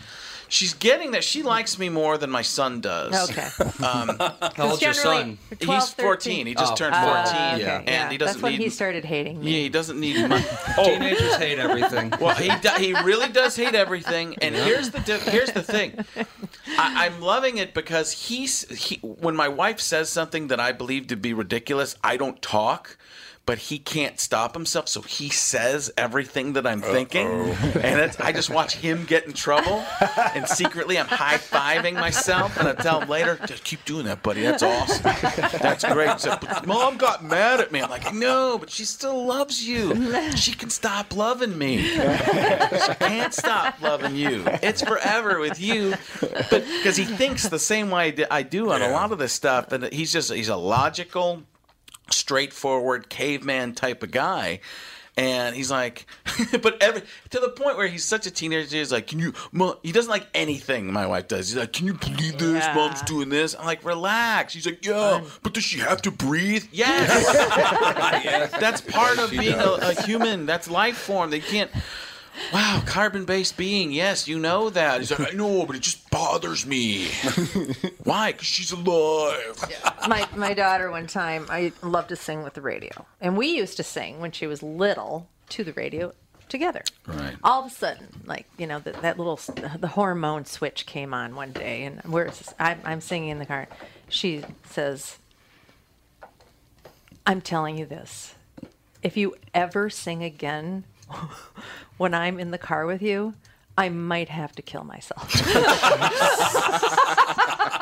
She's 0.48 0.74
getting 0.74 1.10
that. 1.12 1.24
She 1.24 1.42
likes 1.42 1.78
me 1.78 1.88
more 1.88 2.18
than 2.18 2.30
my 2.30 2.42
son 2.42 2.80
does. 2.80 3.30
Okay. 3.30 3.48
Um, 3.86 4.16
How 4.18 4.70
old's 4.70 4.80
your 4.82 4.94
son? 4.94 5.38
12, 5.60 5.82
he's 5.82 5.92
14. 5.94 6.46
He 6.46 6.54
just 6.54 6.72
Oh. 6.72 6.76
turned 6.76 6.94
Oh, 6.96 7.02
14. 7.02 7.14
Uh, 7.14 7.50
okay, 7.54 7.60
Yeah. 7.62 7.76
And 7.78 7.88
yeah. 7.88 8.10
he 8.10 8.16
doesn't 8.18 8.34
That's 8.36 8.42
when 8.42 8.52
need. 8.52 8.60
he 8.62 8.70
started 8.70 9.04
hating 9.04 9.40
me. 9.40 9.50
yeah, 9.52 9.58
he 9.58 9.68
doesn't 9.68 10.00
need 10.00 10.28
money. 10.28 10.44
Oh, 10.78 10.84
Teenagers 10.84 11.36
hate 11.36 11.58
everything. 11.58 12.12
Well, 12.20 12.34
he 12.34 12.48
do, 12.60 12.68
he 12.78 12.92
really 13.02 13.28
does 13.28 13.54
hate 13.56 13.74
everything, 13.74 14.36
and 14.42 14.54
here's 14.54 14.90
the 14.90 15.00
di- 15.00 15.18
here's 15.30 15.52
the 15.52 15.62
thing. 15.62 15.92
I, 16.78 17.06
I'm 17.06 17.20
loving 17.20 17.58
it 17.58 17.72
because 17.74 18.12
he's 18.12 18.68
he 18.76 18.96
when 19.02 19.36
my 19.36 19.48
wife 19.48 19.80
says 19.80 20.08
something 20.08 20.48
that 20.48 20.58
I 20.60 20.72
believe 20.72 21.06
to 21.08 21.16
be 21.16 21.32
ridiculous, 21.32 21.96
I 22.02 22.16
don't 22.16 22.40
talk. 22.42 22.96
But 23.46 23.58
he 23.58 23.78
can't 23.78 24.18
stop 24.18 24.54
himself, 24.54 24.88
so 24.88 25.02
he 25.02 25.28
says 25.28 25.92
everything 25.96 26.54
that 26.54 26.66
I'm 26.66 26.82
thinking, 26.82 27.26
and 27.80 28.00
it's, 28.00 28.18
I 28.18 28.32
just 28.32 28.50
watch 28.50 28.74
him 28.74 29.04
get 29.04 29.24
in 29.24 29.32
trouble, 29.32 29.84
and 30.34 30.48
secretly 30.48 30.98
I'm 30.98 31.06
high 31.06 31.38
fiving 31.38 31.94
myself, 31.94 32.58
and 32.58 32.68
I 32.68 32.72
tell 32.74 33.00
him 33.00 33.08
later, 33.08 33.38
just 33.46 33.62
keep 33.62 33.84
doing 33.84 34.06
that, 34.06 34.24
buddy. 34.24 34.42
That's 34.42 34.64
awesome. 34.64 35.04
That's 35.62 35.84
great. 35.84 36.10
But 36.24 36.66
mom 36.66 36.96
got 36.96 37.24
mad 37.24 37.60
at 37.60 37.70
me. 37.70 37.80
I'm 37.80 37.88
like, 37.88 38.12
no, 38.12 38.58
but 38.58 38.68
she 38.68 38.84
still 38.84 39.24
loves 39.24 39.66
you. 39.66 39.94
She 40.32 40.52
can 40.52 40.70
stop 40.70 41.14
loving 41.14 41.56
me. 41.56 41.84
She 41.84 42.94
can't 42.98 43.32
stop 43.32 43.80
loving 43.80 44.16
you. 44.16 44.42
It's 44.60 44.82
forever 44.82 45.38
with 45.38 45.60
you, 45.60 45.94
but 46.20 46.64
because 46.64 46.96
he 46.96 47.04
thinks 47.04 47.48
the 47.48 47.60
same 47.60 47.90
way 47.90 48.12
I 48.28 48.42
do 48.42 48.72
on 48.72 48.82
a 48.82 48.88
lot 48.88 49.12
of 49.12 49.18
this 49.18 49.32
stuff, 49.32 49.70
and 49.70 49.84
he's 49.92 50.12
just 50.12 50.32
he's 50.32 50.48
a 50.48 50.56
logical, 50.56 51.44
straightforward 52.10 53.08
caveman 53.08 53.74
type 53.74 54.02
of 54.02 54.10
guy. 54.10 54.60
And 55.18 55.56
he's 55.56 55.70
like, 55.70 56.04
but 56.62 56.82
every 56.82 57.00
to 57.30 57.40
the 57.40 57.48
point 57.48 57.78
where 57.78 57.86
he's 57.86 58.04
such 58.04 58.26
a 58.26 58.30
teenager. 58.30 58.76
He's 58.76 58.92
like, 58.92 59.06
can 59.06 59.18
you? 59.18 59.32
Mom, 59.50 59.76
he 59.82 59.90
doesn't 59.90 60.10
like 60.10 60.26
anything 60.34 60.92
my 60.92 61.06
wife 61.06 61.28
does. 61.28 61.48
He's 61.48 61.56
like, 61.56 61.72
can 61.72 61.86
you 61.86 61.94
believe 61.94 62.36
this? 62.36 62.62
Yeah. 62.62 62.74
Mom's 62.74 63.00
doing 63.02 63.30
this. 63.30 63.56
I'm 63.58 63.64
like, 63.64 63.82
relax. 63.82 64.52
He's 64.52 64.66
like, 64.66 64.84
yeah, 64.84 65.24
but 65.42 65.54
does 65.54 65.64
she 65.64 65.78
have 65.78 66.02
to 66.02 66.10
breathe? 66.10 66.66
Yes. 66.70 68.50
That's 68.60 68.82
part 68.82 69.18
of 69.18 69.30
being 69.30 69.54
a, 69.54 69.78
a 69.80 70.02
human. 70.02 70.44
That's 70.44 70.68
life 70.68 70.98
form. 70.98 71.30
They 71.30 71.40
can't. 71.40 71.70
Wow, 72.52 72.82
carbon-based 72.86 73.56
being. 73.56 73.92
Yes, 73.92 74.28
you 74.28 74.38
know 74.38 74.70
that. 74.70 75.00
He's 75.00 75.10
like, 75.10 75.32
I 75.32 75.36
know, 75.36 75.66
but 75.66 75.76
it 75.76 75.82
just 75.82 76.08
bothers 76.10 76.66
me. 76.66 77.08
Why? 78.04 78.32
Because 78.32 78.46
she's 78.46 78.72
alive. 78.72 79.64
my 80.08 80.28
my 80.36 80.54
daughter 80.54 80.90
one 80.90 81.06
time 81.06 81.46
I 81.48 81.72
loved 81.82 82.10
to 82.10 82.16
sing 82.16 82.42
with 82.42 82.54
the 82.54 82.60
radio, 82.60 83.06
and 83.20 83.36
we 83.36 83.48
used 83.48 83.76
to 83.78 83.82
sing 83.82 84.20
when 84.20 84.32
she 84.32 84.46
was 84.46 84.62
little 84.62 85.28
to 85.50 85.64
the 85.64 85.72
radio 85.72 86.12
together. 86.48 86.82
Right. 87.06 87.36
All 87.42 87.64
of 87.64 87.70
a 87.70 87.74
sudden, 87.74 88.22
like 88.24 88.46
you 88.58 88.66
know, 88.66 88.78
that 88.80 89.02
that 89.02 89.18
little 89.18 89.36
the 89.78 89.88
hormone 89.88 90.44
switch 90.44 90.86
came 90.86 91.14
on 91.14 91.34
one 91.34 91.52
day, 91.52 91.84
and 91.84 92.02
we're 92.04 92.30
I'm, 92.58 92.80
I'm 92.84 93.00
singing 93.00 93.30
in 93.30 93.38
the 93.38 93.46
car. 93.46 93.66
She 94.08 94.44
says, 94.64 95.18
"I'm 97.26 97.40
telling 97.40 97.78
you 97.78 97.86
this: 97.86 98.34
if 99.02 99.16
you 99.16 99.36
ever 99.54 99.90
sing 99.90 100.22
again 100.22 100.84
when 101.96 102.14
I'm 102.14 102.38
in 102.38 102.50
the 102.50 102.58
car 102.58 102.86
with 102.86 103.02
you." 103.02 103.34
I 103.78 103.90
might 103.90 104.30
have 104.30 104.52
to 104.52 104.62
kill 104.62 104.84
myself. 104.84 105.30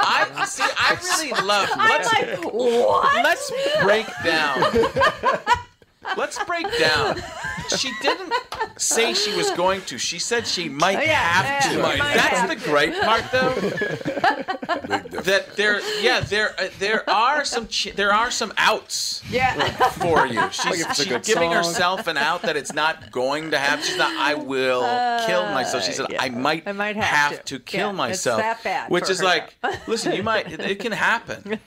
I 0.07 0.45
see. 0.45 0.65
I 0.65 0.99
really 1.05 1.31
love. 1.47 1.69
Let's, 1.77 2.13
like, 2.13 2.53
what? 2.53 3.23
let's 3.23 3.53
break 3.83 4.07
down. 4.25 4.61
Let's 6.19 6.43
break 6.45 6.67
down. 6.79 7.17
She 7.77 7.91
didn't 8.03 8.33
say 8.77 9.15
she 9.15 9.35
was 9.37 9.51
going 9.57 9.81
to. 9.83 9.99
She 9.99 10.19
said 10.19 10.47
she 10.47 10.69
might 10.69 10.99
Oh, 10.99 11.01
yeah, 11.03 11.13
have 11.15 11.45
yeah, 11.45 11.61
to. 11.61 11.69
she 11.77 11.83
might 11.83 11.99
That's 12.15 12.39
have 12.39 12.49
the 12.49 12.57
to. 12.57 12.65
great 12.65 13.01
part, 13.01 13.25
though. 13.33 13.55
that 15.23 15.57
there, 15.57 15.81
yeah, 16.03 16.21
there, 16.21 16.59
uh, 16.61 16.69
there 16.79 17.09
are 17.09 17.45
some, 17.45 17.67
ch- 17.69 17.93
there 17.95 18.13
are 18.13 18.31
some 18.31 18.53
outs 18.57 19.23
Yeah. 19.31 19.55
for 19.91 20.27
you. 20.27 20.41
She's, 20.51 20.65
Like 20.65 20.81
if 20.81 20.91
it's 20.91 20.99
a 21.01 21.05
she's 21.05 21.27
giving 21.27 21.51
song. 21.51 21.55
herself 21.65 22.07
an 22.07 22.17
out 22.17 22.43
that 22.43 22.57
it's 22.57 22.73
not 22.73 23.11
going 23.11 23.51
to 23.53 23.59
happen. 23.59 23.85
She's 23.85 23.97
not. 23.99 24.13
I 24.17 24.35
will 24.35 24.81
kill 25.27 25.45
myself. 25.47 25.85
She 25.85 25.93
said, 25.93 26.07
yeah. 26.11 26.23
I 26.23 26.29
might, 26.31 26.67
I 26.67 26.73
might 26.73 26.97
have 26.97 27.45
to. 27.45 27.59
to 27.59 27.65
kill 27.65 27.81
Yeah, 27.81 27.89
it's 27.91 27.97
myself. 27.99 28.41
that 28.41 28.63
bad 28.65 28.91
which 28.91 29.09
is 29.11 29.21
her 29.21 29.25
like, 29.25 29.55
listen, 29.87 30.13
you 30.15 30.23
might. 30.23 30.51
It, 30.53 30.61
it 30.61 30.79
can 30.81 30.93
happen. 30.93 31.59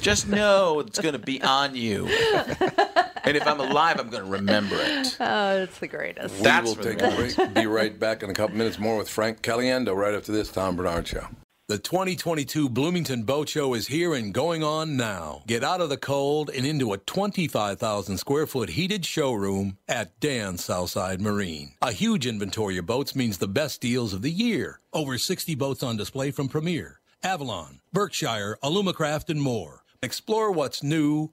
Just 0.00 0.28
know 0.28 0.80
it's 0.80 0.98
going 1.00 1.12
to 1.12 1.18
be 1.18 1.42
on 1.42 1.74
you. 1.74 2.06
And 2.06 3.36
if 3.36 3.46
I'm 3.46 3.60
alive, 3.60 3.98
I'm 3.98 4.08
going 4.08 4.24
to 4.24 4.30
remember 4.30 4.76
it. 4.78 5.16
Oh, 5.20 5.62
it's 5.62 5.78
the 5.78 5.88
greatest. 5.88 6.42
We 6.46 6.52
That's 6.52 6.76
will 6.76 6.84
take 6.84 7.02
a 7.02 7.10
break. 7.10 7.54
Be 7.54 7.66
right 7.66 7.98
back 7.98 8.22
in 8.22 8.30
a 8.30 8.32
couple 8.32 8.56
minutes 8.56 8.78
more 8.78 8.96
with 8.96 9.08
Frank 9.08 9.42
Caliendo 9.42 9.96
right 9.96 10.14
after 10.14 10.30
this 10.30 10.48
Tom 10.48 10.76
Barnard 10.76 11.08
Show. 11.08 11.26
The 11.66 11.78
2022 11.78 12.68
Bloomington 12.68 13.24
Boat 13.24 13.48
Show 13.48 13.74
is 13.74 13.88
here 13.88 14.14
and 14.14 14.32
going 14.32 14.62
on 14.62 14.96
now. 14.96 15.42
Get 15.48 15.64
out 15.64 15.80
of 15.80 15.88
the 15.88 15.96
cold 15.96 16.48
and 16.54 16.64
into 16.64 16.92
a 16.92 16.98
25,000 16.98 18.18
square 18.18 18.46
foot 18.46 18.68
heated 18.68 19.04
showroom 19.04 19.76
at 19.88 20.20
Dan 20.20 20.56
Southside 20.56 21.20
Marine. 21.20 21.72
A 21.82 21.90
huge 21.90 22.28
inventory 22.28 22.78
of 22.78 22.86
boats 22.86 23.16
means 23.16 23.38
the 23.38 23.48
best 23.48 23.80
deals 23.80 24.12
of 24.12 24.22
the 24.22 24.30
year. 24.30 24.78
Over 24.92 25.18
60 25.18 25.56
boats 25.56 25.82
on 25.82 25.96
display 25.96 26.30
from 26.30 26.48
Premier, 26.48 27.00
Avalon, 27.24 27.80
Berkshire, 27.92 28.56
Alumacraft, 28.62 29.30
and 29.30 29.42
more. 29.42 29.82
Explore 30.00 30.52
what's 30.52 30.84
new 30.84 31.32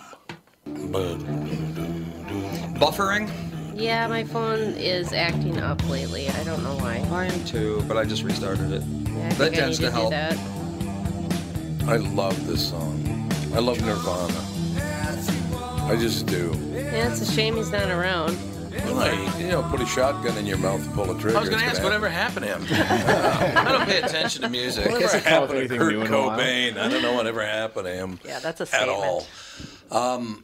Buffering? 2.79 3.29
Yeah, 3.75 4.07
my 4.07 4.23
phone 4.23 4.59
is 4.59 5.11
acting 5.13 5.59
up 5.59 5.87
lately. 5.89 6.29
I 6.29 6.43
don't 6.43 6.63
know 6.63 6.75
why. 6.77 7.03
Mine 7.09 7.43
too, 7.45 7.83
but 7.87 7.97
I 7.97 8.05
just 8.05 8.23
restarted 8.23 8.71
it. 8.71 8.83
Yeah, 8.83 9.29
that 9.33 9.53
tends 9.53 9.79
to 9.79 9.85
to, 9.85 9.91
help. 9.91 10.09
that. 10.11 10.37
I 11.87 11.97
love 11.97 12.47
this 12.47 12.69
song. 12.69 13.29
I 13.53 13.59
love 13.59 13.81
Nirvana. 13.81 14.47
I 15.91 15.95
just 15.99 16.27
do. 16.27 16.53
Yeah, 16.73 17.11
it's 17.11 17.21
a 17.21 17.31
shame 17.31 17.55
he's 17.55 17.71
not 17.71 17.89
around. 17.89 18.37
Like, 18.85 19.39
you 19.39 19.47
know, 19.47 19.63
put 19.63 19.81
a 19.81 19.85
shotgun 19.85 20.37
in 20.37 20.45
your 20.45 20.57
mouth 20.57 20.85
and 20.85 20.93
pull 20.93 21.11
a 21.11 21.19
trigger. 21.19 21.37
I 21.37 21.41
was 21.41 21.49
going 21.49 21.61
to 21.61 21.67
ask 21.67 21.77
gonna 21.77 21.85
whatever 21.89 22.07
happened 22.09 22.45
to 22.45 22.57
him. 22.57 22.65
I 22.69 23.71
don't 23.71 23.85
pay 23.85 24.01
attention 24.01 24.43
to 24.43 24.49
music. 24.49 24.85
Whatever 24.85 25.01
Hasn't 25.03 25.23
come 25.25 25.43
up 25.43 25.49
happened 25.49 25.69
to 25.69 25.77
Kurt 25.77 25.93
new 25.93 26.01
in 26.01 26.13
a 26.13 26.17
while. 26.17 26.39
Cobain? 26.39 26.77
I 26.77 26.87
don't 26.87 27.01
know 27.01 27.13
whatever 27.13 27.45
happened 27.45 27.85
to 27.87 27.93
him. 27.93 28.19
Yeah, 28.25 28.39
that's 28.39 28.61
a 28.61 28.65
statement. 28.65 28.91
at 28.91 29.07
all. 29.07 29.27
Um, 29.91 30.43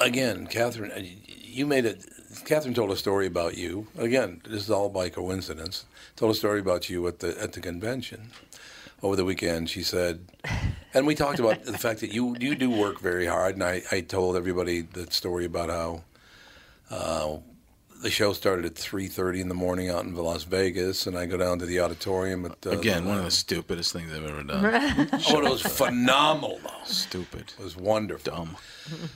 again, 0.00 0.46
Catherine, 0.46 0.92
uh, 0.92 1.02
you 1.28 1.66
made 1.66 1.84
it. 1.84 2.04
Catherine 2.44 2.74
told 2.74 2.90
a 2.90 2.96
story 2.96 3.26
about 3.26 3.56
you. 3.56 3.86
Again, 3.98 4.42
this 4.44 4.62
is 4.62 4.70
all 4.70 4.88
by 4.88 5.08
coincidence. 5.08 5.86
Told 6.16 6.32
a 6.32 6.34
story 6.34 6.60
about 6.60 6.90
you 6.90 7.06
at 7.08 7.20
the 7.20 7.40
at 7.40 7.52
the 7.52 7.60
convention 7.60 8.30
over 9.02 9.16
the 9.16 9.24
weekend. 9.24 9.70
She 9.70 9.82
said, 9.82 10.20
and 10.94 11.06
we 11.06 11.14
talked 11.14 11.38
about 11.40 11.64
the 11.64 11.78
fact 11.78 12.00
that 12.00 12.12
you 12.12 12.36
you 12.40 12.54
do 12.54 12.70
work 12.70 13.00
very 13.00 13.26
hard. 13.26 13.54
And 13.54 13.64
I, 13.64 13.82
I 13.90 14.00
told 14.02 14.36
everybody 14.36 14.82
that 14.82 15.12
story 15.12 15.44
about 15.46 15.70
how 15.70 16.02
Uh, 16.90 17.38
the 18.02 18.10
show 18.10 18.32
started 18.32 18.64
at 18.64 18.74
3.30 18.74 19.40
in 19.40 19.48
the 19.48 19.54
morning 19.54 19.88
out 19.90 20.04
in 20.04 20.14
Las 20.14 20.44
Vegas, 20.44 21.06
and 21.06 21.16
I 21.16 21.26
go 21.26 21.36
down 21.36 21.58
to 21.58 21.66
the 21.66 21.80
auditorium 21.80 22.44
at... 22.44 22.66
Uh, 22.66 22.70
Again, 22.70 23.04
one 23.06 23.18
of 23.18 23.24
the 23.24 23.30
stupidest 23.30 23.92
things 23.92 24.12
I've 24.12 24.24
ever 24.24 24.42
done. 24.42 25.08
oh, 25.12 25.40
it 25.40 25.50
was 25.50 25.62
phenomenal, 25.62 26.60
though. 26.62 26.84
Stupid. 26.84 27.52
It 27.58 27.62
was 27.64 27.76
wonderful. 27.76 28.32
Dumb. 28.34 28.56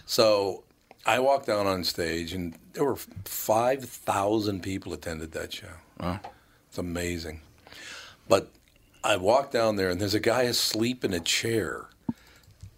So 0.07 0.64
I 1.07 1.18
walked 1.18 1.47
down 1.47 1.66
on 1.66 1.85
stage, 1.85 2.33
and 2.33 2.57
there 2.72 2.85
were 2.85 2.97
5,000 2.97 4.62
people 4.62 4.93
attended 4.93 5.33
that 5.33 5.53
show. 5.53 5.68
Wow. 6.01 6.20
It's 6.68 6.78
amazing. 6.78 7.41
But 8.28 8.51
I 9.03 9.16
walked 9.16 9.53
down 9.53 9.76
there, 9.76 9.91
and 9.91 10.01
there's 10.01 10.14
a 10.14 10.20
guy 10.20 10.43
asleep 10.43 11.05
in 11.05 11.12
a 11.12 11.20
chair. 11.20 11.87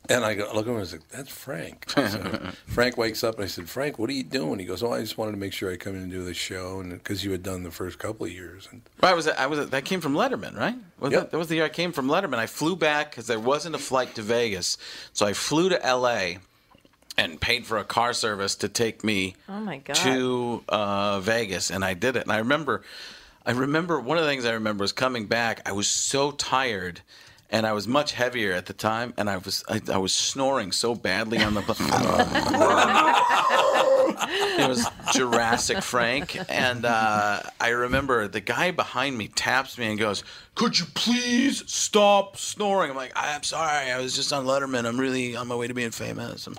And 0.09 0.25
I 0.25 0.35
go, 0.35 0.51
look 0.53 0.67
at 0.67 0.71
him 0.71 0.75
and 0.77 0.83
I 0.83 0.85
said, 0.85 1.01
that's 1.11 1.31
Frank. 1.31 1.87
So 1.97 2.41
Frank 2.67 2.97
wakes 2.97 3.23
up 3.23 3.37
and 3.37 3.45
I 3.45 3.47
said, 3.47 3.69
Frank, 3.69 3.99
what 4.01 4.11
are 4.11 4.15
you 4.15 4.25
doing? 4.25 4.59
He 4.59 4.65
goes, 4.65 4.83
oh, 4.83 4.93
I 4.93 5.01
just 5.01 5.17
wanted 5.17 5.31
to 5.33 5.37
make 5.39 5.53
sure 5.53 5.71
I 5.71 5.77
come 5.77 5.95
in 5.95 6.03
and 6.03 6.11
do 6.11 6.25
the 6.25 6.35
show, 6.35 6.81
and 6.81 6.91
because 6.93 7.25
you 7.25 7.31
had 7.31 7.43
done 7.45 7.63
the 7.63 7.71
first 7.71 7.99
couple 8.01 8.27
of 8.27 8.33
years. 8.33 8.69
And 8.71 8.83
Right, 9.01 9.15
was, 9.15 9.29
I 9.29 9.47
was 9.47 9.71
that 9.71 9.85
came 9.85 10.01
from 10.01 10.15
Letterman, 10.15 10.57
right? 10.59 10.75
Was 10.99 11.13
Yep. 11.13 11.21
that, 11.23 11.31
that 11.31 11.39
was 11.39 11.47
the 11.49 11.55
year 11.57 11.65
I 11.65 11.69
came 11.69 11.93
from 11.93 12.09
Letterman. 12.09 12.35
I 12.39 12.47
flew 12.47 12.75
back 12.75 13.11
because 13.11 13.29
there 13.29 13.39
wasn't 13.41 13.77
a 13.77 13.79
flight 13.79 14.17
to 14.17 14.23
Vegas, 14.23 14.77
so 15.13 15.25
I 15.25 15.35
flew 15.35 15.69
to 15.69 15.85
L.A. 15.87 16.39
and 17.17 17.41
paid 17.41 17.65
for 17.65 17.79
a 17.79 17.85
car 17.85 18.13
service 18.13 18.57
to 18.57 18.69
take 18.69 19.05
me 19.05 19.37
Oh 19.49 19.61
my 19.61 19.79
god. 19.79 19.95
to 19.97 20.65
uh, 20.69 21.21
Vegas, 21.21 21.71
and 21.71 21.85
I 21.85 21.95
did 21.95 22.17
it. 22.17 22.23
And 22.25 22.33
I 22.33 22.39
remember, 22.39 22.83
I 23.47 23.53
remember 23.53 24.01
one 24.01 24.19
of 24.19 24.25
the 24.25 24.31
things 24.31 24.45
I 24.47 24.53
remember 24.55 24.83
was 24.83 24.93
coming 24.93 25.27
back. 25.27 25.63
I 25.65 25.73
was 25.73 25.87
so 25.87 26.33
tired, 26.33 27.03
and 27.53 27.67
I 27.67 27.75
was 27.75 27.87
much 27.87 28.13
heavier 28.13 28.53
at 28.53 28.67
the 28.67 28.73
time, 28.73 29.15
and 29.17 29.31
I 29.31 29.37
was 29.37 29.63
I, 29.69 29.81
I 29.93 29.99
was 29.99 30.13
snoring 30.13 30.73
so 30.73 30.95
badly 30.95 31.39
on 31.39 31.55
the. 31.55 31.63
it 34.29 34.69
was 34.69 34.87
Jurassic 35.13 35.83
Frank, 35.83 36.39
and 36.51 36.85
uh, 36.85 37.41
I 37.61 37.69
remember 37.71 38.29
the 38.29 38.41
guy 38.41 38.71
behind 38.71 39.17
me 39.19 39.29
taps 39.29 39.77
me 39.79 39.87
and 39.91 39.99
goes, 39.99 40.23
"Could 40.55 40.79
you 40.79 40.87
please 40.95 41.63
stop 41.73 42.37
snoring?" 42.37 42.91
I'm 42.91 42.97
like, 42.97 43.13
"I'm 43.17 43.43
sorry, 43.43 43.91
I 43.91 43.99
was 44.01 44.15
just 44.15 44.33
on 44.33 44.45
Letterman. 44.47 44.87
I'm 44.87 44.99
really 44.99 45.35
on 45.37 45.49
my 45.49 45.55
way 45.57 45.67
to 45.69 45.75
being 45.75 45.91
famous." 45.91 46.49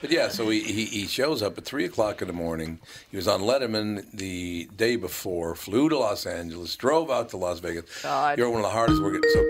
But 0.00 0.10
yeah, 0.12 0.28
so 0.28 0.48
he, 0.50 0.60
he, 0.60 0.84
he 0.84 1.06
shows 1.06 1.42
up 1.42 1.56
at 1.56 1.64
3 1.64 1.86
o'clock 1.86 2.20
in 2.20 2.28
the 2.28 2.34
morning. 2.34 2.78
He 3.10 3.16
was 3.16 3.26
on 3.26 3.40
Letterman 3.40 4.04
the 4.12 4.68
day 4.76 4.96
before, 4.96 5.54
flew 5.54 5.88
to 5.88 5.96
Los 5.98 6.26
Angeles, 6.26 6.76
drove 6.76 7.10
out 7.10 7.30
to 7.30 7.38
Las 7.38 7.60
Vegas. 7.60 7.84
God. 8.02 8.36
You're 8.38 8.50
one 8.50 8.58
of 8.60 8.64
the 8.64 8.70
hardest 8.70 9.02
working. 9.02 9.22
So 9.32 9.40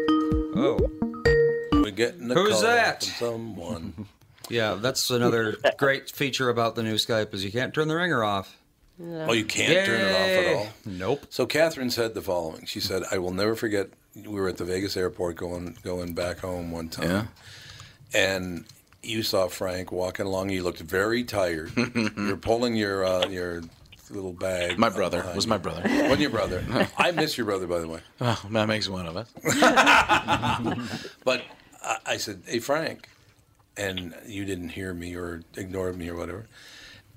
Oh. 0.57 0.79
we 1.83 1.91
get 1.91 2.15
in 2.15 2.29
the 2.29 2.35
Who's 2.37 2.53
call 2.53 2.63
that? 2.63 3.03
from 3.03 3.15
Someone. 3.57 4.07
Yeah, 4.49 4.75
that's 4.75 5.11
another 5.11 5.57
great 5.79 6.11
feature 6.11 6.49
about 6.51 6.75
the 6.75 6.83
new 6.83 6.95
Skype 6.95 7.33
is 7.35 7.45
you 7.45 7.53
can't 7.53 7.73
turn 7.75 7.89
the 7.89 7.97
ringer 7.97 8.23
off. 8.23 8.57
Oh, 9.03 9.33
you 9.33 9.45
can't 9.45 9.87
turn 9.87 10.01
it 10.01 10.13
off 10.13 10.45
at 10.47 10.57
all? 10.57 10.67
Nope. 10.85 11.27
So 11.31 11.47
Catherine 11.47 11.91
said 11.91 12.15
the 12.15 12.23
following. 12.23 12.65
She 12.67 12.79
said, 12.81 13.03
I 13.11 13.19
will 13.19 13.33
never 13.33 13.57
forget, 13.57 13.89
we 14.15 14.29
were 14.41 14.49
at 14.49 14.57
the 14.57 14.65
Vegas 14.65 14.97
airport 14.97 15.37
going 15.37 15.77
going 15.83 16.15
back 16.15 16.39
home 16.39 16.71
one 16.71 16.89
time. 16.89 17.09
Yeah. 17.11 17.27
And 18.15 18.65
you 19.03 19.23
saw 19.23 19.49
Frank 19.49 19.91
walking 19.91 20.27
along. 20.27 20.51
You 20.51 20.63
looked 20.63 20.79
very 20.81 21.25
tired. 21.25 21.73
You're 22.17 22.37
pulling 22.37 22.77
your 22.77 23.05
uh, 23.05 23.27
your 23.27 23.63
little 24.11 24.33
bag. 24.33 24.79
My 24.79 24.91
brother 24.91 25.19
behind 25.19 25.37
was 25.37 25.47
my 25.47 25.59
brother. 25.59 25.83
Wasn't 25.85 26.21
your 26.21 26.31
brother? 26.31 26.65
I 26.97 27.11
miss 27.11 27.37
your 27.37 27.47
brother, 27.47 27.67
by 27.67 27.81
the 27.81 27.89
way. 27.89 28.01
Well, 28.21 28.39
that 28.51 28.69
makes 28.69 28.89
one 28.89 29.07
of 29.07 29.17
us. 29.17 29.29
But 31.25 31.43
I, 31.83 31.97
I 32.07 32.17
said, 32.19 32.43
"Hey, 32.47 32.61
Frank," 32.61 33.09
and 33.77 34.15
you 34.27 34.45
didn't 34.45 34.71
hear 34.71 34.95
me 34.95 35.15
or 35.17 35.43
ignored 35.57 35.97
me 35.97 36.09
or 36.09 36.17
whatever. 36.17 36.47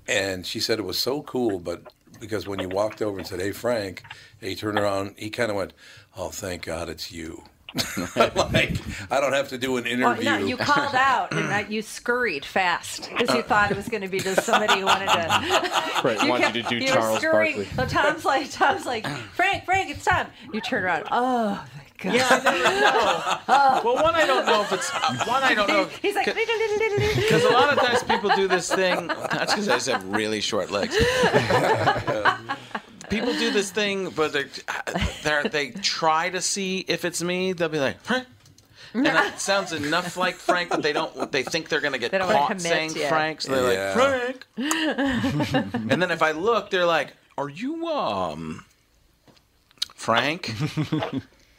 And 0.06 0.46
she 0.46 0.60
said 0.60 0.78
it 0.78 0.84
was 0.84 0.98
so 0.98 1.22
cool, 1.22 1.58
but 1.58 1.82
because 2.20 2.48
when 2.48 2.58
you 2.60 2.68
walked 2.68 3.02
over 3.02 3.18
and 3.18 3.26
said, 3.26 3.40
"Hey, 3.40 3.52
Frank," 3.52 4.02
he 4.40 4.54
turned 4.54 4.78
around. 4.78 5.14
He 5.16 5.28
kind 5.30 5.50
of 5.50 5.56
went, 5.56 5.72
"Oh, 6.16 6.30
thank 6.30 6.62
God 6.64 6.88
it's 6.88 7.12
you." 7.12 7.44
like 8.16 8.72
I 9.10 9.20
don't 9.20 9.34
have 9.34 9.50
to 9.50 9.58
do 9.58 9.76
an 9.76 9.84
Well, 9.84 10.12
interview. 10.12 10.24
no, 10.24 10.38
you 10.38 10.56
called 10.56 10.94
out 10.94 11.32
and 11.32 11.52
uh, 11.52 11.64
you 11.68 11.82
scurried 11.82 12.42
fast 12.46 13.10
because 13.10 13.34
you 13.34 13.42
thought 13.42 13.70
it 13.70 13.76
was 13.76 13.88
going 13.90 14.00
to 14.00 14.08
be 14.08 14.18
just 14.20 14.42
somebody 14.42 14.80
who 14.80 14.86
wanted 14.86 15.08
to. 15.08 15.82
Right, 16.02 16.28
wanted 16.28 16.54
you 16.56 16.62
to 16.62 16.68
do 16.68 16.76
you 16.76 16.86
Charles 16.88 17.16
were 17.16 17.20
scurrying. 17.20 17.56
Barkley. 17.74 17.76
So 17.76 17.86
Tom's 17.86 18.24
like, 18.24 18.50
Tom's 18.50 18.86
like, 18.86 19.06
Frank, 19.34 19.64
Frank, 19.66 19.90
it's 19.90 20.04
Tom. 20.04 20.28
You 20.54 20.60
turn 20.62 20.84
around. 20.84 21.04
Oh, 21.10 21.62
thank 21.76 21.87
God. 21.98 22.14
Yeah, 22.14 22.26
I 22.30 22.38
never 22.42 22.80
know. 22.80 23.80
Well, 23.84 24.02
one, 24.02 24.14
I 24.14 24.26
don't 24.26 24.46
know 24.46 24.62
if 24.62 24.72
it's 24.72 24.90
one. 25.26 25.42
I 25.42 25.54
don't 25.54 25.68
know. 25.68 25.88
He's 26.02 26.14
like, 26.14 26.26
Because 26.26 27.44
a 27.44 27.50
lot 27.50 27.72
of 27.72 27.78
times 27.84 28.02
people 28.02 28.30
do 28.36 28.48
this 28.48 28.72
thing. 28.72 29.06
That's 29.08 29.54
because 29.54 29.68
I 29.68 29.74
just 29.74 29.88
have 29.88 30.04
really 30.08 30.40
short 30.40 30.70
legs. 30.70 30.96
people 33.10 33.32
do 33.32 33.50
this 33.50 33.70
thing, 33.70 34.10
but 34.10 34.32
they're, 34.32 34.48
they're, 35.44 35.72
try 35.82 36.30
to 36.30 36.40
see 36.40 36.84
if 36.88 37.04
it's 37.04 37.22
me. 37.22 37.52
They'll 37.52 37.68
be 37.68 37.80
like, 37.80 37.96
"Huh?" 38.06 38.22
and 38.94 39.06
it 39.06 39.38
sounds 39.40 39.72
enough 39.72 40.16
like 40.16 40.36
Frank 40.36 40.70
that 40.70 40.82
they 40.82 40.92
don't. 40.92 41.30
They 41.32 41.42
think 41.42 41.68
they're 41.68 41.80
gonna 41.80 41.98
get 41.98 42.10
They 42.10 42.18
caught 42.18 42.48
commit, 42.48 42.62
saying 42.62 42.92
yeah. 42.96 43.08
Frank, 43.08 43.40
so 43.42 43.52
they're 43.66 43.72
Yeah. 43.72 43.94
like 43.94 44.46
Frank. 44.56 45.74
and 45.90 46.02
then 46.02 46.10
if 46.10 46.22
I 46.22 46.32
look, 46.32 46.70
they're 46.70 46.86
like, 46.86 47.14
"Are 47.36 47.48
you 47.48 47.86
um 47.88 48.64
Frank?" 49.94 50.54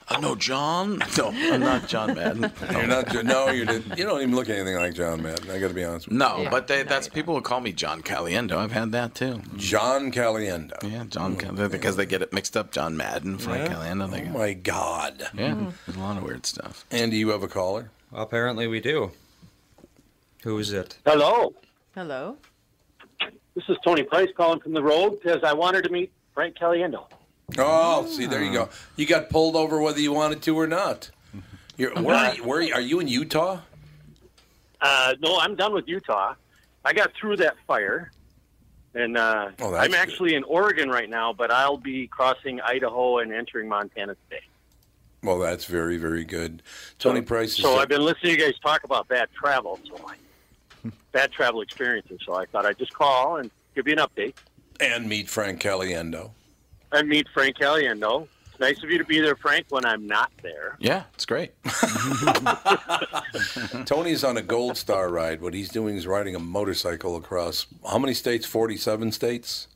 Uh, 0.10 0.20
no, 0.20 0.36
John. 0.36 1.00
No, 1.18 1.28
I'm 1.30 1.60
not 1.60 1.88
John 1.88 2.16
Madden. 2.16 2.52
You're 2.72 2.88
not. 2.88 3.10
Jo- 3.10 3.22
No, 3.22 3.50
you 3.50 3.66
didn't. 3.66 3.98
You 3.98 4.06
don't 4.06 4.22
even 4.22 4.36
look 4.36 4.50
anything 4.50 4.76
like 4.76 4.94
John 4.94 5.22
Madden. 5.22 5.50
I 5.52 5.60
got 5.60 5.68
to 5.68 5.74
be 5.74 5.84
honest 5.84 6.08
with 6.08 6.14
you. 6.14 6.20
No, 6.20 6.48
but 6.50 6.68
they, 6.68 6.84
that's 6.84 7.08
people 7.08 7.34
will 7.34 7.42
call 7.42 7.60
me 7.62 7.72
John 7.72 8.02
Caliendo. 8.02 8.54
I've 8.54 8.72
had 8.72 8.92
that 8.94 9.14
too. 9.16 9.42
John 9.58 10.12
Caliendo. 10.12 10.72
Yeah, 10.84 11.04
John 11.10 11.36
Caliendo 11.36 11.70
because 11.70 11.96
they 11.96 12.06
get 12.06 12.22
it 12.22 12.32
mixed 12.34 12.56
up. 12.58 12.72
John 12.72 12.96
Madden, 12.98 13.38
Frank 13.38 13.70
Yeah? 13.70 13.76
Caliendo. 13.76 14.10
They 14.12 14.22
Oh 14.22 14.26
go, 14.34 14.40
my 14.40 14.54
God. 14.54 15.30
yeah, 15.36 15.72
there's 15.86 15.98
a 15.98 16.00
lot 16.00 16.18
of 16.18 16.24
weird 16.24 16.46
stuff. 16.46 16.86
And 16.92 17.12
do 17.12 17.18
you 17.18 17.30
have 17.30 17.44
a 17.44 17.48
caller? 17.48 17.92
Apparently 18.14 18.68
we 18.68 18.80
do. 18.80 19.12
Who 20.44 20.58
is 20.58 20.72
it? 20.72 20.98
Hello, 21.06 21.54
Hello. 21.96 22.38
this 23.56 23.66
is 23.68 23.78
Tony 23.84 24.04
Price 24.04 24.30
calling 24.38 24.60
from 24.62 24.74
the 24.74 24.82
road 24.82 25.20
because 25.22 25.44
I 25.44 25.54
wanted 25.54 25.84
to 25.84 25.90
meet 25.90 26.12
Frank 26.34 26.56
Caliendo. 26.58 27.06
Oh, 27.58 28.06
see, 28.08 28.26
there 28.26 28.44
you 28.44 28.52
go. 28.52 28.70
You 28.96 29.06
got 29.06 29.30
pulled 29.30 29.56
over 29.56 29.82
whether 29.82 30.00
you 30.00 30.14
wanted 30.14 30.42
to 30.44 30.58
or 30.58 30.68
not. 30.68 31.10
You're, 31.78 31.94
where 32.02 32.16
are 32.16 32.36
you, 32.36 32.44
where 32.44 32.60
are 32.60 32.62
you, 32.62 32.74
are 32.74 32.82
you 32.82 33.00
in 33.00 33.08
Utah? 33.08 33.60
Uh, 34.82 35.16
no, 35.22 35.40
I'm 35.40 35.56
done 35.56 35.74
with 35.74 35.88
Utah. 35.88 36.36
I 36.84 36.94
got 36.94 37.14
through 37.14 37.38
that 37.38 37.56
fire, 37.68 38.12
and 38.94 39.18
uh, 39.18 39.50
Oh, 39.60 39.76
I'm 39.76 39.94
actually 39.94 40.36
in 40.36 40.44
Oregon 40.44 40.90
right 40.90 41.10
now, 41.10 41.34
but 41.34 41.52
I'll 41.52 41.78
be 41.78 42.08
crossing 42.08 42.62
Idaho 42.62 43.20
and 43.20 43.34
entering 43.34 43.68
Montana 43.68 44.16
today. 44.30 44.44
Well, 45.22 45.40
that's 45.40 45.66
very, 45.66 45.98
very 45.98 46.24
good. 46.24 46.64
Tony 46.98 47.22
Price 47.22 47.52
is. 47.52 47.58
So 47.58 47.78
I've 47.78 47.90
been 47.90 48.04
listening 48.04 48.36
to 48.36 48.42
you 48.42 48.52
guys 48.52 48.60
talk 48.60 48.86
about 48.86 49.08
bad 49.10 49.28
travel, 49.34 49.78
so 49.86 50.00
I, 50.08 50.92
bad 51.12 51.32
travel 51.32 51.62
experiences. 51.62 52.22
So 52.26 52.36
I 52.36 52.46
thought 52.46 52.66
I'd 52.66 52.78
just 52.78 52.94
call 52.94 53.38
and 53.38 53.52
give 53.76 53.88
you 53.88 53.94
an 53.94 54.00
update 54.00 54.36
and 54.80 55.08
meet 55.08 55.30
Frank 55.30 55.62
Caliendo. 55.62 56.32
And 56.92 57.08
meet 57.08 57.28
Frank 57.34 57.58
Caliendo. 57.58 58.28
It's 58.52 58.60
nice 58.60 58.84
of 58.84 58.90
you 58.90 58.98
to 58.98 59.06
be 59.06 59.20
there, 59.22 59.36
Frank, 59.36 59.68
when 59.70 59.86
I'm 59.86 60.08
not 60.08 60.32
there. 60.42 60.76
Yeah, 60.80 61.04
it's 61.14 61.26
great. 61.26 61.52
Tony's 63.86 64.24
on 64.24 64.38
a 64.38 64.42
Gold 64.42 64.78
Star 64.78 65.10
ride. 65.10 65.42
What 65.42 65.54
he's 65.54 65.70
doing 65.70 65.96
is 65.96 66.08
riding 66.08 66.36
a 66.36 66.40
motorcycle 66.40 67.16
across 67.16 67.68
how 67.90 68.00
many 68.00 68.14
states? 68.14 68.46
Forty-seven 68.46 69.12
states. 69.12 69.68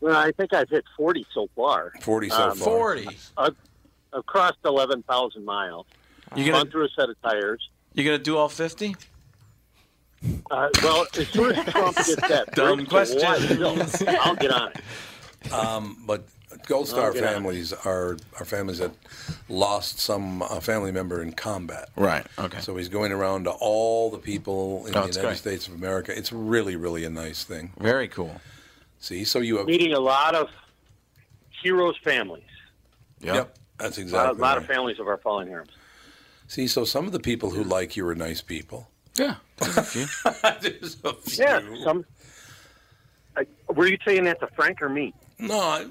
Well, 0.00 0.16
I 0.16 0.32
think 0.32 0.52
I've 0.52 0.68
hit 0.68 0.84
40 0.96 1.24
so 1.32 1.48
far. 1.54 1.92
40 2.00 2.28
so 2.28 2.36
Um, 2.50 2.56
far. 2.58 2.64
Forty. 2.64 3.08
I've, 3.36 3.54
I've 4.12 4.26
crossed 4.26 4.58
11,000 4.64 5.44
miles. 5.44 5.86
You 6.34 6.44
Gone 6.46 6.52
gonna 6.62 6.70
through 6.72 6.86
a 6.86 6.88
set 6.88 7.08
of 7.08 7.14
tires. 7.22 7.68
you 7.94 8.04
gonna 8.04 8.18
do 8.18 8.36
all 8.36 8.48
fifty? 8.48 8.96
Uh, 10.50 10.68
well, 10.82 11.06
as 11.18 11.28
soon 11.28 11.52
as 11.52 11.72
Trump 11.72 11.96
gets 11.96 12.16
that 12.28 12.50
Dumb 12.54 12.86
question. 12.86 13.20
Whiteville, 13.20 14.16
I'll 14.20 14.34
get 14.36 14.50
on 14.50 14.70
it. 14.70 14.76
Um, 15.50 16.02
but 16.06 16.24
Gold 16.66 16.86
Star 16.88 17.12
get 17.12 17.22
on 17.22 17.28
it. 17.28 17.32
families 17.32 17.72
are 17.72 18.18
are 18.38 18.44
families 18.44 18.78
that 18.78 18.90
lost 19.48 19.98
some 19.98 20.42
uh, 20.42 20.60
family 20.60 20.92
member 20.92 21.22
in 21.22 21.32
combat. 21.32 21.88
Right. 21.96 22.26
Okay. 22.38 22.60
So 22.60 22.76
he's 22.76 22.88
going 22.88 23.10
around 23.12 23.44
to 23.44 23.50
all 23.52 24.10
the 24.10 24.18
people 24.18 24.86
in 24.86 24.90
Oh, 24.94 25.00
the 25.02 25.08
United 25.08 25.20
great. 25.22 25.36
States 25.38 25.66
of 25.68 25.74
America. 25.74 26.16
It's 26.16 26.32
really, 26.32 26.76
really 26.76 27.04
a 27.04 27.10
nice 27.10 27.44
thing. 27.44 27.72
Very 27.80 28.06
cool. 28.08 28.40
See, 29.00 29.24
so 29.24 29.38
you 29.40 29.56
have. 29.56 29.66
Meeting 29.66 29.94
a 29.94 29.98
lot 30.00 30.34
of 30.34 30.48
heroes' 31.62 31.96
families. 32.04 32.44
Yep. 33.20 33.34
Yep, 33.34 33.58
that's 33.78 33.96
A 33.98 34.00
lot, 34.00 34.04
exactly. 34.04 34.30
of, 34.32 34.38
lot 34.40 34.58
of 34.58 34.66
families 34.66 34.98
of 34.98 35.06
our 35.08 35.16
fallen 35.18 35.46
heroes. 35.48 35.68
See, 36.48 36.66
so 36.66 36.84
some 36.84 37.06
of 37.06 37.12
the 37.12 37.20
people 37.20 37.50
who 37.50 37.64
like 37.64 37.96
you 37.96 38.06
are 38.08 38.14
nice 38.14 38.42
people. 38.42 38.88
Yeah. 39.18 39.36
There's 39.58 39.76
a 39.76 39.82
few. 39.82 40.06
There's 40.60 40.96
a 41.04 41.14
few. 41.14 41.44
Yeah, 41.44 41.60
some. 41.84 42.04
I, 43.36 43.46
were 43.72 43.86
you 43.86 43.96
saying 44.04 44.24
that 44.24 44.40
to 44.40 44.48
Frank 44.48 44.82
or 44.82 44.88
me? 44.88 45.14
No, 45.38 45.58
I, 45.58 45.86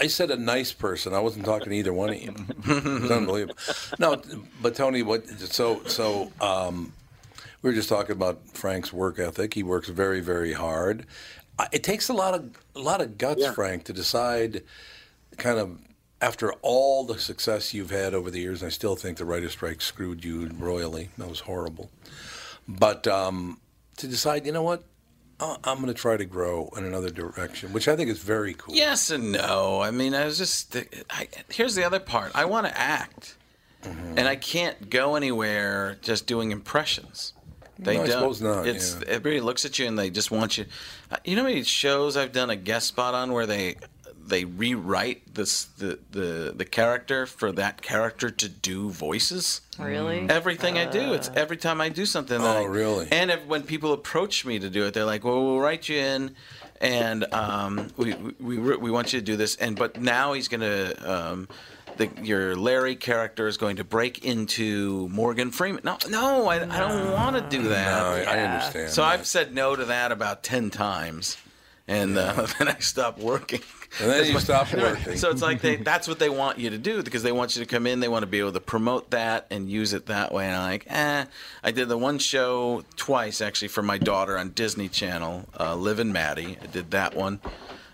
I 0.00 0.06
said 0.06 0.30
a 0.30 0.36
nice 0.36 0.72
person. 0.72 1.14
I 1.14 1.20
wasn't 1.20 1.44
talking 1.44 1.70
to 1.70 1.74
either 1.76 1.92
one 1.92 2.10
of 2.10 2.22
you. 2.22 2.34
It's 2.66 3.10
unbelievable. 3.10 3.56
No, 3.98 4.20
but 4.62 4.74
Tony, 4.74 5.02
what? 5.02 5.28
So, 5.28 5.82
so, 5.86 6.32
um, 6.40 6.92
We 7.62 7.70
were 7.70 7.74
just 7.74 7.88
talking 7.88 8.12
about 8.12 8.40
Frank's 8.52 8.92
work 8.92 9.18
ethic. 9.18 9.54
He 9.54 9.62
works 9.62 9.88
very, 9.88 10.20
very 10.20 10.52
hard. 10.52 11.06
It 11.72 11.82
takes 11.82 12.08
a 12.08 12.12
lot 12.12 12.34
of 12.34 12.50
a 12.76 12.80
lot 12.80 13.00
of 13.00 13.18
guts, 13.18 13.40
Yeah. 13.42 13.52
Frank, 13.52 13.84
to 13.84 13.92
decide 13.92 14.62
kind 15.38 15.58
of 15.58 15.78
after 16.20 16.52
all 16.62 17.04
the 17.04 17.18
success 17.18 17.74
you've 17.74 17.90
had 17.90 18.14
over 18.14 18.30
the 18.30 18.38
years. 18.40 18.62
I 18.62 18.68
still 18.68 18.94
think 18.96 19.18
the 19.18 19.24
writer's 19.24 19.52
strike 19.52 19.80
screwed 19.80 20.24
you 20.24 20.48
royally. 20.56 21.08
That 21.18 21.28
was 21.28 21.40
horrible. 21.40 21.90
But 22.68 23.06
um, 23.08 23.58
to 23.96 24.06
decide, 24.06 24.46
you 24.46 24.52
know 24.52 24.62
what, 24.62 24.84
I'm 25.40 25.76
going 25.76 25.86
to 25.86 25.94
try 25.94 26.16
to 26.16 26.24
grow 26.24 26.68
in 26.76 26.84
another 26.84 27.10
direction, 27.10 27.72
which 27.72 27.86
I 27.86 27.94
think 27.96 28.10
is 28.10 28.18
very 28.18 28.54
cool. 28.54 28.74
Yes 28.74 29.10
and 29.10 29.30
no. 29.32 29.80
I 29.80 29.90
mean, 29.92 30.14
I 30.14 30.24
was 30.24 30.38
just. 30.38 30.76
I, 31.10 31.28
here's 31.48 31.74
the 31.76 31.84
other 31.84 32.00
part. 32.00 32.32
I 32.34 32.44
want 32.44 32.66
to 32.66 32.76
act, 32.78 33.36
Mm-hmm. 33.84 34.18
and 34.18 34.26
I 34.26 34.34
can't 34.34 34.90
go 34.90 35.14
anywhere 35.14 35.98
just 36.02 36.26
doing 36.26 36.50
impressions. 36.50 37.32
They 37.78 37.96
No, 37.96 38.02
I 38.02 38.06
don't. 38.08 38.12
suppose 38.14 38.42
not, 38.42 38.66
It's 38.66 38.94
yeah. 38.96 39.04
everybody 39.06 39.40
looks 39.40 39.64
at 39.64 39.78
you 39.78 39.86
and 39.86 39.96
they 39.96 40.10
just 40.10 40.32
want 40.32 40.58
you. 40.58 40.64
Uh, 41.12 41.16
You 41.24 41.36
know 41.36 41.42
how 41.42 41.48
many 41.48 41.62
shows 41.62 42.16
I've 42.16 42.32
done 42.32 42.50
a 42.50 42.56
guest 42.56 42.88
spot 42.88 43.14
on 43.14 43.30
where 43.32 43.46
they 43.46 43.76
they 44.28 44.44
rewrite 44.44 45.34
this 45.34 45.64
the 45.64 45.98
the 46.10 46.52
the 46.56 46.64
character 46.64 47.26
for 47.26 47.52
that 47.52 47.82
character 47.82 48.30
to 48.30 48.48
do 48.48 48.90
voices. 48.90 49.60
Really? 49.78 50.26
Everything 50.28 50.76
I 50.78 50.86
do, 50.86 51.12
it's 51.12 51.30
every 51.34 51.56
time 51.56 51.80
I 51.80 51.88
do 51.88 52.04
something. 52.06 52.40
Oh, 52.40 52.62
I- 52.62 52.64
really? 52.64 53.08
And 53.12 53.30
if, 53.30 53.44
when 53.46 53.62
people 53.62 53.92
approach 53.92 54.44
me 54.44 54.58
to 54.58 54.68
do 54.70 54.84
it, 54.86 54.94
they're 54.94 55.04
like, 55.04 55.24
"Well, 55.24 55.42
we'll 55.44 55.60
write 55.60 55.88
you 55.88 55.98
in, 55.98 56.34
and 56.80 57.32
um, 57.32 57.88
we, 57.96 58.14
we 58.14 58.58
we 58.58 58.76
we 58.76 58.90
want 58.90 59.12
you 59.12 59.20
to 59.20 59.24
do 59.24 59.36
this." 59.36 59.56
And 59.56 59.76
but 59.76 60.00
now 60.00 60.32
he's 60.34 60.48
gonna. 60.48 60.94
Um, 61.04 61.48
the, 61.96 62.08
your 62.22 62.54
Larry 62.54 62.94
character 62.94 63.48
is 63.48 63.56
going 63.56 63.76
to 63.76 63.84
break 63.84 64.24
into 64.24 65.08
Morgan 65.08 65.50
Freeman. 65.50 65.80
No, 65.82 65.98
no, 66.08 66.46
I, 66.46 66.56
I 66.62 66.78
don't 66.78 67.12
want 67.12 67.34
to 67.34 67.56
do 67.56 67.68
that. 67.70 67.90
No, 68.24 68.30
I- 68.30 68.36
I 68.36 68.40
understand 68.42 68.90
So 68.90 69.00
that. 69.02 69.08
I've 69.08 69.26
said 69.26 69.52
no 69.52 69.74
to 69.74 69.84
that 69.86 70.12
about 70.12 70.44
ten 70.44 70.70
times, 70.70 71.36
and 71.88 72.16
uh, 72.16 72.46
then 72.58 72.68
I 72.68 72.78
stopped 72.78 73.18
working. 73.18 73.62
And 74.00 74.10
then 74.10 74.26
you 74.26 74.38
stop 74.38 74.72
working. 74.74 75.16
So 75.16 75.30
it's 75.30 75.40
like 75.42 75.60
they, 75.62 75.76
that's 75.76 76.06
what 76.06 76.18
they 76.18 76.28
want 76.28 76.58
you 76.58 76.70
to 76.70 76.78
do 76.78 77.02
because 77.02 77.22
they 77.22 77.32
want 77.32 77.56
you 77.56 77.64
to 77.64 77.66
come 77.68 77.86
in. 77.86 78.00
They 78.00 78.08
want 78.08 78.22
to 78.22 78.26
be 78.26 78.38
able 78.38 78.52
to 78.52 78.60
promote 78.60 79.10
that 79.10 79.46
and 79.50 79.68
use 79.70 79.92
it 79.94 80.06
that 80.06 80.32
way. 80.32 80.46
And 80.46 80.54
I'm 80.56 80.70
like, 80.70 80.84
eh. 80.88 81.24
I 81.64 81.70
did 81.70 81.88
the 81.88 81.96
one 81.98 82.18
show 82.18 82.84
twice 82.96 83.40
actually 83.40 83.68
for 83.68 83.82
my 83.82 83.96
daughter 83.98 84.36
on 84.36 84.50
Disney 84.50 84.88
Channel, 84.88 85.48
uh, 85.58 85.74
Liv 85.74 85.98
and 86.00 86.12
Maddie. 86.12 86.58
I 86.62 86.66
did 86.66 86.90
that 86.90 87.14
one. 87.16 87.40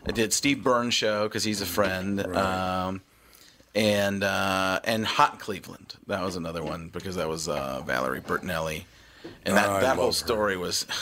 I 0.06 0.10
did 0.12 0.32
Steve 0.32 0.62
Burns 0.64 0.94
show 0.94 1.28
because 1.28 1.44
he's 1.44 1.60
a 1.60 1.66
friend. 1.66 2.20
Um, 2.36 3.00
and 3.74 4.22
uh, 4.22 4.80
and 4.84 5.04
Hot 5.06 5.38
Cleveland. 5.40 5.94
That 6.06 6.22
was 6.22 6.36
another 6.36 6.62
one 6.62 6.88
because 6.88 7.16
that 7.16 7.28
was 7.28 7.48
uh, 7.48 7.82
Valerie 7.86 8.20
Bertinelli, 8.20 8.84
and 9.44 9.56
that, 9.56 9.68
Oh, 9.68 9.80
that 9.80 9.96
whole 9.96 10.06
love 10.06 10.14
her. 10.14 10.18
story 10.26 10.56
was. 10.56 10.86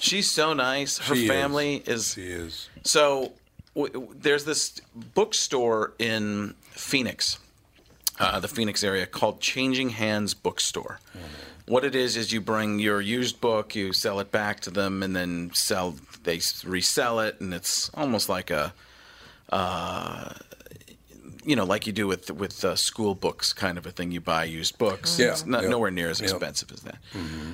She's 0.00 0.28
so 0.30 0.52
nice. 0.52 0.98
Her 0.98 1.14
She 1.14 1.24
is. 1.24 1.30
family 1.30 1.76
is. 1.86 2.14
She 2.14 2.22
is. 2.26 2.68
So 2.84 3.32
w- 3.74 4.08
there's 4.14 4.44
this 4.44 4.80
bookstore 5.14 5.92
in 5.98 6.54
Phoenix, 6.70 7.38
uh, 8.18 8.40
the 8.40 8.48
Phoenix 8.48 8.82
area, 8.84 9.06
called 9.06 9.40
Changing 9.40 9.90
Hands 9.90 10.32
Bookstore. 10.34 11.00
What 11.66 11.84
it 11.84 11.94
is 11.94 12.16
is 12.16 12.32
you 12.32 12.40
bring 12.40 12.78
your 12.80 13.00
used 13.00 13.40
book, 13.40 13.74
you 13.74 13.92
sell 13.92 14.18
it 14.20 14.32
back 14.32 14.60
to 14.60 14.70
them, 14.70 15.02
and 15.02 15.14
then 15.14 15.50
sell. 15.54 15.94
They 16.24 16.40
resell 16.64 17.20
it, 17.20 17.40
and 17.40 17.54
it's 17.54 17.90
almost 17.94 18.28
like 18.28 18.50
a. 18.50 18.74
Uh, 19.50 20.32
you 21.44 21.56
know, 21.56 21.64
like 21.64 21.86
you 21.86 21.92
do 21.92 22.06
with 22.06 22.30
with 22.30 22.64
uh, 22.64 22.76
school 22.76 23.14
books, 23.14 23.52
kind 23.52 23.76
of 23.78 23.86
a 23.86 23.90
thing. 23.90 24.12
You 24.12 24.20
buy 24.20 24.44
used 24.44 24.78
books. 24.78 25.18
Yeah, 25.18 25.30
it's 25.32 25.44
not 25.46 25.64
nowhere 25.64 25.90
near 25.90 26.08
as 26.10 26.20
expensive 26.20 26.70
as 26.72 26.80
that. 26.82 26.98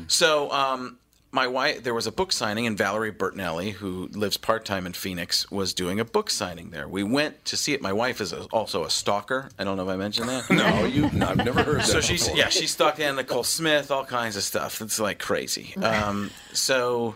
So, 0.09 0.51
um, 0.53 0.99
my 1.31 1.47
wife, 1.47 1.83
there 1.83 1.95
was 1.95 2.07
a 2.07 2.12
book 2.12 2.33
signing, 2.33 2.66
and 2.66 2.76
Valerie 2.76 3.12
Bertinelli, 3.12 3.72
who 3.72 4.09
lives 4.12 4.37
part 4.37 4.64
time 4.64 4.87
in 4.87 4.93
Phoenix, 4.95 5.51
was 5.51 5.74
doing 5.74 6.01
a 6.01 6.05
book 6.05 6.31
signing 6.31 6.70
there. 6.70 6.89
We 6.89 7.03
went 7.03 7.45
to 7.47 7.57
see 7.57 7.74
it. 7.74 7.83
My 7.83 7.93
wife 7.93 8.20
is 8.20 8.33
a, 8.33 8.45
also 8.45 8.85
a 8.85 8.91
stalker. 8.91 9.51
I 9.59 9.64
don't 9.64 9.76
know 9.76 9.83
if 9.83 9.89
I 9.91 9.97
mentioned 9.97 10.29
that. 10.29 10.49
No, 10.59 10.85
you. 10.85 11.05
I've 11.05 11.37
never 11.37 11.62
heard 11.62 11.81
that. 11.81 11.87
So 11.87 12.01
she's 12.01 12.24
before. 12.24 12.39
yeah, 12.39 12.49
she 12.49 12.66
stalked 12.66 12.99
Anna 12.99 13.16
Nicole 13.18 13.45
Smith, 13.45 13.91
all 13.91 14.05
kinds 14.05 14.37
of 14.37 14.43
stuff. 14.43 14.81
It's 14.81 14.99
like 14.99 15.18
crazy. 15.18 15.76
Um, 15.76 16.31
so 16.53 17.14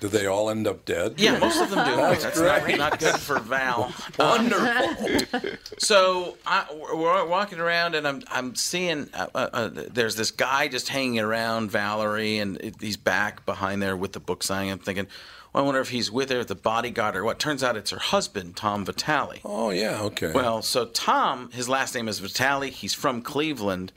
Did 0.00 0.12
they 0.12 0.26
all 0.26 0.48
end 0.48 0.66
up 0.66 0.84
dead? 0.86 1.14
yeah, 1.18 1.38
most 1.38 1.60
of 1.60 1.70
them 1.70 1.84
do. 1.84 1.94
That's 1.96 2.24
That's, 2.24 2.40
not, 2.40 2.78
not 2.78 2.98
good 2.98 3.16
for 3.16 3.38
Val. 3.38 3.92
Wonderful. 4.18 5.30
So 5.78 6.38
I, 6.46 6.64
we're 6.94 7.26
walking 7.26 7.58
around, 7.60 7.94
and 7.94 8.08
I'm 8.08 8.22
I'm 8.30 8.54
seeing 8.54 9.08
uh, 9.12 9.26
uh, 9.34 9.48
uh, 9.52 9.70
there's 9.90 10.16
this 10.16 10.30
guy 10.30 10.68
just 10.68 10.88
hanging 10.88 11.20
around 11.20 11.70
Valerie, 11.70 12.38
and 12.38 12.74
he's 12.80 12.96
back 12.96 13.44
behind 13.44 13.82
there 13.82 13.96
with 13.96 14.12
the 14.12 14.20
book 14.20 14.42
signing. 14.42 14.70
I'm 14.72 14.78
thinking, 14.78 15.06
well, 15.52 15.64
I 15.64 15.66
wonder 15.66 15.80
if 15.80 15.90
he's 15.90 16.10
with 16.10 16.30
her, 16.30 16.42
the 16.44 16.54
bodyguard, 16.54 17.16
or 17.16 17.24
what. 17.24 17.38
Turns 17.38 17.62
out 17.62 17.76
it's 17.76 17.90
her 17.90 17.98
husband, 17.98 18.56
Tom 18.56 18.84
Vitale. 18.84 19.40
oh 19.44 19.70
yeah. 19.70 20.00
Okay. 20.02 20.32
Well, 20.32 20.62
so 20.62 20.86
Tom, 20.86 21.50
his 21.52 21.68
last 21.68 21.94
name 21.94 22.08
is 22.08 22.20
Vitale. 22.20 22.70
He's 22.70 22.94
from 22.94 23.20
Cleveland. 23.22 23.92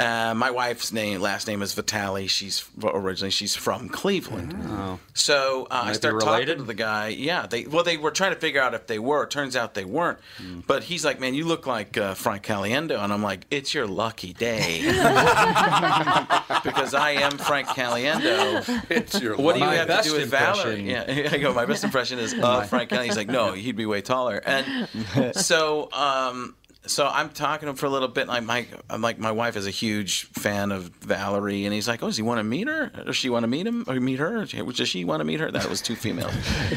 Uh, 0.00 0.34
my 0.34 0.50
wife's 0.50 0.92
name, 0.92 1.20
last 1.20 1.46
name 1.46 1.62
is 1.62 1.72
Vitale. 1.72 2.26
She's 2.26 2.68
originally 2.82 3.30
she's 3.30 3.54
from 3.54 3.88
Cleveland. 3.88 4.52
Oh. 4.66 4.98
So 5.14 5.68
uh, 5.70 5.74
I 5.74 5.84
Might 5.84 5.90
be 5.90 5.94
start 5.94 6.20
talking 6.20 6.46
to 6.58 6.62
the 6.64 6.74
guy. 6.74 7.08
Yeah, 7.08 7.46
they 7.46 7.66
well 7.66 7.84
they 7.84 7.96
were 7.96 8.10
trying 8.10 8.34
to 8.34 8.40
figure 8.40 8.60
out 8.60 8.74
if 8.74 8.88
they 8.88 8.98
were. 8.98 9.24
Turns 9.26 9.54
out 9.54 9.74
they 9.74 9.84
weren't. 9.84 10.18
But 10.66 10.82
he's 10.82 11.04
like, 11.04 11.20
man, 11.20 11.34
you 11.34 11.44
look 11.44 11.68
like 11.68 11.96
uh, 11.96 12.14
Frank 12.14 12.42
Caliendo, 12.44 12.98
and 12.98 13.12
I'm 13.12 13.22
like, 13.22 13.46
it's 13.52 13.72
your 13.72 13.86
lucky 13.86 14.32
day 14.32 14.80
because 16.64 16.94
I 16.94 17.10
am 17.20 17.38
Frank 17.38 17.68
Caliendo. 17.68 18.90
it's 18.90 19.20
your. 19.20 19.36
What 19.36 19.54
do 19.54 19.60
you 19.60 19.66
have 19.66 19.86
to 19.86 20.08
do 20.08 20.16
with 20.16 20.28
Valerie? 20.28 20.80
impression. 20.80 21.24
Yeah, 21.24 21.30
I 21.32 21.38
go. 21.38 21.52
My 21.54 21.66
best 21.66 21.84
impression 21.84 22.18
is 22.18 22.34
uh, 22.34 22.62
Frank 22.66 22.90
Kelly. 22.90 23.06
He's 23.06 23.16
like, 23.16 23.28
no, 23.28 23.52
he'd 23.52 23.76
be 23.76 23.86
way 23.86 24.02
taller. 24.02 24.42
And 24.44 24.88
so, 25.36 25.88
um, 25.92 26.56
so 26.86 27.06
I'm 27.06 27.30
talking 27.30 27.66
to 27.66 27.70
him 27.70 27.76
for 27.76 27.86
a 27.86 27.90
little 27.90 28.08
bit. 28.08 28.26
Like, 28.28 28.68
I'm 28.90 29.00
like, 29.00 29.18
my 29.18 29.32
wife 29.32 29.56
is 29.56 29.66
a 29.66 29.70
huge 29.70 30.24
fan 30.26 30.70
of 30.72 30.84
Valerie, 31.00 31.64
and 31.64 31.72
he's 31.74 31.88
like, 31.88 32.02
oh, 32.02 32.06
does 32.06 32.16
he 32.16 32.22
want 32.22 32.38
to 32.38 32.44
meet 32.44 32.68
her? 32.68 32.88
Does 33.06 33.16
she 33.16 33.30
want 33.30 33.44
to 33.44 33.48
meet 33.48 33.66
him 33.66 33.84
or 33.88 33.98
meet 34.00 34.18
her? 34.18 34.44
Does 34.44 34.88
she 34.88 35.04
want 35.04 35.20
to 35.20 35.24
meet 35.24 35.40
her? 35.40 35.50
That 35.50 35.68
was 35.68 35.80
two 35.80 35.96
females. 35.96 36.34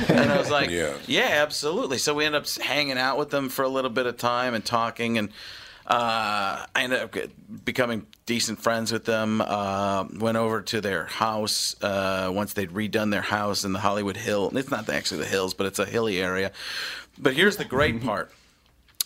And 0.10 0.32
I 0.32 0.38
was 0.38 0.50
like, 0.50 0.70
Yeah. 0.70 0.94
yeah, 1.08 1.30
absolutely. 1.44 1.98
So 1.98 2.14
we 2.14 2.26
end 2.26 2.36
up 2.36 2.48
hanging 2.50 2.98
out 2.98 3.18
with 3.18 3.30
them 3.30 3.50
for 3.50 3.64
a 3.64 3.70
little 3.70 3.92
bit 3.92 4.06
of 4.06 4.18
time 4.18 4.54
and 4.54 4.64
talking 4.66 5.18
and. 5.18 5.30
Uh, 5.90 6.66
I 6.76 6.84
ended 6.84 7.00
up 7.00 7.16
becoming 7.64 8.06
decent 8.26 8.60
friends 8.60 8.92
with 8.92 9.06
them. 9.06 9.40
Uh, 9.40 10.04
went 10.20 10.36
over 10.36 10.62
to 10.64 10.82
their 10.82 11.06
house 11.06 11.82
uh, 11.82 12.30
once 12.34 12.52
they'd 12.52 12.72
redone 12.72 13.10
their 13.10 13.22
house 13.22 13.64
in 13.64 13.72
the 13.72 13.80
Hollywood 13.80 14.18
Hill. 14.18 14.52
It's 14.54 14.70
not 14.70 14.90
actually 14.90 15.20
the 15.22 15.28
hills, 15.28 15.54
but 15.54 15.66
it's 15.66 15.80
a 15.80 15.86
hilly 15.86 16.22
area. 16.22 16.52
But 17.18 17.36
here's 17.36 17.56
the 17.56 17.64
great 17.64 18.02
part. 18.04 18.34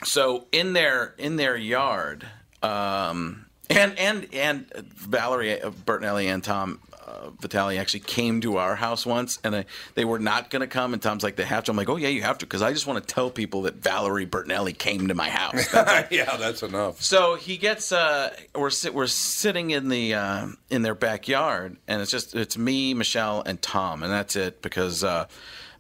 So 0.04 0.48
in 0.52 0.74
their 0.74 1.14
in 1.18 1.36
their 1.36 1.56
yard, 1.56 2.26
um, 2.64 3.46
and 3.70 3.98
and 3.98 4.28
and 4.34 4.72
Valerie 4.76 5.62
uh, 5.62 5.72
Bertinelli 5.72 6.26
and 6.26 6.44
Tom 6.44 6.80
uh, 7.06 7.30
Vitale 7.40 7.78
actually 7.78 8.02
came 8.02 8.42
to 8.42 8.58
our 8.58 8.76
house 8.76 9.06
once, 9.06 9.40
and 9.44 9.56
I, 9.56 9.66
they 9.96 10.06
were 10.06 10.20
not 10.20 10.50
going 10.50 10.62
to 10.62 10.68
come. 10.68 10.94
And 10.94 11.02
Tom's 11.02 11.24
like, 11.24 11.36
"They 11.36 11.44
have 11.44 11.64
to." 11.66 11.72
I'm 11.72 11.78
like, 11.78 11.90
"Oh 11.90 11.98
yeah, 11.98 12.08
you 12.08 12.22
have 12.22 12.38
to," 12.40 12.46
because 12.46 12.62
I 12.62 12.72
just 12.74 12.88
want 12.88 13.06
to 13.06 13.14
tell 13.14 13.30
people 13.30 13.64
that 13.64 13.76
Valerie 13.76 14.26
Bertinelli 14.26 14.78
came 14.78 15.08
to 15.08 15.16
my 15.16 15.30
house. 15.30 15.74
yeah, 16.12 16.38
that's 16.38 16.64
enough. 16.64 17.02
So 17.02 17.36
he 17.36 17.58
gets 17.58 17.92
uh 17.92 18.34
we're 18.56 18.70
sit 18.70 18.94
we're 18.94 19.08
sitting 19.08 19.72
in 19.72 19.90
the 19.90 20.14
uh, 20.14 20.48
in 20.70 20.82
their 20.82 20.96
backyard 20.96 21.78
and 21.88 22.02
it's 22.02 22.12
just 22.12 22.36
it's 22.36 22.58
me, 22.58 22.94
Michelle, 22.94 23.44
and 23.46 23.62
Tom, 23.62 24.04
and 24.04 24.12
that's 24.12 24.36
it 24.36 24.62
because 24.62 25.04
uh, 25.04 25.28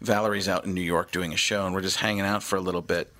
Valerie's 0.02 0.48
out 0.48 0.66
in 0.66 0.74
New 0.74 0.82
York 0.82 1.12
doing 1.12 1.34
a 1.34 1.38
show 1.38 1.66
and 1.66 1.74
we're 1.74 1.82
just 1.82 1.98
hanging 1.98 2.22
out 2.22 2.44
for 2.44 2.56
a 2.56 2.62
little 2.62 2.82
bit. 2.82 3.12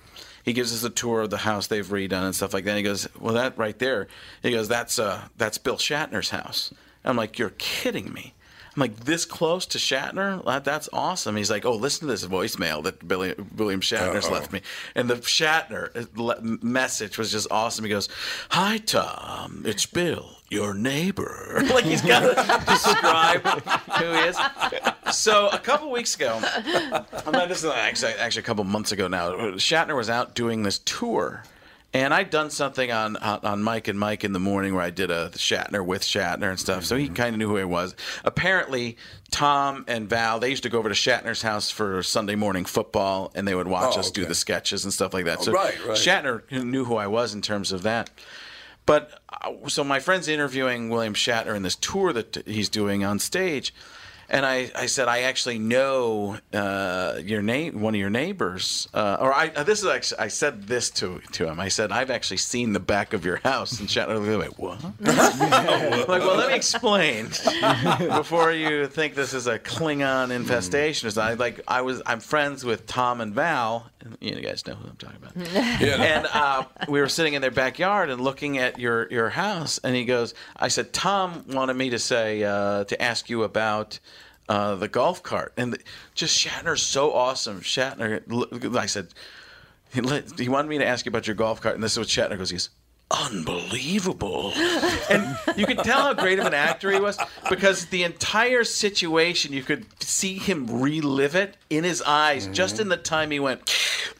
He 0.44 0.52
gives 0.52 0.72
us 0.72 0.82
a 0.84 0.90
tour 0.90 1.22
of 1.22 1.30
the 1.30 1.38
house 1.38 1.66
they've 1.66 1.86
redone 1.86 2.24
and 2.24 2.34
stuff 2.34 2.52
like 2.52 2.64
that. 2.64 2.76
He 2.76 2.82
goes, 2.82 3.08
"Well, 3.18 3.34
that 3.34 3.56
right 3.56 3.78
there," 3.78 4.08
he 4.42 4.50
goes, 4.50 4.68
"That's 4.68 4.98
uh 4.98 5.22
that's 5.36 5.58
Bill 5.58 5.76
Shatner's 5.76 6.30
house." 6.30 6.72
I'm 7.04 7.16
like, 7.16 7.38
"You're 7.38 7.50
kidding 7.58 8.12
me." 8.12 8.34
I'm 8.74 8.80
like, 8.80 9.00
this 9.00 9.26
close 9.26 9.66
to 9.66 9.78
Shatner? 9.78 10.64
That's 10.64 10.88
awesome. 10.94 11.36
He's 11.36 11.50
like, 11.50 11.66
oh, 11.66 11.74
listen 11.76 12.08
to 12.08 12.12
this 12.12 12.24
voicemail 12.24 12.82
that 12.84 13.06
Billy, 13.06 13.34
William 13.54 13.82
Shatner's 13.82 14.24
Uh-oh. 14.24 14.32
left 14.32 14.50
me. 14.50 14.62
And 14.94 15.10
the 15.10 15.16
Shatner 15.16 15.90
uh, 16.16 16.56
message 16.62 17.18
was 17.18 17.30
just 17.30 17.48
awesome. 17.50 17.84
He 17.84 17.90
goes, 17.90 18.08
Hi, 18.48 18.78
Tom. 18.78 19.64
It's 19.66 19.84
Bill, 19.84 20.38
your 20.52 20.74
neighbor. 20.74 21.62
like 21.74 21.84
he's 21.84 22.02
got 22.02 22.20
to 22.20 22.70
describe 22.70 23.42
who 23.42 24.12
he 24.12 24.20
is. 24.28 24.36
So 25.12 25.48
a 25.48 25.58
couple 25.58 25.90
weeks 25.90 26.14
ago, 26.14 26.40
I'm 27.26 27.32
not, 27.32 27.48
this 27.48 27.64
is 27.64 27.70
actually, 27.70 28.12
actually 28.12 28.40
a 28.40 28.44
couple 28.44 28.64
months 28.64 28.92
ago 28.92 29.08
now, 29.08 29.32
Shatner 29.52 29.96
was 29.96 30.10
out 30.10 30.34
doing 30.34 30.62
this 30.62 30.78
tour. 30.78 31.42
And 31.94 32.14
I'd 32.14 32.30
done 32.30 32.48
something 32.48 32.90
on, 32.90 33.18
on 33.18 33.40
on 33.42 33.62
Mike 33.62 33.86
and 33.86 33.98
Mike 33.98 34.24
in 34.24 34.32
the 34.32 34.38
morning 34.40 34.74
where 34.74 34.82
I 34.82 34.88
did 34.88 35.10
a 35.10 35.28
Shatner 35.34 35.84
with 35.84 36.00
Shatner 36.00 36.48
and 36.48 36.58
stuff, 36.58 36.86
so 36.86 36.96
he 36.96 37.04
mm-hmm. 37.04 37.14
kind 37.14 37.34
of 37.34 37.38
knew 37.38 37.48
who 37.48 37.58
I 37.58 37.64
was. 37.64 37.94
Apparently, 38.24 38.96
Tom 39.30 39.84
and 39.86 40.08
Val 40.08 40.40
they 40.40 40.48
used 40.48 40.62
to 40.62 40.70
go 40.70 40.78
over 40.78 40.88
to 40.88 40.94
Shatner's 40.94 41.42
house 41.42 41.70
for 41.70 42.02
Sunday 42.02 42.34
morning 42.34 42.64
football, 42.64 43.30
and 43.34 43.46
they 43.46 43.54
would 43.54 43.68
watch 43.68 43.98
Oh, 43.98 44.00
us 44.00 44.10
do 44.10 44.24
the 44.24 44.34
sketches 44.34 44.84
and 44.84 44.92
stuff 44.92 45.12
like 45.12 45.26
that. 45.26 45.40
Oh, 45.40 45.42
so 45.42 45.52
right, 45.52 45.86
right. 45.86 45.98
Shatner 45.98 46.50
knew 46.50 46.86
who 46.86 46.96
I 46.96 47.08
was 47.08 47.34
in 47.34 47.42
terms 47.42 47.72
of 47.72 47.82
that. 47.82 48.08
But 48.86 49.20
uh, 49.28 49.68
so 49.68 49.84
my 49.84 50.00
friend's 50.00 50.28
interviewing 50.28 50.88
William 50.88 51.14
Shatner 51.14 51.54
in 51.54 51.62
this 51.62 51.76
tour 51.76 52.12
that 52.12 52.42
he's 52.46 52.68
doing 52.68 53.04
on 53.04 53.18
stage, 53.18 53.72
and 54.32 54.46
I, 54.46 54.70
I 54.74 54.86
said 54.86 55.08
I 55.08 55.20
actually 55.20 55.58
know 55.58 56.38
uh, 56.54 57.20
your 57.22 57.42
name, 57.42 57.80
one 57.80 57.94
of 57.94 58.00
your 58.00 58.10
neighbors, 58.10 58.88
uh, 58.94 59.18
or 59.20 59.32
I 59.32 59.52
uh, 59.54 59.62
this 59.62 59.80
is 59.82 59.86
actually 59.86 60.20
I 60.20 60.28
said 60.28 60.64
this 60.64 60.90
to 60.90 61.20
to 61.32 61.46
him. 61.46 61.60
I 61.60 61.68
said 61.68 61.92
I've 61.92 62.10
actually 62.10 62.38
seen 62.38 62.72
the 62.72 62.80
back 62.80 63.12
of 63.12 63.24
your 63.24 63.36
house, 63.36 63.78
and 63.78 63.88
Shatner 63.88 64.24
looked 64.24 64.50
like 64.50 64.58
what? 64.58 64.82
like 66.08 66.22
well, 66.22 66.36
let 66.36 66.48
me 66.48 66.54
explain 66.54 67.26
before 68.08 68.52
you 68.52 68.86
think 68.86 69.14
this 69.14 69.34
is 69.34 69.46
a 69.46 69.58
Klingon 69.58 70.30
infestation. 70.30 71.08
Is 71.08 71.18
I 71.18 71.34
like 71.34 71.60
I 71.68 71.82
was 71.82 72.00
I'm 72.06 72.20
friends 72.20 72.64
with 72.64 72.86
Tom 72.86 73.20
and 73.20 73.34
Val. 73.34 73.90
You 74.20 74.40
guys 74.40 74.66
know 74.66 74.74
who 74.74 74.88
I'm 74.88 74.96
talking 74.96 75.18
about. 75.22 75.36
And 75.82 76.26
uh, 76.32 76.64
we 76.88 77.00
were 77.00 77.08
sitting 77.08 77.34
in 77.34 77.42
their 77.42 77.50
backyard 77.50 78.10
and 78.10 78.20
looking 78.20 78.58
at 78.58 78.78
your 78.78 79.10
your 79.10 79.30
house, 79.30 79.78
and 79.82 79.94
he 79.94 80.04
goes, 80.04 80.34
"I 80.56 80.68
said 80.68 80.92
Tom 80.92 81.44
wanted 81.48 81.74
me 81.74 81.90
to 81.90 81.98
say 81.98 82.42
uh, 82.44 82.84
to 82.84 83.00
ask 83.02 83.30
you 83.30 83.42
about." 83.44 83.98
Uh, 84.48 84.74
the 84.74 84.88
golf 84.88 85.22
cart 85.22 85.52
and 85.56 85.72
the, 85.72 85.78
just 86.14 86.36
Shatner's 86.36 86.82
so 86.82 87.12
awesome. 87.12 87.60
Shatner, 87.60 88.76
I 88.76 88.86
said, 88.86 89.06
he, 89.94 90.00
let- 90.00 90.38
he 90.38 90.48
wanted 90.48 90.68
me 90.68 90.78
to 90.78 90.86
ask 90.86 91.06
you 91.06 91.10
about 91.10 91.28
your 91.28 91.36
golf 91.36 91.60
cart, 91.60 91.76
and 91.76 91.82
this 91.82 91.92
is 91.92 91.98
what 91.98 92.08
Shatner 92.08 92.36
goes. 92.36 92.50
He 92.50 92.56
goes, 92.56 92.68
unbelievable. 93.12 94.52
and 95.10 95.36
you 95.56 95.66
could 95.66 95.78
tell 95.78 96.02
how 96.02 96.14
great 96.14 96.38
of 96.38 96.46
an 96.46 96.54
actor 96.54 96.90
he 96.90 96.98
was 96.98 97.18
because 97.48 97.86
the 97.86 98.02
entire 98.02 98.64
situation, 98.64 99.52
you 99.52 99.62
could 99.62 99.86
see 100.02 100.38
him 100.38 100.80
relive 100.80 101.34
it 101.34 101.56
in 101.70 101.84
his 101.84 102.02
eyes 102.02 102.44
mm-hmm. 102.44 102.54
just 102.54 102.80
in 102.80 102.88
the 102.88 102.96
time 102.96 103.30
he 103.30 103.40
went, 103.40 103.60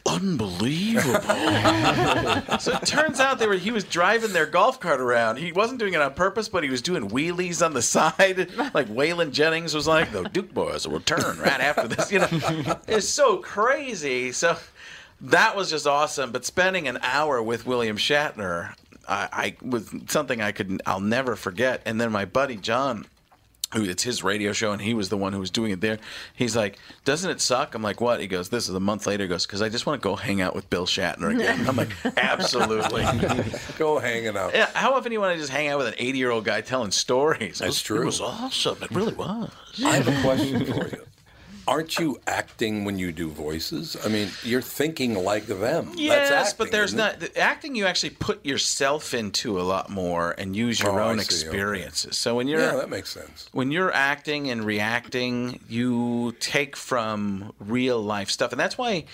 unbelievable. 0.05 1.19
so 2.59 2.73
it 2.73 2.85
turns 2.85 3.19
out 3.19 3.39
they 3.39 3.47
were 3.47 3.55
he 3.55 3.71
was 3.71 3.83
driving 3.83 4.33
their 4.33 4.45
golf 4.45 4.79
cart 4.79 4.99
around. 4.99 5.37
He 5.37 5.51
wasn't 5.51 5.79
doing 5.79 5.93
it 5.93 6.01
on 6.01 6.13
purpose, 6.13 6.49
but 6.49 6.63
he 6.63 6.69
was 6.69 6.81
doing 6.81 7.09
wheelies 7.09 7.65
on 7.65 7.73
the 7.73 7.81
side. 7.93 8.49
Like 8.73 8.87
Waylon 8.87 9.31
Jennings 9.31 9.73
was 9.73 9.87
like, 9.87 10.11
the 10.11 10.23
Duke 10.23 10.53
boys 10.53 10.87
will 10.87 10.97
return 10.97 11.37
right 11.39 11.59
after 11.59 11.87
this. 11.87 12.11
You 12.11 12.19
know, 12.19 12.27
it's 12.87 13.09
so 13.09 13.37
crazy. 13.37 14.31
So 14.31 14.57
that 15.21 15.55
was 15.55 15.69
just 15.69 15.87
awesome. 15.87 16.31
But 16.31 16.45
spending 16.45 16.87
an 16.87 16.99
hour 17.01 17.41
with 17.41 17.65
William 17.65 17.97
Shatner, 17.97 18.75
I, 19.07 19.29
I 19.31 19.65
was 19.65 19.93
something 20.07 20.41
I 20.41 20.51
could 20.51 20.81
I'll 20.85 20.99
never 20.99 21.35
forget. 21.35 21.81
And 21.85 21.99
then 21.99 22.11
my 22.11 22.25
buddy 22.25 22.55
John, 22.55 23.05
who 23.73 23.83
it's 23.83 24.03
his 24.03 24.23
radio 24.23 24.53
show, 24.53 24.71
and 24.71 24.81
he 24.81 24.93
was 24.93 25.09
the 25.09 25.17
one 25.17 25.33
who 25.33 25.39
was 25.39 25.49
doing 25.49 25.71
it 25.71 25.81
there. 25.81 25.97
He's 26.35 26.55
like, 26.55 26.77
"Doesn't 27.05 27.29
it 27.29 27.41
suck?" 27.41 27.73
I'm 27.75 27.81
like, 27.81 27.99
"What?" 27.99 28.19
He 28.19 28.27
goes, 28.27 28.49
"This 28.49 28.69
is 28.69 28.75
a 28.75 28.79
month 28.79 29.07
later." 29.07 29.23
He 29.23 29.27
goes, 29.27 29.45
"Because 29.45 29.61
I 29.61 29.69
just 29.69 29.85
want 29.85 30.01
to 30.01 30.07
go 30.07 30.15
hang 30.15 30.41
out 30.41 30.55
with 30.55 30.69
Bill 30.69 30.85
Shatner 30.85 31.33
again." 31.33 31.67
I'm 31.67 31.75
like, 31.75 31.89
"Absolutely." 32.17 33.03
Go 33.77 33.97
hanging 33.99 34.37
out. 34.37 34.53
Yeah, 34.53 34.69
how 34.73 34.93
often 34.93 35.09
do 35.09 35.13
you 35.13 35.19
want 35.21 35.33
to 35.33 35.39
just 35.39 35.51
hang 35.51 35.67
out 35.69 35.79
with 35.79 35.87
an 35.87 35.95
80 35.97 36.17
year 36.17 36.29
old 36.31 36.45
guy 36.45 36.61
telling 36.61 36.91
stories? 36.91 37.59
That's 37.59 37.81
It 37.81 37.85
true. 37.85 38.03
It 38.03 38.05
was 38.05 38.21
awesome. 38.21 38.77
It 38.81 38.91
really 38.91 39.13
was. 39.13 39.51
I 39.83 39.97
have 39.97 40.07
a 40.07 40.21
question 40.21 40.65
for 40.65 40.87
you. 40.87 41.03
Aren't 41.65 41.97
you 41.97 42.19
acting 42.27 42.83
when 42.83 42.99
you 42.99 43.11
do 43.13 43.29
voices? 43.29 43.95
I 44.03 44.09
mean, 44.09 44.29
you're 44.43 44.61
thinking 44.61 45.13
like 45.23 45.45
them. 45.45 45.85
That's 45.87 45.99
Yes, 45.99 46.31
acting, 46.31 46.55
but 46.57 46.71
there's 46.71 46.93
isn't 46.93 47.19
the 47.21 47.37
acting. 47.39 47.75
You 47.75 47.85
actually 47.85 48.09
put 48.11 48.45
yourself 48.45 49.13
into 49.13 49.59
a 49.59 49.63
lot 49.63 49.89
more 49.89 50.35
and 50.37 50.55
use 50.55 50.81
your 50.81 50.99
Oh, 50.99 51.09
own 51.09 51.19
see, 51.19 51.23
okay. 51.35 51.45
experiences. 51.47 52.17
So 52.17 52.35
when 52.35 52.47
you're 52.47 52.59
Yeah, 52.61 52.75
that 52.75 52.89
makes 52.89 53.11
sense. 53.11 53.47
when 53.53 53.71
you're 53.71 53.93
acting 53.93 54.49
and 54.49 54.65
reacting, 54.65 55.61
you 55.69 56.35
take 56.41 56.75
from 56.75 57.53
real 57.59 58.01
life 58.01 58.29
stuff, 58.29 58.51
and 58.51 58.59
that's 58.59 58.77
why 58.77 59.05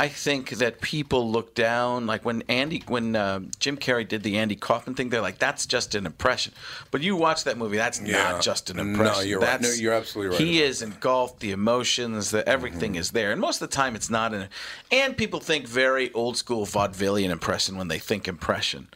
I 0.00 0.06
think 0.08 0.50
that 0.50 0.80
people 0.80 1.28
look 1.30 1.56
down. 1.56 2.06
Like 2.06 2.24
when 2.24 2.44
Andy, 2.48 2.84
when 2.86 3.16
uh, 3.16 3.40
Jim 3.58 3.76
Carrey 3.76 4.06
did 4.06 4.22
the 4.22 4.38
Andy 4.38 4.54
Kaufman 4.54 4.94
thing, 4.94 5.08
they're 5.08 5.20
like, 5.20 5.38
"That's 5.38 5.66
just 5.66 5.96
an 5.96 6.06
impression." 6.06 6.52
But 6.92 7.02
you 7.02 7.16
watch 7.16 7.42
that 7.44 7.58
movie, 7.58 7.76
that's 7.78 8.00
Yeah. 8.00 8.30
not 8.30 8.42
just 8.42 8.70
an 8.70 8.76
No, 8.76 8.84
impression. 8.84 9.28
you're 9.28 9.40
right. 9.40 9.60
No, 9.60 9.68
you're 9.70 9.92
absolutely 9.94 10.36
right 10.36 10.46
He 10.46 10.58
about 10.60 10.68
is 10.70 10.82
engulfed. 10.82 11.40
The 11.40 11.50
emotions, 11.50 12.30
the 12.30 12.48
everything 12.48 12.94
is 12.94 13.10
there, 13.10 13.32
and 13.32 13.40
most 13.40 13.60
of 13.60 13.68
the 13.68 13.74
time, 13.74 13.96
it's 13.96 14.08
not 14.08 14.32
an. 14.32 14.48
And 14.92 15.16
people 15.16 15.40
think 15.40 15.66
very 15.66 16.12
old 16.12 16.36
school 16.36 16.64
vaudevillian 16.64 17.30
impression 17.30 17.76
when 17.76 17.88
they 17.88 17.98
think 17.98 18.28
impression. 18.28 18.86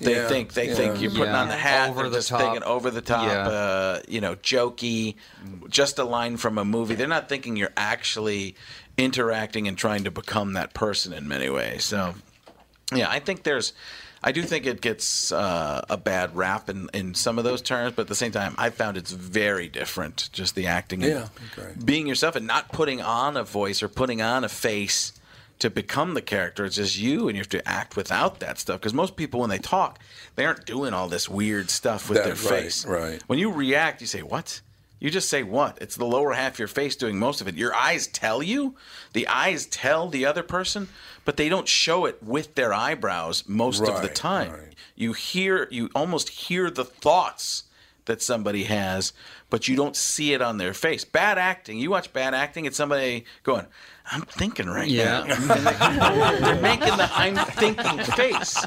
They 0.00 0.16
Yeah, 0.16 0.26
think 0.28 0.54
they 0.54 0.68
yeah. 0.68 0.74
think 0.74 1.00
you're 1.00 1.12
putting 1.12 1.26
Yeah. 1.32 1.42
on 1.42 1.48
the 1.48 1.54
hat, 1.56 1.90
Over 1.90 2.02
they're 2.02 2.10
the 2.10 2.16
just 2.16 2.28
top. 2.30 2.40
thinking 2.40 2.62
over 2.64 2.90
the 2.90 3.02
top, 3.02 3.24
Yeah. 3.28 3.46
uh, 3.46 4.00
you 4.08 4.20
know, 4.20 4.34
jokey, 4.36 5.14
just 5.68 5.98
a 5.98 6.04
line 6.04 6.38
from 6.38 6.58
a 6.58 6.64
movie. 6.64 6.96
They're 6.96 7.06
not 7.06 7.28
thinking 7.28 7.54
you're 7.56 7.72
actually 7.76 8.56
interacting 8.96 9.68
and 9.68 9.76
trying 9.76 10.04
to 10.04 10.10
become 10.10 10.52
that 10.54 10.74
person 10.74 11.12
in 11.12 11.26
many 11.28 11.48
ways. 11.48 11.84
So, 11.84 12.14
yeah, 12.94 13.08
I 13.10 13.18
think 13.20 13.42
there's, 13.42 13.72
I 14.22 14.32
do 14.32 14.42
think 14.42 14.66
it 14.66 14.80
gets 14.80 15.32
uh, 15.32 15.84
a 15.88 15.96
bad 15.96 16.36
rap 16.36 16.68
in, 16.68 16.88
in 16.94 17.14
some 17.14 17.38
of 17.38 17.44
those 17.44 17.62
terms, 17.62 17.94
but 17.96 18.02
at 18.02 18.08
the 18.08 18.14
same 18.14 18.32
time, 18.32 18.54
I 18.58 18.70
found 18.70 18.96
it's 18.96 19.10
very 19.12 19.68
different. 19.68 20.28
Just 20.32 20.54
the 20.54 20.66
acting, 20.66 21.02
Yeah, 21.02 21.28
being 21.84 22.06
yourself, 22.06 22.36
and 22.36 22.46
not 22.46 22.70
putting 22.70 23.00
on 23.00 23.36
a 23.36 23.44
voice 23.44 23.82
or 23.82 23.88
putting 23.88 24.22
on 24.22 24.44
a 24.44 24.48
face 24.48 25.12
to 25.58 25.70
become 25.70 26.14
the 26.14 26.22
character. 26.22 26.64
It's 26.64 26.76
just 26.76 26.98
you, 26.98 27.28
and 27.28 27.36
you 27.36 27.40
have 27.40 27.48
to 27.50 27.68
act 27.68 27.96
without 27.96 28.40
that 28.40 28.58
stuff. 28.58 28.80
Because 28.80 28.94
most 28.94 29.16
people, 29.16 29.40
when 29.40 29.50
they 29.50 29.58
talk, 29.58 29.98
they 30.36 30.44
aren't 30.44 30.66
doing 30.66 30.92
all 30.92 31.08
this 31.08 31.28
weird 31.28 31.70
stuff 31.70 32.08
with 32.08 32.18
That's 32.22 32.42
their 32.42 32.52
right, 32.52 32.62
face. 32.64 32.84
right. 32.86 33.22
When 33.26 33.38
you 33.38 33.50
react, 33.50 34.00
you 34.00 34.06
say, 34.06 34.22
What? 34.22 34.60
You 35.02 35.10
just 35.10 35.28
say 35.28 35.42
what? 35.42 35.78
It's 35.80 35.96
the 35.96 36.04
lower 36.06 36.32
half 36.32 36.52
of 36.52 36.58
your 36.60 36.68
face 36.68 36.94
doing 36.94 37.18
most 37.18 37.40
of 37.40 37.48
it. 37.48 37.56
Your 37.56 37.74
eyes 37.74 38.06
tell 38.06 38.40
you. 38.40 38.76
The 39.14 39.26
eyes 39.26 39.66
tell 39.66 40.08
the 40.08 40.24
other 40.24 40.44
person, 40.44 40.86
but 41.24 41.36
they 41.36 41.48
don't 41.48 41.66
show 41.66 42.04
it 42.06 42.22
with 42.22 42.54
their 42.54 42.72
eyebrows 42.72 43.42
most 43.48 43.80
of 43.80 43.86
the 43.86 43.92
Right, 44.02 44.14
time. 44.14 44.70
You 44.94 45.12
hear, 45.12 45.66
you 45.72 45.90
almost 45.92 46.28
hear 46.28 46.70
the 46.70 46.84
thoughts 46.84 47.64
that 48.04 48.22
somebody 48.22 48.62
has, 48.64 49.12
but 49.50 49.66
you 49.66 49.74
don't 49.74 49.96
see 49.96 50.34
it 50.34 50.40
on 50.40 50.58
their 50.58 50.72
face. 50.72 51.04
Bad 51.04 51.36
acting. 51.36 51.78
You 51.80 51.90
watch 51.90 52.12
bad 52.12 52.32
acting, 52.32 52.64
it's 52.64 52.76
somebody 52.76 53.24
going, 53.42 53.66
I'm 54.06 54.22
thinking 54.22 54.68
right 54.68 54.88
Yeah. 54.88 55.24
now. 55.26 55.34
They, 56.36 56.40
they're 56.44 56.62
making 56.62 56.96
the 56.96 57.08
I'm 57.12 57.34
thinking 57.34 57.98
face. 58.04 58.64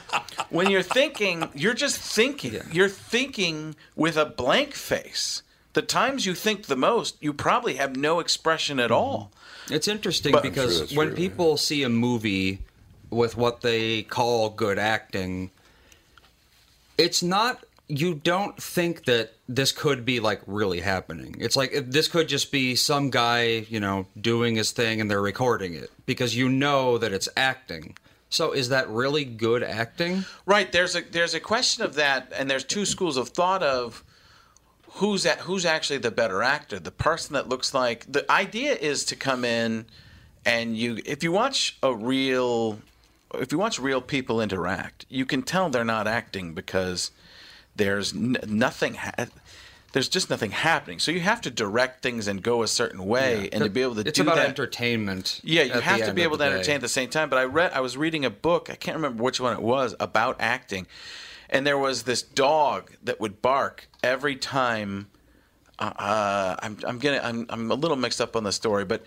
When 0.50 0.70
you're 0.70 0.82
thinking, 0.82 1.48
you're 1.56 1.74
just 1.74 1.98
thinking. 1.98 2.60
You're 2.74 2.90
thinking 2.90 3.78
with 3.96 4.18
a 4.18 4.26
blank 4.26 4.74
face. 4.74 5.42
The 5.76 5.82
times 5.82 6.26
you 6.26 6.34
think 6.34 6.68
the 6.68 6.78
most, 6.78 7.22
you 7.22 7.34
probably 7.34 7.76
have 7.76 7.98
no 7.98 8.22
expression 8.22 8.80
at 8.80 8.92
all. 8.92 9.32
Mm-hmm. 9.66 9.74
It's 9.74 9.88
interesting 9.90 10.32
But- 10.32 10.42
because 10.44 10.82
I'm 10.82 10.88
sure 10.88 10.98
when 10.98 11.08
true, 11.10 11.16
people 11.18 11.58
see 11.58 11.84
a 11.84 11.90
movie 11.90 12.60
with 13.10 13.36
what 13.36 13.60
they 13.60 14.04
call 14.04 14.50
good 14.50 14.80
acting, 14.80 15.52
it's 16.98 17.22
not. 17.22 17.64
You 17.88 18.16
don't 18.16 18.58
think 18.62 19.04
that 19.04 19.34
this 19.50 19.72
could 19.74 20.06
be 20.06 20.20
like 20.22 20.42
really 20.48 20.80
happening. 20.80 21.36
It's 21.40 21.56
like 21.58 21.72
this 21.88 22.08
could 22.08 22.28
just 22.30 22.52
be 22.54 22.76
some 22.76 23.10
guy, 23.10 23.66
you 23.70 23.80
know, 23.80 24.08
doing 24.20 24.56
his 24.56 24.72
thing 24.72 25.02
and 25.02 25.12
they're 25.12 25.22
recording 25.22 25.74
it 25.76 25.92
because 26.06 26.36
you 26.36 26.48
know 26.50 26.98
that 26.98 27.12
it's 27.12 27.30
acting. 27.38 27.96
So 28.30 28.54
is 28.54 28.70
that 28.70 28.90
really 28.90 29.24
good 29.26 29.62
acting? 29.62 30.26
Right. 30.46 30.72
There's 30.72 30.96
a 30.96 31.02
there's 31.02 31.34
a 31.36 31.40
question 31.40 31.84
of 31.84 31.96
that, 31.96 32.32
and 32.36 32.50
there's 32.50 32.64
two 32.64 32.86
schools 32.86 33.18
of 33.18 33.30
thought 33.30 33.62
of 33.62 34.04
who's 34.96 35.26
at, 35.26 35.40
who's 35.42 35.66
actually 35.66 36.00
the 36.00 36.12
better 36.12 36.44
actor. 36.44 36.80
The 36.80 36.92
person 36.92 37.34
that 37.34 37.50
looks 37.50 37.74
like 37.74 38.06
the 38.12 38.30
idea 38.32 38.74
is 38.76 39.06
to 39.06 39.16
come 39.16 39.44
in 39.46 39.86
and 40.46 40.78
you 40.78 41.00
if 41.06 41.24
you 41.24 41.32
watch 41.32 41.78
a 41.82 41.94
real 41.94 42.80
if 43.34 43.52
you 43.52 43.58
watch 43.58 43.80
real 43.80 44.02
people 44.02 44.40
interact, 44.42 45.06
you 45.10 45.26
can 45.26 45.42
tell 45.42 45.70
they're 45.70 45.84
not 45.84 46.08
acting 46.08 46.54
because 46.54 47.12
there's 47.76 48.14
n- 48.14 48.38
nothing. 48.48 48.96
Ha- 48.96 49.28
there's 49.92 50.10
just 50.10 50.30
nothing 50.30 50.52
happening. 50.52 51.00
So 51.00 51.12
you 51.12 51.22
have 51.22 51.40
to 51.42 51.50
direct 51.50 52.04
things 52.04 52.28
and 52.28 52.44
go 52.44 52.64
a 52.64 52.68
certain 52.68 53.06
way, 53.06 53.50
and 53.54 53.64
to 53.64 53.70
be 53.70 53.82
able 53.82 53.96
to 53.96 54.02
it's 54.02 54.18
do 54.18 54.24
about 54.24 54.36
that. 54.36 54.50
entertainment. 54.50 55.40
Yeah, 55.44 55.64
you 55.64 55.80
have 55.80 56.06
to 56.06 56.14
be 56.14 56.22
able 56.24 56.38
to 56.38 56.44
day. 56.44 56.52
entertain 56.52 56.76
at 56.76 56.82
the 56.82 56.90
same 56.90 57.10
time. 57.10 57.30
But 57.30 57.40
I 57.40 57.46
read, 57.46 57.72
I 57.72 57.80
was 57.80 57.96
reading 57.96 58.26
a 58.26 58.30
book. 58.30 58.70
I 58.70 58.76
can't 58.76 58.96
remember 58.96 59.24
which 59.24 59.40
one 59.40 59.54
it 59.54 59.62
was 59.62 59.96
about 60.00 60.36
acting, 60.40 60.86
and 61.56 61.66
there 61.66 61.78
was 61.78 62.04
this 62.04 62.22
dog 62.22 62.92
that 63.04 63.20
would 63.20 63.42
bark 63.42 63.88
every 64.04 64.36
time. 64.36 65.08
Uh, 65.80 65.84
uh, 65.98 66.56
I'm, 66.62 66.78
I'm 66.88 67.00
gonna, 67.00 67.20
I'm, 67.24 67.46
I'm 67.50 67.72
a 67.72 67.76
little 67.76 67.98
mixed 67.98 68.22
up 68.22 68.36
on 68.36 68.44
the 68.44 68.52
story, 68.52 68.86
but 68.86 69.04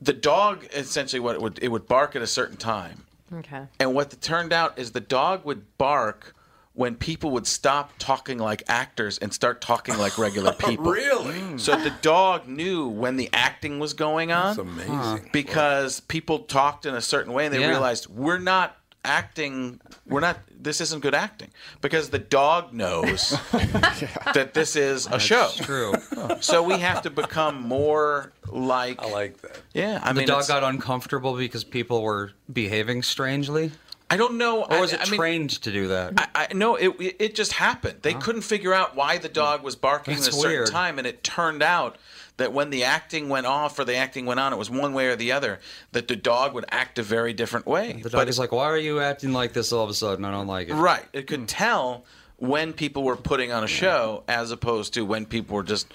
the 0.00 0.12
dog 0.12 0.66
essentially 0.74 1.20
what 1.20 1.34
it 1.34 1.40
would, 1.42 1.58
it 1.62 1.68
would 1.68 1.86
bark 1.86 2.16
at 2.16 2.22
a 2.22 2.26
certain 2.26 2.56
time, 2.56 3.04
Okay. 3.32 3.62
and 3.80 3.94
what 3.94 4.12
it 4.12 4.20
turned 4.20 4.52
out 4.52 4.78
is 4.78 4.92
the 4.92 5.00
dog 5.00 5.44
would 5.44 5.78
bark 5.78 6.34
when 6.74 6.94
people 6.94 7.30
would 7.30 7.46
stop 7.46 7.92
talking 7.98 8.38
like 8.38 8.62
actors 8.68 9.18
and 9.18 9.32
start 9.32 9.60
talking 9.60 9.96
like 9.98 10.16
regular 10.18 10.52
people. 10.58 10.90
Really? 10.90 11.58
So 11.58 11.76
the 11.76 11.92
dog 12.02 12.48
knew 12.48 12.88
when 12.88 13.16
the 13.16 13.28
acting 13.32 13.78
was 13.78 13.92
going 13.94 14.32
on. 14.32 14.56
That's 14.56 14.58
amazing. 14.58 15.28
Because 15.32 16.00
people 16.00 16.40
talked 16.40 16.86
in 16.86 16.94
a 16.94 17.00
certain 17.02 17.32
way 17.34 17.44
and 17.46 17.54
they 17.54 17.60
Yeah. 17.60 17.68
realized 17.68 18.06
we're 18.08 18.38
not 18.38 18.76
acting 19.04 19.80
we're 20.06 20.20
not 20.20 20.38
this 20.60 20.80
isn't 20.80 21.00
good 21.00 21.14
acting 21.14 21.50
because 21.80 22.10
the 22.10 22.18
dog 22.18 22.72
knows 22.72 23.30
that 23.52 24.52
this 24.54 24.76
is 24.76 25.06
a 25.06 25.18
show. 25.18 25.48
True. 25.56 25.92
So 26.40 26.62
we 26.62 26.78
have 26.78 27.02
to 27.02 27.10
become 27.10 27.62
more 27.62 28.32
like 28.48 29.02
I 29.02 29.10
like 29.10 29.40
that. 29.42 29.60
yeah, 29.74 30.00
I 30.02 30.12
the 30.12 30.20
mean 30.20 30.28
dog 30.28 30.46
got 30.46 30.62
uncomfortable 30.64 31.36
because 31.36 31.64
people 31.64 32.02
were 32.02 32.32
behaving 32.52 33.02
strangely. 33.02 33.72
I 34.10 34.16
don't 34.16 34.36
know. 34.38 34.64
Or 34.64 34.80
was 34.80 34.92
I, 34.92 34.96
it 34.96 35.00
I 35.06 35.10
mean, 35.10 35.18
trained 35.18 35.50
to 35.62 35.72
do 35.72 35.88
that? 35.88 36.12
I, 36.16 36.46
I 36.50 36.54
no, 36.54 36.76
it 36.76 36.88
it- 37.00 37.16
it 37.18 37.34
just 37.34 37.52
happened. 37.54 37.98
They 38.02 38.14
couldn't 38.14 38.42
figure 38.42 38.72
out 38.74 38.94
why 38.94 39.18
the 39.18 39.28
dog 39.28 39.62
was 39.62 39.74
barking 39.76 40.14
That's 40.14 40.28
at 40.28 40.34
a 40.34 40.36
certain 40.36 40.50
weird. 40.58 40.66
time, 40.70 40.98
and 40.98 41.06
it 41.06 41.22
turned 41.24 41.62
out 41.62 41.96
that 42.36 42.52
when 42.52 42.70
the 42.70 42.84
acting 42.84 43.28
went 43.28 43.46
off 43.46 43.78
or 43.78 43.84
the 43.84 43.94
acting 43.96 44.26
went 44.26 44.40
on, 44.40 44.52
it 44.52 44.56
was 44.56 44.70
one 44.70 44.94
way 44.94 45.08
or 45.08 45.16
the 45.16 45.32
other. 45.32 45.60
That 45.92 46.08
the 46.08 46.16
dog 46.16 46.54
would 46.54 46.64
act 46.70 46.98
a 46.98 47.02
very 47.02 47.32
different 47.32 47.66
way. 47.66 48.00
The 48.02 48.10
dog 48.10 48.28
is 48.28 48.38
like, 48.38 48.52
why 48.52 48.64
are 48.64 48.78
you 48.78 49.00
acting 49.00 49.32
like 49.32 49.52
this 49.52 49.72
all 49.72 49.84
of 49.84 49.90
a 49.90 49.94
sudden? 49.94 50.24
I 50.24 50.30
don't 50.30 50.46
like 50.46 50.68
it. 50.68 50.74
Right. 50.74 51.04
It 51.12 51.26
could 51.26 51.40
hmm. 51.40 51.46
tell 51.46 52.04
when 52.38 52.72
people 52.72 53.04
were 53.04 53.16
putting 53.16 53.52
on 53.52 53.62
a 53.62 53.68
show 53.68 54.24
as 54.26 54.50
opposed 54.50 54.94
to 54.94 55.04
when 55.04 55.26
people 55.26 55.56
were 55.56 55.62
just 55.62 55.92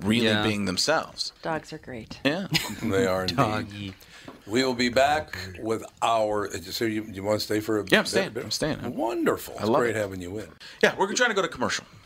really 0.00 0.26
Yeah. 0.26 0.42
being 0.42 0.64
themselves. 0.66 1.32
Dogs 1.42 1.72
are 1.72 1.78
great. 1.78 2.20
Yeah. 2.24 2.46
They 2.82 3.06
are 3.06 3.22
indeed. 3.22 3.36
Doggy. 3.36 3.94
We 4.46 4.64
will 4.64 4.74
be 4.74 4.88
back 4.88 5.36
with 5.60 5.84
our. 6.02 6.50
So 6.62 6.84
you, 6.84 7.04
you 7.10 7.22
want 7.22 7.40
to 7.40 7.44
stay 7.44 7.60
for 7.60 7.80
a 7.80 7.84
Yeah, 7.88 7.98
I'm 7.98 8.04
bit- 8.04 8.08
staying. 8.08 8.30
bit? 8.30 8.44
I'm 8.44 8.50
staying. 8.50 8.94
Wonderful. 8.94 9.54
It's 9.54 9.64
love 9.64 9.80
great 9.80 9.96
it. 9.96 9.98
having 9.98 10.20
you 10.20 10.38
in. 10.38 10.48
Yeah, 10.82 10.94
we're 10.96 11.12
trying 11.14 11.30
to 11.30 11.34
go 11.34 11.42
to 11.42 11.48
commercial. 11.48 11.84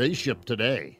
They 0.00 0.14
ship 0.14 0.46
today. 0.46 0.96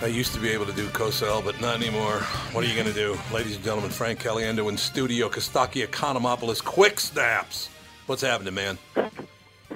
I 0.00 0.06
used 0.06 0.32
to 0.34 0.38
be 0.38 0.50
able 0.50 0.66
to 0.66 0.72
do 0.72 0.86
Cosell, 0.90 1.44
but 1.44 1.60
not 1.60 1.74
anymore. 1.74 2.18
What 2.52 2.62
are 2.62 2.68
you 2.68 2.74
going 2.74 2.86
to 2.86 2.92
do? 2.92 3.18
Ladies 3.34 3.56
and 3.56 3.64
gentlemen, 3.64 3.90
Frank 3.90 4.20
Caliendo 4.20 4.68
in 4.68 4.76
studio, 4.76 5.28
Kostaki 5.28 5.84
Economopoulos, 5.84 6.62
Quick 6.62 7.00
Snaps. 7.00 7.68
What's 8.06 8.22
happening, 8.22 8.54
man? 8.54 8.78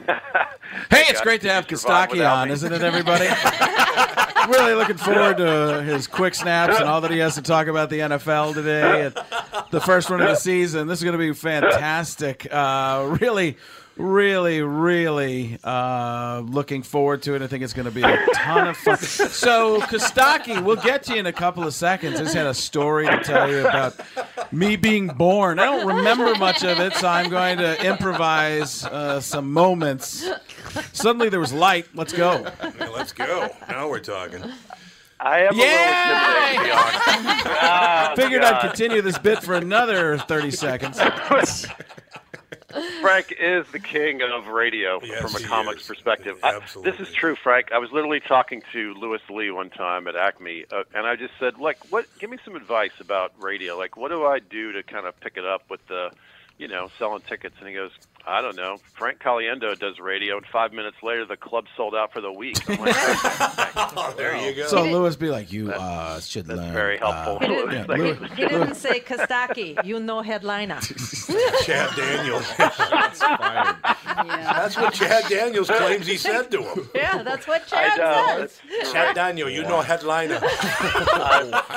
Hey, 0.90 1.04
it's 1.08 1.20
great 1.20 1.40
to 1.42 1.48
have 1.48 1.66
Kostaki 1.66 2.28
on, 2.28 2.50
isn't 2.50 2.72
it, 2.72 2.82
everybody? 2.82 3.26
really 4.48 4.74
looking 4.74 4.96
forward 4.96 5.38
to 5.38 5.82
his 5.82 6.06
quick 6.06 6.34
snaps 6.34 6.78
and 6.78 6.88
all 6.88 7.00
that 7.00 7.10
he 7.10 7.18
has 7.18 7.34
to 7.36 7.42
talk 7.42 7.66
about 7.66 7.88
the 7.88 8.00
NFL 8.00 8.54
today. 8.54 9.10
The 9.70 9.80
first 9.80 10.10
one 10.10 10.20
of 10.20 10.28
the 10.28 10.34
season. 10.34 10.86
This 10.86 10.98
is 10.98 11.04
going 11.04 11.18
to 11.18 11.18
be 11.18 11.32
fantastic. 11.32 12.46
Uh, 12.50 13.16
really, 13.20 13.56
really, 13.96 14.60
really 14.62 15.58
uh, 15.64 16.42
looking 16.46 16.82
forward 16.82 17.22
to 17.22 17.34
it. 17.34 17.42
I 17.42 17.46
think 17.46 17.64
it's 17.64 17.72
going 17.72 17.86
to 17.86 17.90
be 17.90 18.02
a 18.02 18.26
ton 18.34 18.68
of 18.68 18.76
fun. 18.76 18.96
So, 18.98 19.80
Kostaki, 19.80 20.62
we'll 20.62 20.76
get 20.76 21.02
to 21.04 21.14
you 21.14 21.20
in 21.20 21.26
a 21.26 21.32
couple 21.32 21.64
of 21.64 21.74
seconds. 21.74 22.20
I 22.20 22.24
just 22.24 22.34
had 22.34 22.46
a 22.46 22.54
story 22.54 23.06
to 23.06 23.18
tell 23.22 23.50
you 23.50 23.60
about 23.60 23.98
me 24.52 24.76
being 24.76 25.08
born. 25.08 25.58
I 25.58 25.64
don't 25.64 25.86
remember 25.86 26.34
much 26.36 26.62
of 26.64 26.78
it, 26.78 26.94
so 26.94 27.08
I'm 27.08 27.30
going 27.30 27.58
to 27.58 27.84
improvise 27.84 28.84
uh, 28.84 29.20
some 29.20 29.52
moments. 29.52 30.28
Suddenly 30.92 31.28
there 31.28 31.40
was 31.40 31.52
light. 31.52 31.86
Let's 31.94 32.12
go. 32.12 32.46
Yeah, 32.62 32.88
let's 32.88 33.12
go. 33.12 33.48
Now 33.68 33.88
we're 33.88 34.00
talking. 34.00 34.42
I 35.18 35.40
am 35.40 35.54
Yay! 35.54 35.64
a 35.64 36.58
little 36.58 36.58
intimidated, 36.58 36.58
to 36.58 36.64
be 36.64 36.70
honest. 36.70 37.46
Ah, 37.62 38.12
Figured 38.16 38.42
I'd 38.42 38.60
continue 38.60 39.00
this 39.00 39.18
bit 39.18 39.42
for 39.42 39.54
another 39.54 40.18
30 40.18 40.50
seconds. 40.50 41.00
Frank 43.00 43.34
is 43.38 43.66
the 43.72 43.78
king 43.78 44.22
of 44.22 44.46
radio 44.48 45.00
Yes, 45.02 45.20
from 45.20 45.42
a 45.42 45.46
comics 45.46 45.82
is. 45.82 45.86
perspective. 45.88 46.38
I- 46.42 46.56
Absolutely. 46.56 46.92
this 46.92 47.08
is 47.08 47.14
true, 47.14 47.36
Frank. 47.36 47.72
I 47.72 47.78
was 47.78 47.90
literally 47.92 48.20
talking 48.20 48.62
to 48.72 48.94
Louis 48.94 49.20
Lee 49.30 49.50
one 49.50 49.70
time 49.70 50.06
at 50.08 50.16
Acme, 50.16 50.64
uh, 50.70 50.84
and 50.94 51.06
I 51.06 51.16
just 51.16 51.34
said, 51.38 51.58
like, 51.58 51.78
what? 51.90 52.06
Give 52.18 52.30
me 52.30 52.38
some 52.44 52.56
advice 52.56 52.92
about 53.00 53.32
radio. 53.40 53.76
Like, 53.76 53.96
what 53.96 54.10
do 54.10 54.24
I 54.24 54.38
do 54.38 54.72
to 54.72 54.82
kind 54.82 55.06
of 55.06 55.18
pick 55.20 55.36
it 55.36 55.44
up 55.44 55.68
with 55.70 55.86
the, 55.88 56.10
you 56.58 56.68
know, 56.68 56.90
selling 56.98 57.22
tickets? 57.28 57.54
And 57.60 57.68
he 57.68 57.74
goes, 57.74 57.90
I 58.28 58.40
don't 58.42 58.56
know. 58.56 58.78
Frank 58.94 59.20
Caliendo 59.20 59.78
does 59.78 60.00
radio, 60.00 60.36
and 60.36 60.44
five 60.46 60.72
minutes 60.72 60.96
later, 61.00 61.24
the 61.24 61.36
club 61.36 61.66
sold 61.76 61.94
out 61.94 62.12
for 62.12 62.20
the 62.20 62.32
week. 62.32 62.56
I'm 62.68 62.80
like, 62.80 62.94
Oh, 62.96 64.14
there 64.18 64.36
you 64.36 64.52
go. 64.56 64.66
So 64.66 64.82
Lewis 64.84 65.14
be 65.14 65.28
like, 65.28 65.52
you 65.52 65.70
uh, 65.70 66.18
should 66.18 66.48
learn. 66.48 66.72
very 66.72 66.98
helpful. 66.98 67.36
uh, 67.36 67.38
He 67.40 67.46
didn't, 67.46 67.72
yeah, 67.72 67.84
Thank 67.84 67.98
Lewis- 68.00 68.18
you. 68.20 68.28
he 68.36 68.48
didn't 68.48 68.74
say 68.74 68.98
Kostaki, 69.00 69.84
you 69.84 70.00
know 70.00 70.22
headliner. 70.22 70.80
Chad 71.64 71.94
Daniels. 71.96 72.46
Shots 72.56 73.20
fired. 73.20 73.76
That's 74.26 74.76
what 74.76 74.92
Chad 74.94 75.24
Daniels 75.28 75.70
claims 75.70 76.06
he 76.08 76.16
said 76.16 76.50
to 76.50 76.62
him. 76.64 76.88
Yeah, 76.96 77.22
that's 77.22 77.46
what 77.46 77.62
I 77.72 77.88
Chad 77.94 77.98
know. 77.98 78.38
says. 78.40 78.60
That's 78.68 78.92
Chad 78.92 79.06
right. 79.06 79.14
Daniel, 79.14 79.48
you 79.48 79.62
know 79.62 79.82
headliner. 79.82 80.40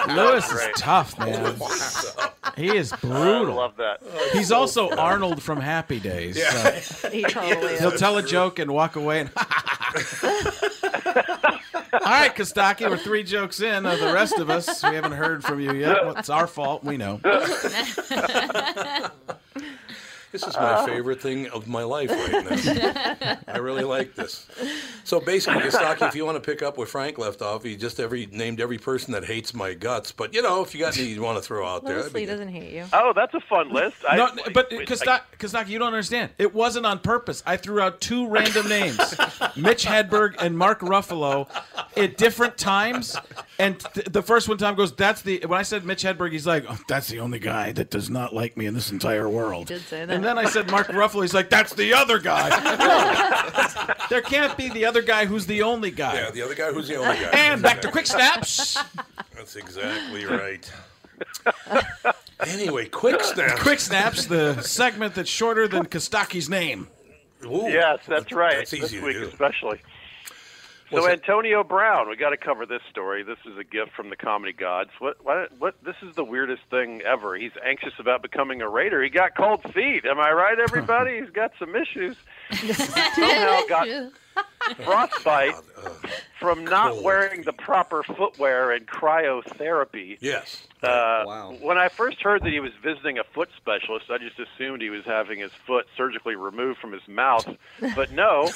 Lewis 0.08 0.52
is 0.52 0.68
tough, 0.78 1.18
man. 1.20 1.56
He 2.56 2.76
is 2.76 2.92
brutal. 3.02 3.54
I 3.60 3.64
love 3.64 3.76
that. 3.78 4.02
He's 4.34 4.52
also 4.52 4.90
Arnold 4.96 5.42
from 5.42 5.60
Happy 5.60 6.00
Days. 6.00 6.38
Yeah. 6.38 6.80
so 6.82 7.10
He 7.12 7.24
totally 7.24 7.78
He'll 7.78 7.92
is. 7.94 8.00
tell 8.00 8.18
a 8.18 8.24
joke 8.24 8.60
and 8.60 8.72
walk 8.72 8.96
away. 8.96 9.22
And 9.22 9.32
All 11.92 12.00
right, 12.16 12.34
Kostaki, 12.36 12.90
we're 12.90 12.98
three 12.98 13.24
jokes 13.24 13.62
in. 13.62 13.86
Uh, 13.86 13.96
the 13.96 14.14
rest 14.14 14.38
of 14.38 14.50
us, 14.50 14.84
we 14.84 14.96
haven't 14.96 15.14
heard 15.14 15.44
from 15.44 15.60
you 15.60 15.74
yet. 15.74 16.06
Well, 16.06 16.16
it's 16.18 16.30
our 16.30 16.48
fault. 16.48 16.84
We 16.84 16.98
know. 16.98 17.20
This 20.32 20.46
is 20.46 20.56
my 20.56 20.86
favorite 20.86 21.22
thing 21.22 21.48
of 21.48 21.68
my 21.68 21.84
life 21.84 22.12
right 22.12 22.66
now. 22.66 23.38
I 23.48 23.58
really 23.58 23.84
like 23.84 24.14
this. 24.14 24.48
So 25.04 25.20
basically, 25.20 25.62
Kostaki, 25.62 26.08
if 26.08 26.16
you 26.16 26.24
want 26.26 26.42
to 26.42 26.52
pick 26.52 26.62
up 26.62 26.78
where 26.78 26.86
Frank 26.86 27.18
left 27.18 27.42
off, 27.42 27.64
he 27.64 27.76
just 27.76 28.00
every 28.00 28.28
named 28.28 28.62
every 28.62 28.78
person 28.78 29.14
that 29.14 29.26
hates 29.26 29.54
my 29.54 29.74
guts. 29.74 30.12
But 30.12 30.34
you 30.36 30.42
know, 30.44 30.62
if 30.62 30.76
you 30.76 30.82
got 30.82 30.98
any 30.98 31.08
you 31.08 31.22
want 31.22 31.38
to 31.38 31.44
throw 31.44 31.66
out 31.68 31.84
there, 31.84 31.96
that'd 31.96 32.14
Leslie 32.14 32.28
doesn't 32.28 32.50
hate 32.50 32.74
you. 32.74 32.86
Oh, 32.94 33.12
that's 33.16 33.34
a 33.34 33.40
fun 33.40 33.74
list. 33.74 33.98
I, 34.08 34.18
No, 34.18 34.30
wait, 34.36 34.54
but 34.54 34.68
wait, 34.72 34.88
Kostaki, 34.88 35.22
Kostaki, 35.40 35.70
you 35.70 35.80
don't 35.80 35.88
understand. 35.88 36.32
It 36.38 36.54
wasn't 36.54 36.86
on 36.86 37.00
purpose. 37.00 37.42
I 37.46 37.58
threw 37.58 37.82
out 37.82 38.00
two 38.00 38.28
random 38.28 38.68
names, 38.70 38.98
Mitch 39.56 39.86
Hedberg 39.86 40.36
and 40.40 40.58
Mark 40.58 40.82
Ruffalo, 40.82 41.48
at 41.98 42.18
different 42.18 42.58
times. 42.58 43.18
And 43.60 43.78
th- 43.94 44.08
the 44.10 44.24
first 44.24 44.48
one 44.48 44.58
time 44.58 44.76
goes, 44.76 44.96
"That's 44.96 45.22
the." 45.22 45.42
When 45.46 45.60
I 45.60 45.64
said 45.64 45.84
Mitch 45.84 46.04
Hedberg, 46.04 46.32
he's 46.32 46.48
like, 46.48 46.64
oh, 46.70 46.78
"That's 46.88 47.10
the 47.10 47.20
only 47.20 47.40
guy 47.40 47.74
that 47.74 47.90
does 47.90 48.10
not 48.10 48.34
like 48.34 48.56
me 48.56 48.66
in 48.66 48.74
this 48.74 48.90
entire 48.90 49.28
world." 49.28 49.68
Did 49.68 49.82
say 49.82 50.06
that. 50.06 50.14
And 50.16 50.24
then 50.24 50.38
I 50.38 50.46
said 50.46 50.72
Mark 50.72 50.88
Ruffalo. 50.88 51.22
He's 51.24 51.34
like, 51.34 51.50
"That's 51.50 51.74
the 51.74 51.94
other 51.94 52.20
guy." 52.20 52.48
No. 52.50 53.94
there 54.10 54.22
can't 54.22 54.56
be 54.58 54.70
the 54.70 54.86
other 54.86 55.02
guy 55.02 55.26
who's 55.26 55.46
the 55.46 55.62
only 55.62 55.92
guy. 55.92 56.14
Yeah, 56.16 56.32
the 56.32 56.42
other 56.42 56.56
guy 56.56 56.72
who's 56.72 56.88
the 56.88 56.96
only 56.96 57.18
guy. 57.20 57.30
And 57.34 57.62
back 57.62 57.82
to 57.82 57.92
quick 57.92 58.08
snaps. 58.08 58.78
That's 59.36 59.58
exactly 59.58 60.26
right. 60.26 60.72
anyway, 62.48 62.88
quick 62.88 63.22
snaps. 63.22 63.62
Quick 63.62 63.80
snaps, 63.82 64.26
the 64.26 64.62
segment 64.62 65.16
that's 65.16 65.30
shorter 65.30 65.68
than 65.68 65.86
Kostaki's 65.86 66.50
name. 66.50 66.88
Ooh, 67.46 67.68
Yes, 67.70 68.00
that's 68.08 68.32
right. 68.32 68.58
That's 68.58 68.74
easy 68.74 68.82
this 68.82 68.92
to 68.92 69.06
week 69.06 69.18
do. 69.18 69.28
especially. 69.28 69.82
What's 70.90 71.06
so 71.06 71.10
that? 71.10 71.20
Antonio 71.20 71.64
Brown, 71.64 72.10
we 72.10 72.16
got 72.16 72.32
to 72.32 72.38
cover 72.38 72.66
this 72.66 72.82
story. 72.90 73.24
This 73.24 73.38
is 73.46 73.58
a 73.58 73.64
gift 73.64 73.92
from 73.96 74.10
the 74.10 74.16
comedy 74.16 74.54
gods. 74.54 74.90
What? 75.00 75.24
What? 75.24 75.52
What? 75.60 75.76
This 75.84 75.96
is 76.02 76.16
the 76.16 76.24
weirdest 76.24 76.64
thing 76.72 77.02
ever. 77.02 77.36
He's 77.36 77.52
anxious 77.64 77.94
about 78.00 78.22
becoming 78.22 78.62
a 78.62 78.70
Raider. 78.70 79.04
He 79.04 79.10
got 79.10 79.36
cold 79.36 79.62
feet. 79.74 80.06
Am 80.06 80.20
I 80.20 80.32
right, 80.32 80.58
everybody? 80.60 81.20
He's 81.22 81.30
got 81.30 81.52
some 81.60 81.76
issues. 81.76 82.18
Somehow 82.52 83.62
got 83.68 83.88
frostbite 84.76 85.56
from 86.40 86.64
not 86.66 86.92
Cold 86.92 87.04
wearing 87.04 87.42
the 87.44 87.54
proper 87.54 88.04
footwear 88.04 88.72
and 88.72 88.88
cryotherapy. 88.88 90.18
Yes. 90.22 90.66
Uh, 90.82 91.24
Wow. 91.26 91.58
When 91.62 91.78
I 91.78 91.90
first 91.90 92.22
heard 92.22 92.42
that 92.44 92.52
he 92.54 92.60
was 92.62 92.72
visiting 92.82 93.18
a 93.20 93.24
foot 93.24 93.50
specialist, 93.58 94.06
I 94.10 94.18
just 94.18 94.40
assumed 94.40 94.82
he 94.82 94.90
was 94.90 95.04
having 95.06 95.40
his 95.40 95.52
foot 95.68 95.86
surgically 95.98 96.36
removed 96.36 96.80
from 96.80 96.94
his 96.94 97.06
mouth. 97.08 97.48
But 97.96 98.12
no, 98.14 98.50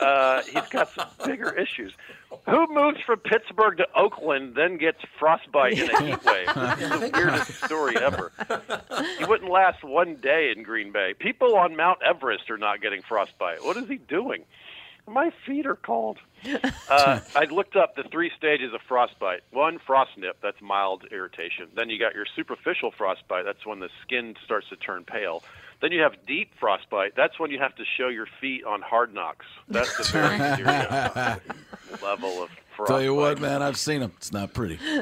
uh, 0.00 0.42
he's 0.42 0.68
got 0.68 0.90
some 0.92 1.08
bigger 1.24 1.50
issues. 1.58 1.92
Who 2.48 2.66
moves 2.72 2.98
from 3.06 3.20
Pittsburgh 3.20 3.78
to 3.78 3.86
Oakland, 3.94 4.54
then 4.54 4.76
gets 4.76 4.98
frostbite 5.18 5.78
in 5.78 5.90
a 5.90 6.02
heat 6.02 6.24
wave? 6.24 6.48
This 6.80 6.92
is 6.92 7.00
the 7.00 7.10
weirdest 7.14 7.64
story 7.64 7.96
ever. 7.96 8.32
He 9.18 9.24
wouldn't 9.24 9.50
last 9.50 9.82
one 9.82 10.16
day 10.16 10.52
in 10.54 10.62
Green 10.62 10.92
Bay. 10.92 11.14
People 11.18 11.56
on 11.56 11.76
Mount 11.76 12.00
Everest 12.06 12.50
are 12.50 12.58
not 12.58 12.80
getting 12.82 13.02
frostbite. 13.02 13.64
What 13.64 13.76
is 13.78 13.88
he 13.88 13.96
doing? 13.96 14.44
My 15.10 15.30
feet 15.46 15.66
are 15.66 15.76
cold. 15.76 16.18
Uh, 16.88 17.20
I 17.36 17.44
looked 17.44 17.76
up 17.76 17.94
the 17.94 18.02
three 18.02 18.32
stages 18.36 18.74
of 18.74 18.80
frostbite. 18.88 19.42
One, 19.52 19.78
frost 19.78 20.10
nip, 20.18 20.38
that's 20.42 20.60
mild 20.60 21.04
irritation. 21.12 21.68
Then 21.76 21.88
you 21.88 22.00
got 22.00 22.16
your 22.16 22.26
superficial 22.34 22.90
frostbite, 22.90 23.44
that's 23.44 23.64
when 23.64 23.78
the 23.78 23.88
skin 24.02 24.34
starts 24.44 24.68
to 24.70 24.76
turn 24.76 25.04
pale. 25.04 25.44
Then 25.80 25.92
you 25.92 26.00
have 26.00 26.14
deep 26.26 26.50
frostbite, 26.58 27.14
that's 27.14 27.38
when 27.38 27.52
you 27.52 27.60
have 27.60 27.76
to 27.76 27.84
show 27.96 28.08
your 28.08 28.26
feet 28.40 28.64
on 28.64 28.82
hard 28.82 29.14
knocks. 29.14 29.46
That's 29.68 29.96
the 29.98 30.04
very 30.04 30.38
serious 30.56 31.40
level 32.02 32.42
of 32.42 32.50
frostbite. 32.76 32.86
Tell 32.88 33.02
you 33.02 33.14
what, 33.14 33.40
man, 33.40 33.62
I've 33.62 33.78
seen 33.78 34.00
them. 34.00 34.12
It's 34.16 34.32
not 34.32 34.52
pretty. 34.52 34.78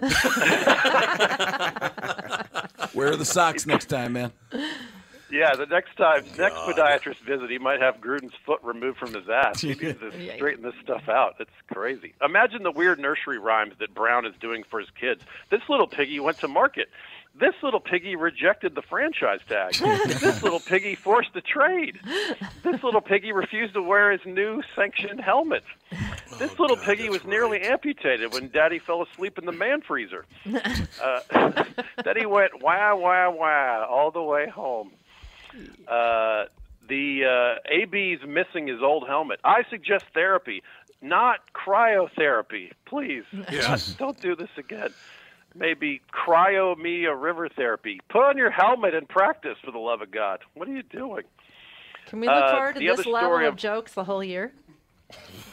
Wear 2.95 3.17
the 3.17 3.25
socks 3.25 3.65
next 3.65 3.87
time, 3.87 4.13
man. 4.13 4.33
Yeah, 5.31 5.55
the 5.55 5.66
next 5.66 5.97
time, 5.97 6.24
next 6.39 6.57
podiatrist 6.57 7.18
visit, 7.18 7.51
he 7.51 7.59
might 7.59 7.81
have 7.81 8.01
Gruden's 8.01 8.35
foot 8.47 8.61
removed 8.62 8.99
from 8.99 9.12
his 9.14 9.29
ass. 9.29 9.61
He 9.61 9.68
needs 9.68 10.01
to 10.01 10.11
straighten 10.37 10.62
this 10.62 10.74
stuff 10.83 11.09
out. 11.09 11.35
It's 11.39 11.51
crazy. 11.72 12.14
Imagine 12.24 12.62
the 12.62 12.70
weird 12.70 12.99
nursery 12.99 13.39
rhymes 13.39 13.74
that 13.81 13.95
Brown 13.95 14.26
is 14.26 14.35
doing 14.41 14.64
for 14.70 14.81
his 14.81 14.89
kids. 14.99 15.22
This 15.51 15.61
little 15.68 15.87
piggy 15.87 16.18
went 16.20 16.39
to 16.39 16.49
market. 16.49 16.89
This 17.39 17.55
little 17.62 17.79
piggy 17.79 18.16
rejected 18.16 18.74
the 18.74 18.83
franchise 18.83 19.41
tag. 19.49 19.74
this 20.07 20.43
little 20.43 20.59
piggy 20.59 20.95
forced 20.97 21.33
the 21.35 21.41
trade. 21.41 21.99
This 22.64 22.83
little 22.83 23.01
piggy 23.01 23.31
refused 23.33 23.74
to 23.74 23.83
wear 23.83 24.11
his 24.11 24.20
new 24.26 24.62
sanctioned 24.74 25.20
helmet. 25.20 25.62
This 26.39 26.59
little 26.59 26.76
piggy 26.76 27.09
was 27.11 27.24
nearly 27.24 27.61
amputated 27.61 28.33
when 28.33 28.49
Daddy 28.49 28.81
fell 28.81 29.03
asleep 29.03 29.39
in 29.39 29.45
the 29.45 29.53
man 29.53 29.83
freezer. 29.83 30.24
Uh, 31.01 31.62
then 32.05 32.16
he 32.16 32.26
went 32.26 32.61
wah 32.61 32.95
wah 32.97 33.31
wah 33.31 33.85
all 33.89 34.11
the 34.11 34.22
way 34.22 34.49
home. 34.49 34.91
Uh, 35.87 36.45
the 36.89 37.25
uh, 37.25 37.59
AB's 37.73 38.25
missing 38.27 38.67
his 38.67 38.81
old 38.83 39.07
helmet. 39.07 39.41
I 39.45 39.63
suggest 39.71 40.05
therapy, 40.15 40.63
not 41.03 41.41
cryotherapy. 41.55 42.73
Please, 42.87 43.25
Yes. 43.53 43.93
don't 43.99 44.21
do 44.21 44.35
this 44.37 44.49
again. 44.57 44.91
Maybe 45.55 46.01
cryo 46.13 46.77
me 46.77 47.05
a 47.07 47.15
river 47.15 47.49
therapy. 47.49 48.01
Put 48.09 48.23
on 48.25 48.37
your 48.37 48.51
helmet 48.51 48.95
and 48.95 49.09
practice 49.09 49.57
for 49.65 49.71
the 49.71 49.79
love 49.79 50.03
of 50.03 50.11
God. 50.11 50.41
What 50.55 50.69
are 50.69 50.73
you 50.73 50.83
doing? 50.83 51.25
Can 52.07 52.21
we 52.21 52.27
look 52.27 52.37
Uh, 52.45 52.53
forward 52.53 52.75
to 52.77 52.81
this 52.97 53.07
level 53.07 53.37
of 53.39 53.43
of- 53.45 53.57
jokes 53.57 53.93
the 53.95 54.05
whole 54.05 54.23
year? 54.23 54.53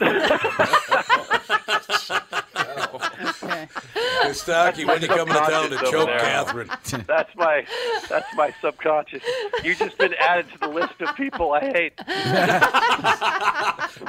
Kostaki, 4.22 4.86
when 4.86 5.02
you 5.02 5.08
coming 5.08 5.34
to 5.34 5.40
town 5.40 5.70
to 5.70 5.78
Subconscious 5.78 5.90
choke 5.90 6.06
there. 6.06 6.18
Catherine? 6.18 6.68
That's 7.06 7.34
my 7.36 7.66
that's 8.08 8.34
my 8.36 8.54
subconscious. 8.60 9.22
You've 9.62 9.78
just 9.78 9.98
been 9.98 10.14
added 10.14 10.50
to 10.52 10.58
the 10.58 10.68
list 10.68 11.00
of 11.00 11.14
people 11.16 11.52
I 11.52 11.60
hate. 11.60 11.92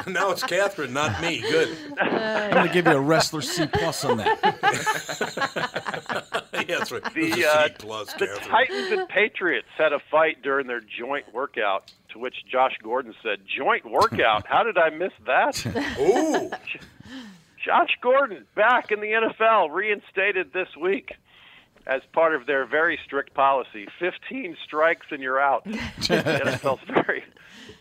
now 0.08 0.32
it's 0.32 0.44
Catherine, 0.44 0.94
not 0.94 1.22
me. 1.22 1.42
Good. 1.42 1.78
I'm 2.00 2.52
going 2.52 2.68
to 2.68 2.74
give 2.74 2.86
you 2.86 2.94
a 2.94 3.00
wrestler 3.00 3.42
C 3.42 3.66
plus 3.68 4.04
on 4.06 4.18
that. 4.18 4.40
yeah, 6.54 6.64
that's 6.80 6.92
right. 6.92 7.04
The, 7.14 7.46
uh, 7.46 7.68
C 7.68 7.74
plus, 7.80 8.14
The 8.14 8.28
Catherine. 8.28 8.50
Titans 8.50 8.92
and 8.92 9.10
Patriots 9.10 9.68
had 9.78 9.94
a 9.94 10.00
fight 10.12 10.42
during 10.42 10.68
their 10.68 10.82
joint 10.82 11.26
workout, 11.34 11.92
to 12.14 12.20
which 12.20 12.36
Josh 12.52 12.74
Gordon 12.82 13.14
said, 13.24 13.40
"Joint 13.46 13.86
workout? 13.90 14.46
How 14.48 14.64
did 14.64 14.78
I 14.78 14.90
miss 14.90 15.12
that?" 15.26 15.66
Ooh. 16.00 16.52
Josh 17.68 17.98
Gordon 18.00 18.46
back 18.56 18.94
in 18.94 19.02
the 19.02 19.08
NFL, 19.08 19.74
reinstated 19.74 20.54
this 20.54 20.70
week 20.80 21.12
as 21.86 22.02
part 22.14 22.34
of 22.34 22.46
their 22.46 22.66
very 22.66 22.98
strict 23.04 23.34
policy: 23.34 23.88
15 24.00 24.56
strikes 24.64 25.08
and 25.12 25.22
you're 25.22 25.40
out. 25.40 25.64
the 25.66 25.74
NFL's 25.74 26.80
very, 26.88 27.26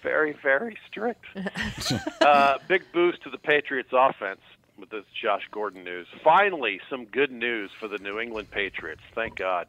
very, 0.03 0.32
very 0.43 0.76
strict. 0.89 1.24
Uh, 2.20 2.59
big 2.66 2.82
boost 2.93 3.22
to 3.22 3.30
the 3.30 3.39
Patriots 3.39 3.91
offense 3.93 4.41
with 4.76 4.91
this 4.91 5.05
Josh 5.22 5.45
Gordon 5.53 5.84
news. 5.84 6.09
Finally, 6.24 6.80
some 6.91 7.05
good 7.05 7.30
news 7.30 7.70
for 7.78 7.87
the 7.87 7.99
New 7.99 8.18
England 8.18 8.51
Patriots. 8.51 9.03
Thank 9.14 9.37
God. 9.37 9.68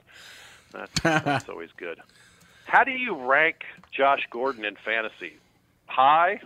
That's, 0.71 1.01
that's 1.01 1.49
always 1.49 1.69
good. 1.77 1.99
How 2.65 2.83
do 2.83 2.89
you 2.89 3.15
rank 3.15 3.57
Josh 3.91 4.21
Gordon 4.31 4.65
in 4.65 4.75
fantasy? 4.83 5.37
High? 5.85 6.41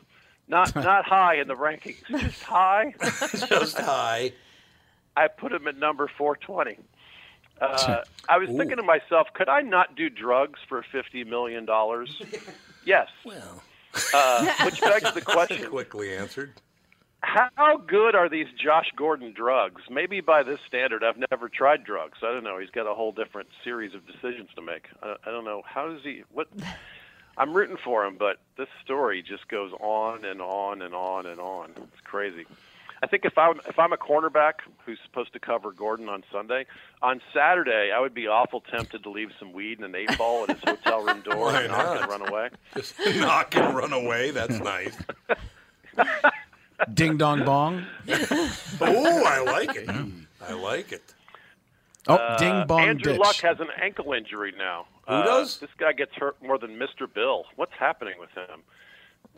Not 0.52 0.76
not 0.92 1.06
high 1.06 1.36
in 1.36 1.48
the 1.48 1.56
rankings, 1.56 2.06
just 2.08 2.44
high. 2.44 2.94
Just 3.48 3.78
high. 3.80 4.34
I 5.18 5.28
put 5.28 5.52
him 5.52 5.68
at 5.68 5.78
number 5.78 6.10
420. 6.18 6.78
Uh, 7.60 8.04
I 8.28 8.38
was 8.38 8.50
thinking 8.50 8.78
to 8.78 8.84
myself, 8.84 9.28
could 9.34 9.48
I 9.50 9.62
not 9.62 9.96
do 9.96 10.10
drugs 10.10 10.60
for 10.68 10.84
fifty 10.92 11.24
million 11.24 11.66
dollars? 11.66 12.22
yes. 12.86 13.08
Well, 13.26 13.64
Uh, 14.14 14.52
which 14.66 14.82
begs 14.82 15.14
the 15.14 15.22
question: 15.22 15.70
quickly 15.70 16.16
answered. 16.16 16.54
How 17.24 17.78
good 17.78 18.16
are 18.16 18.28
these 18.28 18.48
Josh 18.58 18.92
Gordon 18.96 19.32
drugs? 19.32 19.84
Maybe 19.92 20.22
by 20.22 20.42
this 20.42 20.60
standard, 20.68 21.04
I've 21.04 21.24
never 21.30 21.50
tried 21.50 21.84
drugs. 21.84 22.18
I 22.24 22.32
don't 22.34 22.44
know. 22.44 22.58
He's 22.58 22.72
got 22.72 22.88
a 22.88 22.96
whole 22.96 23.12
different 23.12 23.50
series 23.64 23.94
of 23.94 24.02
decisions 24.08 24.50
to 24.56 24.62
make. 24.62 24.88
I, 25.04 25.16
I 25.24 25.30
don't 25.30 25.46
know. 25.46 25.62
How 25.64 25.88
does 25.94 26.02
he? 26.04 26.24
What? 26.32 26.48
I'm 27.38 27.54
rooting 27.54 27.78
for 27.84 28.06
him, 28.06 28.18
but 28.20 28.38
this 28.58 28.68
story 28.84 29.22
just 29.22 29.48
goes 29.48 29.72
on 29.80 30.26
and 30.26 30.42
on 30.42 30.82
and 30.82 30.94
on 30.94 31.26
and 31.26 31.40
on. 31.40 31.72
It's 31.78 32.02
crazy. 32.04 32.46
I 33.04 33.08
think 33.08 33.26
if 33.26 33.36
I'm 33.38 33.60
if 33.68 33.80
I'm 33.80 33.94
a 33.94 33.98
cornerback 33.98 34.56
who's 34.86 35.00
supposed 35.04 35.34
to 35.34 35.40
cover 35.40 35.72
Gordon 35.72 36.08
on 36.08 36.24
Sunday, 36.32 36.66
on 37.02 37.20
Saturday 37.34 37.92
I 37.92 38.00
would 38.00 38.14
be 38.14 38.28
awful 38.28 38.62
tempted 38.62 39.02
to 39.04 39.10
leave 39.10 39.32
some 39.40 39.54
weed 39.54 39.80
and 39.80 39.86
an 39.86 39.96
eight 39.96 40.16
ball 40.20 40.44
at 40.44 40.52
his 40.52 40.64
hotel 40.64 41.04
room 41.04 41.22
door 41.26 41.46
Why 41.46 41.62
and 41.64 41.72
knock 41.72 41.86
not? 41.86 42.02
and 42.02 42.10
run 42.12 42.30
away. 42.30 42.50
Just 42.76 42.94
knock 43.18 43.56
and 43.56 43.76
run 43.76 43.92
away. 43.94 44.30
That's 44.32 44.60
nice. 44.60 44.96
Ding 46.94 47.18
dong 47.18 47.44
bong. 47.46 47.86
Oh, 48.82 49.24
I 49.26 49.42
like 49.46 49.76
it. 49.76 49.90
I 50.48 50.54
like 50.54 50.92
it. 50.92 51.14
Oh, 52.08 52.16
Uh, 52.16 52.38
ding 52.38 52.66
bong 52.68 52.82
Andrew 52.82 53.14
ditch. 53.14 53.20
Luck 53.22 53.36
has 53.38 53.60
an 53.60 53.68
ankle 53.80 54.14
injury 54.14 54.54
now. 54.58 54.88
Who 55.08 55.14
Uh, 55.14 55.24
does? 55.26 55.60
This 55.60 55.70
guy 55.78 55.94
gets 55.94 56.14
hurt 56.16 56.42
more 56.42 56.58
than 56.58 56.72
Mr. 56.78 57.12
Bill. 57.12 57.46
What's 57.56 57.74
happening 57.74 58.16
with 58.20 58.30
him? 58.32 58.62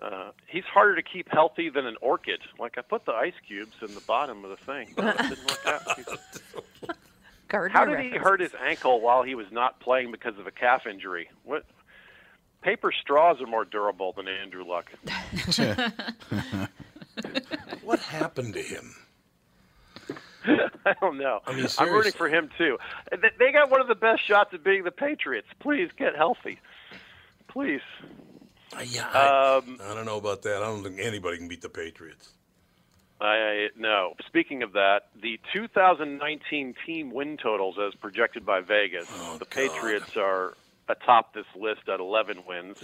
Uh, 0.01 0.31
he's 0.47 0.63
harder 0.65 0.95
to 0.95 1.03
keep 1.03 1.29
healthy 1.29 1.69
than 1.69 1.85
an 1.85 1.95
orchid. 2.01 2.41
Like 2.59 2.77
I 2.77 2.81
put 2.81 3.05
the 3.05 3.13
ice 3.13 3.33
cubes 3.47 3.75
in 3.81 3.93
the 3.93 4.01
bottom 4.01 4.43
of 4.43 4.49
the 4.49 4.57
thing. 4.57 4.89
but 4.95 5.15
it 5.19 5.29
didn't 5.29 5.49
work 5.49 5.65
out. 5.67 6.97
Gardner 7.47 7.77
How 7.77 7.85
did 7.85 7.99
he 7.99 8.17
hurt 8.17 8.39
his 8.41 8.53
ankle 8.65 8.99
while 9.01 9.21
he 9.21 9.35
was 9.35 9.45
not 9.51 9.79
playing 9.79 10.11
because 10.11 10.37
of 10.39 10.47
a 10.47 10.51
calf 10.51 10.87
injury? 10.87 11.29
What? 11.43 11.65
Paper 12.61 12.91
straws 12.91 13.39
are 13.41 13.45
more 13.45 13.65
durable 13.65 14.13
than 14.13 14.27
Andrew 14.27 14.63
Luck. 14.65 14.89
What 17.83 17.99
happened 17.99 18.53
to 18.55 18.61
him? 18.61 18.95
I 20.85 20.93
don't 21.01 21.17
know. 21.17 21.41
I 21.45 21.53
mean, 21.53 21.67
I'm 21.77 21.89
rooting 21.91 22.11
for 22.13 22.27
him 22.27 22.49
too. 22.57 22.77
They- 23.11 23.51
got 23.51 23.69
one 23.69 23.81
of 23.81 23.87
the 23.87 23.95
best 23.95 24.25
shots 24.25 24.51
at 24.53 24.63
being 24.63 24.83
the 24.83 24.91
Patriots. 24.91 25.47
Please 25.59 25.89
get 25.95 26.15
healthy. 26.15 26.59
Please. 27.47 27.81
Yeah, 28.85 29.07
I, 29.13 29.57
Um, 29.57 29.77
I 29.83 29.93
don't 29.93 30.05
know 30.05 30.17
about 30.17 30.41
that. 30.41 30.57
I 30.57 30.65
don't 30.65 30.83
think 30.83 30.99
anybody 30.99 31.37
can 31.37 31.47
beat 31.47 31.61
the 31.61 31.69
Patriots. 31.69 32.29
I 33.21 33.69
no. 33.77 34.15
Speaking 34.25 34.63
of 34.63 34.73
that, 34.73 35.09
the 35.21 35.39
2019 35.53 36.73
team 36.85 37.11
win 37.11 37.37
totals, 37.37 37.77
as 37.79 37.93
projected 37.95 38.45
by 38.45 38.61
Vegas, 38.61 39.05
Oh, 39.11 39.37
the 39.37 39.45
Patriots 39.45 40.17
are 40.17 40.55
atop 40.89 41.33
this 41.33 41.45
list 41.55 41.87
at 41.87 41.99
11 41.99 42.43
wins. 42.47 42.83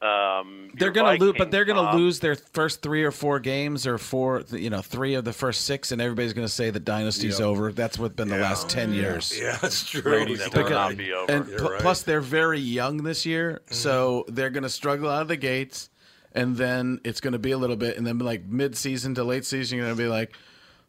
Um, 0.00 0.70
They're 0.74 0.92
gonna 0.92 1.18
lose, 1.18 1.34
but 1.36 1.50
they're 1.50 1.64
gonna 1.64 1.96
lose 1.96 2.20
their 2.20 2.36
first 2.36 2.82
three 2.82 3.02
or 3.02 3.10
four 3.10 3.40
games, 3.40 3.84
or 3.84 3.98
four, 3.98 4.44
you 4.52 4.70
know, 4.70 4.80
three 4.80 5.14
of 5.14 5.24
the 5.24 5.32
first 5.32 5.62
six, 5.62 5.90
and 5.90 6.00
everybody's 6.00 6.32
gonna 6.32 6.46
say 6.48 6.70
the 6.70 6.78
dynasty's 6.78 7.40
Yep. 7.40 7.48
over. 7.48 7.72
That's 7.72 7.98
what's 7.98 8.14
been 8.14 8.28
the 8.28 8.38
last 8.38 8.68
ten 8.68 8.92
years. 8.92 9.36
Yeah, 9.36 9.58
that's 9.60 9.84
true. 9.88 10.02
Brady's 10.02 10.44
Because- 10.48 10.70
not 10.70 10.96
be 10.96 11.12
over. 11.12 11.32
And 11.32 11.46
pl- 11.46 11.70
right. 11.70 11.80
plus, 11.80 12.02
they're 12.02 12.20
very 12.20 12.60
young 12.60 12.98
this 12.98 13.26
year, 13.26 13.60
so 13.70 14.24
they're 14.28 14.50
going 14.50 14.62
to 14.62 14.68
struggle 14.68 15.10
out 15.10 15.22
of 15.22 15.28
the 15.28 15.36
gates, 15.36 15.90
and 16.32 16.56
then 16.56 17.00
it's 17.02 17.20
going 17.20 17.32
to 17.32 17.38
be 17.40 17.50
a 17.50 17.58
little 17.58 17.74
bit, 17.76 17.96
and 17.96 18.06
then 18.06 18.18
like 18.20 18.44
mid-season 18.46 19.16
to 19.16 19.24
late 19.24 19.44
season, 19.44 19.78
you're 19.78 19.86
going 19.88 19.96
to 19.96 20.02
be 20.02 20.08
like, 20.08 20.32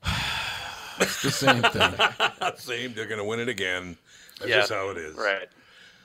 it's 1.00 1.22
the 1.24 1.32
same 1.32 1.64
thing. 1.64 1.94
Same. 2.58 2.94
They're 2.94 3.08
going 3.08 3.18
to 3.20 3.24
win 3.26 3.40
it 3.40 3.50
again. 3.50 3.98
That's 4.40 4.50
Yes, 4.50 4.60
just 4.70 4.74
how 4.74 4.90
it 4.92 4.98
is. 4.98 5.16
Right. 5.16 5.48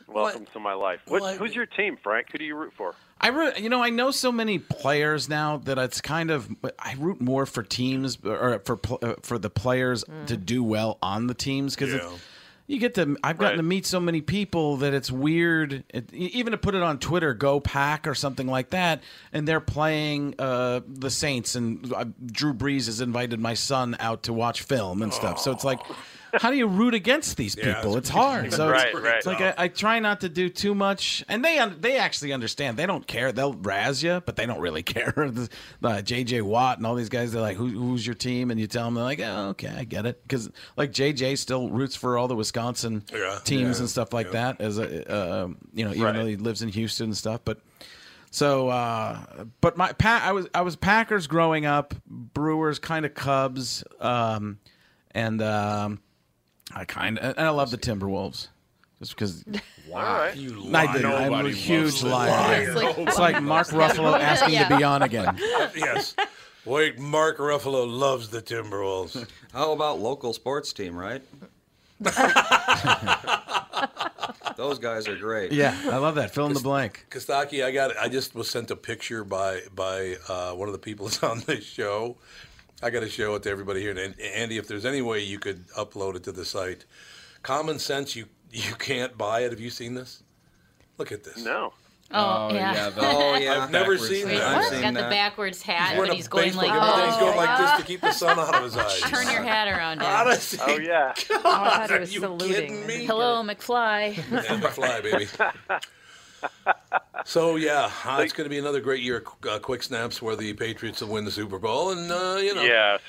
Welcome 0.06 0.46
to 0.52 0.60
my 0.60 0.74
life. 0.74 1.00
What, 1.06 1.22
Well, 1.22 1.30
I- 1.32 1.36
who's 1.36 1.54
your 1.54 1.66
team, 1.66 1.96
Frank? 2.02 2.28
Who 2.32 2.38
do 2.38 2.44
you 2.44 2.54
root 2.56 2.72
for? 2.76 2.94
I 3.20 3.28
root, 3.28 3.58
you 3.58 3.68
know, 3.70 3.82
I 3.82 3.90
know 3.90 4.10
so 4.10 4.30
many 4.30 4.58
players 4.58 5.28
now 5.28 5.56
that 5.58 5.78
it's 5.78 6.00
kind 6.00 6.30
of 6.30 6.48
I 6.78 6.94
root 6.98 7.20
more 7.20 7.46
for 7.46 7.62
teams 7.62 8.18
or 8.24 8.60
for 8.64 8.78
uh, 9.02 9.14
for 9.22 9.38
the 9.38 9.48
players 9.50 10.04
to 10.26 10.36
do 10.36 10.62
well 10.62 10.98
on 11.00 11.26
the 11.26 11.32
teams 11.34 11.74
because 11.74 11.94
Yeah. 11.94 12.10
you 12.66 12.78
get 12.78 12.94
to 12.96 13.16
I've 13.24 13.38
gotten 13.38 13.52
Right. 13.52 13.56
to 13.56 13.62
meet 13.62 13.86
so 13.86 13.98
many 13.98 14.20
people 14.20 14.76
that 14.78 14.92
it's 14.92 15.10
weird 15.10 15.84
it, 15.88 16.12
even 16.12 16.50
to 16.50 16.58
put 16.58 16.74
it 16.74 16.82
on 16.82 16.98
Twitter 16.98 17.32
go 17.32 17.60
pack 17.60 18.06
or 18.06 18.14
something 18.14 18.46
like 18.48 18.70
that 18.70 19.02
and 19.32 19.48
they're 19.48 19.60
playing 19.60 20.34
uh, 20.38 20.80
the 20.86 21.10
Saints 21.10 21.54
and 21.54 21.90
uh, 21.94 22.04
Drew 22.26 22.52
Brees 22.52 22.86
has 22.86 23.00
invited 23.00 23.40
my 23.40 23.54
son 23.54 23.96
out 24.00 24.24
to 24.24 24.34
watch 24.34 24.62
film 24.62 25.00
and 25.02 25.14
stuff 25.14 25.38
so 25.38 25.50
it's 25.50 25.64
like 25.64 25.80
how 26.40 26.50
do 26.50 26.56
you 26.56 26.66
root 26.66 26.94
against 26.94 27.36
these 27.36 27.54
people? 27.54 27.96
It's 27.96 27.96
it's 28.04 28.08
hard. 28.10 28.52
So 28.52 28.68
Right, 28.70 28.88
it's, 28.88 29.00
right. 29.00 29.16
it's 29.18 29.26
like 29.26 29.40
I, 29.40 29.54
I 29.56 29.68
try 29.68 29.98
not 30.00 30.20
to 30.22 30.28
do 30.28 30.48
too 30.48 30.74
much 30.74 31.24
and 31.28 31.44
they 31.44 31.58
they 31.80 31.96
actually 31.98 32.32
understand. 32.32 32.76
They 32.76 32.86
don't 32.86 33.06
care. 33.06 33.32
They'll 33.32 33.54
razz 33.54 34.02
you 34.02 34.22
but 34.24 34.36
they 34.36 34.46
don't 34.46 34.60
really 34.60 34.82
care. 34.94 35.12
The, 35.34 35.48
the 35.80 35.88
JJ 36.02 36.42
Watt 36.42 36.78
and 36.78 36.86
all 36.86 36.94
these 36.94 37.08
guys 37.08 37.32
they're 37.32 37.42
like 37.42 37.56
Who, 37.56 37.68
who's 37.68 38.06
your 38.06 38.14
team? 38.14 38.50
And 38.50 38.58
you 38.60 38.66
tell 38.66 38.84
them 38.84 38.94
they're 38.94 39.04
like 39.04 39.20
oh, 39.20 39.48
okay 39.50 39.68
I 39.76 39.84
get 39.84 40.06
it. 40.06 40.22
Because 40.22 40.50
like 40.76 40.92
JJ 40.92 41.38
still 41.38 41.68
roots 41.68 41.96
for 41.96 42.18
all 42.18 42.28
the 42.28 42.36
Wisconsin 42.36 43.04
Yeah, 43.12 43.38
teams 43.44 43.76
yeah, 43.78 43.82
and 43.82 43.90
stuff 43.90 44.12
like 44.12 44.26
yeah. 44.26 44.32
that 44.32 44.60
as 44.60 44.78
a 44.78 45.10
uh, 45.12 45.48
you 45.72 45.84
know 45.84 45.90
even 45.90 46.02
Right. 46.02 46.12
though 46.14 46.26
he 46.26 46.36
lives 46.36 46.62
in 46.62 46.68
Houston 46.70 47.06
and 47.06 47.16
stuff 47.16 47.40
but 47.44 47.58
so 48.30 48.68
uh 48.68 49.44
but 49.60 49.76
my 49.76 49.92
pa- 49.92 50.22
I 50.24 50.32
was 50.32 50.48
I 50.54 50.62
was 50.62 50.74
Packers 50.76 51.26
growing 51.26 51.66
up 51.66 51.94
Brewers 52.06 52.78
kind 52.78 53.06
of 53.06 53.14
Cubs 53.14 53.84
um 54.00 54.58
and 55.12 55.40
um 55.40 56.00
I 56.74 56.84
kind 56.84 57.18
of 57.18 57.36
and 57.38 57.46
I 57.46 57.50
love 57.50 57.70
the 57.70 57.78
Timberwolves 57.78 58.48
just 58.98 59.14
because 59.14 59.44
Why? 59.88 60.32
You 60.36 60.54
I 60.74 60.84
lie. 60.86 60.92
did. 60.96 61.04
I'm 61.04 61.12
a 61.12 61.30
Nobody 61.36 61.54
huge 61.54 62.02
loves 62.02 62.02
it. 62.02 62.06
liar. 62.08 62.62
It's 62.62 62.74
like- 62.74 62.98
It's 62.98 63.18
like 63.18 63.42
Mark 63.42 63.68
Ruffalo 63.68 64.18
asking 64.18 64.54
Yeah. 64.54 64.68
to 64.68 64.76
be 64.76 64.82
on 64.84 65.02
again. 65.02 65.36
yes. 65.76 66.14
Wait, 66.64 66.98
Mark 66.98 67.36
Ruffalo 67.38 67.86
loves 67.86 68.28
the 68.30 68.40
Timberwolves. 68.40 69.26
How 69.52 69.72
about 69.72 70.00
local 70.00 70.32
sports 70.32 70.72
team, 70.72 70.96
right? 70.96 71.22
Those 74.56 74.78
guys 74.78 75.08
are 75.08 75.16
great. 75.16 75.52
Yeah, 75.52 75.76
I 75.90 75.96
love 75.96 76.14
that. 76.14 76.32
Fill 76.32 76.46
in 76.46 76.52
the 76.54 76.60
blank. 76.60 77.06
Kostaki, 77.10 77.64
I 77.64 77.70
got. 77.72 77.96
I 77.98 78.08
just 78.08 78.34
was 78.34 78.48
sent 78.48 78.70
a 78.70 78.76
picture 78.76 79.24
by 79.24 79.62
by 79.74 80.16
uh, 80.28 80.52
one 80.52 80.68
of 80.68 80.72
the 80.72 80.78
people 80.78 81.06
that's 81.06 81.22
on 81.22 81.40
this 81.46 81.64
show. 81.64 82.16
I 82.84 82.90
got 82.90 83.00
to 83.00 83.08
show 83.08 83.34
it 83.34 83.42
to 83.44 83.50
everybody 83.50 83.80
here. 83.80 83.96
And 83.96 84.14
Andy, 84.20 84.58
if 84.58 84.68
there's 84.68 84.84
any 84.84 85.00
way 85.00 85.20
you 85.22 85.38
could 85.38 85.66
upload 85.68 86.16
it 86.16 86.24
to 86.24 86.32
the 86.32 86.44
site, 86.44 86.84
Common 87.42 87.78
Sense, 87.78 88.14
you 88.14 88.26
you 88.52 88.74
can't 88.74 89.16
buy 89.16 89.40
it. 89.40 89.50
Have 89.52 89.58
you 89.60 89.70
seen 89.70 89.94
this? 89.94 90.22
Look 90.98 91.10
at 91.10 91.24
this. 91.24 91.42
No. 91.42 91.72
Oh, 92.10 92.52
yeah. 92.52 92.90
the- 92.90 93.00
oh 93.00 93.36
yeah. 93.36 93.52
I've 93.64 93.70
never 93.70 93.92
backwards 93.94 94.08
seen 94.08 94.28
that. 94.28 94.42
I've 94.42 94.56
What? 94.56 94.70
seen 94.72 94.82
Got 94.82 94.94
the 94.94 95.00
backwards 95.00 95.62
hat, 95.62 95.94
wearing 95.96 96.10
but 96.10 96.16
he's 96.16 96.28
going 96.28 96.54
like, 96.54 96.68
cap, 96.68 96.98
and 96.98 97.10
he's 97.10 97.16
going 97.20 97.36
like 97.36 97.58
this 97.58 97.70
oh, 97.72 97.78
to 97.78 97.84
keep 97.86 98.00
the 98.02 98.12
sun 98.12 98.38
out 98.38 98.54
of 98.54 98.62
his 98.62 98.76
eyes. 98.76 99.00
turn 99.00 99.24
your 99.32 99.42
hat 99.42 99.66
around. 99.68 99.98
Dad. 99.98 100.26
Honestly, 100.26 100.58
Oh 100.62 100.76
yeah. 100.78 101.14
Oh, 101.30 101.40
I 101.44 101.86
thought 101.86 101.90
he 101.90 101.96
are 101.96 102.00
you 102.02 102.20
saluting. 102.20 102.48
kidding 102.52 102.86
me? 102.86 103.06
Hello, 103.06 103.42
McFly. 103.42 104.18
And 104.50 104.62
the 104.62 104.68
fly, 104.68 105.00
baby. 105.00 105.26
So 107.24 107.56
yeah, 107.56 107.90
uh, 108.04 108.18
it's 108.22 108.32
going 108.32 108.44
to 108.44 108.50
be 108.50 108.58
another 108.58 108.80
great 108.80 109.02
year. 109.02 109.18
of 109.18 109.48
Uh, 109.48 109.58
quick 109.58 109.82
snaps 109.82 110.20
where 110.22 110.36
the 110.36 110.52
Patriots 110.52 111.00
will 111.00 111.08
win 111.08 111.24
the 111.24 111.30
Super 111.30 111.58
Bowl, 111.58 111.90
and 111.90 112.10
uh, 112.10 112.38
you 112.40 112.54
know, 112.54 112.62
Yes. 112.62 113.00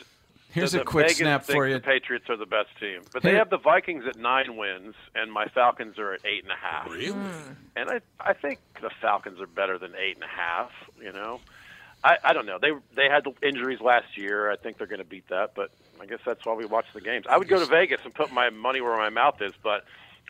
Here's 0.52 0.72
The- 0.72 0.78
a 0.78 0.80
the 0.82 0.86
quick 0.86 1.06
Vegas 1.08 1.18
snap 1.18 1.44
for 1.44 1.68
you. 1.68 1.74
The 1.74 1.80
Patriots 1.82 2.30
are 2.30 2.38
the 2.38 2.46
best 2.46 2.70
team, 2.80 3.02
but 3.12 3.24
they 3.24 3.34
have 3.36 3.50
the 3.50 3.58
Vikings 3.58 4.06
at 4.08 4.16
nine 4.16 4.56
wins, 4.56 4.96
and 5.14 5.30
my 5.32 5.48
Falcons 5.48 6.00
are 6.00 6.14
at 6.14 6.22
eight 6.26 6.44
and 6.44 6.52
a 6.52 6.56
half. 6.56 6.90
really. 6.90 7.14
And 7.76 7.90
I, 7.90 8.00
I 8.22 8.32
think 8.32 8.60
the 8.82 8.90
Falcons 9.02 9.42
are 9.42 9.48
better 9.48 9.78
than 9.78 9.92
eight 10.00 10.16
and 10.16 10.24
a 10.24 10.28
half. 10.28 10.72
You 11.02 11.12
know, 11.12 11.42
I, 12.06 12.18
I 12.24 12.32
don't 12.32 12.46
know. 12.46 12.58
They 12.58 12.72
they 12.96 13.10
had 13.10 13.26
the 13.26 13.34
injuries 13.46 13.82
last 13.82 14.18
year. 14.18 14.50
I 14.50 14.56
think 14.56 14.78
they're 14.78 14.88
going 14.88 15.00
to 15.00 15.04
beat 15.06 15.28
that, 15.28 15.56
but 15.56 15.72
I 16.00 16.06
guess 16.06 16.20
that's 16.26 16.46
why 16.46 16.54
we 16.54 16.66
watch 16.66 16.86
the 16.94 17.02
games. 17.02 17.26
I 17.28 17.38
would 17.38 17.50
go 17.50 17.60
to 17.60 17.66
Vegas 17.66 18.00
and 18.06 18.14
put 18.14 18.32
my 18.32 18.50
money 18.50 18.80
where 18.80 18.96
my 18.96 19.10
mouth 19.10 19.42
is, 19.42 19.52
but 19.62 19.84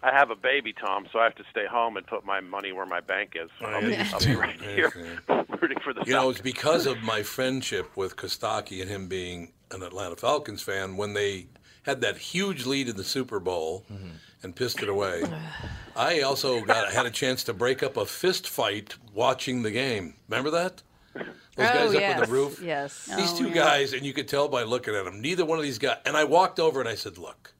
I 0.04 0.12
have 0.12 0.30
a 0.30 0.36
baby, 0.36 0.74
Tom, 0.74 1.08
so 1.12 1.20
I 1.20 1.24
have 1.24 1.36
to 1.36 1.44
stay 1.50 1.66
home 1.66 1.98
and 1.98 2.06
put 2.06 2.26
my 2.26 2.40
money 2.40 2.72
where 2.72 2.86
my 2.86 3.00
bank 3.00 3.36
is. 3.36 3.50
I 3.62 3.66
I'll 3.66 3.82
be, 3.82 3.96
I'll 3.96 4.20
be 4.20 4.36
right 4.36 4.62
here 4.62 4.92
rooting 5.62 5.80
for 5.84 5.94
the 5.94 6.04
You 6.06 6.14
know, 6.14 6.30
it's 6.30 6.42
because 6.42 6.86
of 6.86 7.02
my 7.02 7.24
friendship 7.24 7.96
with 7.96 8.16
Kostaki 8.16 8.82
and 8.82 8.90
him 8.90 9.08
being 9.08 9.54
an 9.72 9.84
Atlanta 9.84 10.16
Falcons 10.16 10.62
fan. 10.62 10.98
When 10.98 11.14
they 11.14 11.48
had 11.84 12.02
that 12.02 12.18
huge 12.18 12.66
lead 12.66 12.90
in 12.90 12.98
the 12.98 13.04
Super 13.04 13.40
Bowl 13.40 13.86
mm-hmm. 13.92 14.10
and 14.44 14.56
pissed 14.56 14.84
it 14.84 14.90
away, 14.90 15.24
I 15.96 16.22
also 16.22 16.62
got 16.62 16.92
had 16.92 17.06
a 17.06 17.12
chance 17.12 17.44
to 17.46 17.54
break 17.54 17.82
up 17.82 17.98
a 17.98 18.06
fist 18.06 18.48
fight 18.48 18.96
watching 19.14 19.64
the 19.64 19.72
game. 19.72 20.16
Remember 20.28 20.52
that? 20.52 20.82
Those 21.14 21.70
oh, 21.70 21.74
guys 21.74 21.94
oh, 21.94 21.96
up 21.96 22.02
yes. 22.02 22.16
on 22.16 22.26
the 22.26 22.32
roof. 22.32 22.62
Yes. 22.62 23.06
These 23.06 23.34
oh, 23.34 23.38
two 23.38 23.50
guys, 23.50 23.94
and 23.94 24.06
you 24.06 24.12
could 24.12 24.28
tell 24.28 24.50
by 24.50 24.64
looking 24.64 24.94
at 24.94 25.06
them, 25.06 25.22
neither 25.22 25.46
one 25.46 25.58
of 25.58 25.64
these 25.64 25.78
guys. 25.78 25.98
And 26.06 26.18
I 26.18 26.26
walked 26.26 26.60
over 26.60 26.82
and 26.82 26.90
I 26.90 26.96
said, 26.96 27.18
"Look, 27.18 27.55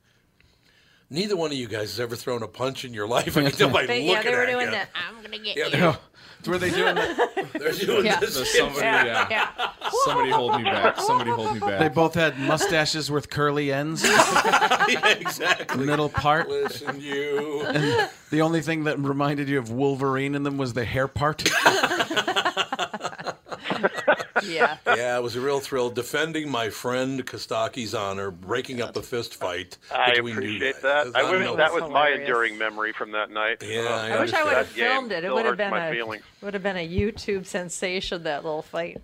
neither 1.10 1.36
one 1.36 1.52
of 1.52 1.58
you 1.58 1.68
guys 1.68 1.90
has 1.92 2.00
ever 2.00 2.16
thrown 2.16 2.44
a 2.44 2.48
punch 2.48 2.86
in 2.86 2.94
your 2.94 3.08
life." 3.08 3.36
I 3.38 3.44
can 3.44 3.52
tell 3.52 3.70
by 3.70 3.86
They, 3.86 4.00
looking 4.08 4.12
yeah, 4.12 4.22
they 4.24 4.32
were 4.32 4.44
at 4.44 4.50
doing 4.52 4.66
you. 4.66 4.72
that. 4.72 4.90
I'm 4.96 5.22
gonna 5.22 5.38
get 5.40 5.58
Yeah, 5.58 5.66
you. 5.66 5.72
they're, 5.72 5.98
Were 6.48 6.58
they 6.60 6.70
doing 6.70 6.94
that? 6.96 7.48
they're 7.54 7.72
doing 7.72 8.06
Yeah. 8.06 8.20
this. 8.20 8.36
So 8.36 8.44
somebody, 8.44 8.86
yeah. 8.86 9.28
Yeah. 9.30 9.50
Somebody 10.06 10.30
hold 10.32 10.58
me 10.58 10.64
back. 10.64 11.00
Somebody 11.00 11.32
hold 11.32 11.54
me 11.56 11.60
back. 11.60 11.80
They 11.80 11.90
both 11.90 12.14
had 12.14 12.38
mustaches 12.40 13.10
with 13.10 13.30
curly 13.30 13.72
ends, 13.74 14.04
yeah, 14.04 15.08
exactly. 15.10 15.86
middle 15.86 16.10
part. 16.10 16.50
Listen, 16.50 17.00
you. 17.02 17.62
And 17.66 18.10
the 18.30 18.42
only 18.42 18.62
thing 18.62 18.84
that 18.84 19.00
reminded 19.00 19.48
you 19.50 19.58
of 19.58 19.72
Wolverine 19.72 20.36
in 20.36 20.44
them 20.44 20.58
was 20.58 20.74
the 20.74 20.86
hair 20.86 21.08
part. 21.08 21.44
Yeah. 24.44 24.78
Yeah, 24.96 25.18
it 25.18 25.24
was 25.24 25.36
a 25.36 25.42
real 25.42 25.60
thrill 25.60 25.90
defending 25.90 26.50
my 26.50 26.70
friend 26.70 27.26
Kostaki's 27.26 27.94
honor, 27.96 28.32
breaking 28.32 28.82
up 28.82 28.96
a 28.98 29.02
fist 29.02 29.36
fight 29.36 29.78
I 29.94 30.12
between 30.12 30.34
you 30.34 30.40
appreciate 30.40 30.74
guys. 30.74 30.82
that. 30.84 31.16
I 31.16 31.30
wish 31.32 31.56
that 31.58 31.74
was 31.74 31.90
my 31.90 32.10
enduring 32.10 32.58
memory 32.58 32.94
from 32.94 33.12
that 33.12 33.32
night. 33.32 33.64
Yeah, 33.66 33.82
Uh, 33.82 33.90
I 33.98 34.10
I 34.12 34.20
wish 34.20 34.34
I 34.34 34.44
would 34.44 34.54
have 34.54 34.68
filmed 34.68 35.12
it. 35.12 35.24
It 35.24 35.34
would 35.34 35.46
have 35.46 35.58
been 35.58 35.72
my 35.72 35.88
a 35.88 35.92
feelings. 35.92 36.24
would 36.42 36.54
have 36.54 36.64
been 36.64 36.78
a 36.78 36.88
YouTube 36.88 37.46
sensation. 37.46 38.24
That 38.24 38.44
little 38.44 38.62
fight. 38.62 39.02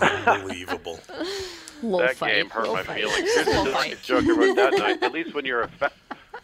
Unbelievable. 0.00 0.98
that 1.82 2.16
fight, 2.16 2.34
game 2.34 2.50
hurt 2.50 2.60
little 2.62 2.76
my 2.76 2.82
fight. 2.82 3.00
feelings. 3.00 3.34
Here's 3.34 3.46
Little 3.46 3.64
the 3.64 3.96
joke 4.02 4.24
I 4.24 4.30
wrote 4.36 4.56
that 4.56 4.72
night. 4.78 5.02
At 5.02 5.12
least 5.12 5.34
when 5.34 5.44
you're 5.44 5.62
a 5.62 5.68
fa- 5.68 5.92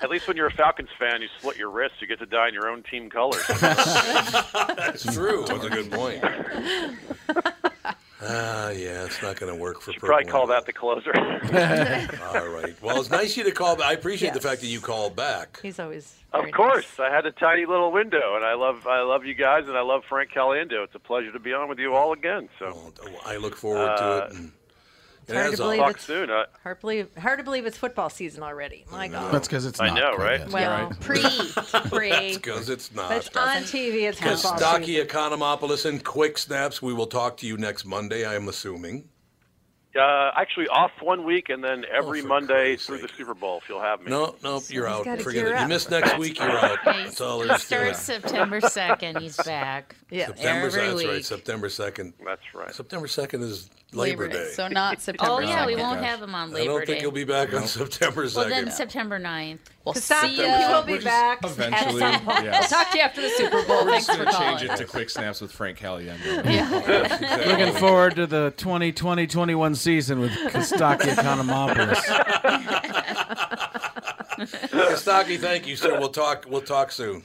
at 0.00 0.10
least 0.10 0.28
when 0.28 0.36
you're 0.36 0.46
a 0.46 0.52
Falcons 0.52 0.88
fan, 0.98 1.22
you 1.22 1.28
slit 1.40 1.56
your 1.56 1.70
wrists. 1.70 1.98
You 2.00 2.06
get 2.06 2.18
to 2.20 2.26
die 2.26 2.48
in 2.48 2.54
your 2.54 2.68
own 2.68 2.82
team 2.82 3.08
colors. 3.10 3.44
That's 3.60 5.04
true. 5.14 5.44
That's 5.46 5.64
a 5.64 5.70
good 5.70 5.90
point. 5.90 6.24
Ah, 8.28 8.70
yeah, 8.70 9.04
it's 9.04 9.20
not 9.20 9.38
going 9.38 9.54
to 9.54 9.60
work 9.60 9.82
for 9.82 9.92
You 9.92 10.00
probably 10.00 10.24
purple. 10.24 10.38
call 10.38 10.46
that 10.48 10.64
the 10.64 10.72
closer. 10.72 11.12
All 12.34 12.48
right. 12.48 12.74
Well, 12.82 12.98
it's 12.98 13.10
nice 13.10 13.32
of 13.32 13.36
you 13.36 13.44
to 13.44 13.50
call. 13.52 13.76
back. 13.76 13.86
I 13.86 13.92
appreciate 13.92 14.32
the 14.32 14.40
fact 14.40 14.62
that 14.62 14.68
you 14.68 14.80
called 14.80 15.14
back. 15.14 15.60
He's 15.62 15.78
always. 15.78 16.14
Of 16.32 16.50
course, 16.50 16.86
I 16.98 17.10
had 17.14 17.26
a 17.26 17.30
tiny 17.30 17.66
little 17.66 17.92
window, 17.92 18.34
and 18.34 18.42
I 18.44 18.54
love 18.54 18.86
I 18.86 19.02
love 19.02 19.26
you 19.26 19.34
guys, 19.34 19.68
and 19.68 19.76
I 19.76 19.82
love 19.82 20.02
Frank 20.08 20.30
Caliendo. 20.32 20.82
It's 20.82 20.94
a 20.94 20.98
pleasure 20.98 21.30
to 21.30 21.38
be 21.38 21.52
on 21.52 21.68
with 21.68 21.78
you 21.78 21.94
all 21.94 22.12
again. 22.14 22.48
So 22.58 22.92
I 23.26 23.36
look 23.36 23.54
forward 23.54 23.84
to 23.98 24.02
Uh, 24.02 24.28
it. 24.30 24.36
And, 24.36 24.52
It's 25.28 25.34
hard 25.36 25.50
to 25.50 25.56
believe 25.56 25.82
it's 25.88 26.04
soon. 26.04 26.30
Uh, 26.30 26.44
hard, 26.62 26.80
believe, 26.80 27.08
hard 27.16 27.38
to 27.40 27.44
believe 27.44 27.66
it's 27.66 27.76
football 27.76 28.08
season 28.08 28.42
already. 28.44 28.84
My 28.92 29.08
God. 29.08 29.32
That's 29.34 29.48
because 29.48 29.66
it's 29.66 29.80
I 29.80 29.88
not 29.88 29.98
I 29.98 30.00
know, 30.00 30.16
right? 30.16 30.40
yet. 30.40 30.50
Well, 30.52 30.92
pre, 31.00 31.20
pre. 31.90 32.10
That's 32.10 32.36
because 32.36 32.68
it's 32.68 32.94
not. 32.94 33.08
But 33.08 33.26
it's 33.26 33.36
on 33.36 33.62
TV. 33.62 34.08
It's 34.08 34.20
football 34.20 34.58
Kostaki 34.58 34.84
season. 34.86 35.06
Economopoulos 35.08 35.84
and 35.84 36.04
Quick 36.04 36.38
Snaps. 36.38 36.80
We 36.80 36.92
will 36.94 37.08
talk 37.08 37.36
to 37.38 37.46
you 37.46 37.56
next 37.56 37.84
Monday, 37.84 38.24
I 38.24 38.34
am 38.36 38.46
assuming. 38.48 39.08
uh, 39.98 40.30
actually, 40.36 40.68
off 40.68 40.90
one 41.00 41.24
week, 41.24 41.48
and 41.48 41.64
then 41.64 41.84
every 41.90 42.18
Oh, 42.20 42.22
for 42.22 42.28
Monday 42.28 42.76
through 42.76 42.98
the 42.98 43.08
Super 43.08 43.32
Bowl, 43.34 43.58
if 43.62 43.68
you'll 43.68 43.80
have 43.80 44.02
me. 44.02 44.10
No, 44.10 44.36
no, 44.44 44.62
you're 44.68 44.86
out. 44.86 45.04
Forget 45.04 45.32
gear 45.32 45.54
it. 45.56 45.60
You 45.62 45.68
miss 45.68 45.88
next 45.90 46.18
week, 46.18 46.38
you're 46.38 46.50
out. 46.50 46.78
That's 46.84 47.18
all 47.20 47.38
there 47.38 47.54
is 47.56 47.64
to 47.68 47.88
it. 47.88 47.94
Starts 47.96 48.00
September 48.02 48.60
2nd. 48.60 49.20
He's 49.22 49.36
back. 49.38 49.96
Yeah. 50.10 50.26
September, 50.26 50.66
Every 50.66 50.80
that's 50.82 50.94
week. 50.96 51.08
right. 51.08 51.24
September 51.24 51.68
2nd. 51.68 52.12
That's 52.24 52.42
right. 52.54 52.72
September 52.74 53.06
2nd 53.08 53.42
is 53.42 53.70
Labor, 53.92 54.28
Day. 54.28 54.50
So 54.52 54.68
not 54.68 55.00
September. 55.00 55.32
Oh 55.36 55.40
yeah, 55.40 55.64
we 55.64 55.76
won't 55.76 56.02
have 56.02 56.20
him 56.20 56.34
on 56.34 56.50
Labor 56.50 56.56
Day. 56.56 56.62
I 56.62 56.66
don't 56.66 56.86
think 56.86 57.00
he'll 57.00 57.10
be 57.10 57.24
back 57.24 57.54
on 57.54 57.66
September 57.66 58.24
2nd. 58.26 58.36
well, 58.36 58.48
then 58.48 58.70
September 58.70 59.18
9th. 59.18 59.58
We'll 59.84 59.94
Kostaki 59.94 60.36
see 60.36 60.42
ya. 60.42 60.76
will 60.76 60.82
be 60.86 60.98
back 61.02 61.38
eventually. 61.44 62.00
yeah. 62.00 62.58
we'll 62.58 62.68
talk 62.68 62.90
to 62.90 62.98
you 62.98 63.04
after 63.04 63.22
the 63.22 63.28
Super 63.30 63.62
Bowl. 63.64 63.84
We're 63.84 63.92
Thanks 63.92 64.06
just 64.06 64.18
for 64.18 64.24
gonna 64.24 64.36
calling. 64.36 64.58
change 64.58 64.70
it 64.70 64.76
to 64.76 64.84
quick 64.84 65.10
snaps 65.10 65.40
with 65.40 65.52
Frank 65.52 65.78
Caliendo. 65.78 66.44
Looking 67.46 67.74
forward 67.74 68.16
to 68.16 68.26
the 68.26 68.52
2020-21 68.56 69.76
season 69.76 70.20
with 70.20 70.32
Kostaki 70.32 71.14
Economopoulos. 71.14 71.96
Kostaki, 74.70 75.38
thank 75.38 75.66
you, 75.66 75.76
sir. 75.76 75.98
We'll 75.98 76.10
talk. 76.10 76.44
We'll 76.48 76.60
talk 76.60 76.92
soon. 76.92 77.22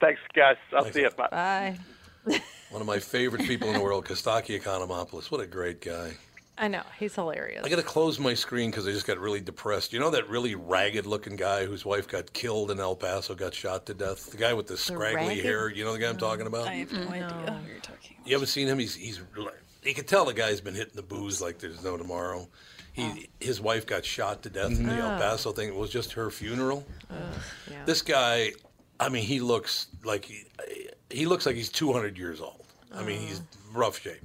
Thanks, 0.00 0.20
guys. 0.34 0.56
I'll 0.76 0.90
see 0.92 1.00
you. 1.02 1.10
Bye. 1.10 1.78
Bye. 2.26 2.42
One 2.70 2.80
of 2.82 2.86
my 2.86 2.98
favorite 2.98 3.42
people 3.42 3.68
in 3.68 3.74
the 3.74 3.80
world, 3.80 4.04
Kostaki 4.04 4.60
Economopoulos. 4.60 5.30
What 5.30 5.40
a 5.40 5.46
great 5.46 5.80
guy. 5.80 6.12
I 6.60 6.68
know 6.68 6.82
he's 6.98 7.14
hilarious. 7.14 7.64
I 7.64 7.68
got 7.68 7.76
to 7.76 7.82
close 7.82 8.18
my 8.18 8.34
screen 8.34 8.70
because 8.70 8.86
I 8.86 8.90
just 8.90 9.06
got 9.06 9.18
really 9.18 9.40
depressed. 9.40 9.92
You 9.92 10.00
know 10.00 10.10
that 10.10 10.28
really 10.28 10.54
ragged-looking 10.56 11.36
guy 11.36 11.64
whose 11.64 11.84
wife 11.84 12.08
got 12.08 12.32
killed 12.32 12.70
in 12.72 12.80
El 12.80 12.96
Paso, 12.96 13.34
got 13.34 13.54
shot 13.54 13.86
to 13.86 13.94
death. 13.94 14.32
The 14.32 14.36
guy 14.36 14.52
with 14.54 14.66
the 14.66 14.76
scraggly 14.76 15.28
ragged? 15.28 15.44
hair. 15.44 15.68
You 15.70 15.84
know 15.84 15.92
the 15.92 16.00
guy 16.00 16.08
I'm 16.08 16.16
talking 16.18 16.46
about. 16.46 16.66
I 16.66 16.74
have 16.74 16.92
no 16.92 17.08
idea 17.08 17.60
who 17.62 17.70
you're 17.70 17.80
talking. 17.80 18.16
You 18.24 18.32
haven't 18.34 18.48
seen 18.48 18.66
him? 18.66 18.78
He's 18.78 18.94
he's. 18.96 19.20
You 19.84 19.94
can 19.94 20.04
tell 20.04 20.24
the 20.24 20.34
guy's 20.34 20.60
been 20.60 20.74
hitting 20.74 20.96
the 20.96 21.02
booze 21.02 21.40
like 21.40 21.58
there's 21.58 21.82
no 21.84 21.96
tomorrow. 21.96 22.48
He 22.92 23.04
oh. 23.04 23.14
his 23.38 23.60
wife 23.60 23.86
got 23.86 24.04
shot 24.04 24.42
to 24.42 24.50
death 24.50 24.72
in 24.72 24.86
the 24.86 24.94
El 24.94 25.14
Oh. 25.14 25.18
Paso 25.18 25.52
thing. 25.52 25.68
It 25.68 25.76
was 25.76 25.90
just 25.90 26.12
her 26.14 26.28
funeral. 26.28 26.84
yeah. 27.08 27.84
This 27.86 28.02
guy, 28.02 28.50
I 28.98 29.08
mean, 29.08 29.22
he 29.22 29.38
looks 29.38 29.86
like 30.04 30.24
he, 30.24 30.44
he 31.10 31.26
looks 31.26 31.46
like 31.46 31.56
he's 31.56 31.70
200 31.70 32.18
years 32.18 32.40
old. 32.40 32.64
I 32.94 33.02
mean, 33.02 33.20
he's 33.20 33.42
rough 33.72 34.00
shape. 34.00 34.22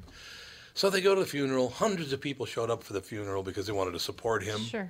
So 0.73 0.89
they 0.89 1.01
go 1.01 1.13
to 1.13 1.21
the 1.21 1.27
funeral. 1.27 1.69
Hundreds 1.69 2.13
of 2.13 2.21
people 2.21 2.45
showed 2.45 2.69
up 2.69 2.83
for 2.83 2.93
the 2.93 3.01
funeral 3.01 3.43
because 3.43 3.67
they 3.67 3.73
wanted 3.73 3.91
to 3.91 3.99
support 3.99 4.43
him. 4.43 4.59
Sure. 4.59 4.89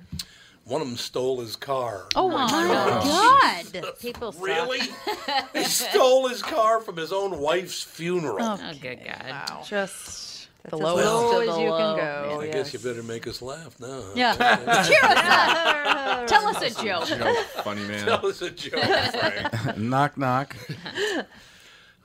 One 0.64 0.80
of 0.80 0.88
them 0.88 0.96
stole 0.96 1.40
his 1.40 1.56
car. 1.56 2.06
Oh, 2.14 2.24
oh 2.24 2.28
my 2.30 2.48
God! 2.48 3.84
People 4.00 4.32
suck. 4.32 4.42
Really? 4.42 4.80
he 5.54 5.64
stole 5.64 6.26
his 6.28 6.42
car 6.42 6.80
from 6.80 6.96
his 6.96 7.12
own 7.12 7.38
wife's 7.38 7.82
funeral. 7.82 8.38
Oh, 8.40 8.58
oh 8.58 8.72
good 8.80 9.04
God! 9.04 9.26
Wow. 9.28 9.62
Just 9.68 10.48
That's 10.62 10.70
the 10.70 10.76
as 10.76 10.80
lowest 10.80 11.04
low 11.04 11.42
of 11.42 11.48
as 11.48 11.54
the 11.54 11.60
you 11.60 11.68
can 11.68 11.68
low. 11.68 11.96
go. 11.96 12.38
I 12.40 12.44
yes. 12.44 12.54
guess 12.54 12.72
you 12.72 12.78
better 12.78 13.02
make 13.02 13.26
us 13.26 13.42
laugh 13.42 13.78
now. 13.78 14.04
Yeah. 14.14 14.34
Cheer 14.88 15.04
us 15.04 15.18
up. 15.18 16.26
Tell 16.28 16.46
us 16.46 16.62
a 16.62 16.82
joke. 16.82 17.08
funny 17.62 17.86
man. 17.86 18.06
Tell 18.06 18.26
us 18.26 18.40
a 18.40 18.50
joke, 18.50 18.80
Frank. 18.80 19.76
knock, 19.76 20.16
knock. 20.16 20.56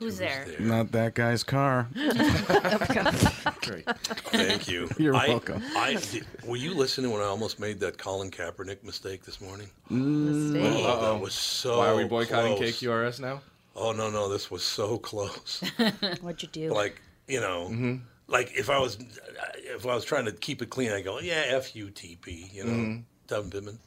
Who's 0.00 0.16
there? 0.18 0.46
Not 0.58 0.90
that 0.92 1.14
guy's 1.14 1.42
car. 1.44 1.86
Great. 1.94 3.84
Thank 4.32 4.66
you. 4.66 4.88
You're 4.98 5.14
I- 5.14 5.28
welcome. 5.28 5.62
I, 5.76 5.94
did, 6.10 6.26
were 6.44 6.56
you 6.56 6.74
listening 6.74 7.10
when 7.10 7.20
I 7.20 7.26
almost 7.26 7.60
made 7.60 7.78
that 7.80 7.98
Colin 7.98 8.30
Kaepernick 8.30 8.82
mistake 8.82 9.24
this 9.24 9.40
morning? 9.40 9.68
Mistake. 9.90 10.62
Oh, 10.84 10.88
Uh-oh. 10.90 11.12
that 11.14 11.20
was 11.22 11.34
so 11.34 11.78
Why 11.78 11.88
are 11.88 11.96
we 11.96 12.04
boycotting 12.04 12.56
close. 12.56 12.80
KQRS 12.80 13.20
now? 13.20 13.40
Oh 13.76 13.92
no, 13.92 14.10
no, 14.10 14.28
this 14.28 14.50
was 14.50 14.62
so 14.62 14.98
close. 14.98 15.62
What'd 16.22 16.42
you 16.42 16.48
do? 16.48 16.72
like 16.74 17.00
you 17.28 17.40
know, 17.40 17.68
Mm-hmm. 17.70 17.96
like 18.26 18.50
if 18.58 18.68
I 18.70 18.78
was 18.78 18.98
if 19.58 19.86
I 19.86 19.94
was 19.94 20.04
trying 20.04 20.24
to 20.24 20.32
keep 20.32 20.60
it 20.62 20.70
clean, 20.70 20.90
I 20.92 21.02
go, 21.02 21.20
yeah, 21.20 21.44
F 21.48 21.76
U 21.76 21.90
T 21.90 22.16
P, 22.20 22.50
you 22.52 22.64
know, 22.64 22.72
Mm-hmm. 22.72 23.00
Devin 23.28 23.50
Pittman. 23.50 23.78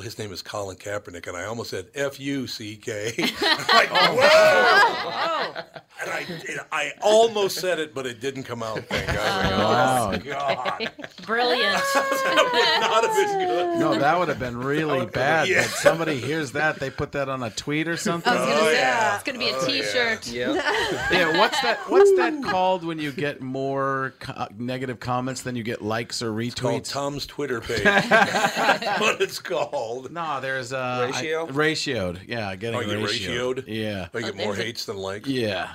Well, 0.00 0.06
his 0.06 0.18
name 0.18 0.32
is 0.32 0.40
Colin 0.40 0.78
Kaepernick, 0.78 1.26
and 1.26 1.36
I 1.36 1.44
almost 1.44 1.68
said 1.68 1.88
F 1.94 2.18
U 2.18 2.46
C 2.46 2.74
K. 2.76 3.12
like, 3.18 3.90
oh, 3.92 4.16
whoa! 4.18 5.62
And 6.00 6.10
I, 6.10 6.24
I 6.72 6.92
almost 7.02 7.58
said 7.58 7.78
it, 7.78 7.94
but 7.94 8.06
it 8.06 8.18
didn't 8.18 8.44
come 8.44 8.62
out. 8.62 8.78
Thank 8.86 9.08
God. 9.08 9.52
Oh, 9.52 9.58
wow. 9.58 10.12
Oh, 10.14 10.16
God. 10.18 10.90
Brilliant. 11.26 11.74
Not 11.94 13.04
have 13.04 13.14
been 13.14 13.38
good. 13.46 13.78
No, 13.78 13.98
that 13.98 14.18
would 14.18 14.28
have 14.28 14.38
been 14.38 14.56
really 14.56 15.04
bad. 15.04 15.48
yeah. 15.48 15.60
But 15.64 15.70
somebody 15.72 16.16
hears 16.18 16.52
that, 16.52 16.80
they 16.80 16.88
put 16.88 17.12
that 17.12 17.28
on 17.28 17.42
a 17.42 17.50
tweet 17.50 17.86
or 17.86 17.98
something. 17.98 18.32
I 18.32 18.36
was 18.40 18.48
gonna 18.48 18.60
Oh, 18.60 18.64
say 18.72 18.78
yeah. 18.78 19.14
it's 19.16 19.24
gonna 19.24 19.38
be 19.38 19.50
a 19.50 19.54
Oh, 19.56 19.66
T-shirt. 19.66 20.26
yeah, 20.28 21.38
what's 21.38 21.60
that? 21.60 21.80
What's 21.90 22.16
that 22.16 22.42
called 22.42 22.84
when 22.84 22.98
you 22.98 23.12
get 23.12 23.42
more 23.42 24.14
co- 24.20 24.46
negative 24.56 24.98
comments 24.98 25.42
than 25.42 25.56
you 25.56 25.62
get 25.62 25.82
likes 25.82 26.22
or 26.22 26.40
It's 26.40 26.54
called 26.58 26.84
retweets? 26.84 26.90
Tom's 26.90 27.26
Twitter 27.26 27.60
page. 27.60 27.82
That's 27.82 28.98
what 29.02 29.20
it's 29.20 29.38
called. 29.38 29.89
No, 30.10 30.40
there's 30.40 30.72
uh, 30.72 31.10
Ratio? 31.12 31.46
I- 31.46 31.50
ratioed. 31.50 32.20
Yeah, 32.26 32.54
getting 32.56 32.78
Oh, 32.78 32.82
you 32.82 32.98
ratioed. 32.98 33.54
ratioed? 33.56 33.64
Yeah, 33.66 34.08
I 34.14 34.20
get 34.20 34.34
Oh, 34.34 34.36
more 34.36 34.54
there's 34.54 34.58
hates 34.66 34.84
than 34.86 34.96
likes. 34.96 35.28
yeah, 35.28 35.72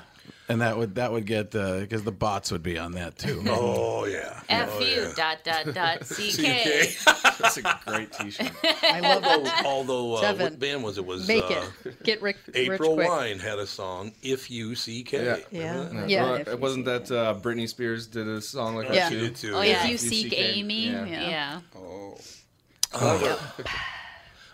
and 0.49 0.61
that 0.61 0.77
would 0.77 0.95
that 0.95 1.11
would 1.11 1.25
get 1.25 1.51
because 1.51 2.03
the 2.03 2.11
bots 2.11 2.51
would 2.51 2.63
be 2.63 2.77
on 2.77 2.91
that 2.93 3.17
too. 3.17 3.43
Oh 3.47 4.05
yeah. 4.05 4.41
F 4.47 4.69
oh, 4.73 4.79
U 4.79 4.85
yeah. 4.85 5.11
dot 5.15 5.43
dot 5.43 5.73
dot 5.73 6.05
C 6.05 6.31
K. 6.43 6.91
That's 7.39 7.57
a 7.57 7.63
great 7.85 8.11
T-shirt. 8.13 8.51
I 8.83 8.99
love 8.99 9.23
Although, 9.25 9.45
it. 9.49 9.65
although 9.65 10.13
uh, 10.15 10.21
Devin, 10.21 10.43
what 10.43 10.59
band 10.59 10.83
was 10.83 10.97
it? 10.99 11.05
Was 11.05 11.27
Make 11.27 11.43
uh, 11.45 11.65
it. 11.85 12.03
Get 12.03 12.21
Rick 12.21 12.37
April 12.53 12.95
rich 12.95 13.07
quick. 13.07 13.09
Wine 13.09 13.39
had 13.39 13.57
a 13.59 13.65
song, 13.67 14.13
"If 14.21 14.49
You 14.51 14.75
C 14.75 15.03
K." 15.03 15.25
Yeah. 15.25 15.37
Yeah. 15.51 16.05
Yeah, 16.07 16.23
Well, 16.23 16.35
if 16.35 16.47
you 16.47 16.57
wasn't 16.57 16.85
that 16.85 17.11
uh, 17.11 17.33
Britney 17.41 17.67
Spears 17.67 18.05
did 18.07 18.27
a 18.27 18.39
song 18.41 18.75
like 18.75 18.87
Yeah. 18.89 19.09
that 19.09 19.11
She 19.11 19.19
too? 19.19 19.29
did. 19.49 19.53
Oh 19.55 19.61
yeah. 19.61 19.69
yeah. 19.69 19.79
If 19.81 19.85
you 19.85 19.91
You 19.93 19.97
seek 19.97 20.23
seek 20.31 20.39
Amy, 20.39 20.87
Yeah. 20.91 21.05
yeah. 21.05 21.29
Yeah. 21.29 21.61
Oh. 21.75 22.17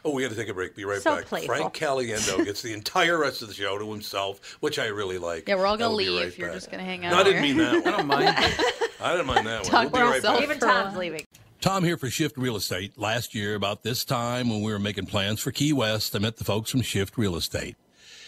Oh, 0.04 0.12
we 0.12 0.24
got 0.24 0.30
to 0.30 0.36
take 0.36 0.50
a 0.50 0.54
break. 0.54 0.76
Be 0.76 0.84
right 0.86 1.02
So 1.02 1.16
back. 1.18 1.26
playful. 1.26 1.48
Frank 1.56 1.74
Caliendo 1.76 2.44
gets 2.46 2.62
the 2.62 2.74
entire 2.74 3.20
rest 3.20 3.42
of 3.42 3.48
the 3.50 3.54
show 3.54 3.78
to 3.78 3.92
himself, 3.92 4.58
which 4.62 4.80
I 4.80 4.88
really 4.88 5.18
like. 5.20 5.48
Yeah, 5.48 5.56
we're 5.56 5.68
all 5.68 5.78
gonna 5.78 5.94
leave. 5.94 6.14
right 6.24 6.38
You're 6.38 6.48
back. 6.50 6.56
just 6.56 6.72
gonna 6.72 6.84
hang 6.84 7.06
out. 7.06 7.12
No, 7.12 7.20
I 7.20 7.24
didn't 7.24 7.44
here. 7.44 7.56
mean 7.56 7.58
that 7.84 7.88
I 7.88 7.92
don't 7.98 8.08
mind. 8.08 8.30
I 9.02 9.12
didn't 9.12 9.28
mind 9.28 9.46
that 9.48 9.62
one. 9.64 9.70
Talk 9.72 9.94
We'll 9.94 10.04
be 10.06 10.12
right 10.12 10.24
back. 10.24 10.42
Even 10.42 10.60
Tom's 10.60 10.96
leaving. 10.98 11.26
Tom 11.60 11.84
here 11.84 11.98
for 11.98 12.10
Shift 12.10 12.38
Real 12.38 12.56
Estate. 12.56 12.98
Last 12.98 13.36
year, 13.36 13.54
about 13.54 13.84
this 13.84 14.04
time, 14.04 14.50
when 14.50 14.62
we 14.64 14.72
were 14.72 14.80
making 14.80 15.06
plans 15.06 15.40
for 15.40 15.52
Key 15.52 15.74
West, 15.74 16.16
I 16.16 16.20
met 16.20 16.38
the 16.38 16.44
folks 16.44 16.72
from 16.72 16.82
Shift 16.82 17.18
Real 17.18 17.36
Estate. 17.36 17.76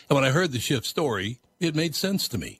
And 0.10 0.16
when 0.16 0.24
I 0.24 0.30
heard 0.30 0.52
the 0.52 0.60
Shift 0.60 0.86
story, 0.86 1.40
it 1.60 1.74
made 1.76 1.96
sense 1.96 2.28
to 2.28 2.38
me. 2.38 2.60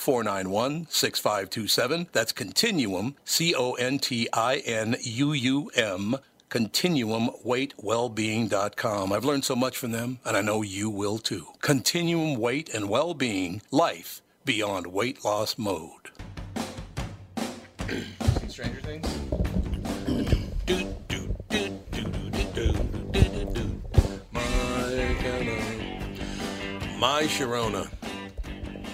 491 0.01 0.87
6527. 0.89 2.07
That's 2.11 2.31
Continuum, 2.31 3.15
C 3.23 3.53
O 3.53 3.73
N 3.73 3.99
T 3.99 4.27
I 4.33 4.55
N 4.57 4.95
U 4.99 5.33
U 5.33 5.69
M, 5.75 6.15
continuumweightwellbeing.com. 6.49 9.13
I've 9.13 9.25
learned 9.25 9.45
so 9.45 9.55
much 9.55 9.77
from 9.77 9.91
them, 9.91 10.17
and 10.25 10.35
I 10.35 10.41
know 10.41 10.63
you 10.63 10.89
will 10.89 11.19
too. 11.19 11.45
Continuum 11.61 12.39
Weight 12.39 12.73
and 12.73 12.89
Wellbeing, 12.89 13.61
life 13.69 14.23
beyond 14.43 14.87
weight 14.87 15.23
loss 15.23 15.59
mode. 15.59 16.09
Stranger 18.47 18.81
Things? 18.81 19.07
My 26.99 27.23
Sharona. 27.23 28.00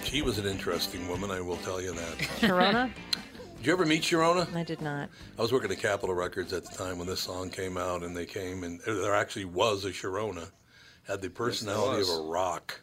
She 0.08 0.22
was 0.22 0.38
an 0.38 0.46
interesting 0.46 1.06
woman, 1.06 1.30
I 1.30 1.42
will 1.42 1.58
tell 1.58 1.82
you 1.82 1.92
that. 1.92 2.18
Sharona? 2.40 2.90
Did 3.58 3.66
you 3.66 3.72
ever 3.74 3.84
meet 3.84 4.02
Sharona? 4.02 4.54
I 4.54 4.64
did 4.64 4.80
not. 4.80 5.10
I 5.38 5.42
was 5.42 5.52
working 5.52 5.70
at 5.70 5.78
Capitol 5.80 6.14
Records 6.14 6.54
at 6.54 6.64
the 6.64 6.74
time 6.74 6.96
when 6.96 7.06
this 7.06 7.20
song 7.20 7.50
came 7.50 7.76
out, 7.76 8.02
and 8.02 8.16
they 8.16 8.24
came, 8.24 8.64
and 8.64 8.80
there 8.86 9.14
actually 9.14 9.44
was 9.44 9.84
a 9.84 9.90
Sharona. 9.90 10.50
Had 11.06 11.20
the 11.20 11.28
personality 11.28 12.00
of 12.02 12.08
a 12.08 12.22
rock. 12.22 12.80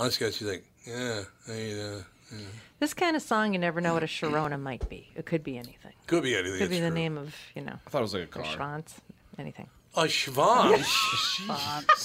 Honestly, 0.00 0.26
guys, 0.26 0.40
you 0.40 0.48
think, 0.48 0.64
yeah, 0.84 1.22
hey, 1.46 1.80
uh, 1.80 2.02
yeah. 2.32 2.38
This 2.80 2.92
kind 2.92 3.14
of 3.14 3.22
song, 3.22 3.52
you 3.52 3.60
never 3.60 3.80
know 3.80 3.94
what 3.94 4.02
a 4.02 4.06
Sharona 4.06 4.60
might 4.60 4.88
be. 4.88 5.12
It 5.14 5.26
could 5.26 5.44
be 5.44 5.58
anything. 5.58 5.92
Could 6.08 6.24
be 6.24 6.34
anything. 6.34 6.58
Could 6.58 6.70
be 6.70 6.76
it's 6.78 6.84
the 6.84 6.90
true. 6.90 6.94
name 6.98 7.18
of, 7.18 7.36
you 7.54 7.62
know. 7.62 7.78
I 7.86 7.90
thought 7.90 7.98
it 7.98 8.02
was 8.02 8.14
like 8.14 8.24
a 8.24 8.26
car. 8.26 8.44
Schwanz, 8.44 8.94
anything. 9.38 9.68
A 9.96 10.04
Schwanz. 10.04 10.86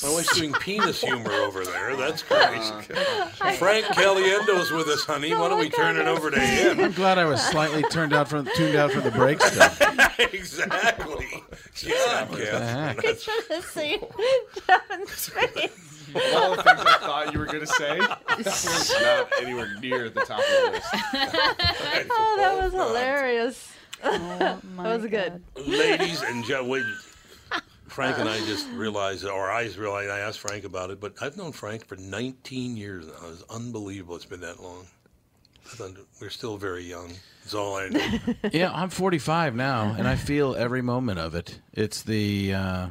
My 0.04 0.12
wife's 0.12 0.36
doing 0.36 0.54
penis 0.54 1.02
humor 1.02 1.32
over 1.32 1.64
there. 1.64 1.96
That's 1.96 2.24
oh, 2.32 2.82
great. 2.88 3.56
Frank 3.58 3.86
Caliendo's 3.86 4.72
with 4.72 4.88
us, 4.88 5.04
honey. 5.04 5.36
Why 5.36 5.50
don't 5.50 5.60
we 5.60 5.70
turn 5.70 5.96
it 5.98 6.08
over 6.08 6.32
to 6.32 6.40
him? 6.40 6.80
I'm 6.80 6.94
glad 6.94 7.20
I 7.20 7.26
was 7.26 7.40
slightly 7.42 7.84
turned 7.84 8.12
out 8.12 8.28
from 8.28 8.50
tuned 8.56 8.76
out 8.76 8.92
from 8.92 9.04
the 9.04 9.12
break 9.12 9.40
stuff. 9.40 9.80
exactly. 10.20 11.44
Yeah, 11.84 12.26
Catherine. 12.26 13.06
I 13.06 13.14
should 13.18 13.52
have 13.52 13.66
seen 13.66 14.00
Devin's 14.68 15.30
face. 15.30 15.86
All 16.34 16.56
the 16.56 16.64
things 16.64 16.80
I 16.80 16.98
thought 17.02 17.34
you 17.34 17.40
were 17.40 17.46
going 17.46 17.60
to 17.60 17.68
say 17.68 18.00
was 18.38 18.96
not 19.00 19.30
anywhere 19.42 19.76
near 19.80 20.10
the 20.10 20.22
top 20.22 20.40
of 20.40 20.46
the 20.46 20.72
list. 20.72 20.88
Oh, 22.10 22.36
that 22.38 22.64
was 22.64 22.74
hilarious. 22.74 23.72
Oh 24.04 24.38
that 24.38 24.64
was 24.78 25.06
good. 25.06 25.42
Ladies 25.56 26.22
and 26.22 26.44
gentlemen, 26.46 26.86
Frank 27.96 28.18
and 28.18 28.28
I 28.28 28.40
just 28.40 28.68
realized, 28.72 29.24
or 29.26 29.50
I 29.50 29.70
realized, 29.78 30.10
I 30.10 30.20
asked 30.20 30.40
Frank 30.40 30.66
about 30.66 30.92
it, 30.92 31.00
but 31.00 31.14
I've 31.22 31.38
known 31.38 31.54
Frank 31.54 31.88
for 31.88 31.96
19 31.96 32.76
years 32.76 33.08
now. 33.08 33.30
It's 33.30 33.42
unbelievable 33.50 34.18
it's 34.18 34.26
been 34.26 34.42
that 34.42 34.62
long. 34.62 34.86
We're 36.20 36.30
still 36.30 36.58
very 36.58 36.84
young. 36.84 37.14
That's 37.42 37.54
all 37.54 37.78
I 37.78 37.88
know. 37.88 38.20
yeah, 38.52 38.70
I'm 38.74 38.90
45 38.90 39.56
now, 39.56 39.96
and 39.98 40.10
I 40.10 40.18
feel 40.18 40.58
every 40.58 40.82
moment 40.82 41.20
of 41.20 41.36
it. 41.36 41.62
It's 41.72 42.02
the, 42.02 42.54
uh, 42.54 42.88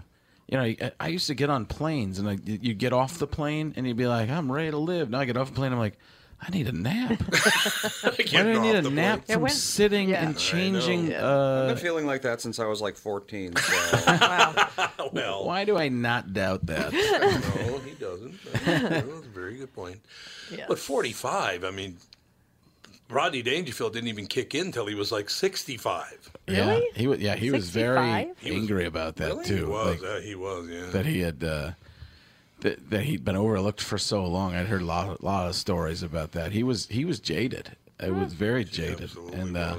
you 0.49 0.57
know, 0.57 0.91
I, 0.99 1.09
used 1.09 1.27
to 1.27 1.35
get 1.35 1.51
on 1.51 1.67
planes, 1.67 2.19
and 2.19 2.27
I, 2.27 2.39
you 2.43 2.73
get 2.73 2.95
off 2.95 3.19
the 3.19 3.27
plane, 3.27 3.75
and 3.77 3.87
you'd 3.87 3.99
be 3.99 4.07
like, 4.07 4.31
I'm 4.31 4.51
ready 4.51 4.71
to 4.71 4.79
live. 4.79 5.11
Now 5.11 5.21
I 5.21 5.27
get 5.27 5.37
off 5.37 5.49
the 5.49 5.55
plane, 5.55 5.71
I'm 5.71 5.79
like, 5.79 5.99
I 6.41 6.51
need 6.51 6.69
a 6.69 6.73
nap. 6.73 7.11
Why 7.23 8.11
do 8.11 8.11
I 8.19 8.23
Getting 8.25 8.63
need 8.63 8.75
a 8.75 8.83
nap 8.83 8.91
plane. 8.91 8.91
from 8.91 9.25
Yeah, 9.29 9.37
when- 9.37 9.51
sitting 9.53 10.09
Yeah. 10.11 10.27
and 10.27 10.35
I 10.37 10.39
changing? 10.39 11.15
I've 11.15 11.23
Uh, 11.23 11.67
been 11.69 11.77
feeling 11.79 12.07
like 12.07 12.23
that 12.23 12.41
since 12.41 12.59
I 12.59 12.67
was 12.67 12.81
like 12.83 12.97
14. 12.97 13.57
So. 13.57 13.73
well, 15.13 15.45
why 15.45 15.65
do 15.65 15.77
I 15.79 15.89
not 15.89 16.33
doubt 16.33 16.67
that? 16.67 16.93
no, 16.93 17.79
he 17.79 17.93
doesn't. 17.95 18.35
That's 18.65 19.05
a 19.27 19.29
very 19.33 19.57
good 19.57 19.73
point. 19.75 20.01
But 20.69 20.79
45, 20.79 21.65
I 21.65 21.71
mean, 21.71 21.97
Rodney 23.09 23.43
Dangerfield 23.43 23.93
didn't 23.93 24.09
even 24.09 24.27
kick 24.27 24.55
in 24.55 24.67
until 24.67 24.87
he 24.87 24.95
was 24.95 25.11
like 25.13 25.31
65. 25.31 26.31
Yeah, 26.49 26.81
he 26.95 27.07
was. 27.07 27.21
Yeah, 27.21 27.37
he 27.37 27.51
was 27.51 27.71
very 27.71 28.29
He 28.39 28.51
was- 28.51 28.61
angry 28.61 28.85
about 28.87 29.17
that 29.17 29.29
Really? 29.29 29.45
too. 29.45 29.57
He 29.57 29.63
was, 29.65 30.01
like, 30.03 30.11
uh, 30.11 30.21
he 30.21 30.35
was, 30.35 30.69
yeah. 30.69 30.87
That 30.91 31.07
he 31.07 31.21
had. 31.21 31.43
Uh, 31.43 31.71
that, 32.65 32.91
that 32.91 33.03
he'd 33.03 33.25
been 33.25 33.37
overlooked 33.37 33.81
for 33.81 33.99
so 33.99 34.25
long. 34.27 34.55
I'd 34.57 34.67
heard 34.67 34.83
a 34.83 34.87
lot, 34.87 35.23
lot 35.23 35.47
of 35.47 35.55
stories 35.55 36.03
about 36.03 36.33
that. 36.33 36.51
He 36.53 36.63
was 36.65 36.87
he 36.89 37.05
was 37.05 37.21
jaded. 37.21 37.77
It 38.01 38.11
was 38.13 38.33
very 38.33 38.65
jaded. 38.65 39.13
and 39.33 39.57
uh, 39.57 39.77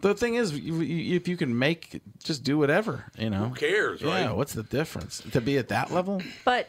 the 0.00 0.14
thing 0.14 0.34
is, 0.36 0.56
you, 0.56 0.80
you, 0.82 1.16
if 1.16 1.26
you 1.26 1.36
can 1.36 1.58
make, 1.58 2.00
just 2.22 2.44
do 2.44 2.56
whatever. 2.58 3.06
You 3.18 3.30
know, 3.30 3.48
Who 3.48 3.54
cares, 3.54 4.02
Yeah, 4.02 4.26
right? 4.26 4.36
what's 4.36 4.52
the 4.52 4.62
difference 4.62 5.22
to 5.32 5.40
be 5.40 5.58
at 5.58 5.68
that 5.68 5.90
level? 5.90 6.22
But 6.44 6.68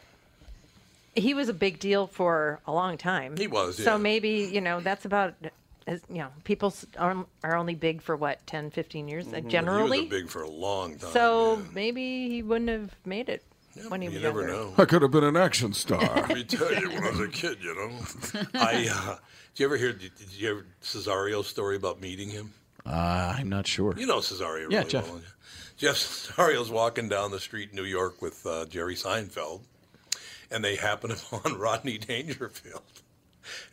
he 1.13 1.33
was 1.33 1.49
a 1.49 1.53
big 1.53 1.79
deal 1.79 2.07
for 2.07 2.59
a 2.65 2.71
long 2.71 2.97
time. 2.97 3.37
He 3.37 3.47
was, 3.47 3.81
So 3.83 3.97
maybe, 3.97 4.49
you 4.51 4.61
know, 4.61 4.79
that's 4.79 5.05
about, 5.05 5.33
you 5.87 5.99
know, 6.09 6.29
people 6.45 6.73
are, 6.97 7.25
are 7.43 7.55
only 7.55 7.75
big 7.75 8.01
for 8.01 8.15
what, 8.15 8.45
10, 8.47 8.71
15 8.71 9.07
years 9.07 9.25
Mhm. 9.27 9.47
generally? 9.49 9.97
He 9.97 10.03
was 10.05 10.21
big 10.21 10.29
for 10.29 10.41
a 10.43 10.49
long 10.49 10.97
time. 10.97 11.11
so 11.11 11.61
maybe 11.73 12.29
he 12.29 12.41
wouldn't 12.41 12.69
have 12.69 12.95
made 13.05 13.29
it 13.29 13.43
when 13.89 14.01
he 14.01 14.07
you 14.07 14.13
was 14.15 14.23
never 14.23 14.41
younger. 14.41 14.53
know. 14.55 14.73
I 14.77 14.85
could 14.85 15.01
have 15.01 15.11
been 15.11 15.23
an 15.23 15.37
action 15.37 15.73
star. 15.73 15.99
Let 16.15 16.29
me 16.29 16.43
tell 16.43 16.73
you, 16.73 16.89
when 16.89 17.03
I 17.03 17.09
was 17.11 17.19
a 17.19 17.27
kid, 17.27 17.57
you 17.61 17.75
know, 17.75 17.91
I. 18.53 18.87
Uh, 18.91 19.15
did 19.53 19.61
you 19.61 19.65
ever 19.65 19.77
hear? 19.77 19.93
Did, 19.93 20.15
did 20.15 20.31
you 20.33 20.49
ever 20.51 20.65
Cesario's 20.81 21.47
story 21.47 21.75
about 21.75 21.99
meeting 22.01 22.29
him? 22.29 22.53
Uh, 22.85 23.35
I'm 23.37 23.49
not 23.49 23.67
sure. 23.67 23.93
You 23.97 24.05
know 24.05 24.19
Cesario. 24.19 24.69
Yeah, 24.71 24.79
really 24.79 24.89
Jeff. 24.89 25.09
Well. 25.09 25.21
Jeff 25.77 25.95
Cesario's 25.97 26.71
walking 26.71 27.09
down 27.09 27.31
the 27.31 27.39
street 27.39 27.69
in 27.71 27.75
New 27.75 27.83
York 27.83 28.21
with 28.21 28.45
uh, 28.45 28.65
Jerry 28.65 28.95
Seinfeld, 28.95 29.61
and 30.51 30.63
they 30.63 30.75
happen 30.75 31.11
upon 31.11 31.57
Rodney 31.57 31.97
Dangerfield. 31.97 32.83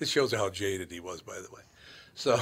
It 0.01 0.09
shows 0.09 0.32
how 0.32 0.51
jaded 0.51 0.90
he 0.90 1.01
was, 1.01 1.20
by 1.20 1.36
the 1.36 1.48
way. 1.55 1.62
So 2.14 2.36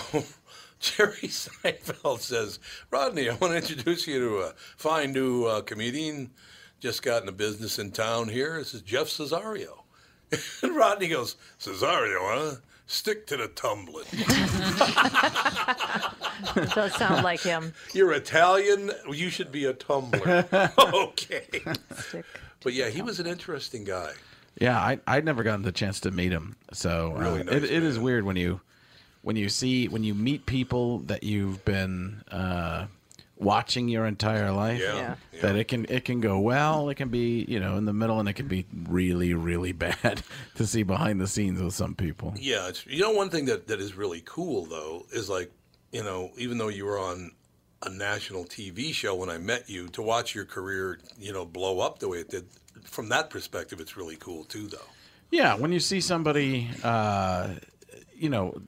Jerry 0.80 1.28
Seinfeld 1.28 2.20
says, 2.20 2.58
Rodney, 2.90 3.28
I 3.30 3.34
want 3.36 3.52
to 3.52 3.56
introduce 3.56 4.06
you 4.06 4.18
to 4.20 4.38
a 4.38 4.52
fine 4.76 5.12
new 5.12 5.44
uh, 5.44 5.62
comedian. 5.62 6.30
Just 6.82 7.04
got 7.04 7.20
into 7.20 7.30
business 7.30 7.78
in 7.78 7.92
town 7.92 8.28
here. 8.28 8.58
This 8.58 8.74
is 8.74 8.82
Jeff 8.82 9.06
Cesario. 9.06 9.84
And 10.62 10.74
Rodney 10.74 11.06
goes, 11.08 11.36
Cesario, 11.60 12.18
huh? 12.20 12.56
Stick 12.86 13.26
to 13.28 13.36
the 13.36 13.46
tumbling. 13.48 14.06
Does 16.74 16.94
sound 16.96 17.22
like 17.22 17.40
him. 17.40 17.72
You're 17.92 18.12
Italian. 18.14 18.90
You 19.08 19.30
should 19.30 19.52
be 19.52 19.66
a 19.66 19.74
tumbler. 19.74 20.44
okay. 20.78 21.46
But 22.64 22.72
yeah, 22.72 22.88
he 22.88 23.00
was 23.00 23.20
an 23.20 23.28
interesting 23.28 23.84
guy. 23.84 24.10
Yeah, 24.58 24.78
I 24.78 24.98
I'd 25.06 25.24
never 25.24 25.44
gotten 25.44 25.62
the 25.62 25.70
chance 25.70 26.00
to 26.00 26.10
meet 26.10 26.32
him, 26.32 26.56
so 26.72 27.14
uh, 27.16 27.42
nice 27.44 27.46
it, 27.48 27.64
it 27.64 27.82
is 27.84 27.98
weird 27.98 28.24
when 28.24 28.36
you 28.36 28.60
when 29.20 29.36
you 29.36 29.48
see 29.50 29.86
when 29.86 30.02
you 30.02 30.14
meet 30.14 30.46
people 30.46 30.98
that 31.00 31.22
you've 31.22 31.64
been 31.64 32.22
uh, 32.32 32.86
watching 33.42 33.88
your 33.88 34.06
entire 34.06 34.52
life. 34.52 34.80
Yeah, 34.80 35.16
That 35.40 35.56
it 35.56 35.68
can 35.68 35.86
it 35.88 36.04
can 36.04 36.20
go 36.20 36.38
well, 36.38 36.88
it 36.88 36.94
can 36.94 37.08
be 37.08 37.44
you 37.48 37.60
know 37.60 37.76
in 37.76 37.84
the 37.84 37.92
middle, 37.92 38.20
and 38.20 38.28
it 38.28 38.34
can 38.34 38.48
be 38.48 38.66
really 38.86 39.34
really 39.34 39.72
bad 39.86 40.22
to 40.56 40.66
see 40.66 40.82
behind 40.82 41.20
the 41.20 41.26
scenes 41.28 41.60
with 41.60 41.74
some 41.74 41.94
people. 41.94 42.34
Yeah, 42.36 42.68
it's, 42.68 42.86
you 42.86 43.00
know 43.00 43.10
one 43.10 43.30
thing 43.30 43.46
that, 43.46 43.66
that 43.68 43.80
is 43.80 43.94
really 43.94 44.22
cool 44.24 44.66
though 44.66 45.06
is 45.12 45.28
like, 45.28 45.50
you 45.92 46.02
know, 46.02 46.30
even 46.36 46.58
though 46.58 46.68
you 46.68 46.84
were 46.84 46.98
on 46.98 47.32
a 47.84 47.90
national 47.90 48.44
TV 48.44 48.92
show 48.92 49.14
when 49.14 49.28
I 49.28 49.38
met 49.38 49.68
you, 49.68 49.88
to 49.88 50.02
watch 50.02 50.34
your 50.34 50.44
career, 50.44 51.00
you 51.18 51.32
know, 51.32 51.44
blow 51.44 51.80
up 51.80 51.98
the 51.98 52.08
way 52.08 52.18
it 52.18 52.30
did, 52.30 52.46
from 52.84 53.08
that 53.08 53.30
perspective, 53.30 53.80
it's 53.80 53.96
really 53.96 54.16
cool 54.16 54.44
too, 54.44 54.68
though. 54.68 54.78
Yeah, 55.30 55.56
when 55.56 55.72
you 55.72 55.80
see 55.80 56.00
somebody, 56.00 56.68
uh, 56.84 57.54
you 58.14 58.28
know, 58.28 58.60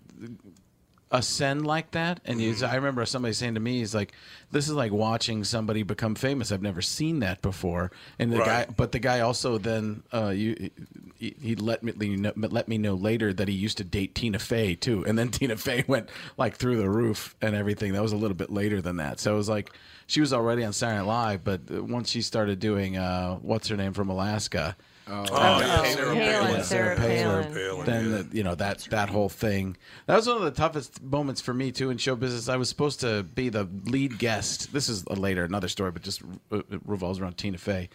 ascend 1.15 1.65
like 1.67 1.93
that, 1.93 2.21
and 2.27 2.41
you, 2.41 2.55
I 2.67 2.75
remember 2.75 3.07
somebody 3.07 3.33
saying 3.33 3.55
to 3.55 3.61
me, 3.61 3.79
"He's 3.79 3.95
like, 3.95 4.13
this 4.51 4.67
is 4.69 4.75
like 4.75 4.93
watching 4.93 5.45
somebody 5.45 5.83
become 5.83 6.15
famous. 6.15 6.53
I've 6.53 6.61
never 6.61 6.83
seen 6.83 7.21
that 7.21 7.41
before." 7.41 7.91
And 8.19 8.33
the 8.33 8.39
Right. 8.39 8.67
guy, 8.69 8.75
but 8.77 8.93
the 8.93 8.99
guy 8.99 9.21
also 9.21 9.57
then, 9.59 10.03
uh, 10.13 10.29
you, 10.29 10.71
he, 11.17 11.35
he 11.41 11.55
let 11.55 11.83
me 11.83 11.93
know, 12.17 12.33
let 12.37 12.69
me 12.69 12.77
know 12.77 12.95
later 12.95 13.33
that 13.33 13.49
he 13.49 13.55
used 13.55 13.79
to 13.79 13.85
date 13.85 14.15
Tina 14.15 14.39
Fey 14.39 14.75
too, 14.75 15.05
and 15.07 15.17
then 15.19 15.29
Tina 15.31 15.57
Fey 15.57 15.85
went 15.87 16.11
like 16.37 16.57
through 16.57 16.77
the 16.77 16.91
roof 16.91 17.35
and 17.41 17.55
everything. 17.55 17.93
That 17.93 18.03
was 18.03 18.13
a 18.13 18.17
little 18.17 18.37
bit 18.37 18.51
later 18.51 18.83
than 18.83 18.97
that, 18.97 19.21
so 19.21 19.33
it 19.33 19.37
was 19.37 19.49
like 19.49 19.71
she 20.07 20.21
was 20.21 20.33
already 20.33 20.65
on 20.65 20.73
Saturday 20.75 20.99
Night 20.99 21.07
Live, 21.07 21.45
but 21.45 21.71
once 21.71 22.11
she 22.11 22.21
started 22.21 22.59
doing, 22.59 22.97
uh, 22.99 23.37
what's 23.37 23.69
her 23.69 23.77
name 23.77 23.93
from 23.95 24.11
Alaska. 24.11 24.77
Oh, 25.07 25.27
yeah, 25.31 25.85
Sarah 25.93 26.15
Palin, 26.15 26.65
Sarah 26.65 26.65
Sarah 26.65 26.97
Palin. 26.97 27.53
Palin. 27.53 27.87
Then 27.87 28.11
the, 28.11 28.29
you 28.37 28.43
know 28.43 28.55
that 28.55 28.81
that 28.91 29.11
whole 29.11 29.29
thing. 29.29 29.77
That 30.07 30.17
was 30.17 30.27
one 30.27 30.39
of 30.39 30.43
the 30.43 30.51
toughest 30.51 31.03
moments 31.03 31.41
for 31.41 31.53
me 31.53 31.73
too 31.73 31.91
in 31.91 31.99
show 31.99 32.17
business. 32.17 32.49
I 32.49 32.57
was 32.57 32.69
supposed 32.71 33.01
to 33.01 33.23
be 33.23 33.51
the 33.51 33.69
lead 33.85 34.19
guest. 34.19 34.73
This 34.73 34.89
is 34.89 35.05
a 35.05 35.15
later 35.15 35.45
another 35.45 35.69
story, 35.69 35.91
but 35.91 36.03
just 36.03 36.23
uh, 36.51 36.59
it 36.71 36.81
revolves 36.87 37.21
around 37.21 37.37
Tina 37.37 37.59
Fey. 37.59 37.91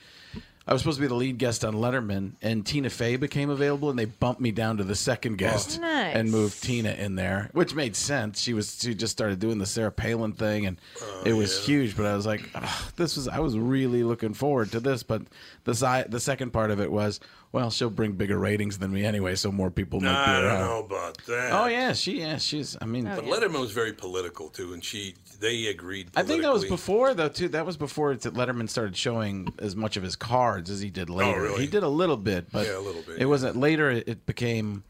I 0.69 0.73
was 0.73 0.83
supposed 0.83 0.97
to 0.97 1.01
be 1.01 1.07
the 1.07 1.15
lead 1.15 1.39
guest 1.39 1.65
on 1.65 1.73
Letterman, 1.73 2.33
and 2.43 2.63
Tina 2.63 2.91
Fey 2.91 3.15
became 3.15 3.49
available, 3.49 3.89
and 3.89 3.97
they 3.97 4.05
bumped 4.05 4.39
me 4.39 4.51
down 4.51 4.77
to 4.77 4.83
the 4.83 4.93
second 4.93 5.33
oh, 5.33 5.37
guest 5.37 5.81
Nice. 5.81 6.15
and 6.15 6.29
moved 6.29 6.61
Tina 6.61 6.91
in 6.91 7.15
there, 7.15 7.49
which 7.53 7.73
made 7.73 7.95
sense. 7.95 8.39
She 8.39 8.53
was 8.53 8.77
she 8.79 8.93
just 8.93 9.11
started 9.11 9.39
doing 9.39 9.57
the 9.57 9.65
Sarah 9.65 9.91
Palin 9.91 10.33
thing, 10.33 10.67
and 10.67 10.79
oh, 11.01 11.23
it 11.25 11.33
was 11.33 11.65
huge. 11.65 11.97
But 11.97 12.05
I 12.05 12.15
was 12.15 12.27
like, 12.27 12.47
"Ugh, 12.53 12.91
this 12.97 13.15
was 13.15 13.27
I 13.27 13.39
was 13.39 13.57
really 13.57 14.03
looking 14.03 14.35
forward 14.35 14.71
to 14.73 14.79
this. 14.79 15.01
But 15.01 15.23
the 15.63 15.73
side 15.73 16.11
the 16.11 16.19
second 16.19 16.51
part 16.51 16.69
of 16.69 16.79
it 16.79 16.91
was, 16.91 17.19
well, 17.51 17.71
she'll 17.71 17.89
bring 17.89 18.11
bigger 18.11 18.37
ratings 18.37 18.77
than 18.77 18.91
me 18.91 19.03
anyway, 19.05 19.33
so 19.33 19.51
more 19.51 19.71
people 19.71 19.99
might 19.99 20.11
be 20.11 20.31
I 20.31 20.35
don't 20.35 20.45
around. 20.45 20.67
know 20.67 20.79
about 20.85 21.17
that. 21.25 21.51
Oh 21.51 21.65
yeah, 21.65 21.93
she 21.93 22.19
yeah 22.19 22.37
she's. 22.37 22.77
I 22.79 22.85
mean, 22.85 23.07
oh, 23.07 23.15
But 23.15 23.25
Letterman 23.25 23.59
was 23.59 23.71
very 23.71 23.91
political 23.93 24.49
too, 24.49 24.73
and 24.73 24.83
she 24.83 25.15
they 25.39 25.65
agreed. 25.67 26.11
I 26.15 26.21
think 26.21 26.43
that 26.43 26.53
was 26.53 26.65
politically. 26.65 26.69
before 26.69 27.13
though 27.15 27.29
too. 27.29 27.47
That 27.49 27.65
was 27.65 27.75
before 27.75 28.15
that 28.15 28.33
Letterman 28.35 28.69
started 28.69 28.95
showing 28.95 29.51
as 29.57 29.75
much 29.75 29.97
of 29.97 30.03
his 30.03 30.15
cards 30.15 30.69
as 30.69 30.79
he 30.79 30.91
did 30.91 31.09
oh, 31.09 31.13
later. 31.13 31.39
Oh, 31.39 31.43
really? 31.43 31.61
He 31.61 31.67
did 31.67 31.81
a 31.81 31.89
little 31.89 32.17
bit, 32.17 32.51
but 32.51 32.67
Yeah, 32.67 32.77
a 32.77 32.79
little 32.79 33.01
bit, 33.01 33.17
It 33.17 33.25
wasn't 33.25 33.55
later. 33.55 33.89
It, 33.89 34.07
it 34.07 34.25
became. 34.25 34.83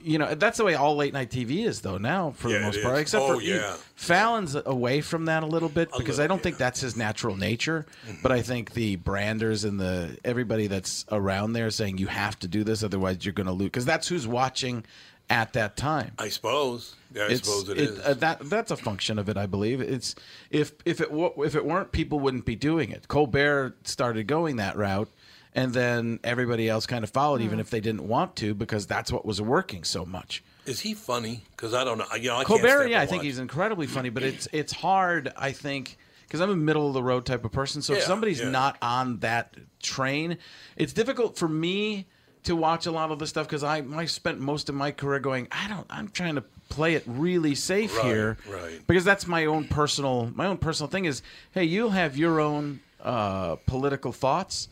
You 0.00 0.16
know, 0.18 0.34
that's 0.36 0.58
the 0.58 0.64
way 0.64 0.74
all 0.74 0.94
late 0.94 1.12
night 1.12 1.30
TV 1.30 1.66
is, 1.66 1.80
though. 1.80 1.98
Now, 1.98 2.30
for 2.36 2.48
Yeah, 2.48 2.58
the 2.58 2.64
most 2.66 2.82
part, 2.82 2.94
is. 2.96 3.00
except 3.02 3.24
Oh, 3.24 3.34
for 3.34 3.42
yeah. 3.42 3.76
Fallon's 3.96 4.54
away 4.54 5.00
from 5.00 5.24
that 5.24 5.42
a 5.42 5.46
little 5.46 5.68
bit 5.68 5.88
because 5.90 6.18
little, 6.18 6.24
I 6.24 6.26
don't 6.28 6.42
think 6.42 6.56
that's 6.56 6.80
his 6.80 6.96
natural 6.96 7.36
nature. 7.36 7.84
Mm-hmm. 8.06 8.22
But 8.22 8.30
I 8.32 8.42
think 8.42 8.74
the 8.74 8.94
branders 8.96 9.64
and 9.64 9.80
the 9.80 10.16
everybody 10.24 10.68
that's 10.68 11.04
around 11.10 11.54
there 11.54 11.68
saying 11.70 11.98
you 11.98 12.06
have 12.06 12.38
to 12.40 12.48
do 12.48 12.62
this, 12.62 12.84
otherwise 12.84 13.24
you're 13.24 13.32
going 13.34 13.46
to 13.48 13.52
lose, 13.52 13.66
because 13.66 13.84
that's 13.84 14.06
who's 14.06 14.26
watching 14.26 14.84
at 15.28 15.52
that 15.54 15.76
time. 15.76 16.12
I 16.18 16.28
suppose. 16.28 16.94
Yeah, 17.12 17.22
I 17.22 17.24
It's- 17.26 17.40
suppose 17.40 17.68
it 17.68 17.78
it- 17.78 17.90
is. 17.90 17.98
uh, 18.00 18.14
that 18.14 18.48
that's 18.48 18.70
a 18.70 18.76
function 18.76 19.18
of 19.18 19.28
it, 19.28 19.36
I 19.36 19.46
believe. 19.46 19.80
It's 19.80 20.14
if 20.50 20.72
if 20.84 21.00
it 21.00 21.08
if 21.38 21.54
it 21.56 21.64
weren't, 21.64 21.90
people 21.90 22.20
wouldn't 22.20 22.44
be 22.44 22.54
doing 22.54 22.90
it. 22.90 23.08
Colbert 23.08 23.74
started 23.84 24.26
going 24.28 24.56
that 24.56 24.76
route, 24.76 25.08
and 25.54 25.72
then 25.72 26.18
everybody 26.24 26.68
else 26.68 26.86
kind 26.86 27.04
of 27.04 27.10
followed, 27.10 27.40
even 27.42 27.60
if 27.60 27.70
they 27.70 27.80
didn't 27.80 28.06
want 28.08 28.36
to, 28.36 28.54
because 28.54 28.86
that's 28.86 29.12
what 29.12 29.26
was 29.26 29.40
working 29.40 29.84
so 29.84 30.04
much. 30.04 30.42
Is 30.64 30.80
he 30.80 30.94
funny? 30.94 31.42
Because 31.50 31.74
I 31.74 31.84
don't 31.84 31.98
know. 31.98 32.06
You 32.14 32.28
know, 32.28 32.34
I 32.36 32.44
can't 32.44 32.60
Colbert, 32.60 32.86
yeah, 32.86 33.00
I 33.00 33.06
think 33.06 33.22
he's 33.22 33.38
incredibly 33.38 33.86
funny, 33.86 34.10
but 34.10 34.22
it's 34.22 34.48
it's 34.52 34.72
hard, 34.72 35.32
I 35.36 35.52
think, 35.52 35.98
because 36.22 36.40
I'm 36.40 36.50
a 36.50 36.56
middle 36.56 36.86
of 36.86 36.94
the 36.94 37.02
road 37.02 37.26
type 37.26 37.44
of 37.44 37.52
person. 37.52 37.82
So 37.82 37.94
if 37.94 38.02
somebody's 38.02 38.40
yeah. 38.40 38.50
not 38.50 38.78
on 38.80 39.18
that 39.18 39.56
train, 39.80 40.38
it's 40.76 40.92
difficult 40.92 41.36
for 41.36 41.48
me 41.48 42.06
to 42.44 42.56
watch 42.56 42.86
a 42.86 42.90
lot 42.90 43.10
of 43.10 43.18
the 43.18 43.26
stuff 43.26 43.46
because 43.46 43.62
I 43.62 43.82
I 43.94 44.06
spent 44.06 44.40
most 44.40 44.68
of 44.68 44.74
my 44.74 44.90
career 44.90 45.20
going, 45.20 45.48
I 45.52 45.68
don't, 45.68 45.86
I'm 45.90 46.08
trying 46.08 46.36
to 46.36 46.44
play 46.68 46.94
it 46.94 47.02
really 47.06 47.54
safe 47.54 47.94
Right, 47.98 48.06
here, 48.06 48.38
right. 48.48 48.80
Because 48.86 49.04
that's 49.04 49.26
my 49.26 49.46
own 49.46 49.68
personal 49.68 50.30
my 50.34 50.46
own 50.46 50.58
personal 50.58 50.88
thing 50.88 51.04
is, 51.04 51.22
hey, 51.52 51.64
you'll 51.64 51.90
have 51.90 52.16
your 52.16 52.40
own 52.40 52.80
uh, 53.02 53.56
political 53.66 54.12
thoughts. 54.12 54.68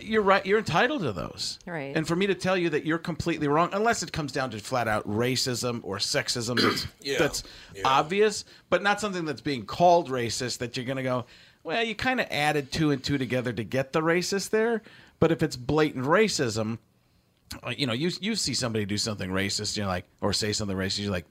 You're 0.00 0.22
right. 0.22 0.44
You're 0.44 0.58
entitled 0.58 1.02
to 1.02 1.12
those. 1.12 1.58
Right. 1.66 1.96
And 1.96 2.06
for 2.06 2.14
me 2.14 2.26
to 2.26 2.34
tell 2.34 2.56
you 2.56 2.70
that 2.70 2.84
you're 2.84 2.98
completely 2.98 3.48
wrong, 3.48 3.70
unless 3.72 4.02
it 4.02 4.12
comes 4.12 4.32
down 4.32 4.50
to 4.50 4.58
flat 4.58 4.88
out 4.88 5.08
racism 5.08 5.80
or 5.82 5.96
sexism, 5.98 6.60
that's, 6.60 6.86
Yeah, 7.00 7.18
that's 7.18 7.42
yeah. 7.74 7.82
obvious, 7.84 8.44
but 8.68 8.82
not 8.82 9.00
something 9.00 9.24
that's 9.24 9.40
being 9.40 9.64
called 9.64 10.08
racist. 10.08 10.58
That 10.58 10.76
you're 10.76 10.86
going 10.86 10.96
to 10.98 11.02
go, 11.02 11.26
well, 11.62 11.82
you 11.82 11.94
kind 11.94 12.20
of 12.20 12.26
added 12.30 12.72
two 12.72 12.90
and 12.90 13.02
two 13.02 13.18
together 13.18 13.52
to 13.52 13.64
get 13.64 13.92
the 13.92 14.00
racist 14.00 14.50
there. 14.50 14.82
But 15.18 15.32
if 15.32 15.42
it's 15.42 15.56
blatant 15.56 16.04
racism, 16.06 16.78
uh, 17.62 17.70
you 17.76 17.86
know, 17.86 17.92
you 17.92 18.10
you 18.20 18.36
see 18.36 18.54
somebody 18.54 18.84
do 18.84 18.96
something 18.96 19.30
racist, 19.30 19.76
you're 19.76 19.86
like, 19.86 20.04
or 20.20 20.32
say 20.32 20.52
something 20.52 20.76
racist, 20.76 21.00
you're 21.00 21.10
like, 21.10 21.26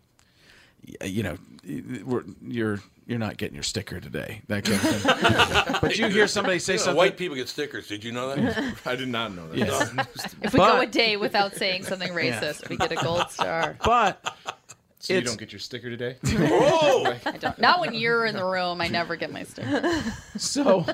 you 1.04 1.24
know, 1.24 1.38
we're, 2.06 2.24
you're 2.42 2.80
you're 3.10 3.18
not 3.18 3.38
getting 3.38 3.56
your 3.56 3.64
sticker 3.64 4.00
today. 4.00 4.42
That 4.50 4.64
kind 4.66 4.76
of 4.76 4.82
thing. 4.82 5.76
but 5.82 5.98
you 5.98 6.08
hear 6.10 6.28
somebody 6.28 6.60
say 6.60 6.74
You 6.74 6.78
know, 6.78 6.84
something. 6.84 6.98
White 6.98 7.18
people 7.18 7.36
get 7.36 7.50
stickers. 7.50 7.88
Did 7.88 8.04
you 8.04 8.12
know 8.12 8.36
that? 8.36 8.76
I 8.86 8.96
did 8.96 9.08
not 9.08 9.36
know 9.36 9.48
that. 9.50 9.58
Yes. 9.58 9.92
If 10.44 10.54
we 10.54 10.60
But- 10.60 10.74
go 10.76 10.80
a 10.82 10.86
day 10.86 11.18
without 11.18 11.56
saying 11.56 11.86
something 11.86 12.12
racist, 12.14 12.70
we 12.70 12.78
get 12.78 12.92
a 12.92 12.96
gold 12.96 13.32
star. 13.32 13.76
But 13.84 14.36
So 15.00 15.16
you 15.16 15.22
don't 15.22 15.40
get 15.40 15.52
your 15.52 15.60
sticker 15.60 15.90
today? 15.90 16.18
Whoa! 16.24 17.16
I 17.26 17.38
don't. 17.38 17.58
Not 17.58 17.80
when 17.80 17.96
you're 17.96 18.26
in 18.28 18.36
the 18.36 18.46
room. 18.46 18.80
I 18.80 18.88
never 18.90 19.16
get 19.16 19.32
my 19.32 19.44
sticker. 19.44 20.04
So, 20.38 20.86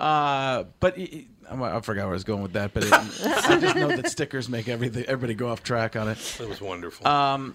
uh, 0.00 0.64
but 0.80 0.96
I 0.98 1.80
forgot 1.80 2.02
where 2.02 2.06
I 2.06 2.12
was 2.12 2.24
going 2.24 2.42
with 2.42 2.54
that. 2.54 2.72
But 2.72 2.84
it, 2.84 2.92
I 2.92 3.58
just 3.60 3.76
know 3.76 3.88
that 3.88 4.10
stickers 4.10 4.48
make 4.48 4.68
everything 4.68 5.04
everybody 5.04 5.34
go 5.34 5.48
off 5.50 5.62
track 5.62 5.96
on 5.96 6.08
it. 6.08 6.16
That 6.38 6.48
was 6.48 6.62
wonderful. 6.62 7.06
Um, 7.06 7.54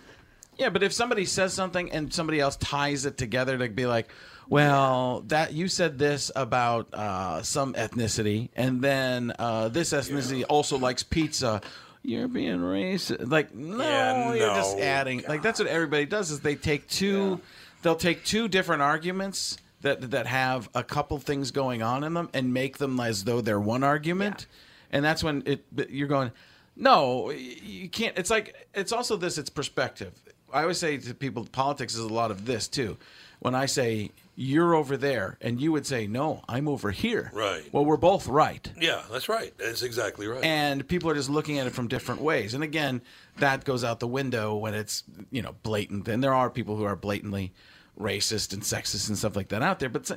yeah, 0.57 0.69
but 0.69 0.83
if 0.83 0.93
somebody 0.93 1.25
says 1.25 1.53
something 1.53 1.91
and 1.91 2.13
somebody 2.13 2.39
else 2.39 2.55
ties 2.57 3.05
it 3.05 3.17
together 3.17 3.57
to 3.57 3.69
be 3.69 3.85
like, 3.85 4.09
well, 4.49 5.23
that 5.27 5.53
you 5.53 5.67
said 5.67 5.97
this 5.97 6.31
about 6.35 6.93
uh, 6.93 7.41
some 7.43 7.73
ethnicity, 7.73 8.49
and 8.55 8.81
then 8.81 9.33
uh, 9.39 9.69
this 9.69 9.93
ethnicity 9.93 10.43
also 10.47 10.77
likes 10.77 11.01
pizza. 11.01 11.61
You're 12.03 12.27
being 12.27 12.59
racist. 12.59 13.31
Like, 13.31 13.55
no, 13.55 13.77
Yeah, 13.81 14.33
you're 14.33 14.55
just 14.55 14.77
no. 14.77 14.83
adding. 14.83 15.23
Like 15.27 15.41
that's 15.41 15.59
what 15.59 15.69
everybody 15.69 16.05
does. 16.05 16.31
Is 16.31 16.41
they 16.41 16.55
take 16.55 16.87
two, 16.89 17.39
they'll 17.81 17.95
take 17.95 18.25
two 18.25 18.47
different 18.49 18.81
arguments 18.81 19.57
that 19.81 20.11
that 20.11 20.27
have 20.27 20.69
a 20.75 20.83
couple 20.83 21.17
things 21.19 21.51
going 21.51 21.81
on 21.81 22.03
in 22.03 22.13
them 22.13 22.29
and 22.33 22.53
make 22.53 22.77
them 22.77 22.99
as 22.99 23.23
though 23.23 23.39
they're 23.39 23.59
one 23.59 23.83
argument, 23.83 24.47
and 24.91 25.05
that's 25.05 25.23
when 25.23 25.43
it 25.45 25.63
you're 25.89 26.09
going. 26.09 26.31
No, 26.75 27.29
you 27.31 27.87
can't. 27.87 28.17
It's 28.17 28.29
like 28.29 28.67
it's 28.73 28.91
also 28.91 29.15
this. 29.15 29.37
It's 29.37 29.49
perspective. 29.49 30.13
I 30.53 30.61
always 30.61 30.77
say 30.77 30.97
to 30.97 31.13
people, 31.13 31.45
politics 31.51 31.93
is 31.95 31.99
a 32.01 32.07
lot 32.07 32.31
of 32.31 32.45
this 32.45 32.67
too. 32.67 32.97
When 33.39 33.55
I 33.55 33.65
say 33.65 34.11
you're 34.35 34.73
over 34.73 34.97
there, 34.97 35.37
and 35.41 35.61
you 35.61 35.71
would 35.71 35.85
say 35.85 36.07
no, 36.07 36.43
I'm 36.47 36.67
over 36.67 36.91
here. 36.91 37.29
Right. 37.33 37.71
Well, 37.71 37.85
we're 37.85 37.97
both 37.97 38.27
right. 38.27 38.67
yeah, 38.79 39.03
that's 39.11 39.29
right. 39.29 39.53
That's 39.57 39.83
exactly 39.83 40.27
right. 40.27 40.43
And 40.43 40.87
people 40.87 41.09
are 41.09 41.13
just 41.13 41.29
looking 41.29 41.59
at 41.59 41.67
it 41.67 41.73
from 41.73 41.87
different 41.87 42.21
ways. 42.21 42.53
And 42.53 42.63
again, 42.63 43.01
that 43.37 43.63
goes 43.63 43.83
out 43.83 43.99
the 43.99 44.07
window 44.07 44.55
when 44.55 44.73
it's 44.73 45.03
you 45.31 45.41
know 45.41 45.55
blatant. 45.63 46.07
And 46.07 46.23
there 46.23 46.33
are 46.33 46.49
people 46.49 46.77
who 46.77 46.83
are 46.83 46.95
blatantly 46.95 47.51
racist 47.99 48.53
and 48.53 48.63
sexist 48.63 49.07
and 49.09 49.17
stuff 49.17 49.35
like 49.35 49.49
that 49.49 49.61
out 49.61 49.79
there. 49.79 49.89
But 49.89 50.09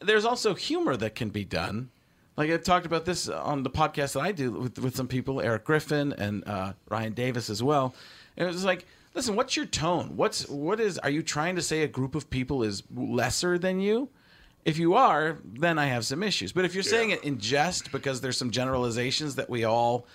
there's 0.00 0.24
also 0.24 0.54
humor 0.54 0.96
that 0.96 1.14
can 1.14 1.30
be 1.30 1.44
done. 1.44 1.90
Like 2.36 2.50
I 2.50 2.56
talked 2.58 2.86
about 2.86 3.04
this 3.04 3.28
on 3.28 3.62
the 3.62 3.70
podcast 3.70 4.12
that 4.12 4.20
I 4.20 4.32
do 4.32 4.52
with, 4.52 4.78
with 4.78 4.94
some 4.94 5.08
people, 5.08 5.40
Eric 5.40 5.64
Griffin 5.64 6.12
and 6.12 6.46
uh, 6.46 6.74
Ryan 6.88 7.14
Davis 7.14 7.48
as 7.48 7.62
well. 7.62 7.94
And 8.36 8.46
it 8.46 8.52
was 8.52 8.64
like, 8.64 8.86
listen, 9.16 9.34
what's 9.34 9.56
your 9.56 9.66
tone? 9.66 10.16
What's 10.16 10.48
what 10.48 10.78
is? 10.78 10.98
Are 10.98 11.10
you 11.10 11.22
trying 11.22 11.56
to 11.56 11.62
say 11.62 11.82
a 11.82 11.88
group 11.88 12.14
of 12.14 12.30
people 12.30 12.62
is 12.62 12.82
lesser 12.94 13.58
than 13.58 13.80
you? 13.80 14.10
If 14.64 14.78
you 14.78 14.94
are, 14.94 15.38
then 15.44 15.78
I 15.78 15.86
have 15.86 16.04
some 16.04 16.22
issues. 16.22 16.52
But 16.52 16.64
if 16.64 16.74
you're 16.74 16.82
saying 16.82 17.10
it 17.10 17.22
in 17.24 17.38
jest 17.38 17.92
because 17.92 18.20
there's 18.20 18.36
some 18.36 18.50
generalizations 18.50 19.36
that 19.36 19.48
we 19.48 19.64
all 19.64 20.06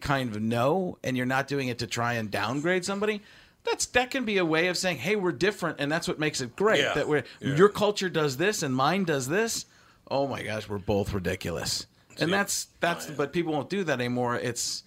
kind 0.00 0.34
of 0.34 0.40
know, 0.42 0.96
and 1.04 1.16
you're 1.16 1.26
not 1.26 1.48
doing 1.48 1.68
it 1.68 1.78
to 1.80 1.86
try 1.86 2.14
and 2.14 2.30
downgrade 2.30 2.84
somebody, 2.84 3.20
that's 3.64 3.86
that 3.86 4.10
can 4.10 4.24
be 4.24 4.38
a 4.38 4.44
way 4.44 4.68
of 4.68 4.76
saying, 4.78 4.98
"Hey, 4.98 5.16
we're 5.16 5.32
different," 5.32 5.80
and 5.80 5.92
that's 5.92 6.08
what 6.08 6.18
makes 6.18 6.40
it 6.40 6.56
great. 6.56 6.80
Yeah. 6.80 6.94
That 6.94 7.08
we're 7.08 7.24
Yeah. 7.40 7.56
your 7.56 7.68
culture 7.68 8.08
does 8.08 8.36
this 8.38 8.62
and 8.62 8.74
mine 8.74 9.04
does 9.04 9.28
this. 9.28 9.66
Oh 10.10 10.26
my 10.26 10.42
gosh, 10.42 10.68
we're 10.68 10.78
both 10.78 11.12
ridiculous. 11.12 11.86
And 12.18 12.30
Yeah. 12.30 12.38
that's 12.38 12.68
that's 12.80 13.08
oh, 13.10 13.14
but 13.16 13.32
people 13.32 13.52
won't 13.52 13.68
do 13.70 13.84
that 13.84 14.00
anymore. 14.00 14.36
It's 14.36 14.82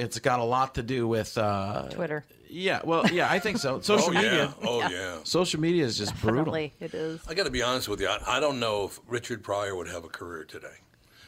It's 0.00 0.18
got 0.18 0.40
a 0.40 0.44
lot 0.44 0.74
to 0.76 0.82
do 0.82 1.06
with 1.06 1.36
uh, 1.36 1.88
Twitter. 1.90 2.24
Yeah, 2.48 2.80
well, 2.84 3.06
yeah, 3.12 3.30
I 3.30 3.38
think 3.38 3.58
so. 3.58 3.80
Social 3.82 4.08
Oh, 4.08 4.12
yeah. 4.12 4.22
media. 4.22 4.54
Oh, 4.64 4.80
yeah. 4.88 5.18
Social 5.24 5.60
media 5.60 5.84
is 5.84 5.96
just 5.98 6.18
brutal. 6.20 6.52
Definitely, 6.52 6.72
it 6.80 6.94
is. 6.94 7.20
I 7.28 7.34
got 7.34 7.44
to 7.44 7.50
be 7.50 7.62
honest 7.62 7.88
with 7.88 8.00
you. 8.00 8.08
I, 8.08 8.18
I 8.26 8.40
don't 8.40 8.58
know 8.58 8.86
if 8.86 8.98
Richard 9.06 9.42
Pryor 9.44 9.76
would 9.76 9.88
have 9.88 10.04
a 10.04 10.08
career 10.08 10.44
today, 10.44 10.78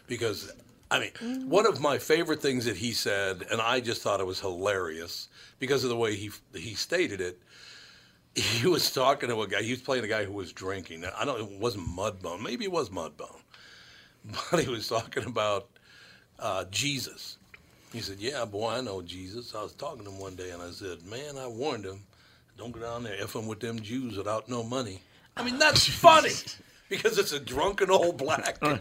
because 0.08 0.50
I 0.90 0.98
mean, 0.98 1.48
one 1.48 1.66
of 1.66 1.80
my 1.80 1.98
favorite 1.98 2.42
things 2.42 2.64
that 2.64 2.76
he 2.76 2.92
said, 2.92 3.44
and 3.50 3.60
I 3.60 3.80
just 3.80 4.02
thought 4.02 4.20
it 4.20 4.26
was 4.26 4.40
hilarious 4.40 5.28
because 5.58 5.84
of 5.84 5.90
the 5.90 5.96
way 5.96 6.16
he 6.16 6.30
he 6.54 6.74
stated 6.74 7.20
it. 7.20 7.40
He 8.34 8.66
was 8.76 8.90
talking 8.92 9.28
to 9.28 9.42
a 9.42 9.46
guy. 9.46 9.62
He 9.62 9.70
was 9.70 9.82
playing 9.82 10.04
a 10.04 10.08
guy 10.08 10.24
who 10.24 10.32
was 10.32 10.52
drinking. 10.52 11.04
I 11.04 11.24
don't. 11.24 11.40
It 11.40 11.58
wasn't 11.60 11.86
Mudbone. 11.88 12.40
Maybe 12.42 12.64
it 12.64 12.72
was 12.72 12.88
Mudbone, 12.90 13.42
but 14.50 14.64
he 14.64 14.68
was 14.70 14.88
talking 14.88 15.24
about 15.24 15.68
uh, 16.38 16.64
Jesus. 16.70 17.38
He 17.92 18.00
said, 18.00 18.18
"Yeah, 18.20 18.44
boy, 18.44 18.70
I 18.70 18.80
know 18.80 19.02
Jesus." 19.02 19.54
I 19.54 19.62
was 19.62 19.72
talking 19.72 20.04
to 20.04 20.10
him 20.10 20.18
one 20.18 20.34
day, 20.34 20.50
and 20.50 20.62
I 20.62 20.70
said, 20.70 21.04
"Man, 21.04 21.36
I 21.36 21.46
warned 21.46 21.84
him, 21.84 22.00
don't 22.56 22.72
go 22.72 22.80
down 22.80 23.02
there 23.04 23.16
effing 23.18 23.46
with 23.46 23.60
them 23.60 23.80
Jews 23.80 24.16
without 24.16 24.48
no 24.48 24.62
money." 24.62 25.02
I 25.36 25.42
mean, 25.44 25.58
that's 25.58 25.86
funny 26.00 26.32
because 26.88 27.18
it's 27.18 27.32
a 27.32 27.40
drunken 27.40 27.90
old 27.90 28.16
black 28.18 28.60
guy. 28.60 28.80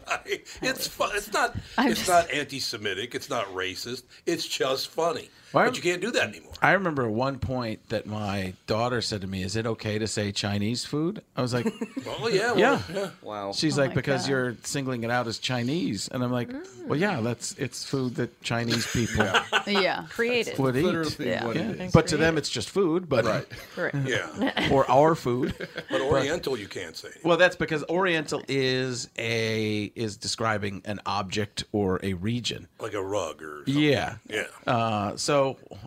It's 0.61 0.87
fun. 0.87 1.11
It's 1.13 1.31
not. 1.31 1.55
it's 1.77 2.07
not 2.07 2.31
anti-Semitic. 2.31 3.15
It's 3.15 3.29
not 3.29 3.45
racist. 3.47 4.03
It's 4.25 4.47
just 4.47 4.89
funny. 4.89 5.29
Why- 5.51 5.65
But 5.65 5.75
you 5.75 5.81
can't 5.83 6.01
do 6.01 6.11
that 6.11 6.27
anymore. 6.29 6.49
I 6.63 6.73
remember 6.73 7.09
one 7.09 7.39
point 7.39 7.89
that 7.89 8.05
my 8.05 8.53
daughter 8.67 9.01
said 9.01 9.21
to 9.21 9.27
me, 9.27 9.41
"Is 9.41 9.55
it 9.55 9.65
okay 9.65 9.97
to 9.97 10.07
say 10.07 10.31
Chinese 10.31 10.85
food?" 10.85 11.23
I 11.35 11.41
was 11.41 11.53
like, 11.55 11.65
Well, 12.05 12.29
yeah, 12.29 12.51
well, 12.51 12.57
yeah. 12.59 12.81
yeah. 12.93 13.09
Wow. 13.23 13.51
She's 13.51 13.79
Oh 13.79 13.81
like, 13.81 13.95
because 13.95 14.21
God. 14.23 14.29
you're 14.29 14.55
singling 14.63 15.03
it 15.03 15.09
out 15.09 15.25
as 15.27 15.39
Chinese, 15.39 16.07
and 16.09 16.23
I'm 16.23 16.31
like, 16.31 16.49
well, 16.85 16.99
yeah, 16.99 17.19
that's 17.21 17.53
it's 17.57 17.83
food 17.83 18.13
that 18.15 18.39
Chinese 18.43 18.85
people 18.91 19.25
Yeah. 19.65 20.05
Created. 20.11 20.59
would 20.59 20.75
eat. 20.75 20.83
Literally 20.85 21.29
Yeah. 21.29 21.45
what 21.45 21.55
Yeah. 21.55 21.71
is. 21.71 21.91
But 21.91 22.05
to 22.07 22.17
them, 22.17 22.37
it's 22.37 22.49
just 22.49 22.69
food. 22.69 23.09
But 23.09 23.25
Right. 23.25 23.47
Right. 23.75 23.95
Yeah. 24.05 24.69
or 24.71 24.89
our 24.89 25.15
food. 25.15 25.55
But 25.89 26.01
Oriental, 26.01 26.59
you 26.59 26.67
can't 26.67 26.95
say. 26.95 27.09
Well, 27.23 27.37
that's 27.37 27.55
because 27.55 27.83
Oriental 27.89 28.43
is 28.47 29.09
a 29.17 29.91
is 29.95 30.15
describing 30.15 30.83
an 30.85 30.99
object 31.07 31.63
or 31.71 31.99
a 32.03 32.13
region. 32.13 32.67
Like 32.79 32.93
a 32.93 33.01
rug 33.03 33.41
or 33.41 33.63
Yeah. 33.65 34.15
Yeah. 34.29 34.43
Uh, 34.67 35.15
so, 35.17 35.40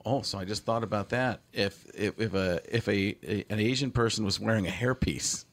oh, 0.06 0.22
so 0.22 0.38
I 0.38 0.44
just 0.44 0.64
thought 0.64 0.82
about 0.84 1.10
that. 1.10 1.40
If 1.52 1.84
if, 1.94 2.18
if 2.20 2.34
a 2.34 2.60
if 2.68 2.88
a, 2.88 3.16
a 3.26 3.44
an 3.50 3.60
Asian 3.60 3.90
person 3.90 4.24
was 4.24 4.38
wearing 4.40 4.66
a 4.66 4.70
hairpiece, 4.70 5.44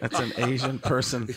that's 0.00 0.18
an 0.18 0.32
Asian 0.38 0.78
person 0.78 1.28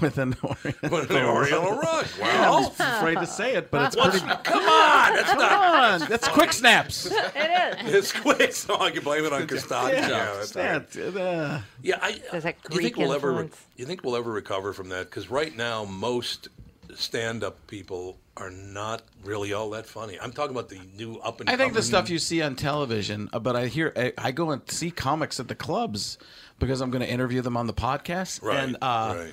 with 0.00 0.18
an 0.18 0.34
Oriental, 0.44 0.90
With 0.90 1.10
an 1.10 1.24
Oriental 1.24 1.76
rug. 1.78 2.06
Yeah, 2.18 2.50
Wow. 2.50 2.72
I'm 2.78 2.96
afraid 2.98 3.14
to 3.18 3.26
say 3.26 3.54
it, 3.54 3.70
but 3.70 3.86
it's 3.86 3.96
What's- 3.96 4.20
pretty. 4.20 4.42
Come 4.44 4.62
on, 4.64 5.14
that's 5.14 5.30
Come 5.30 5.38
not. 5.38 6.02
on, 6.02 6.08
that's 6.08 6.28
quick 6.28 6.52
snaps. 6.52 7.06
It 7.06 7.86
is. 7.86 7.94
It's 7.94 8.12
quick. 8.12 8.52
So 8.52 8.78
I 8.78 8.90
can 8.90 9.02
blame 9.02 9.24
it 9.24 9.32
on 9.32 9.46
Costanza. 9.46 9.92
Yeah, 9.96 10.08
Yeah, 10.08 10.34
that's 10.36 10.50
that, 10.52 11.16
uh, 11.16 11.60
Yeah, 11.82 11.98
I. 12.02 12.20
There's 12.30 12.44
that 12.44 12.56
you 12.70 12.78
think 12.80 12.94
Greek 12.94 12.96
we'll 12.96 13.12
ever? 13.14 13.48
You 13.76 13.86
think 13.86 14.04
we'll 14.04 14.16
ever 14.16 14.30
recover 14.30 14.72
from 14.72 14.88
that? 14.90 15.08
Because 15.10 15.30
right 15.30 15.56
now, 15.56 15.84
most 15.84 16.48
stand-up 16.94 17.66
people 17.66 18.18
are 18.36 18.50
not 18.50 19.02
really 19.24 19.52
all 19.52 19.70
that 19.70 19.86
funny. 19.86 20.18
I'm 20.20 20.32
talking 20.32 20.52
about 20.56 20.68
the 20.68 20.80
new 20.96 21.16
up 21.18 21.40
and. 21.40 21.50
I 21.50 21.56
think 21.56 21.74
the 21.74 21.82
stuff 21.82 22.08
you 22.08 22.18
see 22.18 22.40
on 22.42 22.56
television, 22.56 23.28
uh, 23.32 23.38
but 23.38 23.56
I 23.56 23.66
hear 23.66 23.92
I, 23.96 24.12
I 24.16 24.32
go 24.32 24.50
and 24.50 24.62
see 24.70 24.90
comics 24.90 25.38
at 25.38 25.48
the 25.48 25.54
clubs 25.54 26.18
because 26.58 26.80
I'm 26.80 26.90
going 26.90 27.02
to 27.04 27.10
interview 27.10 27.42
them 27.42 27.56
on 27.56 27.66
the 27.66 27.74
podcast, 27.74 28.42
Right, 28.42 28.58
and 28.62 28.76
uh, 28.80 29.14
right. 29.18 29.32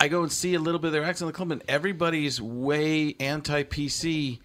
I 0.00 0.08
go 0.08 0.22
and 0.22 0.30
see 0.30 0.54
a 0.54 0.58
little 0.58 0.78
bit 0.80 0.88
of 0.88 0.92
their 0.92 1.04
acts 1.04 1.20
in 1.22 1.26
the 1.28 1.32
club, 1.32 1.50
and 1.50 1.62
everybody's 1.68 2.40
way 2.40 3.14
anti 3.20 3.62
PC 3.62 4.40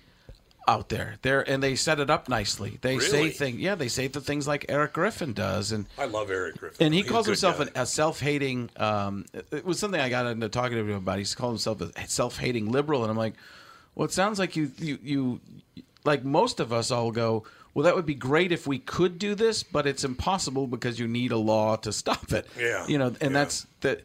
out 0.68 0.88
there. 0.90 1.16
There, 1.24 1.42
and 1.50 1.62
they 1.62 1.76
set 1.76 2.00
it 2.00 2.10
up 2.10 2.30
nicely. 2.30 2.78
They 2.82 3.00
say 3.00 3.18
Really? 3.18 3.30
things, 3.32 3.58
yeah, 3.60 3.76
they 3.76 3.88
say 3.90 4.08
the 4.08 4.22
things 4.22 4.48
like 4.48 4.66
Eric 4.70 4.94
Griffin 4.94 5.34
does, 5.34 5.72
and 5.74 5.88
I 5.98 6.06
love 6.06 6.30
Eric 6.32 6.60
Griffin. 6.60 6.86
and 6.86 6.94
he 6.94 7.02
He's 7.02 7.10
a 7.10 7.14
calls 7.14 7.26
good 7.26 7.32
himself 7.32 7.58
guy. 7.58 7.64
an, 7.64 7.70
a 7.76 7.86
self-hating. 7.86 8.70
Um, 8.78 9.26
it- 9.34 9.48
it 9.52 9.66
was 9.66 9.80
something 9.80 10.00
I 10.00 10.08
got 10.10 10.28
into 10.28 10.48
talking 10.48 10.78
to 10.78 10.84
him 10.84 10.92
about. 10.92 11.18
He's 11.18 11.36
called 11.36 11.54
himself 11.54 11.82
a 11.82 12.08
self-hating 12.08 12.72
liberal, 12.72 13.02
and 13.02 13.12
I'm 13.12 13.18
like, 13.18 13.34
well, 13.96 14.06
it 14.06 14.12
sounds 14.12 14.40
like 14.40 14.56
you 14.56 14.72
you 14.78 15.00
you 15.04 15.40
like 16.04 16.24
most 16.24 16.60
of 16.60 16.72
us 16.74 16.92
all 16.92 17.12
go. 17.12 17.44
Well, 17.74 17.86
that 17.86 17.96
would 17.96 18.06
be 18.06 18.16
great 18.16 18.52
if 18.52 18.68
we 18.68 18.80
could 18.80 19.18
do 19.18 19.34
this, 19.34 19.64
but 19.64 19.88
it's 19.88 20.04
impossible 20.04 20.68
because 20.68 21.00
you 21.00 21.08
need 21.08 21.32
a 21.32 21.38
law 21.38 21.78
to 21.78 21.94
stop 21.94 22.34
it. 22.34 22.46
Yeah, 22.60 22.86
you 22.88 22.98
know, 22.98 23.14
and 23.22 23.36
that's 23.36 23.66
that. 23.82 24.02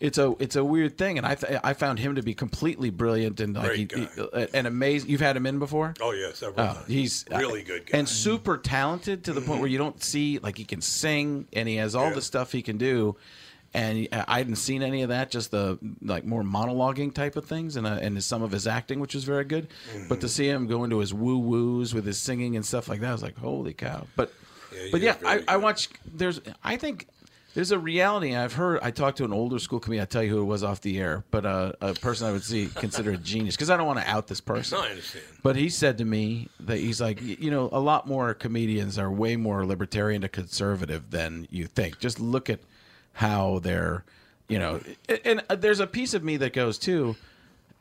It's 0.00 0.16
a 0.16 0.34
it's 0.38 0.56
a 0.56 0.64
weird 0.64 0.96
thing, 0.96 1.18
and 1.18 1.26
I 1.26 1.34
th- 1.34 1.60
I 1.62 1.74
found 1.74 1.98
him 1.98 2.14
to 2.14 2.22
be 2.22 2.32
completely 2.32 2.88
brilliant 2.88 3.38
and 3.38 3.54
like 3.54 3.72
he, 3.72 3.86
he- 3.94 4.08
uh, 4.18 4.46
and 4.54 4.66
amazing. 4.66 5.10
You've 5.10 5.20
had 5.20 5.36
him 5.36 5.44
in 5.44 5.58
before. 5.58 5.92
Oh 6.00 6.12
yeah, 6.12 6.32
several 6.32 6.66
Oh, 6.66 6.72
times. 6.72 6.86
he's 6.86 7.26
uh, 7.30 7.36
really 7.36 7.62
good 7.62 7.84
guy. 7.84 7.98
and 7.98 8.08
super 8.08 8.56
talented 8.56 9.24
to 9.24 9.34
the 9.34 9.42
point 9.42 9.60
where 9.60 9.66
mm-hmm. 9.66 9.72
you 9.72 9.78
don't 9.78 10.02
see 10.02 10.38
like 10.38 10.56
he 10.56 10.64
can 10.64 10.80
sing 10.80 11.48
and 11.52 11.68
he 11.68 11.76
has 11.76 11.94
all 11.94 12.10
the 12.14 12.22
stuff 12.22 12.50
he 12.50 12.62
can 12.62 12.78
do. 12.78 13.14
And 13.72 14.08
I 14.12 14.38
hadn't 14.38 14.56
seen 14.56 14.82
any 14.82 15.02
of 15.02 15.10
that, 15.10 15.30
just 15.30 15.52
the 15.52 15.78
like 16.02 16.24
more 16.24 16.42
monologuing 16.42 17.14
type 17.14 17.36
of 17.36 17.44
things, 17.44 17.76
and 17.76 17.86
uh, 17.86 17.98
and 18.02 18.22
some 18.22 18.42
of 18.42 18.50
his 18.50 18.66
acting, 18.66 18.98
which 18.98 19.14
was 19.14 19.22
very 19.22 19.44
good. 19.44 19.68
But 20.08 20.20
to 20.22 20.28
see 20.28 20.48
him 20.48 20.66
go 20.66 20.82
into 20.82 20.98
his 20.98 21.14
woo 21.14 21.38
woos 21.38 21.94
with 21.94 22.04
his 22.04 22.18
singing 22.18 22.56
and 22.56 22.66
stuff 22.66 22.88
like 22.88 23.00
that, 23.00 23.10
I 23.10 23.12
was 23.12 23.22
like, 23.22 23.38
holy 23.38 23.72
cow! 23.72 24.08
But 24.16 24.32
he 24.72 24.90
but 24.90 25.00
yeah, 25.00 25.16
I, 25.24 25.44
I 25.46 25.56
watch. 25.58 25.88
There's 26.04 26.40
I 26.64 26.76
think 26.76 27.06
there's 27.54 27.72
a 27.72 27.78
reality. 27.78 28.36
I've 28.36 28.52
heard. 28.52 28.80
I 28.82 28.90
talked 28.90 29.18
to 29.18 29.24
an 29.24 29.32
older 29.32 29.58
school 29.58 29.80
comedian. 29.80 30.02
I 30.02 30.06
tell 30.06 30.22
you 30.22 30.30
who 30.30 30.40
it 30.40 30.44
was 30.44 30.62
off 30.62 30.80
the 30.80 30.98
air, 30.98 31.24
but 31.30 31.44
uh, 31.44 31.72
a 31.80 31.94
person 31.94 32.28
I 32.28 32.32
would 32.32 32.44
see 32.44 32.68
consider 32.74 33.12
a 33.12 33.16
genius 33.18 33.56
because 33.56 33.70
I 33.70 33.76
don't 33.76 33.86
want 33.86 33.98
to 33.98 34.08
out 34.08 34.28
this 34.28 34.40
person. 34.40 34.78
No, 34.78 34.84
I 34.84 34.90
understand. 34.90 35.24
But 35.42 35.56
he 35.56 35.68
said 35.68 35.98
to 35.98 36.04
me 36.04 36.48
that 36.60 36.78
he's 36.78 37.00
like, 37.00 37.20
you 37.20 37.50
know, 37.50 37.68
a 37.72 37.80
lot 37.80 38.06
more 38.06 38.34
comedians 38.34 38.98
are 38.98 39.10
way 39.10 39.36
more 39.36 39.66
libertarian 39.66 40.22
to 40.22 40.28
conservative 40.28 41.10
than 41.10 41.48
you 41.50 41.66
think. 41.66 41.98
Just 41.98 42.20
look 42.20 42.48
at 42.48 42.60
how 43.12 43.58
they're, 43.60 44.04
you 44.48 44.58
know, 44.58 44.80
and 45.24 45.42
uh, 45.48 45.54
there's 45.56 45.80
a 45.80 45.86
piece 45.86 46.14
of 46.14 46.22
me 46.24 46.36
that 46.38 46.52
goes 46.52 46.78
too. 46.78 47.16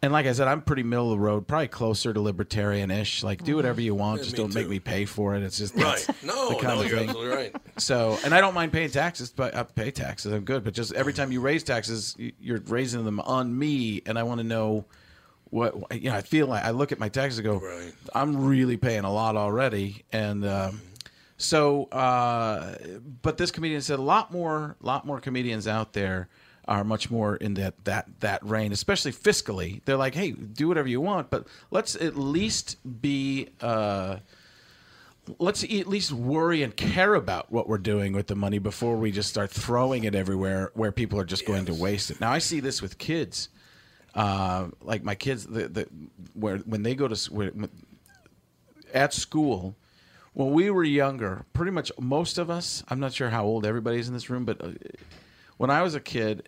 And 0.02 0.14
like 0.14 0.26
I 0.28 0.32
said, 0.32 0.48
I'm 0.48 0.62
pretty 0.62 0.84
middle 0.84 1.12
of 1.12 1.20
the 1.20 1.26
road, 1.26 1.46
probably 1.46 1.68
closer 1.68 2.14
to 2.14 2.22
libertarian-ish. 2.22 3.22
Like, 3.22 3.44
do 3.44 3.58
whatever 3.58 3.82
you 3.82 3.94
want, 3.94 4.20
Yeah, 4.20 4.24
just 4.24 4.36
don't 4.38 4.54
make 4.54 4.70
me 4.70 4.80
pay 4.80 5.04
for 5.04 5.36
it. 5.36 5.44
It's 5.44 5.58
just 5.58 5.76
Right. 5.76 6.02
that's 6.08 6.24
No, 6.24 6.50
the 6.50 6.56
kind 6.56 6.78
no, 6.78 6.82
of 6.84 6.90
you're 6.90 7.00
thing. 7.00 7.10
absolutely 7.10 7.36
right. 7.36 7.56
So, 7.76 8.18
and 8.24 8.34
I 8.34 8.40
don't 8.40 8.54
mind 8.54 8.72
paying 8.72 8.90
taxes, 8.92 9.30
but 9.30 9.54
I 9.54 9.64
pay 9.64 9.92
taxes. 9.92 10.32
I'm 10.32 10.46
good. 10.46 10.64
But 10.64 10.74
just 10.74 10.94
every 10.94 11.12
time 11.12 11.34
you 11.34 11.42
raise 11.42 11.64
taxes, 11.64 12.16
you're 12.40 12.62
raising 12.68 13.04
them 13.04 13.20
on 13.20 13.58
me, 13.60 14.02
and 14.06 14.18
I 14.18 14.24
want 14.24 14.40
to 14.40 14.46
know 14.46 14.86
what 15.50 15.76
you 15.94 16.10
know. 16.12 16.16
I 16.16 16.22
feel 16.22 16.48
like 16.48 16.64
I 16.64 16.70
look 16.70 16.94
at 16.94 17.00
my 17.00 17.10
taxes 17.10 17.40
and 17.40 17.46
go, 17.46 17.62
I'm 18.16 18.46
really 18.46 18.78
paying 18.78 19.04
a 19.04 19.12
lot 19.12 19.36
already, 19.36 20.06
and 20.14 20.46
um, 20.46 20.80
so. 21.40 21.86
Uh, 21.86 22.76
but 23.24 23.38
this 23.38 23.49
comedian 23.49 23.82
said 23.82 23.98
a 23.98 24.03
lot 24.03 24.32
more, 24.32 24.76
lot 24.82 25.07
more 25.07 25.20
comedians 25.20 25.68
out 25.68 25.94
there 25.94 26.30
are 26.70 26.84
much 26.84 27.10
more 27.10 27.36
in 27.38 27.56
that 27.56 27.84
that 27.86 28.07
that 28.20 28.45
reign, 28.45 28.72
especially 28.72 29.11
fiscally. 29.11 29.82
They're 29.86 29.98
like, 29.98 30.14
hey, 30.14 30.32
do 30.32 30.68
whatever 30.68 30.88
you 30.88 31.02
want, 31.02 31.32
but 31.32 31.48
let's 31.72 31.95
at 31.95 32.16
least 32.16 32.78
be. 33.02 33.49
Uh, 33.60 34.18
let's 35.38 35.64
at 35.64 35.88
least 35.88 36.11
worry 36.11 36.64
and 36.64 36.76
care 36.76 37.14
about 37.14 37.52
what 37.52 37.68
we're 37.68 37.78
doing 37.78 38.14
with 38.14 38.28
the 38.28 38.36
money 38.36 38.57
before 38.57 38.95
we 38.95 39.11
just 39.11 39.30
start 39.30 39.52
throwing 39.52 40.03
it 40.03 40.16
everywhere 40.16 40.72
where 40.74 40.91
people 40.91 41.20
are 41.20 41.26
just 41.26 41.45
going 41.45 41.66
to 41.66 41.74
waste 41.74 42.10
it. 42.10 42.20
Now 42.20 42.32
I 42.32 42.40
see 42.40 42.60
this 42.60 42.82
with 42.82 42.98
kids, 42.98 43.49
uh, 44.16 44.70
like 44.82 45.03
my 45.03 45.14
kids, 45.16 45.45
the, 45.45 45.68
the, 45.68 45.88
where 46.34 46.57
when 46.60 46.84
they 46.84 46.95
go 46.95 47.07
to 47.07 47.34
where, 47.34 47.52
at 48.94 49.14
school. 49.14 49.76
When 50.40 50.53
we 50.53 50.70
were 50.70 50.86
younger, 50.86 51.44
pretty 51.52 51.72
much 51.74 51.91
most 51.99 52.38
of 52.38 52.49
us, 52.49 52.82
I'm 52.88 53.02
not 53.02 53.11
sure 53.11 53.30
how 53.30 53.44
old 53.44 53.66
everybody's 53.66 54.07
in 54.07 54.14
this 54.14 54.30
room, 54.30 54.45
but 54.45 54.64
uh, 54.64 54.70
when 55.57 55.70
I 55.70 55.82
was 55.82 55.95
a 55.95 55.99
kid, 55.99 56.48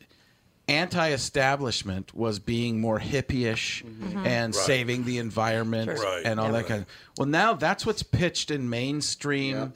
anti-establishment 0.70 2.16
was 2.16 2.40
being 2.40 2.80
more 2.80 3.02
hippie-ish 3.02 3.84
Mhm. 3.84 4.26
and 4.26 4.56
Right. 4.56 4.66
saving 4.66 5.04
the 5.04 5.18
environment 5.18 5.90
Right. 6.00 6.22
and 6.24 6.40
all 6.40 6.46
Yeah. 6.46 6.52
that 6.54 6.68
kind 6.68 6.82
of. 6.84 6.88
Well, 7.18 7.28
now 7.28 7.54
that's 7.54 7.86
what's 7.86 8.02
pitched 8.02 8.50
in 8.50 8.70
mainstream 8.70 9.74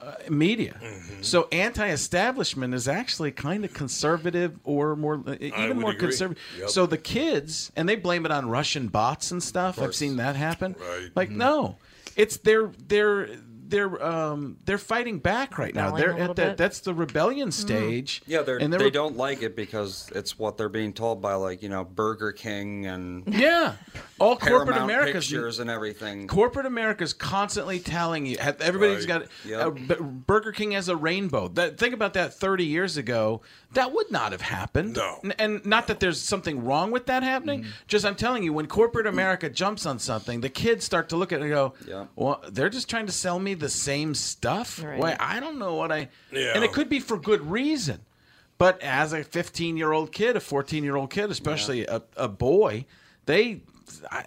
uh, 0.00 0.12
media. 0.28 0.76
Mm-hmm. 0.80 1.22
So 1.22 1.48
anti-establishment 1.50 2.72
is 2.74 2.86
actually 2.86 3.32
kind 3.32 3.64
of 3.64 3.72
conservative 3.72 4.58
or 4.62 4.94
more 4.94 5.22
uh, 5.26 5.36
even 5.40 5.80
more 5.80 5.90
agree. 5.92 6.10
conservative. 6.10 6.40
Yep. 6.58 6.68
So 6.70 6.84
the 6.86 6.98
kids 6.98 7.72
and 7.74 7.88
they 7.88 7.96
blame 7.96 8.24
it 8.26 8.30
on 8.30 8.48
Russian 8.50 8.88
bots 8.88 9.30
and 9.32 9.42
stuff. 9.42 9.80
I've 9.80 9.94
seen 9.96 10.16
that 10.18 10.36
happen. 10.36 10.76
Right. 10.78 11.10
Like 11.16 11.30
Mm-hmm. 11.30 11.38
no, 11.38 11.76
it's 12.18 12.36
they're 12.38 12.70
they're 12.86 13.28
they're 13.70 14.02
um 14.02 14.56
they're 14.64 14.78
fighting 14.78 15.18
back 15.18 15.58
right 15.58 15.74
now. 15.74 15.94
Rebelling 15.94 16.16
They're 16.16 16.30
at 16.30 16.36
that 16.36 16.56
that's 16.56 16.80
the 16.80 16.94
rebellion 16.94 17.52
stage. 17.52 18.22
Yeah, 18.26 18.40
they're, 18.40 18.56
and 18.56 18.72
they 18.72 18.78
they're 18.78 18.90
don't 18.90 19.18
like 19.18 19.42
it 19.42 19.54
because 19.56 20.10
it's 20.14 20.38
what 20.38 20.56
they're 20.56 20.70
being 20.70 20.94
told 20.94 21.20
by 21.20 21.34
like 21.34 21.62
you 21.62 21.68
know 21.68 21.84
Burger 21.84 22.32
King 22.32 22.86
and 22.86 23.24
Yeah. 23.34 23.74
all 24.18 24.38
corporate 24.38 24.78
America's 24.78 25.26
pictures 25.28 25.58
and 25.58 25.68
everything. 25.68 26.28
Corporate 26.28 26.64
America's 26.64 27.12
constantly 27.12 27.78
telling 27.78 28.24
you. 28.24 28.38
have- 28.38 28.58
Everybody's 28.62 29.06
Right. 29.06 29.20
got. 29.44 29.76
Yep. 29.76 30.00
Uh, 30.00 30.02
Burger 30.02 30.52
King 30.52 30.70
has 30.70 30.88
a 30.88 30.96
rainbow. 30.96 31.48
That 31.48 31.76
think 31.78 31.92
about 31.92 32.14
that. 32.14 32.32
Thirty 32.32 32.64
years 32.64 32.96
ago, 32.96 33.42
that 33.74 33.92
would 33.92 34.10
not 34.10 34.32
have 34.32 34.40
happened. 34.40 34.96
No. 34.96 35.20
And 35.38 35.64
not 35.66 35.88
that 35.88 36.00
there's 36.00 36.20
something 36.20 36.64
wrong 36.64 36.90
with 36.90 37.06
that 37.06 37.22
happening. 37.22 37.62
Mm-hmm. 37.62 37.70
Just 37.86 38.04
I'm 38.06 38.14
telling 38.14 38.42
you, 38.42 38.52
when 38.52 38.66
corporate 38.66 39.06
America 39.06 39.50
jumps 39.50 39.84
on 39.84 39.98
something, 39.98 40.40
the 40.40 40.48
kids 40.48 40.84
start 40.84 41.10
to 41.10 41.16
look 41.16 41.32
at 41.32 41.40
it 41.40 41.42
and 41.42 41.50
go, 41.50 41.74
Yeah. 41.86 42.06
"Well, 42.16 42.42
they're 42.48 42.70
just 42.70 42.88
trying 42.88 43.06
to 43.06 43.12
sell 43.12 43.38
me 43.38 43.54
the 43.54 43.68
same 43.68 44.14
stuff. 44.14 44.82
Right. 44.82 44.98
Why 44.98 45.16
I 45.20 45.40
don't 45.40 45.58
know 45.58 45.74
what 45.74 45.92
I." 45.92 46.08
Yeah. 46.32 46.52
And 46.54 46.64
it 46.64 46.72
could 46.72 46.88
be 46.88 47.00
for 47.00 47.18
good 47.18 47.50
reason. 47.50 48.00
But 48.56 48.82
as 48.82 49.12
a 49.12 49.22
15 49.22 49.76
year 49.76 49.92
old 49.92 50.12
kid, 50.12 50.34
a 50.36 50.40
14 50.40 50.82
year 50.82 50.96
old 50.96 51.10
kid, 51.10 51.30
especially 51.30 51.86
a, 51.86 52.02
a 52.16 52.26
boy, 52.28 52.86
they 53.26 53.42
I- 53.50 53.60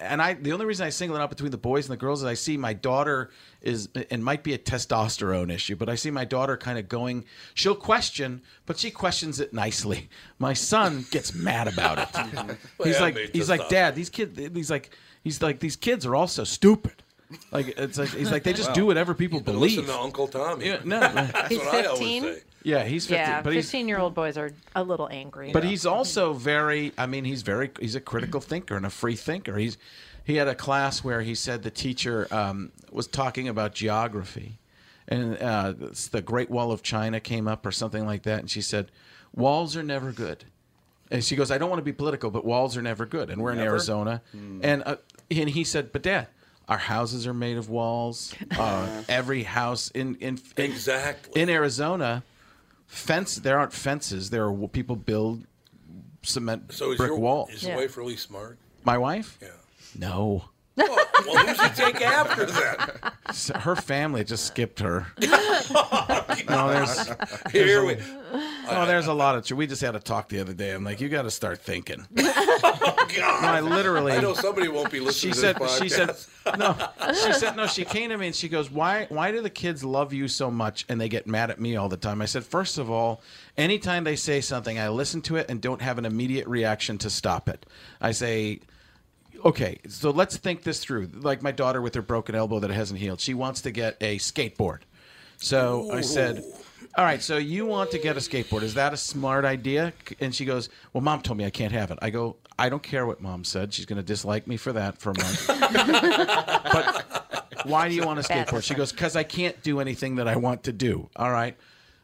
and 0.00 0.20
I 0.22 0.34
the 0.34 0.52
only 0.52 0.66
reason 0.66 0.86
I 0.86 0.90
single 0.90 1.16
it 1.16 1.20
out 1.20 1.30
between 1.30 1.50
the 1.50 1.58
boys 1.58 1.86
and 1.86 1.92
the 1.92 1.96
girls 1.96 2.20
is 2.22 2.26
I 2.26 2.34
see 2.34 2.56
my 2.56 2.72
daughter 2.72 3.30
is 3.60 3.88
and 4.10 4.24
might 4.24 4.42
be 4.42 4.54
a 4.54 4.58
testosterone 4.58 5.50
issue, 5.52 5.76
but 5.76 5.88
I 5.88 5.94
see 5.94 6.10
my 6.10 6.24
daughter 6.24 6.56
kind 6.56 6.78
of 6.78 6.88
going. 6.88 7.24
She'll 7.54 7.74
question, 7.74 8.42
but 8.66 8.78
she 8.78 8.90
questions 8.90 9.40
it 9.40 9.52
nicely. 9.52 10.08
My 10.38 10.52
son 10.52 11.04
gets 11.10 11.34
mad 11.34 11.68
about 11.68 11.98
it. 11.98 12.08
Well, 12.78 12.86
he's 12.88 12.96
yeah, 12.96 13.00
like 13.02 13.14
mate, 13.14 13.30
he's 13.32 13.48
like 13.48 13.60
testosterone. 13.62 13.70
Dad. 13.70 13.94
These 13.94 14.10
kids. 14.10 14.38
He's 14.54 14.70
like 14.70 14.90
he's 15.24 15.42
like 15.42 15.60
these 15.60 15.76
kids 15.76 16.04
are 16.06 16.14
all 16.14 16.28
so 16.28 16.44
stupid. 16.44 17.02
Like 17.50 17.68
it's 17.78 17.98
like 17.98 18.10
he's 18.10 18.30
like 18.30 18.42
they 18.42 18.52
just 18.52 18.74
do 18.74 18.84
whatever 18.86 19.14
people 19.14 19.40
But 19.40 19.52
believe. 19.52 19.78
Listen 19.78 19.94
to 19.94 20.00
Uncle 20.00 20.28
Tommy. 20.28 20.66
Yeah, 20.66 20.80
no. 20.84 21.00
That's 21.00 21.48
He's 21.48 21.58
what 21.58 21.74
I 21.74 21.84
always 21.86 21.98
15? 22.00 22.22
say. 22.22 22.42
Yeah, 22.64 22.84
he's 22.84 23.06
15, 23.06 23.16
yeah, 23.18 23.42
but 23.42 23.52
15 23.52 23.88
year 23.88 23.98
old 23.98 24.14
boys 24.14 24.36
are 24.38 24.52
a 24.74 24.82
little 24.82 25.08
angry. 25.10 25.50
but 25.52 25.64
he's 25.64 25.84
also 25.86 26.32
very. 26.32 26.92
I 26.96 27.06
mean, 27.06 27.24
he's 27.24 27.42
very. 27.42 27.70
He's 27.80 27.94
a 27.94 28.00
critical 28.00 28.40
thinker 28.50 28.76
and 28.76 28.86
a 28.86 28.90
free 28.90 29.16
thinker. 29.16 29.56
He's 29.56 29.78
he 30.24 30.36
had 30.36 30.46
a 30.48 30.54
class 30.54 31.02
where 31.02 31.22
he 31.22 31.34
said 31.34 31.62
the 31.62 31.70
teacher 31.70 32.28
um, 32.30 32.70
was 32.92 33.06
talking 33.08 33.48
about 33.48 33.74
geography, 33.74 34.58
and 35.08 35.36
uh, 35.38 35.74
the 36.12 36.22
Great 36.22 36.50
Wall 36.50 36.70
of 36.72 36.82
China 36.82 37.18
came 37.20 37.48
up 37.48 37.66
or 37.66 37.72
something 37.72 38.06
like 38.06 38.22
that, 38.22 38.38
and 38.40 38.50
she 38.50 38.60
said, 38.62 38.90
"Walls 39.34 39.76
are 39.76 39.82
never 39.82 40.12
good." 40.12 40.44
And 41.10 41.22
she 41.24 41.34
goes, 41.36 41.50
"I 41.50 41.58
don't 41.58 41.68
want 41.68 41.80
to 41.80 41.84
be 41.84 41.92
political, 41.92 42.30
but 42.30 42.44
walls 42.44 42.76
are 42.76 42.82
never 42.82 43.04
good." 43.06 43.28
And 43.30 43.42
we're 43.42 43.52
in 43.52 43.58
Arizona, 43.58 44.22
Hmm. 44.32 44.60
and 44.62 44.82
uh, 44.86 44.96
and 45.30 45.50
he 45.50 45.64
said, 45.64 45.92
"But 45.92 46.02
Dad." 46.02 46.28
Our 46.68 46.78
houses 46.78 47.26
are 47.26 47.34
made 47.34 47.56
of 47.56 47.68
walls. 47.68 48.32
Uh, 48.56 49.02
every 49.08 49.42
house 49.42 49.90
in 49.90 50.14
in, 50.20 50.38
in 50.56 50.64
exactly 50.70 51.42
in 51.42 51.50
Arizona, 51.50 52.22
fence. 52.92 53.36
There 53.36 53.58
aren't 53.58 53.72
fences. 53.72 54.30
There 54.30 54.44
are 54.44 54.68
people 54.68 54.96
build 54.96 55.46
cement 56.22 56.72
So 56.72 56.92
is 56.92 56.98
brick 56.98 57.08
your 57.08 57.18
walls. 57.18 57.50
Is 57.50 57.64
your 57.64 57.76
wife 57.76 57.96
really 57.96 58.16
smart? 58.16 58.58
My 58.84 58.98
wife? 58.98 59.38
Yeah. 59.40 59.48
No. 59.98 60.44
Well, 60.76 60.98
who 61.46 61.54
should 61.54 61.74
take 61.76 62.00
after 62.00 62.46
that? 62.46 63.14
S- 63.28 63.48
Her 63.54 63.76
family 63.76 64.24
just 64.24 64.46
skipped 64.46 64.80
her. 64.80 65.06
Oh, 65.74 66.26
no, 66.48 66.68
there's, 66.72 67.06
Here 67.52 67.66
there's 67.82 67.84
we- 67.86 68.38
a, 68.38 68.72
no, 68.74 68.86
there's 68.86 69.06
a 69.06 69.12
lot 69.12 69.36
of. 69.36 69.56
We 69.56 69.66
just 69.66 69.80
had 69.80 69.94
a 69.94 70.00
talk 70.00 70.28
the 70.28 70.40
other 70.40 70.52
day. 70.52 70.72
I'm 70.72 70.82
like, 70.84 71.00
you 71.00 71.08
got 71.08 71.22
to 71.22 71.30
start 71.30 71.60
thinking. 71.60 72.04
Oh, 72.64 73.06
God. 73.16 73.42
No, 73.42 73.48
I 73.48 73.60
literally. 73.60 74.12
I 74.12 74.20
know 74.20 74.34
somebody 74.34 74.68
won't 74.68 74.90
be 74.90 75.00
listening 75.00 75.34
She 75.34 75.40
to 75.40 75.46
said. 75.46 75.56
this 75.58 75.78
She 75.78 75.88
said. 75.88 76.10
No. 76.58 76.76
She 77.14 77.32
said. 77.32 77.56
No. 77.56 77.66
She 77.66 77.84
came 77.84 78.10
to 78.10 78.16
me 78.16 78.26
and 78.28 78.34
she 78.34 78.48
goes, 78.48 78.70
"Why? 78.70 79.06
Why 79.08 79.30
do 79.32 79.40
the 79.42 79.50
kids 79.50 79.84
love 79.84 80.12
you 80.12 80.26
so 80.28 80.50
much 80.50 80.84
and 80.88 81.00
they 81.00 81.08
get 81.08 81.26
mad 81.26 81.50
at 81.50 81.60
me 81.60 81.76
all 81.76 81.88
the 81.88 81.96
time?" 81.96 82.22
I 82.22 82.26
said, 82.26 82.44
first 82.44 82.78
of 82.78 82.90
all, 82.90 83.20
anytime 83.56 84.04
they 84.04 84.16
say 84.16 84.40
something, 84.40 84.78
I 84.78 84.88
listen 84.88 85.20
to 85.22 85.36
it 85.36 85.46
and 85.48 85.60
don't 85.60 85.82
have 85.82 85.98
an 85.98 86.04
immediate 86.06 86.46
reaction 86.46 86.98
to 86.98 87.10
stop 87.10 87.48
it. 87.48 87.66
I 88.00 88.12
say, 88.12 88.60
okay, 89.44 89.78
so 89.88 90.10
let's 90.10 90.36
think 90.36 90.62
this 90.62 90.80
through. 90.80 91.10
Like 91.12 91.42
my 91.42 91.52
daughter 91.52 91.80
with 91.82 91.94
her 91.94 92.02
broken 92.02 92.34
elbow 92.34 92.58
that 92.60 92.70
hasn't 92.70 93.00
healed, 93.00 93.20
she 93.20 93.34
wants 93.34 93.62
to 93.62 93.70
get 93.70 93.96
a 94.00 94.18
skateboard. 94.18 94.80
So 95.38 95.90
I 95.92 96.02
said, 96.02 96.44
all 96.96 97.04
right, 97.04 97.22
so 97.22 97.36
you 97.36 97.66
want 97.66 97.90
to 97.92 97.98
get 97.98 98.16
a 98.16 98.20
skateboard. 98.20 98.62
Is 98.62 98.74
that 98.74 98.92
a 98.92 98.96
smart 98.96 99.44
idea? 99.44 99.92
And 100.20 100.34
she 100.34 100.44
goes, 100.44 100.68
well, 100.92 101.00
mom 101.00 101.22
told 101.22 101.38
me 101.38 101.44
I 101.44 101.50
can't 101.50 101.72
have 101.72 101.90
it. 101.90 101.98
I 102.02 102.10
go, 102.10 102.36
I 102.58 102.68
don't 102.68 102.82
care 102.82 103.06
what 103.06 103.20
mom 103.20 103.44
said. 103.44 103.72
She's 103.72 103.86
going 103.86 103.96
to 103.96 104.02
dislike 104.02 104.46
me 104.46 104.56
for 104.56 104.72
that 104.72 104.98
for 104.98 105.10
a 105.10 105.18
month. 105.18 105.46
but 106.72 107.64
why 107.64 107.88
do 107.88 107.94
you 107.94 108.04
want 108.04 108.18
a 108.18 108.22
skateboard? 108.22 108.62
She 108.62 108.74
goes, 108.74 108.92
because 108.92 109.16
I 109.16 109.22
can't 109.22 109.60
do 109.62 109.80
anything 109.80 110.16
that 110.16 110.28
I 110.28 110.36
want 110.36 110.64
to 110.64 110.72
do. 110.72 111.08
All 111.16 111.30
right. 111.30 111.56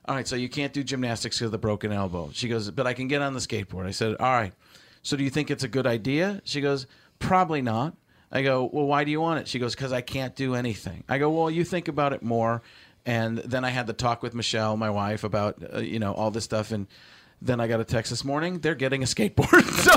All 0.07 0.15
right, 0.15 0.27
so 0.27 0.37
you 0.37 0.49
can't 0.49 0.73
do 0.73 0.83
gymnastics 0.83 1.37
because 1.37 1.47
of 1.47 1.53
the 1.53 1.59
broken 1.59 1.93
elbow. 1.93 2.31
She 2.33 2.49
goes, 2.49 2.71
but 2.71 2.87
I 2.87 2.95
can 2.95 3.09
get 3.09 3.21
on 3.21 3.35
the 3.35 3.41
skateboard. 3.41 3.85
I 3.87 3.91
said, 3.91 4.17
all 4.19 4.33
right. 4.33 4.55
So 5.03 5.19
do 5.19 5.25
you 5.25 5.31
think 5.31 5.51
it's 5.51 5.65
a 5.65 5.69
good 5.69 5.87
idea? 5.87 6.41
She 6.45 6.63
goes, 6.63 6.87
probably 7.19 7.63
not. 7.63 7.95
I 8.31 8.43
go, 8.43 8.69
well, 8.71 8.87
why 8.87 9.05
do 9.05 9.11
you 9.11 9.21
want 9.21 9.41
it? 9.41 9.49
She 9.49 9.59
goes, 9.59 9.75
because 9.75 9.93
I 9.93 10.03
can't 10.03 10.37
do 10.37 10.55
anything. 10.55 11.05
I 11.09 11.19
go, 11.19 11.31
well, 11.31 11.51
you 11.51 11.65
think 11.65 11.89
about 11.89 12.13
it 12.13 12.23
more. 12.23 12.63
And 13.07 13.39
then 13.39 13.65
I 13.65 13.71
had 13.71 13.87
the 13.87 13.95
talk 13.95 14.23
with 14.23 14.35
Michelle, 14.35 14.77
my 14.77 14.91
wife, 14.91 15.25
about 15.25 15.63
uh, 15.75 15.79
you 15.79 15.99
know 15.99 16.13
all 16.13 16.31
this 16.31 16.45
stuff, 16.45 16.73
and 16.73 16.87
then 17.41 17.61
I 17.61 17.69
got 17.69 17.81
a 17.81 17.85
text 17.85 18.11
this 18.11 18.25
morning. 18.25 18.59
They're 18.59 18.75
getting 18.75 19.03
a 19.03 19.07
skateboard, 19.07 19.63
so, 19.83 19.93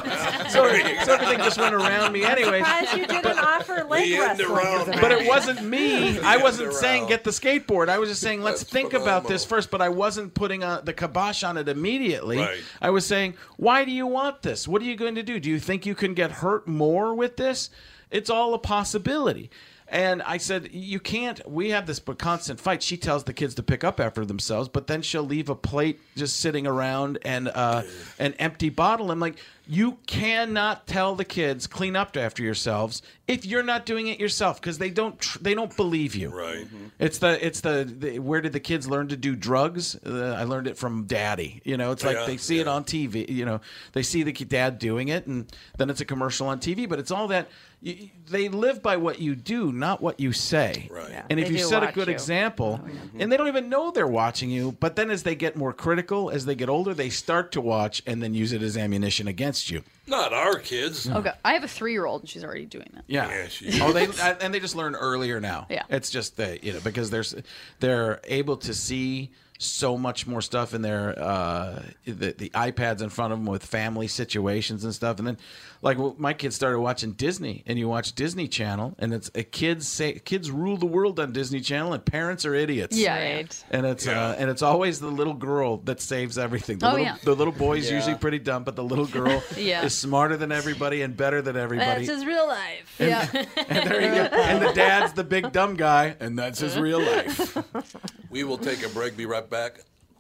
so, 0.50 1.06
so 1.06 1.14
everything 1.14 1.40
just 1.40 1.58
went 1.58 1.74
around 1.74 2.12
me 2.12 2.24
anyway. 2.24 2.60
Surprised 2.60 2.98
you 2.98 3.08
didn't 3.08 3.40
offer 3.40 3.84
leg 3.84 4.12
wrestling. 4.20 4.98
But 5.02 5.12
it 5.12 5.28
wasn't 5.28 5.64
me. 5.64 6.20
I 6.24 6.38
wasn't 6.38 6.74
saying 6.74 7.08
get 7.08 7.24
the 7.24 7.32
skateboard. 7.32 7.90
I 7.90 7.98
was 7.98 8.10
just 8.10 8.22
saying 8.22 8.42
let's 8.42 8.62
That's 8.62 8.72
think 8.72 8.94
about 8.94 9.28
this 9.28 9.44
first. 9.44 9.72
But 9.72 9.82
I 9.82 9.90
wasn't 9.90 10.34
putting 10.34 10.64
uh 10.64 10.82
the 10.82 10.94
kibosh 10.94 11.44
on 11.44 11.58
it 11.58 11.68
immediately. 11.68 12.38
Right. 12.38 12.60
I 12.82 12.92
was 12.92 13.06
saying, 13.06 13.36
why 13.58 13.86
do 13.86 13.92
you 13.92 14.06
want 14.06 14.44
this? 14.44 14.68
What 14.68 14.82
are 14.82 14.86
you 14.86 14.96
going 14.96 15.16
to 15.16 15.24
do? 15.24 15.40
Do 15.40 15.50
you 15.50 15.60
think 15.60 15.86
you 15.86 15.96
can 15.96 16.14
get 16.14 16.32
hurt 16.32 16.68
more 16.68 17.16
with 17.16 17.38
this? 17.38 17.70
It's 18.12 18.30
all 18.30 18.54
a 18.54 18.60
possibility. 18.60 19.50
And 19.92 20.22
I 20.22 20.38
said, 20.38 20.70
you 20.72 21.02
can't. 21.02 21.46
We 21.48 21.72
have 21.72 21.86
this 21.86 22.00
constant 22.00 22.62
fight. 22.62 22.82
She 22.82 22.96
tells 22.96 23.26
the 23.26 23.34
kids 23.34 23.56
to 23.56 23.64
pick 23.64 23.84
up 23.84 24.00
after 24.00 24.26
themselves, 24.26 24.70
but 24.70 24.88
then 24.88 25.02
she'll 25.02 25.22
leave 25.22 25.50
a 25.50 25.56
plate 25.56 26.00
just 26.16 26.40
sitting 26.40 26.66
around 26.66 27.20
and 27.26 27.50
uh, 27.50 27.84
an 28.18 28.34
empty 28.36 28.70
bottle. 28.70 29.12
I'm 29.12 29.20
like, 29.20 29.36
you 29.72 29.98
cannot 30.06 30.86
tell 30.86 31.16
the 31.16 31.24
kids 31.24 31.66
clean 31.66 31.96
up 31.96 32.18
after 32.18 32.44
yourselves 32.44 33.02
if 33.32 33.46
you're 33.46 33.64
not 33.64 33.86
doing 33.86 34.08
it 34.08 34.20
yourself 34.20 34.60
because 34.60 34.78
they 34.78 34.90
don't 34.90 35.18
tr- 35.18 35.40
they 35.40 35.54
don't 35.54 35.74
believe 35.78 36.16
you. 36.16 36.30
Right. 36.30 36.68
It's 37.00 37.20
the 37.20 37.44
it's 37.46 37.62
the, 37.62 37.86
the 37.86 38.20
where 38.20 38.42
did 38.42 38.52
the 38.52 38.60
kids 38.60 38.90
learn 38.90 39.08
to 39.08 39.16
do 39.16 39.36
drugs? 39.36 39.96
Uh, 39.96 40.36
I 40.38 40.44
learned 40.44 40.68
it 40.68 40.78
from 40.78 41.06
daddy. 41.06 41.62
You 41.64 41.78
know, 41.78 41.92
it's 41.92 42.04
like 42.04 42.18
Yeah, 42.18 42.26
they 42.26 42.36
see 42.36 42.60
it 42.60 42.68
on 42.68 42.84
TV. 42.84 43.30
You 43.30 43.46
know, 43.46 43.62
they 43.94 44.04
see 44.04 44.24
the 44.24 44.34
dad 44.34 44.78
doing 44.80 45.08
it, 45.08 45.28
and 45.28 45.50
then 45.78 45.90
it's 45.90 46.02
a 46.02 46.06
commercial 46.06 46.48
on 46.48 46.60
TV. 46.60 46.90
But 46.90 47.00
it's 47.00 47.12
all 47.12 47.30
that 47.30 47.48
you, 47.80 48.10
they 48.30 48.50
live 48.50 48.84
by 48.84 48.98
what 48.98 49.20
you 49.20 49.36
do, 49.36 49.72
not 49.72 50.02
what 50.02 50.20
you 50.20 50.34
say. 50.34 50.90
Right. 50.92 51.10
Yeah, 51.10 51.26
and 51.30 51.40
if 51.40 51.50
you 51.50 51.60
set 51.60 51.84
a 51.84 51.94
good 51.94 52.08
you. 52.08 52.14
example, 52.14 52.82
and 53.18 53.32
they 53.32 53.38
don't 53.38 53.48
even 53.48 53.70
know 53.70 53.92
they're 53.92 54.08
watching 54.08 54.50
you, 54.50 54.74
but 54.74 54.98
then 54.98 55.10
as 55.10 55.24
they 55.24 55.36
get 55.36 55.56
more 55.56 55.72
critical, 55.72 56.30
as 56.30 56.46
they 56.46 56.56
get 56.56 56.68
older, 56.68 56.94
they 56.94 57.10
start 57.10 57.54
to 57.54 57.62
watch 57.62 58.04
and 58.06 58.22
then 58.22 58.34
use 58.34 58.52
it 58.52 58.62
as 58.62 58.76
ammunition 58.76 59.30
against 59.30 59.61
you. 59.70 59.84
Not 60.08 60.34
our 60.34 60.58
kids. 60.60 61.06
Mm-hmm. 61.06 61.18
Okay, 61.18 61.32
I 61.46 61.54
have 61.54 61.64
a 61.64 61.68
three-year-old, 61.68 62.22
and 62.22 62.30
she's 62.30 62.44
already 62.44 62.66
doing 62.66 62.90
that. 62.94 63.04
Yeah. 63.08 63.30
Yeah, 63.30 63.48
she 63.48 63.82
oh, 63.82 63.92
they 63.92 64.08
and 64.42 64.54
they 64.54 64.60
just 64.60 64.76
learn 64.76 64.96
earlier 64.96 65.40
now. 65.40 65.68
Yeah. 65.70 65.84
It's 65.90 66.10
just 66.10 66.38
that 66.38 66.64
you 66.64 66.74
know 66.74 66.80
because 66.84 67.10
there's 67.10 67.36
they're 67.80 68.20
able 68.26 68.58
to 68.58 68.74
see 68.74 69.32
so 69.64 69.98
much 69.98 70.26
more 70.28 70.42
stuff 70.42 70.74
in 70.74 70.82
their 70.82 71.18
uh, 71.18 71.82
the 72.06 72.34
the 72.38 72.50
iPads 72.50 73.02
in 73.02 73.10
front 73.10 73.34
of 73.34 73.40
them 73.40 73.46
with 73.46 73.64
family 73.66 74.08
situations 74.08 74.84
and 74.84 74.94
stuff, 74.94 75.18
and 75.20 75.28
then 75.28 75.38
like 75.82 75.98
well, 75.98 76.16
my 76.18 76.34
kids 76.34 76.56
started 76.56 76.80
watching 76.80 77.12
Disney, 77.14 77.64
and 77.68 77.78
you 77.80 77.88
watch 77.88 78.14
Disney 78.14 78.48
Channel, 78.48 78.96
and 79.00 79.14
it's 79.14 79.30
a 79.36 79.44
kids 79.44 79.88
say 79.88 80.14
kids 80.14 80.50
rule 80.52 80.78
the 80.78 80.86
world 80.86 81.20
on 81.20 81.32
Disney 81.32 81.60
Channel, 81.62 81.94
and 81.94 82.04
parents 82.04 82.46
are 82.46 82.56
idiots. 82.56 82.98
Yeah, 82.98 83.16
Right. 83.36 83.64
And 83.72 83.86
it's 83.86 84.08
uh, 84.08 84.36
and 84.38 84.50
it's 84.50 84.62
always 84.62 85.00
the 85.00 85.08
little 85.12 85.34
girl 85.34 85.78
that 85.86 86.02
saves 86.02 86.38
everything. 86.38 86.80
The 86.80 86.88
Oh, 86.88 86.92
little, 86.92 87.06
yeah. 87.06 87.18
The 87.24 87.36
little 87.36 87.54
boy's 87.54 87.90
Yeah. 87.90 87.98
usually 87.98 88.16
pretty 88.16 88.40
dumb, 88.40 88.64
but 88.64 88.76
the 88.76 88.84
little 88.84 89.06
girl 89.08 89.42
Yeah. 89.58 89.86
is 89.86 89.96
smarter 89.96 90.38
than 90.38 90.52
everybody 90.52 91.02
and 91.04 91.16
better 91.16 91.42
than 91.42 91.56
everybody. 91.56 92.06
That's 92.06 92.18
his 92.20 92.26
real 92.26 92.48
life. 92.48 92.96
Yeah. 93.00 93.28
And 93.72 93.90
there 93.90 94.02
you 94.02 94.08
go. 94.30 94.36
And 94.38 94.62
the 94.66 94.74
dad's 94.74 95.14
the 95.14 95.24
big 95.24 95.52
dumb 95.52 95.76
guy, 95.76 96.16
and 96.20 96.38
that's 96.38 96.60
his 96.60 96.78
real 96.78 97.00
life. 97.00 97.58
We 98.32 98.46
will 98.46 98.58
take 98.58 98.82
a 98.86 98.88
break. 98.88 99.18
Be 99.18 99.26
right 99.26 99.48
back. 99.50 99.51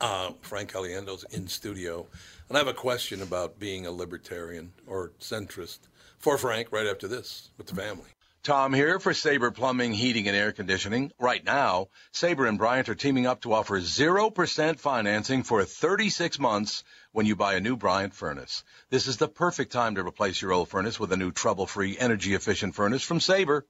Uh, 0.01 0.31
Frank 0.41 0.73
Caliendo's 0.73 1.23
in 1.29 1.47
studio, 1.47 2.07
and 2.49 2.57
I 2.57 2.59
have 2.59 2.67
a 2.67 2.73
question 2.73 3.21
about 3.21 3.59
being 3.59 3.85
a 3.85 3.91
libertarian 3.91 4.73
or 4.87 5.11
centrist 5.19 5.79
for 6.17 6.37
Frank. 6.37 6.71
Right 6.71 6.87
after 6.87 7.07
this, 7.07 7.49
with 7.57 7.67
the 7.67 7.75
family. 7.75 8.09
Tom 8.43 8.73
here 8.73 8.99
for 8.99 9.13
Sabre 9.13 9.51
Plumbing, 9.51 9.93
Heating, 9.93 10.27
and 10.27 10.35
Air 10.35 10.51
Conditioning. 10.51 11.11
Right 11.19 11.45
now, 11.45 11.89
Sabre 12.11 12.47
and 12.47 12.57
Bryant 12.57 12.89
are 12.89 12.95
teaming 12.95 13.27
up 13.27 13.41
to 13.41 13.53
offer 13.53 13.79
0% 13.79 14.79
financing 14.79 15.43
for 15.43 15.63
36 15.63 16.39
months 16.39 16.83
when 17.11 17.27
you 17.27 17.35
buy 17.35 17.53
a 17.53 17.61
new 17.61 17.77
Bryant 17.77 18.15
furnace. 18.15 18.63
This 18.89 19.05
is 19.05 19.17
the 19.17 19.27
perfect 19.27 19.71
time 19.71 19.93
to 19.93 20.03
replace 20.03 20.41
your 20.41 20.53
old 20.53 20.69
furnace 20.69 20.99
with 20.99 21.11
a 21.11 21.17
new 21.17 21.31
trouble-free, 21.31 21.99
energy-efficient 21.99 22.73
furnace 22.73 23.03
from 23.03 23.19
Sabre. 23.19 23.67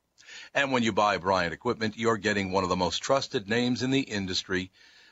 And 0.53 0.71
when 0.71 0.83
you 0.83 0.93
buy 0.93 1.17
Bryant 1.17 1.53
equipment, 1.53 1.97
you're 1.97 2.15
getting 2.15 2.51
one 2.51 2.63
of 2.63 2.69
the 2.69 2.77
most 2.77 2.99
trusted 3.03 3.49
names 3.49 3.83
in 3.83 3.91
the 3.91 3.99
industry. 3.99 4.71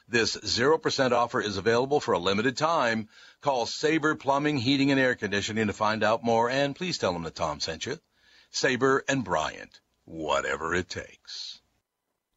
This 0.09 0.35
0% 0.37 1.11
offer 1.11 1.39
is 1.39 1.57
available 1.57 1.99
for 1.99 2.13
a 2.13 2.19
limited 2.19 2.57
time. 2.57 3.09
Call 3.41 3.67
Sabre 3.67 4.15
Plumbing, 4.15 4.57
Heating, 4.57 4.89
and 4.89 4.99
Air 4.99 5.13
Conditioning 5.13 5.67
to 5.67 5.73
find 5.73 6.03
out 6.03 6.23
more, 6.23 6.49
and 6.49 6.75
please 6.75 6.97
tell 6.97 7.13
them 7.13 7.21
that 7.23 7.35
Tom 7.35 7.59
sent 7.59 7.85
you. 7.85 7.99
Sabre 8.49 9.03
and 9.07 9.23
Bryant, 9.23 9.81
whatever 10.05 10.73
it 10.73 10.89
takes. 10.89 11.61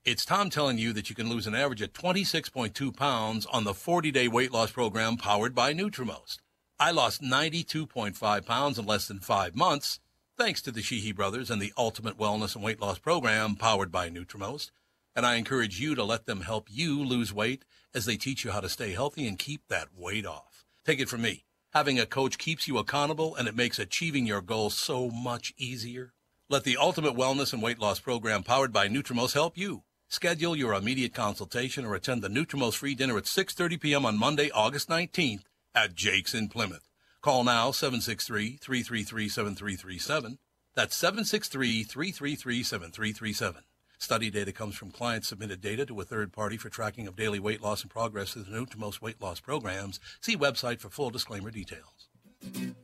It's 0.05 0.27
Tom 0.27 0.51
telling 0.51 0.77
you 0.77 0.93
that 0.93 1.09
you 1.09 1.16
can 1.16 1.31
lose 1.31 1.47
an 1.47 1.55
average 1.55 1.81
of 1.81 1.94
26.2 1.94 2.94
pounds 2.94 3.47
on 3.47 3.65
the 3.65 3.73
40 3.73 4.11
day 4.11 4.28
weight 4.28 4.53
loss 4.53 4.70
program 4.70 5.16
powered 5.16 5.55
by 5.55 5.73
Nutrimost. 5.73 6.39
I 6.78 6.90
lost 6.90 7.23
92.5 7.23 8.44
pounds 8.44 8.78
in 8.78 8.85
less 8.85 9.09
than 9.09 9.20
five 9.20 9.57
months 9.57 9.99
thanks 10.36 10.61
to 10.62 10.73
the 10.73 10.82
Sheehy 10.82 11.12
brothers 11.12 11.51
and 11.51 11.62
the 11.62 11.73
Ultimate 11.78 12.19
Wellness 12.19 12.55
and 12.55 12.65
Weight 12.65 12.81
Loss 12.81 12.99
Program 12.99 13.55
powered 13.55 13.93
by 13.93 14.11
Nutrimost. 14.11 14.73
And 15.14 15.26
I 15.26 15.34
encourage 15.34 15.80
you 15.80 15.94
to 15.94 16.05
let 16.05 16.26
them 16.26 16.40
help 16.40 16.68
you 16.70 17.05
lose 17.05 17.32
weight 17.32 17.64
as 17.94 18.06
they 18.06 18.16
teach 18.16 18.44
you 18.44 18.51
how 18.51 18.60
to 18.60 18.68
stay 18.68 18.93
healthy 18.93 19.26
and 19.26 19.39
keep 19.39 19.62
that 19.68 19.89
weight 19.97 20.26
off. 20.26 20.64
Take 20.84 21.01
it 21.01 21.09
from 21.09 21.22
me. 21.22 21.44
Having 21.72 22.01
a 22.01 22.06
coach 22.06 22.39
keeps 22.39 22.68
you 22.68 22.78
accountable 22.78 23.34
and 23.34 23.48
it 23.48 23.56
makes 23.56 23.78
achieving 23.78 24.26
your 24.26 24.43
goals 24.43 24.78
so 24.78 25.10
much 25.10 25.55
easier. 25.56 26.12
Let 26.48 26.64
the 26.64 26.76
Ultimate 26.76 27.14
Wellness 27.14 27.52
and 27.52 27.62
Weight 27.62 27.78
Loss 27.78 28.01
Program 28.01 28.43
powered 28.43 28.72
by 28.72 28.89
Nutrimost 28.89 29.34
help 29.34 29.56
you. 29.56 29.84
Schedule 30.09 30.55
your 30.55 30.74
immediate 30.74 31.14
consultation 31.14 31.86
or 31.86 31.94
attend 31.94 32.22
the 32.22 32.28
Nutrimost 32.28 32.76
free 32.76 32.94
dinner 32.94 33.16
at 33.16 33.24
6:30 33.24 33.80
p.m. 33.80 34.05
on 34.05 34.18
Monday, 34.18 34.51
August 34.51 34.90
19th 34.90 35.44
at 35.74 35.94
Jake's 35.94 36.34
in 36.34 36.48
Plymouth. 36.48 36.86
Call 37.22 37.44
now 37.44 37.70
763-333-7337. 37.70 40.36
That's 40.74 41.01
763-333-7337. 41.01 43.62
Study 44.02 44.30
data 44.30 44.50
comes 44.50 44.74
from 44.74 44.90
client 44.90 45.24
submitted 45.24 45.60
data 45.60 45.86
to 45.86 46.00
a 46.00 46.04
third 46.04 46.32
party 46.32 46.56
for 46.56 46.68
tracking 46.68 47.06
of 47.06 47.14
daily 47.14 47.38
weight 47.38 47.62
loss 47.62 47.82
and 47.82 47.90
progress 47.90 48.32
through 48.32 48.42
the 48.42 48.76
most 48.76 49.00
weight 49.00 49.22
loss 49.22 49.38
programs. 49.38 50.00
See 50.20 50.36
website 50.36 50.80
for 50.80 50.90
full 50.90 51.10
disclaimer 51.10 51.52
details. 51.52 52.08
You 52.52 52.74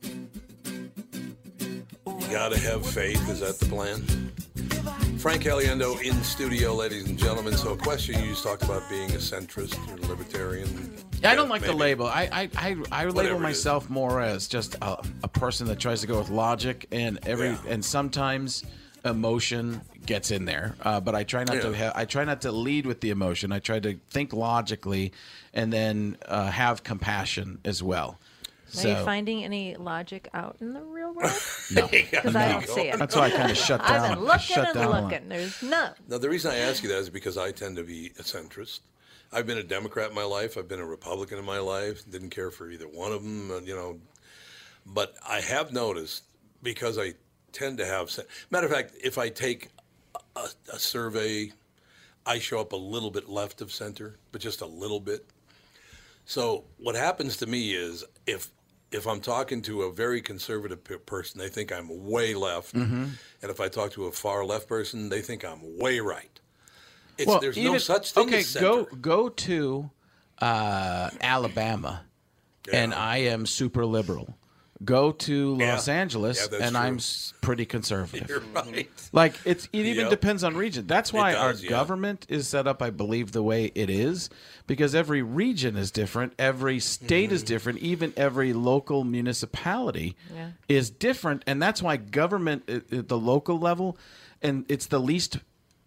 gotta 2.31 2.57
have 2.57 2.85
faith. 2.85 3.29
Is 3.29 3.41
that 3.41 3.59
the 3.59 3.65
plan? 3.65 3.99
Frank 5.17 5.43
Caliendo 5.43 6.01
in 6.01 6.23
studio, 6.23 6.73
ladies 6.73 7.09
and 7.09 7.17
gentlemen. 7.17 7.57
So, 7.57 7.73
a 7.73 7.77
question 7.77 8.17
you 8.23 8.29
just 8.29 8.45
talked 8.45 8.63
about 8.63 8.89
being 8.89 9.11
a 9.11 9.15
centrist 9.15 9.75
or 9.91 9.97
libertarian. 10.07 10.95
Yeah, 11.21 11.31
I 11.31 11.35
don't 11.35 11.49
like 11.49 11.63
the 11.63 11.73
label. 11.73 12.05
I 12.05 12.29
I, 12.31 12.49
I, 12.55 12.77
I 12.93 13.05
label 13.07 13.39
myself 13.39 13.89
more 13.89 14.21
as 14.21 14.47
just 14.47 14.75
a, 14.75 15.03
a 15.21 15.27
person 15.27 15.67
that 15.67 15.79
tries 15.79 15.99
to 15.99 16.07
go 16.07 16.17
with 16.17 16.29
logic 16.29 16.87
and 16.93 17.19
every 17.27 17.57
and 17.67 17.83
sometimes 17.83 18.63
emotion 19.05 19.81
gets 20.05 20.31
in 20.31 20.45
there. 20.45 20.75
Uh, 20.81 20.99
but 20.99 21.15
I 21.15 21.23
try 21.23 21.43
not 21.43 21.61
to. 21.61 21.71
Yeah. 21.71 21.87
Ha- 21.89 21.93
I 21.95 22.05
try 22.05 22.23
not 22.25 22.41
to 22.41 22.51
lead 22.51 22.85
with 22.85 23.01
the 23.01 23.09
emotion. 23.09 23.51
I 23.51 23.59
try 23.59 23.79
to 23.79 23.97
think 24.09 24.33
logically, 24.33 25.13
and 25.53 25.71
then 25.71 26.17
uh, 26.27 26.47
have 26.51 26.83
compassion 26.83 27.59
as 27.65 27.81
well. 27.83 28.19
Are 28.83 28.87
you 28.87 28.95
finding 29.03 29.43
any 29.43 29.75
logic 29.77 30.29
out 30.31 30.57
in 30.61 30.73
the 30.73 30.81
real 30.81 31.13
world? 31.13 31.31
No. 31.71 31.87
Because 31.91 32.35
I 32.35 32.51
don't 32.51 32.67
see 32.67 32.81
it. 32.89 32.97
That's 32.99 33.15
why 33.15 33.25
I 33.27 33.29
kinda 33.31 33.55
shut 33.67 33.79
down. 33.81 34.01
I've 34.01 34.15
been 34.15 34.25
looking 34.25 34.39
Shut 34.39 34.65
and 34.69 34.73
down 34.75 34.85
a 34.85 34.89
lot. 34.89 35.03
looking. 35.05 35.27
There's 35.29 35.61
none. 35.63 35.93
Now, 36.07 36.17
the 36.19 36.29
reason 36.29 36.51
I 36.51 36.57
ask 36.57 36.81
you 36.83 36.89
that 36.89 36.97
is 36.99 37.09
because 37.09 37.37
I 37.37 37.51
tend 37.51 37.77
to 37.77 37.83
be 37.83 38.07
a 38.19 38.23
centrist. 38.23 38.79
I've 39.31 39.45
been 39.47 39.57
a 39.59 39.63
Democrat 39.63 40.09
in 40.09 40.15
my 40.15 40.23
life. 40.23 40.57
I've 40.57 40.67
been 40.67 40.79
a 40.79 40.85
Republican 40.85 41.37
in 41.39 41.45
my 41.45 41.59
life. 41.59 42.03
Didn't 42.09 42.29
care 42.31 42.49
for 42.51 42.69
either 42.71 42.87
one 42.87 43.11
of 43.11 43.23
them, 43.23 43.51
uh, 43.51 43.59
you 43.59 43.75
know. 43.75 43.99
But 44.85 45.15
I 45.27 45.39
have 45.41 45.71
noticed 45.71 46.23
because 46.63 46.97
I 46.97 47.13
tend 47.51 47.77
to 47.79 47.85
have. 47.85 48.11
Matter 48.49 48.67
of 48.67 48.71
fact, 48.73 48.93
if 49.03 49.17
I 49.17 49.29
take 49.29 49.69
a, 50.35 50.47
a 50.73 50.79
survey, 50.79 51.51
I 52.25 52.39
show 52.39 52.59
up 52.59 52.73
a 52.73 52.77
little 52.77 53.11
bit 53.11 53.29
left 53.29 53.61
of 53.61 53.71
center, 53.71 54.17
but 54.31 54.41
just 54.41 54.61
a 54.61 54.65
little 54.65 54.99
bit. 54.99 55.25
So 56.25 56.65
what 56.77 56.95
happens 56.95 57.37
to 57.37 57.47
me 57.47 57.73
is 57.73 58.03
if 58.27 58.49
if 58.91 59.05
I'm 59.05 59.21
talking 59.21 59.61
to 59.63 59.83
a 59.83 59.93
very 59.93 60.19
conservative 60.19 60.83
pe- 60.83 60.97
person, 60.97 61.39
they 61.39 61.47
think 61.49 61.71
I'm 61.71 62.07
way 62.09 62.33
left, 62.33 62.73
Mhm. 62.73 63.11
and 63.41 63.51
if 63.51 63.59
I 63.59 63.67
talk 63.67 63.91
to 63.91 64.05
a 64.05 64.11
far 64.11 64.43
left 64.43 64.67
person, 64.67 65.09
they 65.09 65.21
think 65.21 65.45
I'm 65.45 65.77
way 65.77 65.99
right. 65.99 66.39
It's, 67.19 67.27
well, 67.27 67.39
there's 67.39 67.55
no 67.57 67.77
such 67.77 68.13
thing 68.13 68.29
okay, 68.29 68.39
as 68.39 68.47
center. 68.47 68.65
go 68.65 68.85
go 68.85 69.29
to 69.29 69.91
uh, 70.41 71.09
Alabama, 71.21 72.05
and 72.71 72.93
I 72.95 73.17
am 73.17 73.45
super 73.45 73.85
liberal. 73.85 74.35
Go 74.85 75.11
to 75.11 75.55
Los 75.57 75.87
Yeah. 75.89 75.93
Angeles, 75.93 76.39
Yeah, 76.39 76.47
that's 76.51 76.63
and 76.63 76.77
I'm 76.77 76.99
pretty 77.41 77.65
conservative. 77.65 78.29
You're 78.29 78.39
right. 78.53 78.89
Like 79.11 79.33
it's 79.43 79.65
it 79.73 79.85
even 79.85 80.03
Yep. 80.03 80.09
depends 80.09 80.43
on 80.43 80.55
region. 80.55 80.87
That's 80.87 81.11
why 81.11 81.33
does, 81.33 81.41
our 81.41 81.53
yeah. 81.63 81.69
government 81.69 82.25
is 82.29 82.47
set 82.47 82.65
up, 82.65 82.81
I 82.81 82.89
believe, 82.89 83.33
the 83.33 83.43
way 83.43 83.71
it 83.75 83.89
is, 83.89 84.29
because 84.67 84.95
every 84.95 85.21
region 85.21 85.75
is 85.75 85.91
different, 85.91 86.31
every 86.39 86.79
state 86.79 87.25
Mm-hmm. 87.25 87.35
is 87.35 87.43
different, 87.43 87.79
even 87.79 88.13
every 88.15 88.53
local 88.53 89.03
municipality 89.03 90.15
Yeah. 90.33 90.51
is 90.69 90.89
different, 90.89 91.43
and 91.45 91.61
that's 91.61 91.81
why 91.81 91.97
government 91.97 92.63
at 92.69 92.91
at 92.93 93.07
the 93.09 93.17
local 93.17 93.59
level, 93.59 93.97
and 94.41 94.65
it's 94.69 94.85
the 94.87 94.99
least 94.99 95.39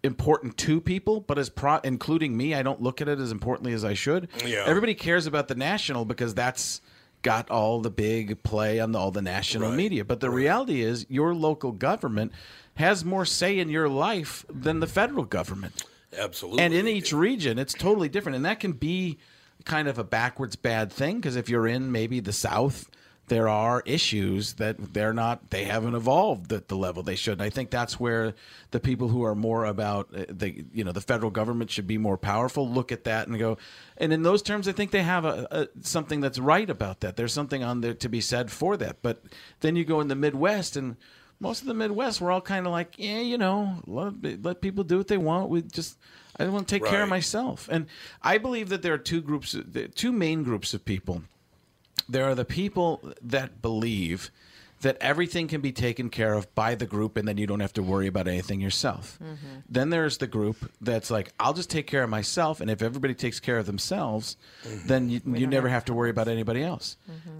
important 0.03 0.57
to 0.57 0.79
people, 0.81 1.21
but 1.21 1.39
as 1.39 1.49
pro, 1.49 1.77
including 1.77 2.35
me, 2.37 2.53
I 2.53 2.61
don't 2.61 2.81
look 2.81 3.01
at 3.01 3.07
it 3.07 3.19
as 3.19 3.31
importantly 3.31 3.73
as 3.73 3.83
I 3.85 3.93
should. 3.95 4.27
Yeah. 4.45 4.63
Everybody 4.67 4.93
cares 4.95 5.25
about 5.25 5.47
the 5.47 5.55
national 5.55 6.05
because 6.05 6.33
that's 6.35 6.81
got 7.23 7.49
all 7.49 7.81
the 7.81 7.89
big 7.89 8.43
play 8.43 8.79
on 8.79 8.91
the, 8.91 8.99
all 8.99 9.11
the 9.11 9.21
national 9.21 9.71
media. 9.71 10.05
But 10.05 10.19
the 10.19 10.29
reality 10.29 10.81
is, 10.81 11.05
your 11.09 11.33
local 11.33 11.71
government 11.71 12.31
has 12.75 13.03
more 13.03 13.25
say 13.25 13.57
in 13.57 13.69
your 13.69 13.89
life 13.89 14.45
than 14.49 14.79
the 14.79 14.87
federal 14.87 15.23
government. 15.23 15.85
Absolutely. 16.17 16.61
And 16.61 16.73
in 16.73 16.87
each 16.87 17.11
region, 17.11 17.57
it's 17.57 17.73
totally 17.73 18.09
different. 18.09 18.35
And 18.35 18.45
that 18.45 18.59
can 18.59 18.73
be 18.73 19.17
kind 19.65 19.87
of 19.87 19.97
a 19.97 20.03
backwards 20.03 20.55
bad 20.55 20.91
thing 20.91 21.17
because 21.17 21.35
if 21.35 21.49
you're 21.49 21.67
in 21.67 21.91
maybe 21.91 22.19
the 22.19 22.33
South, 22.33 22.89
there 23.33 23.49
are 23.49 23.81
issues 23.87 24.53
that 24.53 24.93
they're 24.93 25.13
not, 25.13 25.49
they 25.49 25.63
haven't 25.63 25.95
evolved 25.95 26.53
at 26.53 26.67
the 26.67 26.75
level 26.75 27.01
they 27.01 27.15
should. 27.15 27.33
And 27.33 27.41
I 27.41 27.49
think 27.49 27.71
that's 27.71 27.99
where 27.99 28.35
the 28.69 28.79
people 28.79 29.07
who 29.07 29.23
are 29.23 29.33
more 29.33 29.65
about 29.65 30.09
uh, 30.15 30.25
the, 30.29 30.63
you 30.71 30.83
know, 30.83 30.91
the 30.91 31.01
federal 31.01 31.31
government 31.31 31.71
should 31.71 31.87
be 31.87 31.97
more 31.97 32.15
powerful 32.15 32.69
look 32.69 32.91
at 32.91 33.05
that 33.05 33.27
and 33.27 33.39
go, 33.39 33.57
and 33.97 34.13
in 34.13 34.21
those 34.21 34.43
terms, 34.43 34.67
I 34.67 34.71
think 34.71 34.91
they 34.91 35.01
have 35.01 35.25
a, 35.25 35.47
a 35.49 35.67
something 35.81 36.21
that's 36.21 36.37
right 36.37 36.69
about 36.69 36.99
that. 36.99 37.15
There's 37.15 37.33
something 37.33 37.63
on 37.63 37.81
there 37.81 37.95
to 37.95 38.07
be 38.07 38.21
said 38.21 38.51
for 38.51 38.77
that. 38.77 38.97
But 39.01 39.23
then 39.61 39.75
you 39.75 39.83
go 39.83 39.99
in 39.99 40.09
the 40.09 40.15
Midwest 40.15 40.77
and 40.77 40.95
most 41.39 41.61
of 41.61 41.67
the 41.67 41.73
Midwest, 41.73 42.21
we're 42.21 42.31
all 42.31 42.39
kind 42.39 42.67
of 42.67 42.71
like, 42.71 42.93
yeah, 42.97 43.19
you 43.19 43.39
know, 43.39 43.81
let, 43.87 44.43
let 44.43 44.61
people 44.61 44.83
do 44.83 44.97
what 44.97 45.07
they 45.07 45.17
want. 45.17 45.49
We 45.49 45.63
just, 45.63 45.97
I 46.37 46.45
want 46.45 46.67
to 46.67 46.75
take 46.75 46.85
care 46.85 47.03
of 47.03 47.09
myself. 47.09 47.67
And 47.71 47.87
I 48.21 48.37
believe 48.37 48.69
that 48.69 48.83
there 48.83 48.93
are 48.93 48.99
two 48.99 49.21
groups, 49.21 49.55
two 49.95 50.11
main 50.11 50.43
groups 50.43 50.75
of 50.75 50.85
people. 50.85 51.23
There 52.09 52.25
are 52.25 52.35
the 52.35 52.45
people 52.45 53.13
that 53.21 53.61
believe 53.61 54.31
that 54.81 54.97
everything 54.99 55.47
can 55.47 55.61
be 55.61 55.71
taken 55.71 56.09
care 56.09 56.33
of 56.33 56.53
by 56.55 56.75
the 56.75 56.85
group 56.85 57.15
and 57.15 57.25
then 57.25 57.37
you 57.37 57.47
don't 57.47 57.61
have 57.61 57.71
to 57.71 57.81
worry 57.81 58.05
about 58.07 58.27
anything 58.27 58.59
yourself. 58.59 59.17
Then 59.69 59.89
there's 59.89 60.17
the 60.17 60.27
group 60.27 60.69
that's 60.81 61.09
like, 61.09 61.31
I'll 61.39 61.53
just 61.53 61.69
take 61.69 61.87
care 61.87 62.03
of 62.03 62.09
myself. 62.09 62.59
And 62.59 62.69
if 62.69 62.81
everybody 62.81 63.13
takes 63.13 63.39
care 63.39 63.57
of 63.57 63.65
themselves, 63.65 64.35
then 64.85 65.09
you, 65.09 65.21
you 65.25 65.47
never 65.47 65.69
have 65.69 65.85
to 65.85 65.93
worry 65.93 66.09
about 66.09 66.27
anybody 66.27 66.63
else. 66.63 66.97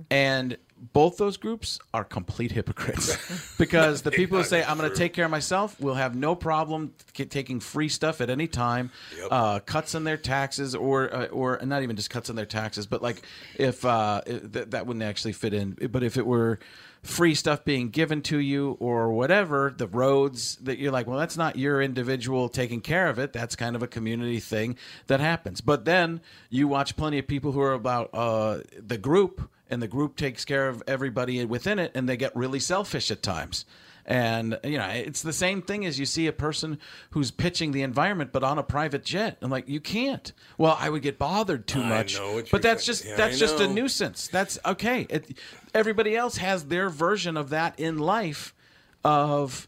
And 0.10 0.57
both 0.91 1.18
those 1.18 1.38
groups 1.38 1.80
are 1.93 2.03
complete 2.03 2.51
hypocrites 2.51 3.55
because 3.57 4.01
the 4.01 4.11
people 4.11 4.38
who 4.38 4.43
say, 4.43 4.64
I'm 4.64 4.77
going 4.77 4.89
to 4.89 4.95
take 4.95 5.14
care 5.14 5.26
of 5.26 5.31
myself 5.31 5.80
will 5.80 5.93
have 5.95 6.15
no 6.15 6.35
problem 6.35 6.93
t- 7.14 7.26
taking 7.26 7.60
free 7.60 7.89
stuff 7.89 8.19
at 8.19 8.30
any 8.30 8.47
time, 8.47 8.91
uh, 9.31 9.60
cuts 9.60 9.95
in 9.95 10.03
their 10.03 10.18
taxes, 10.18 10.76
or, 10.76 11.14
uh, 11.14 11.26
or 11.27 11.60
not 11.64 11.84
even 11.84 11.95
just 11.95 12.10
cuts 12.10 12.30
in 12.30 12.35
their 12.35 12.45
taxes, 12.45 12.85
but 12.85 13.01
like 13.01 13.22
if 13.55 13.85
uh, 13.85 14.22
th- 14.26 14.69
that 14.69 14.85
wouldn't 14.85 15.03
actually 15.03 15.34
fit 15.34 15.53
in. 15.53 15.77
But 15.89 16.03
if 16.03 16.18
it 16.18 16.26
were 16.26 16.60
free 17.03 17.35
stuff 17.35 17.65
being 17.65 17.89
given 17.89 18.22
to 18.22 18.38
you 18.38 18.77
or 18.80 19.11
whatever, 19.11 19.73
the 19.76 19.88
roads 19.88 20.55
that 20.57 20.80
you're 20.80 20.91
like, 20.91 21.05
well, 21.05 21.19
that's 21.19 21.38
not 21.38 21.57
your 21.57 21.81
individual 21.81 22.47
taking 22.49 22.81
care 22.81 23.07
of 23.07 23.19
it. 23.19 23.34
That's 23.34 23.55
kind 23.55 23.76
of 23.76 23.84
a 23.84 23.88
community 23.88 24.39
thing 24.39 24.77
that 25.07 25.19
happens. 25.19 25.61
But 25.61 25.85
then 25.85 26.22
you 26.49 26.68
watch 26.68 26.95
plenty 26.95 27.19
of 27.19 27.27
people 27.27 27.51
who 27.51 27.61
are 27.61 27.73
about 27.73 28.10
uh, 28.14 28.60
the 28.77 28.97
group, 28.97 29.49
and 29.69 29.81
the 29.81 29.88
group 29.88 30.15
takes 30.15 30.45
care 30.45 30.68
of 30.68 30.84
everybody 30.88 31.44
within 31.45 31.80
it, 31.80 31.91
and 31.95 32.07
they 32.07 32.18
get 32.18 32.35
really 32.35 32.60
selfish 32.60 33.11
at 33.11 33.23
times. 33.23 33.65
And 34.06 34.60
you 34.64 34.77
know, 34.77 34.88
it's 34.88 35.22
the 35.22 35.34
same 35.34 35.61
thing 35.61 35.85
as 35.85 35.98
you 35.98 36.06
see 36.06 36.27
a 36.27 36.34
person 36.34 36.77
who's 37.11 37.31
pitching 37.31 37.72
the 37.72 37.84
environment, 37.84 38.31
but 38.34 38.44
on 38.44 38.57
a 38.57 38.64
private 38.64 39.06
jet. 39.06 39.38
I'm 39.41 39.49
like, 39.49 39.69
you 39.69 39.80
can't. 39.80 40.31
Well, 40.57 40.77
I 40.80 40.90
would 40.90 41.02
get 41.02 41.18
bothered 41.18 41.68
too 41.68 41.84
much. 41.84 42.19
but 42.52 42.61
that's 42.61 42.84
saying. 42.84 42.94
just 42.94 43.06
Yeah, 43.06 43.15
that's 43.15 43.40
just 43.40 43.60
a 43.60 43.68
nuisance. 43.68 44.27
That's 44.27 44.60
okay. 44.65 45.07
It, 45.10 45.38
everybody 45.73 46.15
else 46.15 46.38
has 46.38 46.65
their 46.65 46.90
version 46.90 47.38
of 47.38 47.49
that 47.49 47.80
in 47.80 47.98
life. 47.98 48.53
Of 49.06 49.68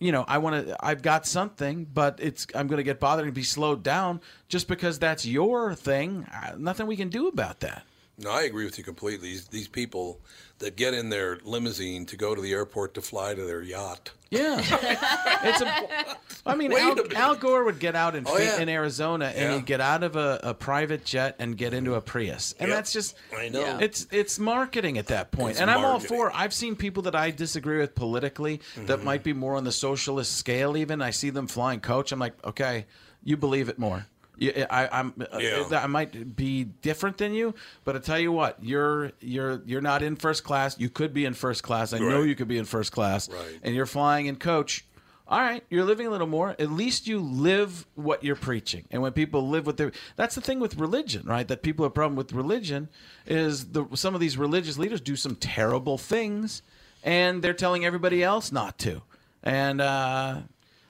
you 0.00 0.12
know, 0.12 0.24
I 0.26 0.38
want 0.38 0.66
to. 0.66 0.76
I've 0.84 1.02
got 1.02 1.26
something, 1.26 1.86
but 1.92 2.18
it's. 2.20 2.46
I'm 2.54 2.66
going 2.66 2.78
to 2.78 2.84
get 2.84 2.98
bothered 2.98 3.26
and 3.26 3.34
be 3.34 3.42
slowed 3.42 3.82
down 3.82 4.20
just 4.48 4.66
because 4.66 4.98
that's 4.98 5.24
your 5.24 5.74
thing. 5.74 6.26
Uh, 6.32 6.54
Nothing 6.56 6.86
we 6.86 6.96
can 6.96 7.08
do 7.08 7.28
about 7.28 7.60
that. 7.60 7.84
No, 8.20 8.30
I 8.32 8.42
agree 8.42 8.64
with 8.64 8.76
you 8.78 8.84
completely. 8.84 9.28
These, 9.28 9.46
these 9.46 9.68
people 9.68 10.18
that 10.58 10.74
get 10.74 10.92
in 10.92 11.08
their 11.08 11.38
limousine 11.44 12.04
to 12.06 12.16
go 12.16 12.34
to 12.34 12.40
the 12.42 12.52
airport 12.52 12.94
to 12.94 13.00
fly 13.00 13.32
to 13.32 13.44
their 13.44 13.62
yacht. 13.62 14.10
Yeah, 14.30 14.58
it's 15.44 15.60
a. 15.60 16.16
I 16.44 16.54
mean, 16.56 16.72
Wait 16.72 16.82
a 16.82 17.16
Al. 17.16 17.30
Al 17.30 17.34
Gore 17.36 17.64
would 17.64 17.78
get 17.78 17.94
out 17.94 18.16
in, 18.16 18.24
Oh, 18.26 18.36
yeah. 18.36 18.60
in 18.60 18.68
Arizona 18.68 19.26
and 19.26 19.54
he'd 19.54 19.66
get 19.66 19.80
out 19.80 20.02
of 20.02 20.16
a, 20.16 20.40
a 20.42 20.52
private 20.54 21.04
jet 21.04 21.36
and 21.38 21.56
get 21.56 21.72
into 21.74 21.94
a 21.94 22.00
Prius, 22.00 22.54
and 22.58 22.68
Yep. 22.68 22.76
that's 22.76 22.92
just 22.92 23.14
I 23.34 23.48
know 23.48 23.78
it's 23.80 24.06
it's 24.10 24.38
marketing 24.38 24.98
at 24.98 25.06
that 25.06 25.30
point. 25.30 25.52
It's 25.52 25.60
and 25.60 25.70
I'm 25.70 25.84
all 25.84 26.00
for. 26.00 26.30
I've 26.34 26.52
seen 26.52 26.74
people 26.76 27.04
that 27.04 27.14
I 27.14 27.30
disagree 27.30 27.78
with 27.78 27.94
politically 27.94 28.60
that 28.76 28.98
Mhm. 29.00 29.04
might 29.04 29.22
be 29.22 29.32
more 29.32 29.54
on 29.56 29.64
the 29.64 29.72
socialist 29.72 30.36
scale. 30.36 30.76
Even 30.76 31.00
I 31.00 31.10
see 31.10 31.30
them 31.30 31.46
flying 31.46 31.80
coach. 31.80 32.10
I'm 32.12 32.18
like, 32.18 32.34
okay, 32.44 32.84
you 33.24 33.36
believe 33.38 33.68
it 33.70 33.78
more. 33.78 34.06
You- 34.38 34.66
I, 34.70 34.88
I'm, 35.00 35.12
uh, 35.20 35.38
Yeah. 35.38 35.68
I 35.82 35.86
might 35.86 36.36
be 36.36 36.64
different 36.64 37.18
than 37.18 37.34
you, 37.34 37.54
but 37.84 37.96
I 37.96 37.98
tell 37.98 38.18
you 38.18 38.32
what, 38.32 38.56
you're 38.62 39.12
you're 39.20 39.62
you're 39.66 39.80
not 39.80 40.02
in 40.02 40.16
first 40.16 40.44
class. 40.44 40.78
You 40.78 40.88
could 40.90 41.12
be 41.12 41.24
in 41.24 41.34
first 41.34 41.62
class. 41.62 41.92
I 41.92 41.98
know 41.98 42.22
you 42.22 42.34
could 42.34 42.48
be 42.48 42.58
in 42.58 42.64
first 42.64 42.92
class, 42.92 43.28
Right. 43.28 43.58
and 43.62 43.74
you're 43.74 43.86
flying 43.86 44.26
in 44.26 44.36
coach. 44.36 44.84
All 45.30 45.40
right, 45.40 45.62
you're 45.68 45.84
living 45.84 46.06
a 46.06 46.10
little 46.10 46.26
more. 46.26 46.56
At 46.58 46.70
least 46.72 47.06
you 47.06 47.18
live 47.20 47.86
what 47.96 48.24
you're 48.24 48.34
preaching. 48.34 48.86
And 48.90 49.02
when 49.02 49.12
people 49.12 49.46
live 49.46 49.66
what 49.66 49.76
they're 49.76 49.92
that's 50.16 50.34
the 50.34 50.40
thing 50.40 50.58
with 50.58 50.76
religion, 50.76 51.26
right? 51.26 51.46
That 51.46 51.62
people 51.62 51.84
have 51.84 51.90
a 51.92 51.94
problem 51.94 52.16
with 52.16 52.32
religion 52.32 52.88
is 53.26 53.72
the 53.72 53.84
some 53.94 54.14
of 54.14 54.20
these 54.22 54.38
religious 54.38 54.78
leaders 54.78 55.02
do 55.02 55.16
some 55.16 55.34
terrible 55.36 55.98
things, 55.98 56.62
and 57.04 57.42
they're 57.42 57.52
telling 57.52 57.84
everybody 57.84 58.22
else 58.22 58.50
not 58.52 58.78
to. 58.78 59.02
And 59.42 59.82
uh, 59.82 60.40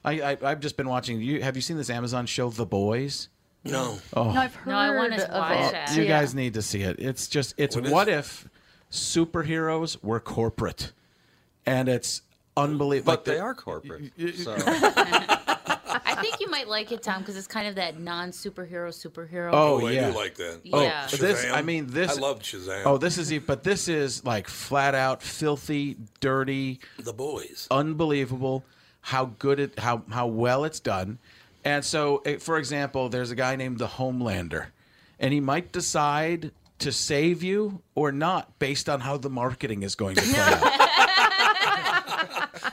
I, 0.04 0.12
I 0.20 0.36
I've 0.42 0.60
just 0.60 0.76
been 0.76 0.88
watching. 0.88 1.20
You 1.20 1.42
have 1.42 1.56
you 1.56 1.62
seen 1.62 1.76
this 1.76 1.90
Amazon 1.90 2.26
show, 2.26 2.48
The 2.50 2.64
Boys? 2.66 3.28
No. 3.70 3.98
Oh, 4.14 4.32
No, 4.32 4.40
I've 4.40 4.54
heard 4.54 4.70
No, 4.70 4.76
I 4.76 4.90
wanna 4.90 5.16
of 5.16 5.30
watch 5.32 5.68
it. 5.68 5.72
that. 5.72 5.96
you 5.96 6.02
Yeah. 6.02 6.20
guys 6.20 6.34
need 6.34 6.54
to 6.54 6.62
see 6.62 6.82
it. 6.82 6.96
It's 6.98 7.26
just 7.28 7.54
it's 7.56 7.76
What 7.76 7.90
what, 7.90 8.08
is- 8.08 8.18
if 8.18 8.48
superheroes 8.90 10.02
were 10.02 10.20
corporate, 10.20 10.92
and 11.66 11.88
it's 11.88 12.22
unbelievable. 12.56 13.12
But 13.12 13.24
they 13.24 13.38
are 13.38 13.54
corporate. 13.54 14.12
So 14.44 14.56
I 16.04 16.20
think 16.20 16.40
you 16.40 16.48
might 16.50 16.68
like 16.68 16.90
it, 16.92 17.02
Tom, 17.02 17.20
because 17.20 17.36
it's 17.36 17.46
kind 17.46 17.66
of 17.68 17.76
that 17.76 17.98
non-superhero 18.00 18.88
superhero. 18.90 19.50
Oh, 19.52 19.80
oh 19.82 19.86
I 19.86 19.92
yeah. 19.92 20.10
do 20.10 20.16
like 20.16 20.34
that. 20.36 20.60
Oh, 20.72 20.82
Yeah. 20.82 21.06
this 21.06 21.46
I 21.50 21.62
mean 21.62 21.86
this. 21.88 22.16
I 22.16 22.20
loved 22.20 22.42
Shazam. 22.42 22.82
Oh, 22.84 22.98
this 22.98 23.18
is 23.18 23.32
e- 23.32 23.38
but 23.38 23.62
this 23.62 23.88
is 23.88 24.24
like 24.24 24.48
flat 24.48 24.94
out 24.94 25.22
filthy, 25.22 25.96
dirty, 26.20 26.80
The 26.98 27.12
boys. 27.12 27.66
unbelievable. 27.70 28.64
How 29.02 29.26
good 29.38 29.60
it, 29.60 29.78
how 29.78 30.02
how 30.10 30.26
well 30.26 30.64
it's 30.64 30.80
done, 30.80 31.18
and 31.68 31.84
so 31.84 32.22
eh, 32.24 32.38
for 32.38 32.56
example, 32.58 33.08
there's 33.08 33.30
a 33.30 33.34
guy 33.36 33.56
named 33.56 33.78
the 33.78 33.86
Homelander, 33.86 34.66
and 35.20 35.32
he 35.32 35.40
might 35.40 35.72
decide 35.72 36.50
to 36.78 36.92
save 36.92 37.42
you 37.42 37.82
or 37.94 38.12
not 38.12 38.58
based 38.58 38.88
on 38.88 39.00
how 39.00 39.16
the 39.16 39.28
marketing 39.30 39.82
is 39.82 39.94
going 39.94 40.14
to 40.16 40.22
play 40.22 40.38
out. 40.38 40.72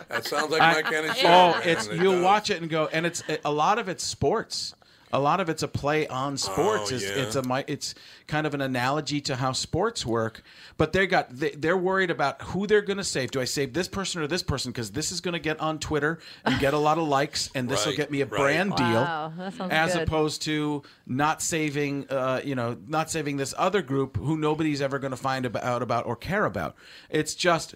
That 0.10 0.26
sounds 0.26 0.50
like 0.50 0.62
I- 0.62 0.74
my 0.74 0.82
kind 0.82 1.06
of 1.08 1.16
show. 1.18 1.28
Oh, 1.56 1.62
it's 1.64 1.88
It 1.88 2.00
you'll 2.02 2.22
watch 2.22 2.50
it 2.50 2.62
and 2.62 2.70
go, 2.70 2.88
and 2.92 3.06
it's 3.06 3.22
a 3.44 3.52
lot 3.52 3.80
of 3.80 3.90
it's 3.90 4.04
sports. 4.04 4.74
A 5.16 5.20
lot 5.20 5.40
of 5.40 5.48
it's 5.48 5.64
a 5.64 5.68
play 5.70 6.08
on 6.08 6.36
sports. 6.36 6.92
Oh, 6.92 6.96
it's, 6.96 7.04
yeah. 7.06 7.24
it's 7.24 7.36
a 7.38 7.64
it's 7.68 7.96
kind 8.28 8.46
of 8.46 8.54
an 8.54 8.60
analogy 8.60 9.22
to 9.22 9.38
how 9.38 9.54
sports 9.54 10.06
work. 10.06 10.44
But 10.76 10.92
they 10.92 11.08
got 11.08 11.30
they, 11.30 11.52
they're 11.52 11.78
worried 11.78 12.12
about 12.12 12.42
who 12.42 12.68
they're 12.68 12.82
going 12.82 12.98
to 12.98 13.04
save. 13.04 13.32
Do 13.32 13.40
I 13.40 13.46
save 13.46 13.72
this 13.72 13.88
person 13.88 14.22
or 14.22 14.28
this 14.28 14.44
person? 14.44 14.74
Because 14.74 14.92
this 14.92 15.14
is 15.14 15.22
going 15.22 15.32
to 15.32 15.40
get 15.40 15.58
on 15.62 15.80
Twitter 15.80 16.20
and 16.44 16.60
get 16.60 16.74
a 16.74 16.78
lot 16.78 16.98
of 16.98 17.08
likes, 17.08 17.50
and 17.56 17.70
this 17.70 17.86
will 17.86 17.96
get 17.96 18.12
me 18.12 18.20
a 18.22 18.26
right. 18.26 18.38
brand 18.38 18.72
Wow, 18.72 19.32
deal. 19.38 19.58
that 19.68 19.72
as 19.72 19.94
good. 19.94 20.04
opposed 20.04 20.42
to 20.44 20.84
not 21.08 21.42
saving, 21.42 22.10
uh, 22.10 22.42
you 22.44 22.56
know, 22.56 22.76
not 22.86 23.10
saving 23.10 23.38
this 23.38 23.54
other 23.58 23.82
group 23.82 24.18
who 24.18 24.38
nobody's 24.38 24.82
ever 24.82 25.00
going 25.00 25.12
to 25.12 25.18
find 25.18 25.46
ab- 25.46 25.56
out 25.58 25.82
about 25.82 26.06
or 26.06 26.18
care 26.18 26.44
about. 26.44 26.76
It's 27.10 27.36
just. 27.36 27.76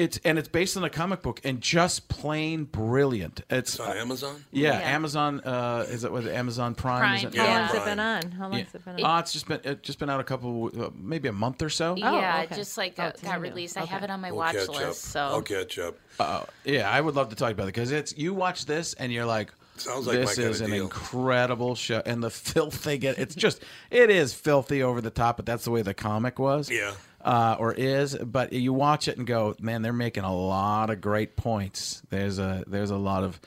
It's 0.00 0.18
and 0.24 0.38
it's 0.38 0.48
based 0.48 0.76
on 0.76 0.84
a 0.84 0.90
comic 0.90 1.20
book 1.22 1.40
and 1.44 1.60
just 1.60 2.08
plain 2.08 2.64
brilliant. 2.64 3.42
It's 3.50 3.74
It's 3.74 3.80
on 3.80 3.96
Amazon. 3.96 4.44
yeah, 4.50 4.78
Yeah. 4.80 4.94
Amazon. 4.94 5.40
Uh, 5.40 5.84
is 5.88 6.04
it 6.04 6.12
with 6.12 6.26
Amazon 6.26 6.74
Prime? 6.74 7.16
Is 7.16 7.22
Prime, 7.22 7.32
it? 7.34 7.38
How 7.38 7.44
Yeah, 7.44 7.58
long's 7.60 7.74
it 7.74 7.84
been 7.84 8.00
on? 8.00 8.30
How 8.32 8.42
long's 8.48 8.54
Yeah. 8.58 8.64
it 8.74 8.84
been 8.84 9.04
on? 9.04 9.16
Oh, 9.16 9.18
it's 9.20 9.32
just 9.32 9.46
been 9.48 9.60
it 9.64 9.82
just 9.82 9.98
been 9.98 10.08
out 10.10 10.20
a 10.20 10.24
couple, 10.24 10.70
uh, 10.80 10.90
maybe 10.94 11.28
a 11.28 11.32
month 11.32 11.60
or 11.62 11.68
so. 11.68 11.96
yeah, 11.96 12.10
Oh, 12.38 12.40
it 12.40 12.44
okay. 12.46 12.56
just 12.56 12.78
like 12.78 12.94
Oh, 12.98 13.02
got, 13.02 13.14
it's 13.14 13.22
got 13.22 13.34
new. 13.36 13.48
released. 13.48 13.76
I 13.76 13.84
have 13.84 14.02
it 14.02 14.10
on 14.10 14.20
my 14.20 14.30
We'll 14.30 14.38
watch 14.38 14.54
list. 14.54 14.70
up. 14.74 14.94
So 14.94 15.20
I'll 15.20 15.42
catch 15.42 15.78
up. 15.78 15.96
Uh, 16.18 16.44
yeah, 16.64 16.88
I 16.90 17.00
would 17.00 17.14
love 17.14 17.28
to 17.30 17.36
talk 17.36 17.52
about 17.52 17.64
it 17.64 17.74
because 17.74 17.92
it's 17.92 18.16
you 18.16 18.32
watch 18.34 18.66
this 18.66 18.94
and 18.94 19.12
you're 19.12 19.26
like, 19.26 19.52
Sounds 19.76 20.06
like 20.06 20.16
this 20.18 20.34
kinda 20.34 20.50
is 20.50 20.60
an 20.60 20.70
deal. 20.70 20.84
incredible 20.84 21.74
show, 21.74 22.02
and 22.06 22.22
the 22.22 22.30
filth 22.48 22.84
they 22.84 22.98
get. 22.98 23.18
It's 23.18 23.34
just 23.34 23.62
it 23.90 24.10
is 24.10 24.32
filthy 24.34 24.82
over 24.82 25.00
the 25.00 25.10
top, 25.10 25.36
but 25.36 25.46
that's 25.46 25.64
the 25.64 25.70
way 25.70 25.82
the 25.82 25.94
comic 25.94 26.38
was. 26.38 26.70
Yeah. 26.70 26.92
Uh, 27.22 27.56
or 27.58 27.74
is, 27.74 28.16
but 28.16 28.52
you 28.52 28.72
watch 28.72 29.06
it 29.06 29.18
and 29.18 29.26
go, 29.26 29.54
man, 29.60 29.82
they're 29.82 29.92
making 29.92 30.24
a 30.24 30.34
lot 30.34 30.88
of 30.90 31.00
great 31.00 31.36
points. 31.36 32.00
There's 32.08 32.38
a 32.38 32.64
there's 32.66 32.90
a 32.90 32.96
lot 32.96 33.24
of 33.24 33.38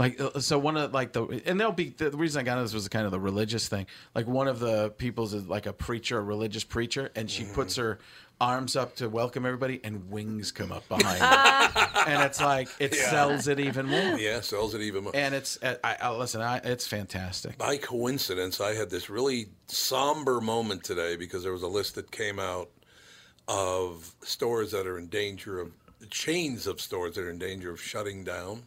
like 0.00 0.20
uh, 0.20 0.40
so 0.40 0.58
one 0.58 0.76
of 0.76 0.92
like 0.92 1.12
the 1.12 1.24
and 1.46 1.60
there'll 1.60 1.72
be 1.72 1.90
the 1.90 2.10
reason 2.10 2.40
I 2.40 2.42
got 2.42 2.52
into 2.54 2.64
this 2.64 2.74
was 2.74 2.88
kind 2.88 3.04
of 3.04 3.12
the 3.12 3.20
religious 3.20 3.68
thing. 3.68 3.86
Like 4.16 4.26
one 4.26 4.48
of 4.48 4.58
the 4.58 4.90
people's 4.90 5.32
is 5.34 5.46
like 5.46 5.66
a 5.66 5.72
preacher, 5.72 6.18
a 6.18 6.22
religious 6.22 6.64
preacher, 6.64 7.12
and 7.14 7.30
she 7.30 7.44
puts 7.44 7.76
her 7.76 7.98
arms 8.40 8.74
up 8.74 8.96
to 8.96 9.06
welcome 9.06 9.44
everybody, 9.44 9.78
and 9.84 10.10
wings 10.10 10.50
come 10.50 10.72
up 10.72 10.88
behind 10.88 11.20
her, 11.20 12.10
and 12.10 12.22
it's 12.24 12.40
like 12.40 12.68
it 12.80 12.96
Yeah. 12.96 13.10
sells 13.10 13.46
it 13.46 13.60
even 13.60 13.86
more. 13.86 14.18
Yeah, 14.18 14.40
sells 14.40 14.74
it 14.74 14.80
even 14.80 15.04
more. 15.04 15.12
And 15.14 15.34
it's 15.34 15.58
I, 15.62 15.96
I 16.00 16.10
listen, 16.16 16.40
I, 16.40 16.56
it's 16.64 16.86
fantastic. 16.86 17.58
By 17.58 17.76
coincidence, 17.76 18.60
I 18.60 18.74
had 18.74 18.88
this 18.90 19.08
really 19.10 19.50
somber 19.68 20.40
moment 20.40 20.82
today 20.82 21.16
because 21.16 21.42
there 21.42 21.52
was 21.52 21.62
a 21.62 21.68
list 21.68 21.94
that 21.96 22.10
came 22.10 22.38
out 22.40 22.70
of 23.50 24.14
stores 24.22 24.70
that 24.70 24.86
are 24.86 24.96
in 24.96 25.08
danger 25.08 25.60
of 25.60 25.72
chains 26.08 26.66
of 26.68 26.80
stores 26.80 27.16
that 27.16 27.22
are 27.22 27.30
in 27.30 27.38
danger 27.38 27.70
of 27.72 27.80
shutting 27.80 28.22
down. 28.24 28.62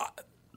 Uh, 0.00 0.06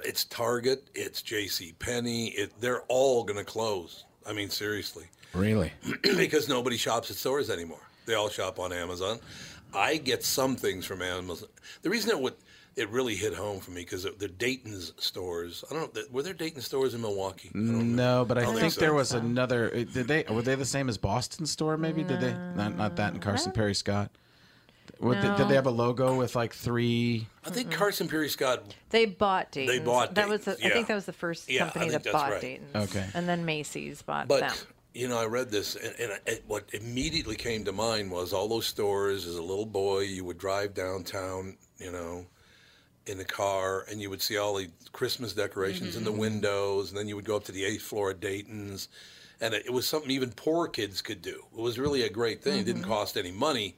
It's 0.05 0.23
Target, 0.25 0.87
it's 0.95 1.21
J.C. 1.21 1.73
Penney. 1.79 2.27
It, 2.29 2.53
they're 2.61 2.83
all 2.87 3.23
going 3.25 3.37
to 3.37 3.43
close. 3.45 4.05
I 4.25 4.31
mean, 4.33 4.49
seriously, 4.49 5.05
Really? 5.33 5.71
because 6.03 6.47
nobody 6.47 6.77
shops 6.77 7.11
at 7.11 7.17
stores 7.17 7.49
anymore. 7.49 7.81
They 8.05 8.13
all 8.13 8.29
shop 8.29 8.57
on 8.57 8.71
Amazon. 8.71 9.19
I 9.73 9.97
get 9.97 10.23
some 10.23 10.55
things 10.55 10.85
from 10.85 11.01
Amazon. 11.01 11.49
The 11.81 11.89
reason 11.89 12.11
it 12.11 12.19
would 12.19 12.35
it 12.75 12.89
really 12.89 13.15
hit 13.15 13.33
home 13.33 13.59
for 13.59 13.71
me 13.71 13.81
because 13.81 14.03
the 14.03 14.27
Dayton's 14.27 14.93
stores. 14.97 15.63
I 15.69 15.73
don't 15.75 15.93
know. 15.93 16.01
Were 16.11 16.23
there 16.23 16.33
Dayton 16.33 16.61
stores 16.61 16.93
in 16.93 17.01
Milwaukee? 17.01 17.49
I 17.53 17.57
don't 17.57 17.95
know. 17.95 18.19
No, 18.19 18.25
but 18.25 18.37
I, 18.37 18.41
I 18.41 18.43
don't 18.45 18.53
think 18.55 18.61
think 18.73 18.79
there 18.79 18.89
so. 18.89 18.95
was 18.95 19.11
another. 19.13 19.67
uh, 19.73 19.83
Did 19.93 20.07
they 20.07 20.23
were 20.29 20.41
they 20.41 20.55
the 20.55 20.65
same 20.65 20.89
as 20.89 20.97
Boston 20.97 21.45
store? 21.45 21.77
Maybe 21.77 22.03
did 22.03 22.19
they 22.21 22.33
not 22.55 22.75
not 22.75 22.95
that 22.97 23.13
in 23.13 23.19
Carson 23.19 23.51
Pirie 23.51 23.75
Scott? 23.75 24.11
What, 24.99 25.21
did, 25.21 25.35
did 25.37 25.47
they 25.49 25.55
have 25.55 25.65
a 25.65 25.71
logo 25.71 26.15
with 26.15 26.35
like 26.35 26.53
three? 26.53 27.27
I 27.45 27.49
think 27.49 27.71
Carson 27.71 28.07
Pirie 28.07 28.29
Scott. 28.29 28.73
They 28.89 29.05
bought 29.05 29.51
Dayton's. 29.51 29.79
They 29.79 29.83
bought 29.83 30.15
that 30.15 30.29
was 30.29 30.45
the, 30.45 30.51
Dayton's, 30.55 30.71
I 30.71 30.73
think 30.73 30.87
that 30.87 30.95
was 30.95 31.05
the 31.05 31.13
first 31.13 31.49
Yeah, 31.49 31.61
I 31.61 31.65
company 31.65 31.89
think 31.89 31.91
that 31.91 32.03
that's 32.03 32.13
bought 32.13 32.31
right. 32.33 32.41
Dayton's. 32.41 32.75
Okay. 32.75 33.05
And 33.13 33.27
then 33.27 33.45
Macy's 33.45 34.01
bought 34.01 34.27
But 34.27 34.41
them. 34.41 34.53
you 34.93 35.07
know, 35.07 35.17
I 35.19 35.25
read 35.25 35.49
this, 35.51 35.75
and, 35.75 35.93
and 35.99 36.19
it, 36.25 36.43
what 36.47 36.65
immediately 36.73 37.35
came 37.35 37.63
to 37.65 37.71
mind 37.71 38.11
was 38.11 38.33
all 38.33 38.47
those 38.47 38.65
stores. 38.67 39.25
As 39.25 39.35
a 39.35 39.41
little 39.41 39.65
boy, 39.65 39.99
you 40.01 40.23
would 40.25 40.37
drive 40.37 40.73
downtown, 40.73 41.57
you 41.79 41.91
know, 41.91 42.25
in 43.05 43.17
the 43.17 43.25
car, 43.25 43.85
and 43.89 44.01
you 44.01 44.09
would 44.09 44.21
see 44.21 44.37
all 44.37 44.55
the 44.55 44.69
Christmas 44.91 45.33
decorations 45.33 45.95
in 45.95 46.03
the 46.03 46.11
mm-hmm. 46.11 46.19
windows, 46.19 46.89
and 46.89 46.97
then 46.97 47.07
you 47.07 47.15
would 47.15 47.25
go 47.25 47.35
up 47.35 47.43
to 47.45 47.51
the 47.51 47.65
eighth 47.65 47.83
floor 47.83 48.11
of 48.11 48.19
Dayton's, 48.19 48.87
and 49.41 49.53
it, 49.53 49.71
was 49.71 49.87
something 49.87 50.11
even 50.11 50.31
poor 50.31 50.67
kids 50.67 51.01
could 51.01 51.21
do. 51.21 51.43
It 51.55 51.61
was 51.61 51.77
really 51.77 52.03
a 52.03 52.09
great 52.09 52.41
thing. 52.41 52.59
It 52.59 52.65
didn't 52.65 52.83
mm-hmm. 52.83 52.91
cost 52.91 53.17
any 53.17 53.31
money, 53.31 53.75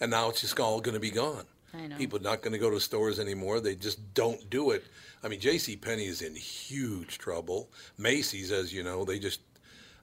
and 0.00 0.10
now 0.10 0.28
it's 0.28 0.42
just 0.42 0.58
all 0.60 0.80
going 0.80 0.94
to 0.94 1.00
be 1.00 1.10
gone. 1.10 1.44
I 1.74 1.88
know. 1.88 1.96
People 1.96 2.18
are 2.20 2.22
not 2.22 2.42
going 2.42 2.52
to 2.52 2.58
go 2.58 2.70
to 2.70 2.80
stores 2.80 3.18
anymore. 3.18 3.60
They 3.60 3.74
just 3.74 4.14
don't 4.14 4.48
do 4.48 4.70
it. 4.70 4.84
I 5.24 5.28
mean, 5.28 5.40
J.C. 5.40 5.76
Penney 5.76 6.06
is 6.06 6.22
in 6.22 6.34
huge 6.34 7.18
trouble. 7.18 7.68
Macy's, 7.98 8.52
as 8.52 8.72
you 8.72 8.82
know, 8.82 9.04
they 9.04 9.18
just 9.18 9.40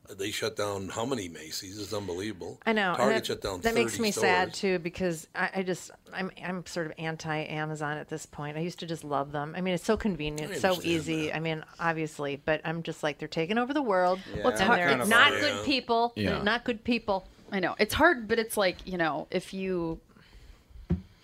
they 0.09 0.31
shut 0.31 0.55
down 0.55 0.89
how 0.89 1.05
many 1.05 1.30
Macy's? 1.30 1.80
It's 1.80 1.93
unbelievable. 1.93 2.59
I 2.65 2.73
know. 2.73 2.89
and 2.89 2.97
Target 2.97 3.15
that, 3.15 3.25
shut 3.25 3.41
down. 3.41 3.61
That 3.61 3.73
makes 3.73 3.99
me 3.99 4.11
stores. 4.11 4.21
sad 4.27 4.53
too 4.53 4.80
because 4.80 5.27
I, 5.34 5.49
I 5.55 5.63
just 5.63 5.91
I'm 6.13 6.30
I'm 6.43 6.65
sort 6.65 6.88
of 6.88 6.93
anti 6.97 7.35
Amazon 7.45 7.97
at 7.97 8.09
this 8.09 8.25
point. 8.25 8.57
I 8.57 8.59
used 8.61 8.80
to 8.80 8.85
just 8.85 9.03
love 9.03 9.31
them. 9.31 9.53
I 9.57 9.61
mean, 9.61 9.73
it's 9.73 9.85
so 9.85 9.95
convenient, 9.97 10.55
so 10.57 10.69
understand 10.71 10.85
easy. 10.85 11.34
I 11.34 11.39
mean, 11.39 11.63
obviously, 11.80 12.41
but 12.43 12.61
I'm 12.65 12.84
just 12.84 13.01
like 13.03 13.17
they're 13.17 13.27
taking 13.27 13.57
over 13.57 13.73
the 13.73 13.81
world. 13.81 14.19
Well, 14.38 14.49
it's 14.49 14.61
hard- 14.61 14.99
it's 14.99 15.09
not 15.09 15.30
hard. 15.30 15.39
good 15.41 15.55
Yeah. 15.55 15.65
people. 15.65 16.13
Yeah. 16.15 16.41
Not 16.43 16.63
good 16.65 16.84
people. 16.84 17.27
I 17.51 17.59
know. 17.59 17.75
It's 17.80 17.93
hard, 17.93 18.27
but 18.27 18.39
it's 18.39 18.57
like, 18.57 18.77
you 18.85 18.97
know, 18.97 19.27
if 19.31 19.53
you. 19.53 19.99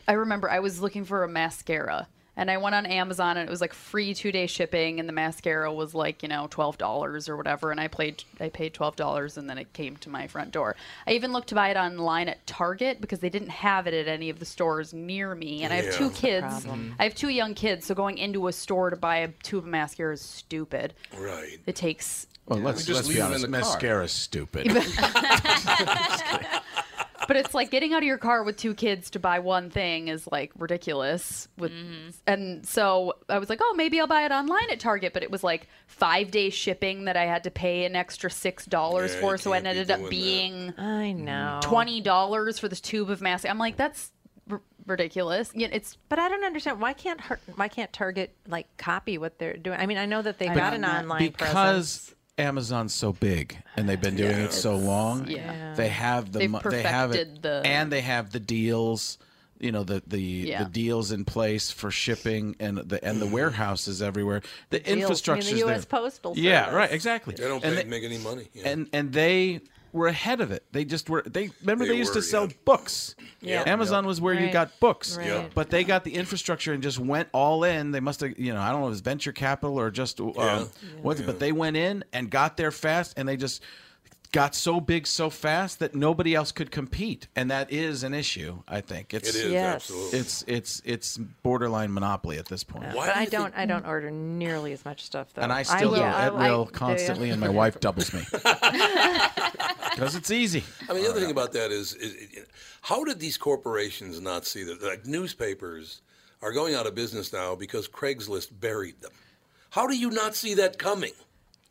I 0.07 0.13
remember 0.13 0.49
I 0.49 0.59
was 0.59 0.81
looking 0.81 1.05
for 1.05 1.23
a 1.23 1.27
mascara 1.27 2.07
and 2.39 2.49
I 2.49 2.55
went 2.55 2.73
on 2.73 2.85
Amazon 2.85 3.35
and 3.35 3.49
it 3.49 3.51
was 3.51 3.59
like 3.59 3.73
free 3.73 4.13
two 4.13 4.31
day 4.31 4.47
shipping 4.47 5.01
and 5.01 5.09
the 5.09 5.13
mascara 5.13 5.71
was 5.73 5.93
like, 5.93 6.23
you 6.23 6.29
know, 6.29 6.47
$12 6.49 7.27
or 7.27 7.35
whatever. 7.35 7.69
And 7.69 7.81
I 7.81 7.89
played 7.89 8.23
I 8.39 8.47
paid 8.47 8.73
$12 8.73 9.37
and 9.37 9.49
then 9.49 9.57
it 9.57 9.73
came 9.73 9.97
to 9.97 10.09
my 10.09 10.25
front 10.27 10.51
door. 10.51 10.77
I 11.05 11.11
even 11.11 11.33
looked 11.33 11.49
to 11.49 11.55
buy 11.55 11.67
it 11.69 11.75
online 11.75 12.29
at 12.29 12.47
Target 12.47 13.01
because 13.01 13.19
they 13.19 13.27
didn't 13.29 13.49
have 13.49 13.87
it 13.87 13.93
at 13.93 14.07
any 14.07 14.29
of 14.29 14.39
the 14.39 14.45
stores 14.45 14.93
near 14.93 15.35
me. 15.35 15.63
And 15.63 15.73
I 15.73 15.81
have 15.81 15.95
two 15.95 16.11
kids. 16.11 16.65
I 16.97 17.03
have 17.03 17.13
two 17.13 17.27
young 17.27 17.55
kids. 17.55 17.85
So 17.85 17.93
going 17.93 18.17
into 18.17 18.47
a 18.47 18.53
store 18.53 18.89
to 18.89 18.95
buy 18.95 19.17
a 19.17 19.27
tube 19.43 19.65
of 19.65 19.69
mascara 19.69 20.13
is 20.13 20.21
stupid. 20.21 20.93
Right. 21.17 21.59
It 21.65 21.75
takes 21.75 22.25
Well, 22.47 22.59
let's 22.59 22.85
just 22.85 22.95
let's 22.95 23.07
leave 23.09 23.17
be 23.17 23.21
them 23.21 23.33
in 23.33 23.33
honest. 23.33 23.49
Mascara 23.49 23.95
car. 23.95 24.01
Mascara's 24.03 24.11
stupid. 24.13 24.67
but 27.29 27.37
it's 27.37 27.53
like 27.53 27.69
getting 27.69 27.93
out 27.93 27.99
of 27.99 28.07
your 28.07 28.17
car 28.17 28.43
with 28.43 28.57
two 28.57 28.73
kids 28.73 29.11
to 29.11 29.19
buy 29.19 29.37
one 29.37 29.69
thing 29.69 30.07
is 30.07 30.27
like 30.31 30.51
ridiculous. 30.57 31.47
With 31.59 31.71
mm-hmm. 31.71 32.09
and 32.25 32.65
so 32.65 33.17
I 33.29 33.37
was 33.37 33.49
like, 33.49 33.59
oh, 33.61 33.75
maybe 33.77 33.99
I'll 33.99 34.07
buy 34.07 34.23
it 34.23 34.31
online 34.31 34.71
at 34.71 34.79
Target, 34.79 35.13
but 35.13 35.21
it 35.21 35.29
was 35.29 35.43
like 35.43 35.67
five 35.85 36.31
day 36.31 36.49
shipping 36.49 37.05
that 37.05 37.15
I 37.15 37.27
had 37.27 37.43
to 37.43 37.51
pay 37.51 37.85
an 37.85 37.95
extra 37.95 38.31
six 38.31 38.65
dollars 38.65 39.13
Yeah, 39.13 39.21
for, 39.21 39.37
so 39.37 39.53
it 39.53 39.61
can't 39.61 39.65
be 39.65 39.69
ended 39.69 39.91
up 39.91 39.99
doing 39.99 40.05
that. 40.05 40.09
being 40.09 40.73
I 40.79 41.11
know 41.11 41.59
mm-hmm. 41.61 41.69
twenty 41.69 42.01
dollars 42.01 42.57
for 42.57 42.67
this 42.67 42.81
tube 42.81 43.11
of 43.11 43.21
masking. 43.21 43.51
I'm 43.51 43.59
like, 43.59 43.77
that's 43.77 44.11
r- 44.49 44.61
ridiculous. 44.87 45.51
Yeah, 45.53 45.67
it's 45.71 45.99
But 46.09 46.17
I 46.17 46.29
don't 46.29 46.43
understand 46.43 46.81
why 46.81 46.93
can't 46.93 47.21
Har- 47.21 47.39
why 47.53 47.67
can't 47.67 47.93
Target 47.93 48.35
like 48.47 48.75
copy 48.77 49.19
what 49.19 49.37
they're 49.37 49.55
doing? 49.55 49.79
I 49.79 49.85
mean, 49.85 49.99
I 49.99 50.07
know 50.07 50.23
that 50.23 50.39
they 50.39 50.47
I 50.47 50.55
got 50.55 50.73
an 50.73 50.81
that. 50.81 51.03
online 51.03 51.31
presence. 51.33 52.15
Because 52.39 52.47
Amazon's 52.49 52.93
so 52.93 53.13
big 53.13 53.57
and 53.75 53.87
they've 53.87 54.01
been 54.01 54.15
doing 54.15 54.37
it 54.39 54.53
so 54.53 54.75
long. 54.75 55.27
Yeah. 55.27 55.73
They 55.75 55.89
have 55.89 56.31
the 56.31 56.39
They've 56.39 56.49
mo- 56.49 56.61
they 56.63 56.81
have 56.81 57.11
it 57.11 57.41
the- 57.41 57.61
and 57.65 57.91
they 57.91 58.01
have 58.01 58.31
the 58.31 58.39
deals, 58.39 59.17
you 59.59 59.71
know, 59.71 59.83
the 59.83 60.01
the, 60.07 60.21
Yeah. 60.21 60.63
the 60.63 60.69
deals 60.69 61.11
in 61.11 61.25
place 61.25 61.71
for 61.71 61.91
shipping 61.91 62.55
and 62.59 62.77
the 62.77 63.03
and 63.03 63.21
the 63.21 63.25
mm-hmm. 63.25 63.35
warehouses 63.35 64.01
everywhere. 64.01 64.41
The 64.69 64.79
Deals. 64.79 64.87
I 64.87 64.89
mean, 64.89 64.97
the 64.97 65.01
infrastructure 65.03 65.55
US 65.67 65.85
Postal 65.85 66.33
Yeah, 66.37 66.73
right, 66.73 66.91
exactly. 66.91 67.35
They 67.35 67.47
don't 67.47 67.63
And 67.63 67.75
pay, 67.75 67.83
make 67.83 68.03
any 68.03 68.17
money. 68.17 68.47
Yeah. 68.53 68.69
and 68.69 68.87
and 68.93 69.11
they 69.13 69.61
were 69.91 70.07
ahead 70.07 70.41
of 70.41 70.51
it. 70.51 70.63
They 70.71 70.85
just 70.85 71.09
were. 71.09 71.21
They 71.23 71.49
remember 71.61 71.85
they, 71.85 71.91
They 71.91 71.97
used 71.97 72.11
were, 72.15 72.21
to 72.21 72.27
sell 72.27 72.47
yeah. 72.47 72.53
books. 72.65 73.15
Yeah. 73.41 73.63
Amazon 73.65 74.05
was 74.05 74.19
where 74.21 74.33
you 74.33 74.51
got 74.51 74.79
books. 74.79 75.17
Right. 75.17 75.27
Yeah. 75.27 75.47
But 75.53 75.69
they 75.69 75.83
got 75.83 76.03
the 76.03 76.15
infrastructure 76.15 76.73
and 76.73 76.83
just 76.83 76.99
went 76.99 77.29
all 77.33 77.63
in. 77.63 77.91
They 77.91 77.99
must 77.99 78.19
have, 78.21 78.37
you 78.37 78.53
know, 78.53 78.59
I 78.61 78.71
don't 78.71 78.81
know 78.81 78.87
if 78.87 78.89
it 78.89 78.91
was 78.91 79.01
venture 79.01 79.31
capital 79.31 79.79
or 79.79 79.91
just 79.91 80.19
um, 80.19 80.33
Yeah. 80.35 80.65
what, 81.01 81.25
but 81.25 81.39
they 81.39 81.51
went 81.51 81.77
in 81.77 82.03
and 82.13 82.29
got 82.29 82.57
there 82.57 82.71
fast, 82.71 83.13
and 83.17 83.27
they 83.27 83.37
just 83.37 83.63
got 84.31 84.53
so 84.53 84.79
big 84.79 85.07
so 85.07 85.29
fast 85.29 85.79
that 85.79 85.95
nobody 85.95 86.35
else 86.35 86.51
could 86.51 86.69
compete, 86.71 87.27
and 87.35 87.49
that 87.49 87.71
is 87.71 88.03
an 88.03 88.13
issue. 88.13 88.61
I 88.67 88.81
think 88.81 89.13
it's 89.13 89.29
It 89.29 89.45
is, 89.45 89.51
Yes. 89.51 89.75
absolutely. 89.75 90.19
It's 90.19 90.43
it's 90.47 90.81
it's 90.85 91.17
borderline 91.17 91.93
monopoly 91.93 92.37
at 92.37 92.45
this 92.47 92.63
point. 92.63 92.93
but 92.93 93.15
I 93.15 93.25
don't 93.25 93.53
I 93.57 93.65
don't 93.65 93.85
order 93.85 94.11
nearly 94.11 94.71
as 94.73 94.85
much 94.85 95.03
stuff 95.03 95.33
though. 95.33 95.41
And 95.41 95.51
I 95.51 95.63
still 95.63 95.89
will- 95.91 95.97
do 95.97 96.03
at 96.03 96.33
I- 96.33 96.49
will 96.51 96.65
do 96.65 96.69
you? 96.71 96.73
constantly, 96.77 97.29
and 97.31 97.41
my 97.41 97.49
wife 97.61 97.79
doubles 97.79 98.13
me 98.13 98.21
because 99.93 100.15
it's 100.15 100.31
easy. 100.31 100.63
I 100.89 100.93
mean, 100.93 101.03
the 101.03 101.09
other 101.09 101.19
thing 101.19 101.31
about 101.31 101.51
that 101.53 101.71
is, 101.71 101.93
is, 101.93 102.13
is, 102.13 102.45
how 102.81 103.03
did 103.03 103.19
these 103.19 103.37
corporations 103.37 104.19
not 104.21 104.45
see 104.45 104.63
that? 104.63 104.81
Like 104.81 105.05
newspapers 105.05 106.01
are 106.41 106.51
going 106.53 106.75
out 106.75 106.87
of 106.87 106.95
business 106.95 107.33
now 107.33 107.55
because 107.55 107.87
Craigslist 107.87 108.59
buried 108.59 109.01
them. 109.01 109.11
How 109.71 109.87
do 109.87 109.95
you 109.95 110.09
not 110.09 110.35
see 110.35 110.53
that 110.55 110.77
coming? 110.79 111.11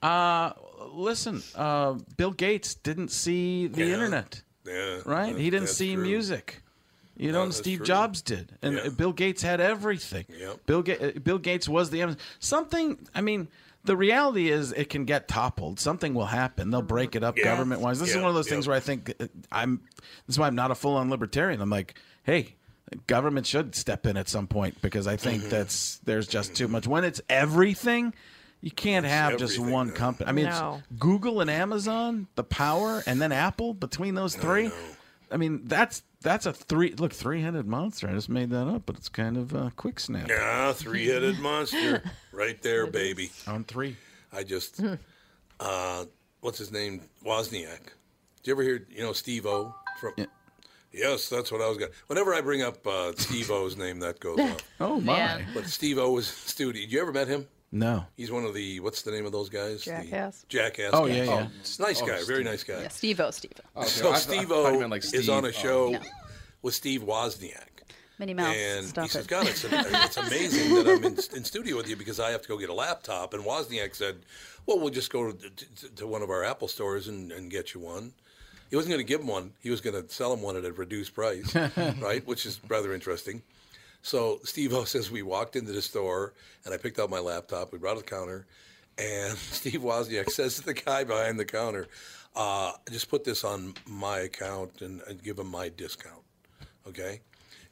Uh, 0.02 0.52
listen, 0.92 1.42
uh, 1.54 1.94
Bill 2.16 2.30
Gates 2.32 2.74
didn't 2.74 3.10
see 3.10 3.66
the 3.66 3.84
Yeah. 3.86 3.94
internet, 3.94 4.42
Yeah, 4.66 4.98
right? 5.04 5.36
he 5.36 5.50
didn't 5.50 5.68
see 5.68 5.94
true. 5.94 6.02
music. 6.02 6.62
You 7.16 7.32
know, 7.32 7.44
that's 7.46 7.56
Steve 7.56 7.78
true. 7.78 7.86
Jobs 7.86 8.22
did, 8.22 8.52
and 8.62 8.74
Yeah. 8.76 8.88
Bill 8.90 9.12
Gates 9.12 9.42
had 9.42 9.60
everything. 9.60 10.24
Yep. 10.28 10.66
Bill 10.66 10.82
Ga- 10.82 10.98
uh, 10.98 11.18
Bill 11.18 11.38
Gates 11.38 11.68
was 11.68 11.90
the 11.90 12.00
Amazon. 12.02 12.20
Something. 12.38 13.08
I 13.14 13.20
mean, 13.22 13.48
the 13.84 13.96
reality 13.96 14.50
is, 14.50 14.70
it 14.72 14.88
can 14.88 15.04
get 15.04 15.26
toppled. 15.26 15.80
Something 15.80 16.14
will 16.14 16.26
happen. 16.26 16.70
They'll 16.70 16.80
break 16.82 17.16
it 17.16 17.24
up 17.24 17.36
government 17.36 17.80
wise. 17.80 17.98
This 17.98 18.10
is 18.10 18.16
one 18.16 18.26
of 18.26 18.34
those 18.34 18.46
yeah. 18.46 18.50
things 18.52 18.68
where 18.68 18.76
I 18.76 18.80
think 18.80 19.14
uh, 19.18 19.26
I'm. 19.50 19.80
This 20.26 20.34
is 20.34 20.38
why 20.38 20.46
I'm 20.46 20.54
not 20.54 20.70
a 20.70 20.74
full 20.76 20.94
on 20.96 21.10
libertarian. 21.10 21.60
I'm 21.60 21.70
like, 21.70 21.94
hey. 22.22 22.54
Government 23.06 23.46
should 23.46 23.74
step 23.74 24.06
in 24.06 24.16
at 24.16 24.30
some 24.30 24.46
point 24.46 24.80
because 24.80 25.06
I 25.06 25.16
think 25.18 25.42
Mm-hmm. 25.42 25.50
that's 25.50 25.98
there's 26.04 26.26
just 26.26 26.54
too 26.54 26.68
much. 26.68 26.86
When 26.86 27.04
it's 27.04 27.20
everything, 27.28 28.14
you 28.60 28.70
can't 28.70 29.06
have 29.06 29.38
just 29.38 29.54
everything, 29.54 29.72
one 29.72 29.90
company. 29.92 30.28
I 30.28 30.32
mean, 30.32 30.46
it's 30.46 30.58
No. 30.58 30.82
Google 30.98 31.40
and 31.40 31.50
Amazon, 31.50 32.26
the 32.34 32.44
power, 32.44 33.02
and 33.06 33.20
then 33.20 33.32
Apple 33.32 33.74
between 33.74 34.14
those 34.14 34.34
three. 34.34 34.70
I 35.30 35.36
mean, 35.36 35.62
that's 35.64 36.02
that's 36.22 36.46
a 36.46 36.52
three. 36.52 36.92
Look, 36.94 37.12
three 37.12 37.42
headed 37.42 37.66
monster. 37.66 38.08
I 38.08 38.12
just 38.12 38.28
made 38.28 38.50
that 38.50 38.66
up, 38.66 38.82
but 38.86 38.96
it's 38.96 39.08
kind 39.08 39.36
of 39.36 39.52
a 39.52 39.72
quick 39.76 40.00
snap. 40.00 40.28
Yeah, 40.28 40.72
three-headed 40.72 41.38
monster, 41.40 42.02
right 42.32 42.60
there, 42.62 42.86
baby. 42.86 43.30
On 43.46 43.62
three. 43.64 43.96
I 44.32 44.42
just, 44.42 44.80
uh, 45.60 46.04
what's 46.40 46.58
his 46.58 46.72
name? 46.72 47.02
Wozniak. 47.24 47.80
Did 48.42 48.44
you 48.46 48.52
ever 48.54 48.62
hear? 48.62 48.86
You 48.90 49.02
know, 49.02 49.12
Steve 49.12 49.46
O 49.46 49.74
from. 50.00 50.14
Yes, 50.92 51.28
that's 51.28 51.52
what 51.52 51.60
I 51.60 51.68
was 51.68 51.76
going. 51.76 51.90
to 51.92 51.96
Whenever 52.06 52.34
I 52.34 52.40
bring 52.40 52.62
up 52.62 52.84
uh, 52.86 53.12
Steve 53.16 53.50
O's 53.50 53.76
name, 53.76 54.00
that 54.00 54.18
goes 54.20 54.38
up. 54.40 54.62
Oh 54.80 55.00
my! 55.00 55.16
Yeah. 55.18 55.40
But 55.54 55.66
Steve 55.66 55.98
O 55.98 56.12
was 56.12 56.26
studio. 56.26 56.80
Did 56.80 56.90
you 56.92 57.00
ever 57.02 57.12
met 57.12 57.28
him? 57.28 57.46
No. 57.70 58.06
He's 58.16 58.30
one 58.30 58.44
of 58.44 58.54
the 58.54 58.80
what's 58.80 59.02
the 59.02 59.10
name 59.10 59.26
of 59.26 59.32
those 59.32 59.48
guys? 59.50 59.84
The 59.84 59.90
Jackass. 59.90 60.44
Jackass. 60.48 60.90
Oh, 60.94 61.06
guys. 61.06 61.16
yeah, 61.16 61.24
yeah. 61.24 61.48
Oh, 61.48 61.82
nice 61.84 62.02
Oh, 62.02 62.06
guy, 62.06 62.22
very 62.24 62.42
nice 62.44 62.64
guy. 62.64 62.80
yeah, 62.82 62.88
Steve 62.88 63.20
O, 63.20 63.30
Steve 63.30 63.52
O. 63.58 63.62
Oh, 63.76 63.80
okay. 63.80 63.88
So 63.90 64.08
I 64.08 64.12
thought- 64.12 64.20
Steve 64.20 64.38
I 64.40 64.44
thought 64.44 64.66
O 64.66 64.72
you 64.72 64.78
meant 64.78 64.90
like 64.90 65.14
is 65.14 65.28
on 65.28 65.44
a 65.44 65.48
Oh. 65.48 65.50
show 65.50 65.88
No. 65.90 66.00
with 66.62 66.74
Steve 66.74 67.02
Wozniak. 67.02 67.64
Minnie 68.18 68.34
Mouse. 68.34 68.56
And 68.56 68.86
Stop 68.86 69.04
he 69.04 69.08
says, 69.10 69.26
it. 69.26 69.28
God, 69.28 69.46
it's, 69.46 69.64
it's 69.64 70.16
amazing 70.16 70.74
that 70.74 70.88
I'm 70.88 71.04
in, 71.04 71.12
in 71.36 71.44
studio 71.44 71.76
with 71.76 71.88
you 71.88 71.94
because 71.94 72.18
I 72.18 72.30
have 72.30 72.42
to 72.42 72.48
go 72.48 72.58
get 72.58 72.68
a 72.68 72.74
laptop. 72.74 73.32
And 73.32 73.44
Wozniak 73.44 73.94
said, 73.94 74.16
Well, 74.66 74.80
we'll 74.80 74.90
just 74.90 75.12
go 75.12 75.30
to, 75.30 75.50
to, 75.50 75.88
to 75.96 76.06
one 76.06 76.22
of 76.22 76.30
our 76.30 76.42
Apple 76.42 76.66
stores 76.66 77.06
and, 77.06 77.30
and 77.30 77.48
get 77.50 77.74
you 77.74 77.80
one. 77.80 78.12
He 78.70 78.76
wasn't 78.76 78.90
going 78.92 79.06
to 79.06 79.08
give 79.08 79.20
him 79.20 79.28
one, 79.28 79.52
he 79.62 79.70
was 79.70 79.80
going 79.80 79.94
to 80.02 80.12
sell 80.12 80.32
him 80.32 80.42
one 80.42 80.56
at 80.56 80.64
a 80.64 80.72
reduced 80.72 81.14
price, 81.14 81.54
right? 82.00 82.26
Which 82.26 82.44
is 82.44 82.60
rather 82.68 82.92
interesting. 82.92 83.42
So 84.02 84.40
Steve 84.44 84.72
O 84.72 84.84
says, 84.84 85.10
We 85.10 85.22
walked 85.22 85.56
into 85.56 85.72
the 85.72 85.82
store 85.82 86.34
and 86.64 86.72
I 86.72 86.76
picked 86.76 86.98
out 86.98 87.10
my 87.10 87.18
laptop. 87.20 87.72
We 87.72 87.78
brought 87.78 87.96
it 87.96 88.00
to 88.00 88.04
the 88.04 88.10
counter. 88.10 88.46
And 88.96 89.36
Steve 89.38 89.80
Wozniak 89.80 90.30
says 90.30 90.56
to 90.56 90.64
the 90.64 90.74
guy 90.74 91.04
behind 91.04 91.38
the 91.38 91.44
counter, 91.44 91.86
uh, 92.36 92.72
just 92.90 93.08
put 93.08 93.24
this 93.24 93.44
on 93.44 93.74
my 93.86 94.20
account 94.20 94.82
and, 94.82 95.00
and 95.08 95.22
give 95.22 95.38
him 95.38 95.48
my 95.48 95.68
discount. 95.68 96.22
Okay? 96.86 97.20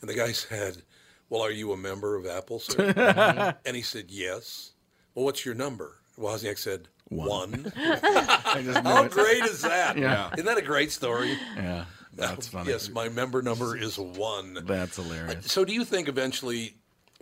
And 0.01 0.11
the 0.11 0.15
guy 0.15 0.33
said, 0.33 0.83
Well, 1.31 1.43
are 1.43 1.51
you 1.51 1.73
a 1.73 1.77
member 1.77 2.17
of 2.17 2.27
Apple, 2.27 2.61
sir? 2.61 3.55
and 3.65 3.77
he 3.77 3.83
said, 3.83 4.07
Yes. 4.09 4.73
Well, 5.15 5.25
what's 5.25 5.45
your 5.45 5.55
number? 5.55 5.99
Wozniak 6.19 6.59
said, 6.59 6.89
One. 7.09 7.73
I 7.77 8.63
just 8.65 8.85
knew 8.85 8.91
How 8.91 9.09
great 9.09 9.45
is 9.45 9.63
that? 9.63 9.97
Yeah. 9.97 10.31
Isn't 10.35 10.47
that 10.47 10.59
a 10.59 10.63
great 10.63 10.91
story? 10.93 11.39
Yeah, 11.57 11.85
that's 12.17 12.49
funny. 12.49 12.71
Yes, 12.71 12.89
my 12.89 13.09
member 13.09 13.43
number 13.43 13.77
is 13.77 13.99
one. 13.99 14.59
That's 14.67 14.97
hilarious. 14.97 15.51
So, 15.51 15.65
do 15.65 15.73
you 15.73 15.85
think 15.85 16.09
eventually? 16.09 16.77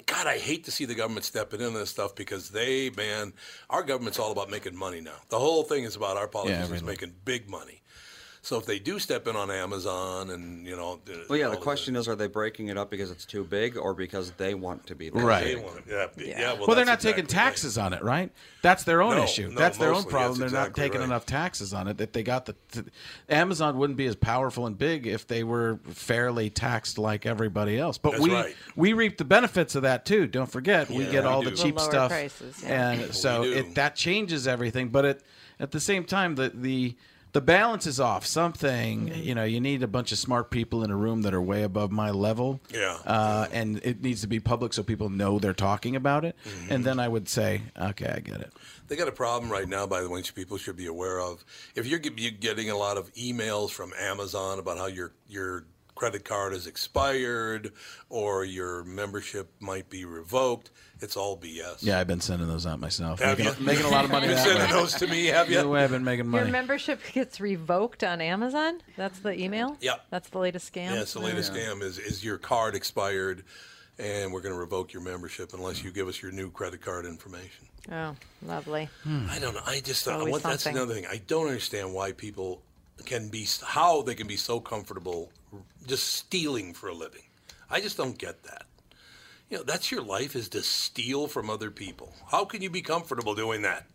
God, 0.06 0.26
I 0.26 0.38
hate 0.38 0.64
to 0.64 0.70
see 0.70 0.84
the 0.84 0.94
government 0.94 1.24
stepping 1.24 1.60
into 1.60 1.78
this 1.78 1.90
stuff 1.90 2.14
because 2.14 2.50
they, 2.50 2.90
man, 2.90 3.32
our 3.70 3.82
government's 3.82 4.18
all 4.18 4.32
about 4.32 4.50
making 4.50 4.76
money 4.76 5.00
now. 5.00 5.16
The 5.28 5.38
whole 5.38 5.62
thing 5.62 5.84
is 5.84 5.96
about 5.96 6.16
our 6.16 6.28
politicians 6.28 6.64
everything. 6.64 6.86
making 6.86 7.14
big 7.24 7.48
money. 7.48 7.80
So 8.44 8.58
if 8.58 8.66
they 8.66 8.78
do 8.78 8.98
step 8.98 9.26
in 9.26 9.36
on 9.36 9.50
Amazon 9.50 10.28
and 10.28 10.66
you 10.66 10.76
know, 10.76 11.00
Well, 11.30 11.38
yeah. 11.38 11.48
The 11.48 11.54
of 11.56 11.60
question 11.60 11.96
is, 11.96 12.06
are 12.06 12.14
they 12.14 12.26
breaking 12.26 12.68
it 12.68 12.76
up 12.76 12.90
because 12.90 13.10
it's 13.10 13.24
too 13.24 13.42
big, 13.42 13.78
or 13.78 13.94
because 13.94 14.32
they 14.32 14.54
want 14.54 14.86
to 14.88 14.94
be 14.94 15.08
there? 15.08 15.24
Right. 15.24 15.44
They 15.44 15.56
want 15.56 15.78
it. 15.78 15.84
Yeah, 15.88 16.06
yeah. 16.18 16.52
well, 16.52 16.66
Well, 16.66 16.76
they're 16.76 16.84
that's 16.84 17.02
not 17.02 17.10
taking 17.10 17.24
exactly 17.24 17.38
right. 17.38 17.44
taxes 17.46 17.78
on 17.78 17.92
it, 17.94 18.02
right? 18.02 18.30
That's 18.60 18.84
their 18.84 19.00
own 19.00 19.16
No, 19.16 19.24
issue. 19.24 19.48
no, 19.48 19.58
that's 19.58 19.78
their 19.78 19.94
own 19.94 20.04
problem. 20.04 20.38
they're 20.40 20.50
not 20.50 20.74
taking 20.74 20.98
right. 21.00 21.06
enough 21.06 21.24
taxes 21.24 21.72
on 21.72 21.88
it. 21.88 21.96
That 21.96 22.12
they 22.12 22.22
got 22.22 22.44
the 22.44 22.54
t- 22.70 22.82
Amazon 23.30 23.78
wouldn't 23.78 23.96
be 23.96 24.04
as 24.06 24.14
powerful 24.14 24.66
and 24.66 24.76
big 24.76 25.06
if 25.06 25.26
they 25.26 25.42
were 25.42 25.78
fairly 25.88 26.50
taxed 26.50 26.98
like 26.98 27.24
everybody 27.24 27.78
else. 27.78 27.96
But 27.96 28.10
That's 28.12 28.22
we 28.24 28.30
right. 28.34 28.54
we 28.76 28.92
reap 28.92 29.16
the 29.16 29.24
benefits 29.24 29.74
of 29.74 29.82
that 29.84 30.04
too. 30.04 30.26
Don't 30.26 30.50
forget, 30.52 30.90
we 30.90 31.04
get 31.06 31.22
we 31.24 31.30
all 31.30 31.40
do. 31.40 31.48
the 31.48 31.56
The 31.56 31.62
cheap 31.62 31.78
lower 31.78 31.88
stuff, 31.90 32.10
prices, 32.10 32.62
yeah. 32.62 32.90
and 32.90 33.14
so 33.14 33.42
it 33.42 33.74
that 33.76 33.96
changes 33.96 34.46
everything. 34.46 34.90
But 34.90 35.04
it, 35.06 35.22
at 35.58 35.70
the 35.70 35.80
same 35.80 36.04
time, 36.04 36.34
the 36.34 36.50
the 36.54 36.94
the 37.34 37.40
balance 37.40 37.84
is 37.84 37.98
off. 37.98 38.24
Something 38.24 39.12
you 39.12 39.34
know, 39.34 39.42
you 39.42 39.60
need 39.60 39.82
a 39.82 39.88
bunch 39.88 40.12
of 40.12 40.18
smart 40.18 40.50
people 40.50 40.84
in 40.84 40.90
a 40.92 40.96
room 40.96 41.22
that 41.22 41.34
are 41.34 41.42
way 41.42 41.64
above 41.64 41.90
my 41.90 42.10
level. 42.10 42.60
Yeah. 42.72 42.96
Uh, 43.04 43.48
and 43.52 43.80
it 43.82 44.00
needs 44.02 44.20
to 44.20 44.28
be 44.28 44.38
public 44.38 44.72
so 44.72 44.84
people 44.84 45.10
know 45.10 45.40
they're 45.40 45.52
talking 45.52 45.96
about 45.96 46.24
it. 46.24 46.36
Mm-hmm. 46.44 46.72
And 46.72 46.84
then 46.84 47.00
I 47.00 47.08
would 47.08 47.28
say, 47.28 47.62
okay, 47.76 48.06
I 48.06 48.20
get 48.20 48.40
it. 48.40 48.52
They 48.86 48.94
got 48.94 49.08
a 49.08 49.12
problem 49.12 49.50
right 49.50 49.68
now, 49.68 49.84
by 49.84 50.00
the 50.00 50.08
way, 50.08 50.18
which 50.18 50.34
people 50.34 50.58
should 50.58 50.76
be 50.76 50.86
aware 50.86 51.20
of. 51.20 51.44
If 51.74 51.86
you're 51.86 52.00
you're 52.16 52.30
getting 52.30 52.70
a 52.70 52.76
lot 52.76 52.96
of 52.96 53.12
emails 53.14 53.70
from 53.70 53.92
Amazon 53.98 54.60
about 54.60 54.78
how 54.78 54.86
your 54.86 55.12
your 55.28 55.64
credit 55.94 56.24
card 56.24 56.52
is 56.52 56.66
expired 56.66 57.72
or 58.08 58.44
your 58.44 58.84
membership 58.84 59.50
might 59.60 59.88
be 59.88 60.04
revoked, 60.04 60.70
it's 61.00 61.16
all 61.16 61.36
BS. 61.36 61.78
Yeah, 61.80 61.98
I've 61.98 62.06
been 62.06 62.20
sending 62.20 62.48
those 62.48 62.66
out 62.66 62.80
myself. 62.80 63.20
Have 63.20 63.38
making, 63.38 63.54
you? 63.58 63.60
making 63.66 63.84
a 63.86 63.90
lot 63.90 64.04
of 64.04 64.10
money. 64.10 64.26
You've 64.26 64.36
that 64.36 64.44
been 64.44 64.54
sending 64.56 64.76
way. 64.76 64.82
those 64.82 64.94
to 64.94 65.06
me, 65.06 65.26
have 65.26 65.50
you? 65.50 65.58
Either 65.58 65.68
way, 65.68 65.84
I've 65.84 65.90
been 65.90 66.04
making 66.04 66.28
money. 66.28 66.44
Your 66.44 66.52
membership 66.52 67.00
gets 67.12 67.40
revoked 67.40 68.02
on 68.04 68.20
Amazon. 68.20 68.80
That's 68.96 69.18
the 69.20 69.38
email. 69.38 69.76
Yeah. 69.80 69.96
That's 70.10 70.28
the 70.30 70.38
latest 70.38 70.72
scam. 70.72 70.92
Yeah, 70.92 71.02
it's 71.02 71.14
the 71.14 71.20
latest 71.20 71.52
scam 71.52 71.82
is 71.82 71.98
is 71.98 72.24
your 72.24 72.38
card 72.38 72.74
expired, 72.74 73.44
and 73.98 74.32
we're 74.32 74.40
going 74.40 74.54
to 74.54 74.60
revoke 74.60 74.92
your 74.92 75.02
membership 75.02 75.52
unless 75.54 75.82
you 75.82 75.90
give 75.90 76.08
us 76.08 76.22
your 76.22 76.32
new 76.32 76.50
credit 76.50 76.80
card 76.80 77.06
information. 77.06 77.66
Oh, 77.92 78.16
lovely. 78.42 78.88
I 79.06 79.38
don't 79.38 79.54
know. 79.54 79.60
I 79.66 79.80
just 79.80 80.08
I 80.08 80.22
want, 80.22 80.42
that's 80.42 80.66
another 80.66 80.94
thing. 80.94 81.06
I 81.06 81.20
don't 81.26 81.46
understand 81.48 81.92
why 81.92 82.12
people 82.12 82.62
can 83.04 83.28
be 83.28 83.46
how 83.64 84.02
they 84.02 84.14
can 84.14 84.26
be 84.26 84.36
so 84.36 84.60
comfortable 84.60 85.30
just 85.86 86.08
stealing 86.12 86.72
for 86.72 86.88
a 86.88 86.94
living. 86.94 87.22
I 87.70 87.80
just 87.80 87.96
don't 87.96 88.16
get 88.18 88.42
that. 88.44 88.66
You 89.50 89.58
know, 89.58 89.62
that's 89.64 89.90
your 89.92 90.02
life 90.02 90.34
is 90.36 90.48
to 90.50 90.62
steal 90.62 91.26
from 91.26 91.50
other 91.50 91.70
people. 91.70 92.14
How 92.30 92.44
can 92.44 92.62
you 92.62 92.70
be 92.70 92.80
comfortable 92.82 93.34
doing 93.34 93.62
that? 93.62 93.86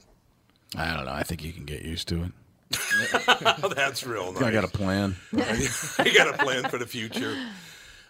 I 0.76 0.93
don't 0.93 1.05
know. 1.05 1.11
I 1.11 1.23
think 1.23 1.43
you 1.43 1.51
can 1.51 1.65
get 1.65 1.81
used 1.84 2.07
to 2.09 2.23
it. 2.23 2.31
That's 3.76 4.05
real 4.05 4.31
nice. 4.31 4.43
I 4.43 4.51
got 4.51 4.63
a 4.63 4.67
plan. 4.67 5.15
you 5.31 6.13
got 6.15 6.30
a 6.30 6.38
plan 6.43 6.69
for 6.69 6.77
the 6.77 6.85
future, 6.85 7.35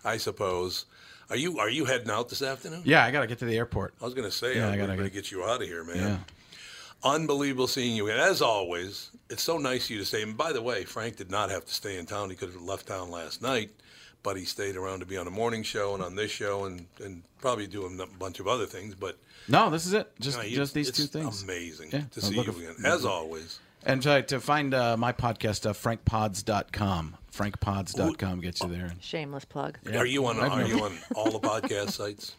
I 0.04 0.18
suppose. 0.18 0.86
Are 1.30 1.38
you 1.38 1.60
are 1.60 1.70
you 1.70 1.86
heading 1.86 2.10
out 2.10 2.28
this 2.28 2.42
afternoon? 2.42 2.82
Yeah, 2.84 3.06
I 3.06 3.12
got 3.12 3.22
to 3.22 3.28
get 3.28 3.40
to 3.40 3.46
the 3.46 3.56
airport. 3.56 3.94
I 4.02 4.06
was 4.06 4.14
going 4.14 4.30
to 4.30 4.36
say, 4.36 4.58
Yeah, 4.58 4.68
I 4.68 4.72
I'm 4.74 4.78
gotta 4.80 4.98
to 4.98 5.04
get- 5.04 5.14
get 5.14 5.32
you 5.32 5.46
out 5.46 5.62
of 5.62 5.68
here, 5.68 5.86
man. 5.86 5.96
Yeah. 5.98 6.18
Unbelievable 7.04 7.68
seeing 7.68 7.96
you. 7.96 8.10
And 8.10 8.20
as 8.20 8.42
always, 8.42 9.12
it's 9.30 9.44
so 9.44 9.58
nice 9.58 9.86
of 9.86 9.92
you 9.92 9.98
to 10.00 10.06
stay. 10.06 10.22
And 10.24 10.36
by 10.38 10.52
the 10.54 10.62
way, 10.62 10.84
Frank 10.84 11.16
did 11.18 11.30
not 11.32 11.50
have 11.50 11.66
to 11.66 11.74
stay 11.74 11.98
in 11.98 12.06
town. 12.06 12.30
He 12.30 12.36
could 12.36 12.50
have 12.52 12.62
left 12.62 12.88
town 12.88 13.12
last 13.12 13.42
night, 13.42 13.70
but 14.24 14.38
he 14.38 14.46
stayed 14.46 14.76
around 14.76 15.00
to 15.00 15.06
be 15.06 15.18
on 15.18 15.26
the 15.26 15.32
morning 15.32 15.64
show 15.64 15.94
and 15.94 16.04
on 16.04 16.16
this 16.16 16.32
show 16.32 16.66
and, 16.66 16.86
and 17.04 17.24
probably 17.42 17.68
doing 17.68 18.00
a 18.00 18.06
bunch 18.18 18.40
of 18.40 18.48
other 18.48 18.66
things. 18.66 18.96
But 18.96 19.18
No, 19.48 19.70
this 19.70 19.86
is 19.86 19.94
it. 19.94 20.12
Just 20.20 20.38
you 20.38 20.44
know, 20.44 20.50
you- 20.50 20.56
just 20.56 20.74
these 20.74 20.90
it's 20.90 20.98
two 20.98 21.06
things. 21.06 21.44
Amazing 21.44 21.90
Yeah, 21.92 22.00
to 22.00 22.06
I'm 22.16 22.22
see 22.22 22.36
looking 22.36 22.54
you 22.62 22.70
f- 22.70 22.78
again, 22.80 22.92
as 22.92 23.06
always. 23.06 23.60
And 23.86 24.02
to, 24.04 24.22
to 24.24 24.42
find 24.42 24.74
uh, 24.74 24.98
my 24.98 25.14
podcast 25.14 25.56
stuff, 25.56 25.82
frankpods.com. 25.82 27.16
Frankpods.com 27.34 28.42
gets 28.42 28.62
you 28.62 28.68
there. 28.70 28.92
Shameless 29.00 29.46
plug. 29.46 29.78
Yeah. 29.90 30.00
Are 30.00 30.06
you 30.06 30.26
on? 30.26 30.38
Are 30.40 30.64
you 30.68 30.84
on 30.84 30.98
all 31.16 31.32
the 31.32 31.40
podcast 31.40 31.92
sites? 31.92 32.36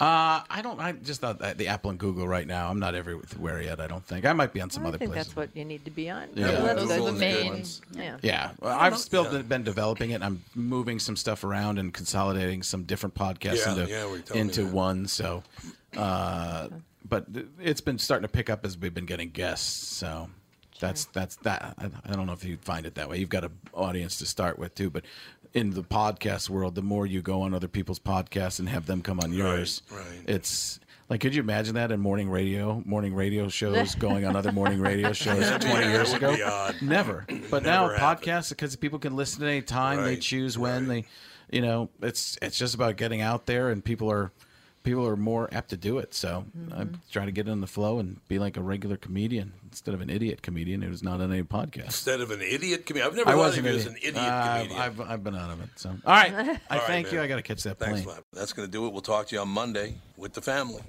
Uh, 0.00 0.42
I 0.48 0.60
don't. 0.62 0.78
I 0.78 0.92
just 0.92 1.20
thought 1.20 1.40
that 1.40 1.58
the 1.58 1.66
Apple 1.66 1.90
and 1.90 1.98
Google 1.98 2.28
right 2.28 2.46
now. 2.46 2.70
I'm 2.70 2.78
not 2.78 2.94
everywhere 2.94 3.60
yet. 3.60 3.80
I 3.80 3.88
don't 3.88 4.04
think. 4.04 4.24
I 4.26 4.32
might 4.32 4.52
be 4.52 4.60
on 4.60 4.70
some 4.70 4.84
I 4.84 4.90
other 4.90 4.98
think 4.98 5.10
places. 5.10 5.26
that's 5.28 5.36
what 5.36 5.50
you 5.56 5.64
need 5.64 5.84
to 5.86 5.90
be 5.90 6.08
on. 6.08 6.28
Yeah. 6.36 6.52
That's 6.52 6.82
Those 6.86 6.90
are 6.92 7.04
the 7.06 7.18
main. 7.18 7.46
ones. 7.48 7.80
Yeah. 7.96 8.16
Yeah, 8.22 8.50
well, 8.60 8.78
I've 8.78 8.96
still 8.98 9.42
been 9.42 9.64
developing 9.64 10.10
it. 10.12 10.22
I'm 10.22 10.44
moving 10.54 11.00
some 11.00 11.16
stuff 11.16 11.42
around 11.42 11.78
and 11.80 11.92
consolidating 11.92 12.62
some 12.62 12.84
different 12.84 13.16
podcasts 13.16 13.66
Yeah, 13.66 13.70
into 13.76 13.90
yeah, 13.90 14.04
we 14.06 14.12
were 14.12 14.18
telling 14.20 14.46
me 14.46 14.48
into 14.52 14.66
one. 14.66 15.08
So, 15.08 15.42
uh, 15.96 16.68
but 17.08 17.26
it's 17.60 17.80
been 17.80 17.98
starting 17.98 18.22
to 18.26 18.32
pick 18.32 18.48
up 18.50 18.64
as 18.64 18.78
we've 18.78 18.94
been 18.94 19.06
getting 19.06 19.30
guests. 19.30 19.88
So 19.96 20.30
that's 20.78 21.06
that's 21.06 21.34
that. 21.38 21.74
I, 21.76 21.86
I 22.08 22.14
don't 22.14 22.26
know 22.26 22.34
if 22.34 22.44
you 22.44 22.56
find 22.58 22.86
it 22.86 22.94
that 22.94 23.08
way. 23.08 23.18
You've 23.18 23.28
got 23.30 23.42
an 23.44 23.50
audience 23.74 24.18
to 24.18 24.26
start 24.26 24.60
with 24.60 24.76
too, 24.76 24.90
but 24.90 25.04
in 25.54 25.70
the 25.70 25.82
podcast 25.82 26.50
world, 26.50 26.74
the 26.74 26.82
more 26.82 27.06
you 27.06 27.22
go 27.22 27.42
on 27.42 27.54
other 27.54 27.68
people's 27.68 27.98
podcasts 27.98 28.58
and 28.58 28.68
have 28.68 28.86
them 28.86 29.02
come 29.02 29.20
on 29.20 29.32
yours, 29.32 29.82
right. 29.90 30.04
it's. 30.26 30.80
Like, 31.10 31.22
could 31.22 31.34
you 31.34 31.40
imagine 31.40 31.76
that 31.76 31.90
in 31.90 32.00
morning 32.00 32.28
radio, 32.28 32.82
morning 32.84 33.14
radio 33.14 33.48
shows 33.48 33.94
going 33.98 34.26
on 34.26 34.36
other 34.36 34.52
morning 34.52 34.78
radio 34.78 35.10
shows 35.14 35.40
That'd 35.40 35.66
20 35.66 35.86
years 35.86 36.12
ago? 36.12 36.36
Never. 36.82 37.24
But 37.50 37.62
Never 37.62 37.62
now 37.62 37.88
happened. 37.96 38.30
podcasts 38.30 38.50
because 38.50 38.76
people 38.76 38.98
can 38.98 39.16
listen 39.16 39.42
at 39.42 39.48
any 39.48 39.62
time. 39.62 40.04
They 40.04 40.16
choose 40.16 40.58
when 40.58 40.86
they, 40.86 41.06
you 41.50 41.62
know, 41.62 41.88
it's 42.02 42.36
it's 42.42 42.58
just 42.58 42.74
about 42.74 42.96
getting 42.96 43.22
out 43.22 43.46
there, 43.46 43.70
and 43.70 43.82
people 43.82 44.10
are 44.12 44.32
people 44.88 45.06
are 45.06 45.16
more 45.16 45.48
apt 45.52 45.70
to 45.70 45.76
do 45.76 45.98
it. 45.98 46.14
So 46.14 46.44
I'm 46.72 47.00
trying 47.12 47.26
to 47.26 47.32
get 47.32 47.46
in 47.46 47.60
the 47.60 47.66
flow 47.66 47.98
and 47.98 48.20
be 48.28 48.38
like 48.38 48.56
a 48.56 48.62
regular 48.62 48.96
comedian 48.96 49.52
instead 49.70 49.92
of 49.94 50.00
an 50.00 50.08
idiot 50.08 50.40
comedian 50.42 50.80
who's 50.82 51.02
not 51.02 51.20
on 51.20 51.30
any 51.30 51.42
podcast. 51.42 51.84
Instead 51.86 52.20
of 52.20 52.30
an 52.30 52.40
idiot 52.40 52.86
comedian, 52.86 53.06
I've 53.10 53.16
never 53.16 53.28
I 53.30 53.34
thought 53.34 53.52
of 53.52 53.58
an 53.58 53.64
you 53.64 53.70
as 53.78 53.86
idiot. 53.86 54.02
an 54.02 54.08
idiot 54.08 54.24
Uh, 54.32 54.56
comedian. 54.58 54.80
I've 54.80 55.00
I've 55.00 55.24
been 55.24 55.36
out 55.36 55.50
of 55.50 55.60
it. 55.62 55.68
So 55.76 55.90
all 55.90 55.96
right, 56.14 56.32
I 56.34 56.38
All 56.38 56.46
right, 56.70 56.82
thank 56.86 57.12
you. 57.12 57.20
I 57.20 57.26
got 57.26 57.36
to 57.36 57.42
catch 57.42 57.62
that 57.64 57.78
Thanks, 57.78 58.02
plane. 58.02 58.14
Flap. 58.14 58.24
That's 58.32 58.52
going 58.52 58.66
to 58.66 58.72
do 58.72 58.86
it. 58.86 58.92
We'll 58.92 59.02
talk 59.02 59.26
to 59.28 59.34
you 59.36 59.42
on 59.42 59.48
Monday 59.48 59.96
with 60.16 60.32
the 60.32 60.40
family. 60.40 60.82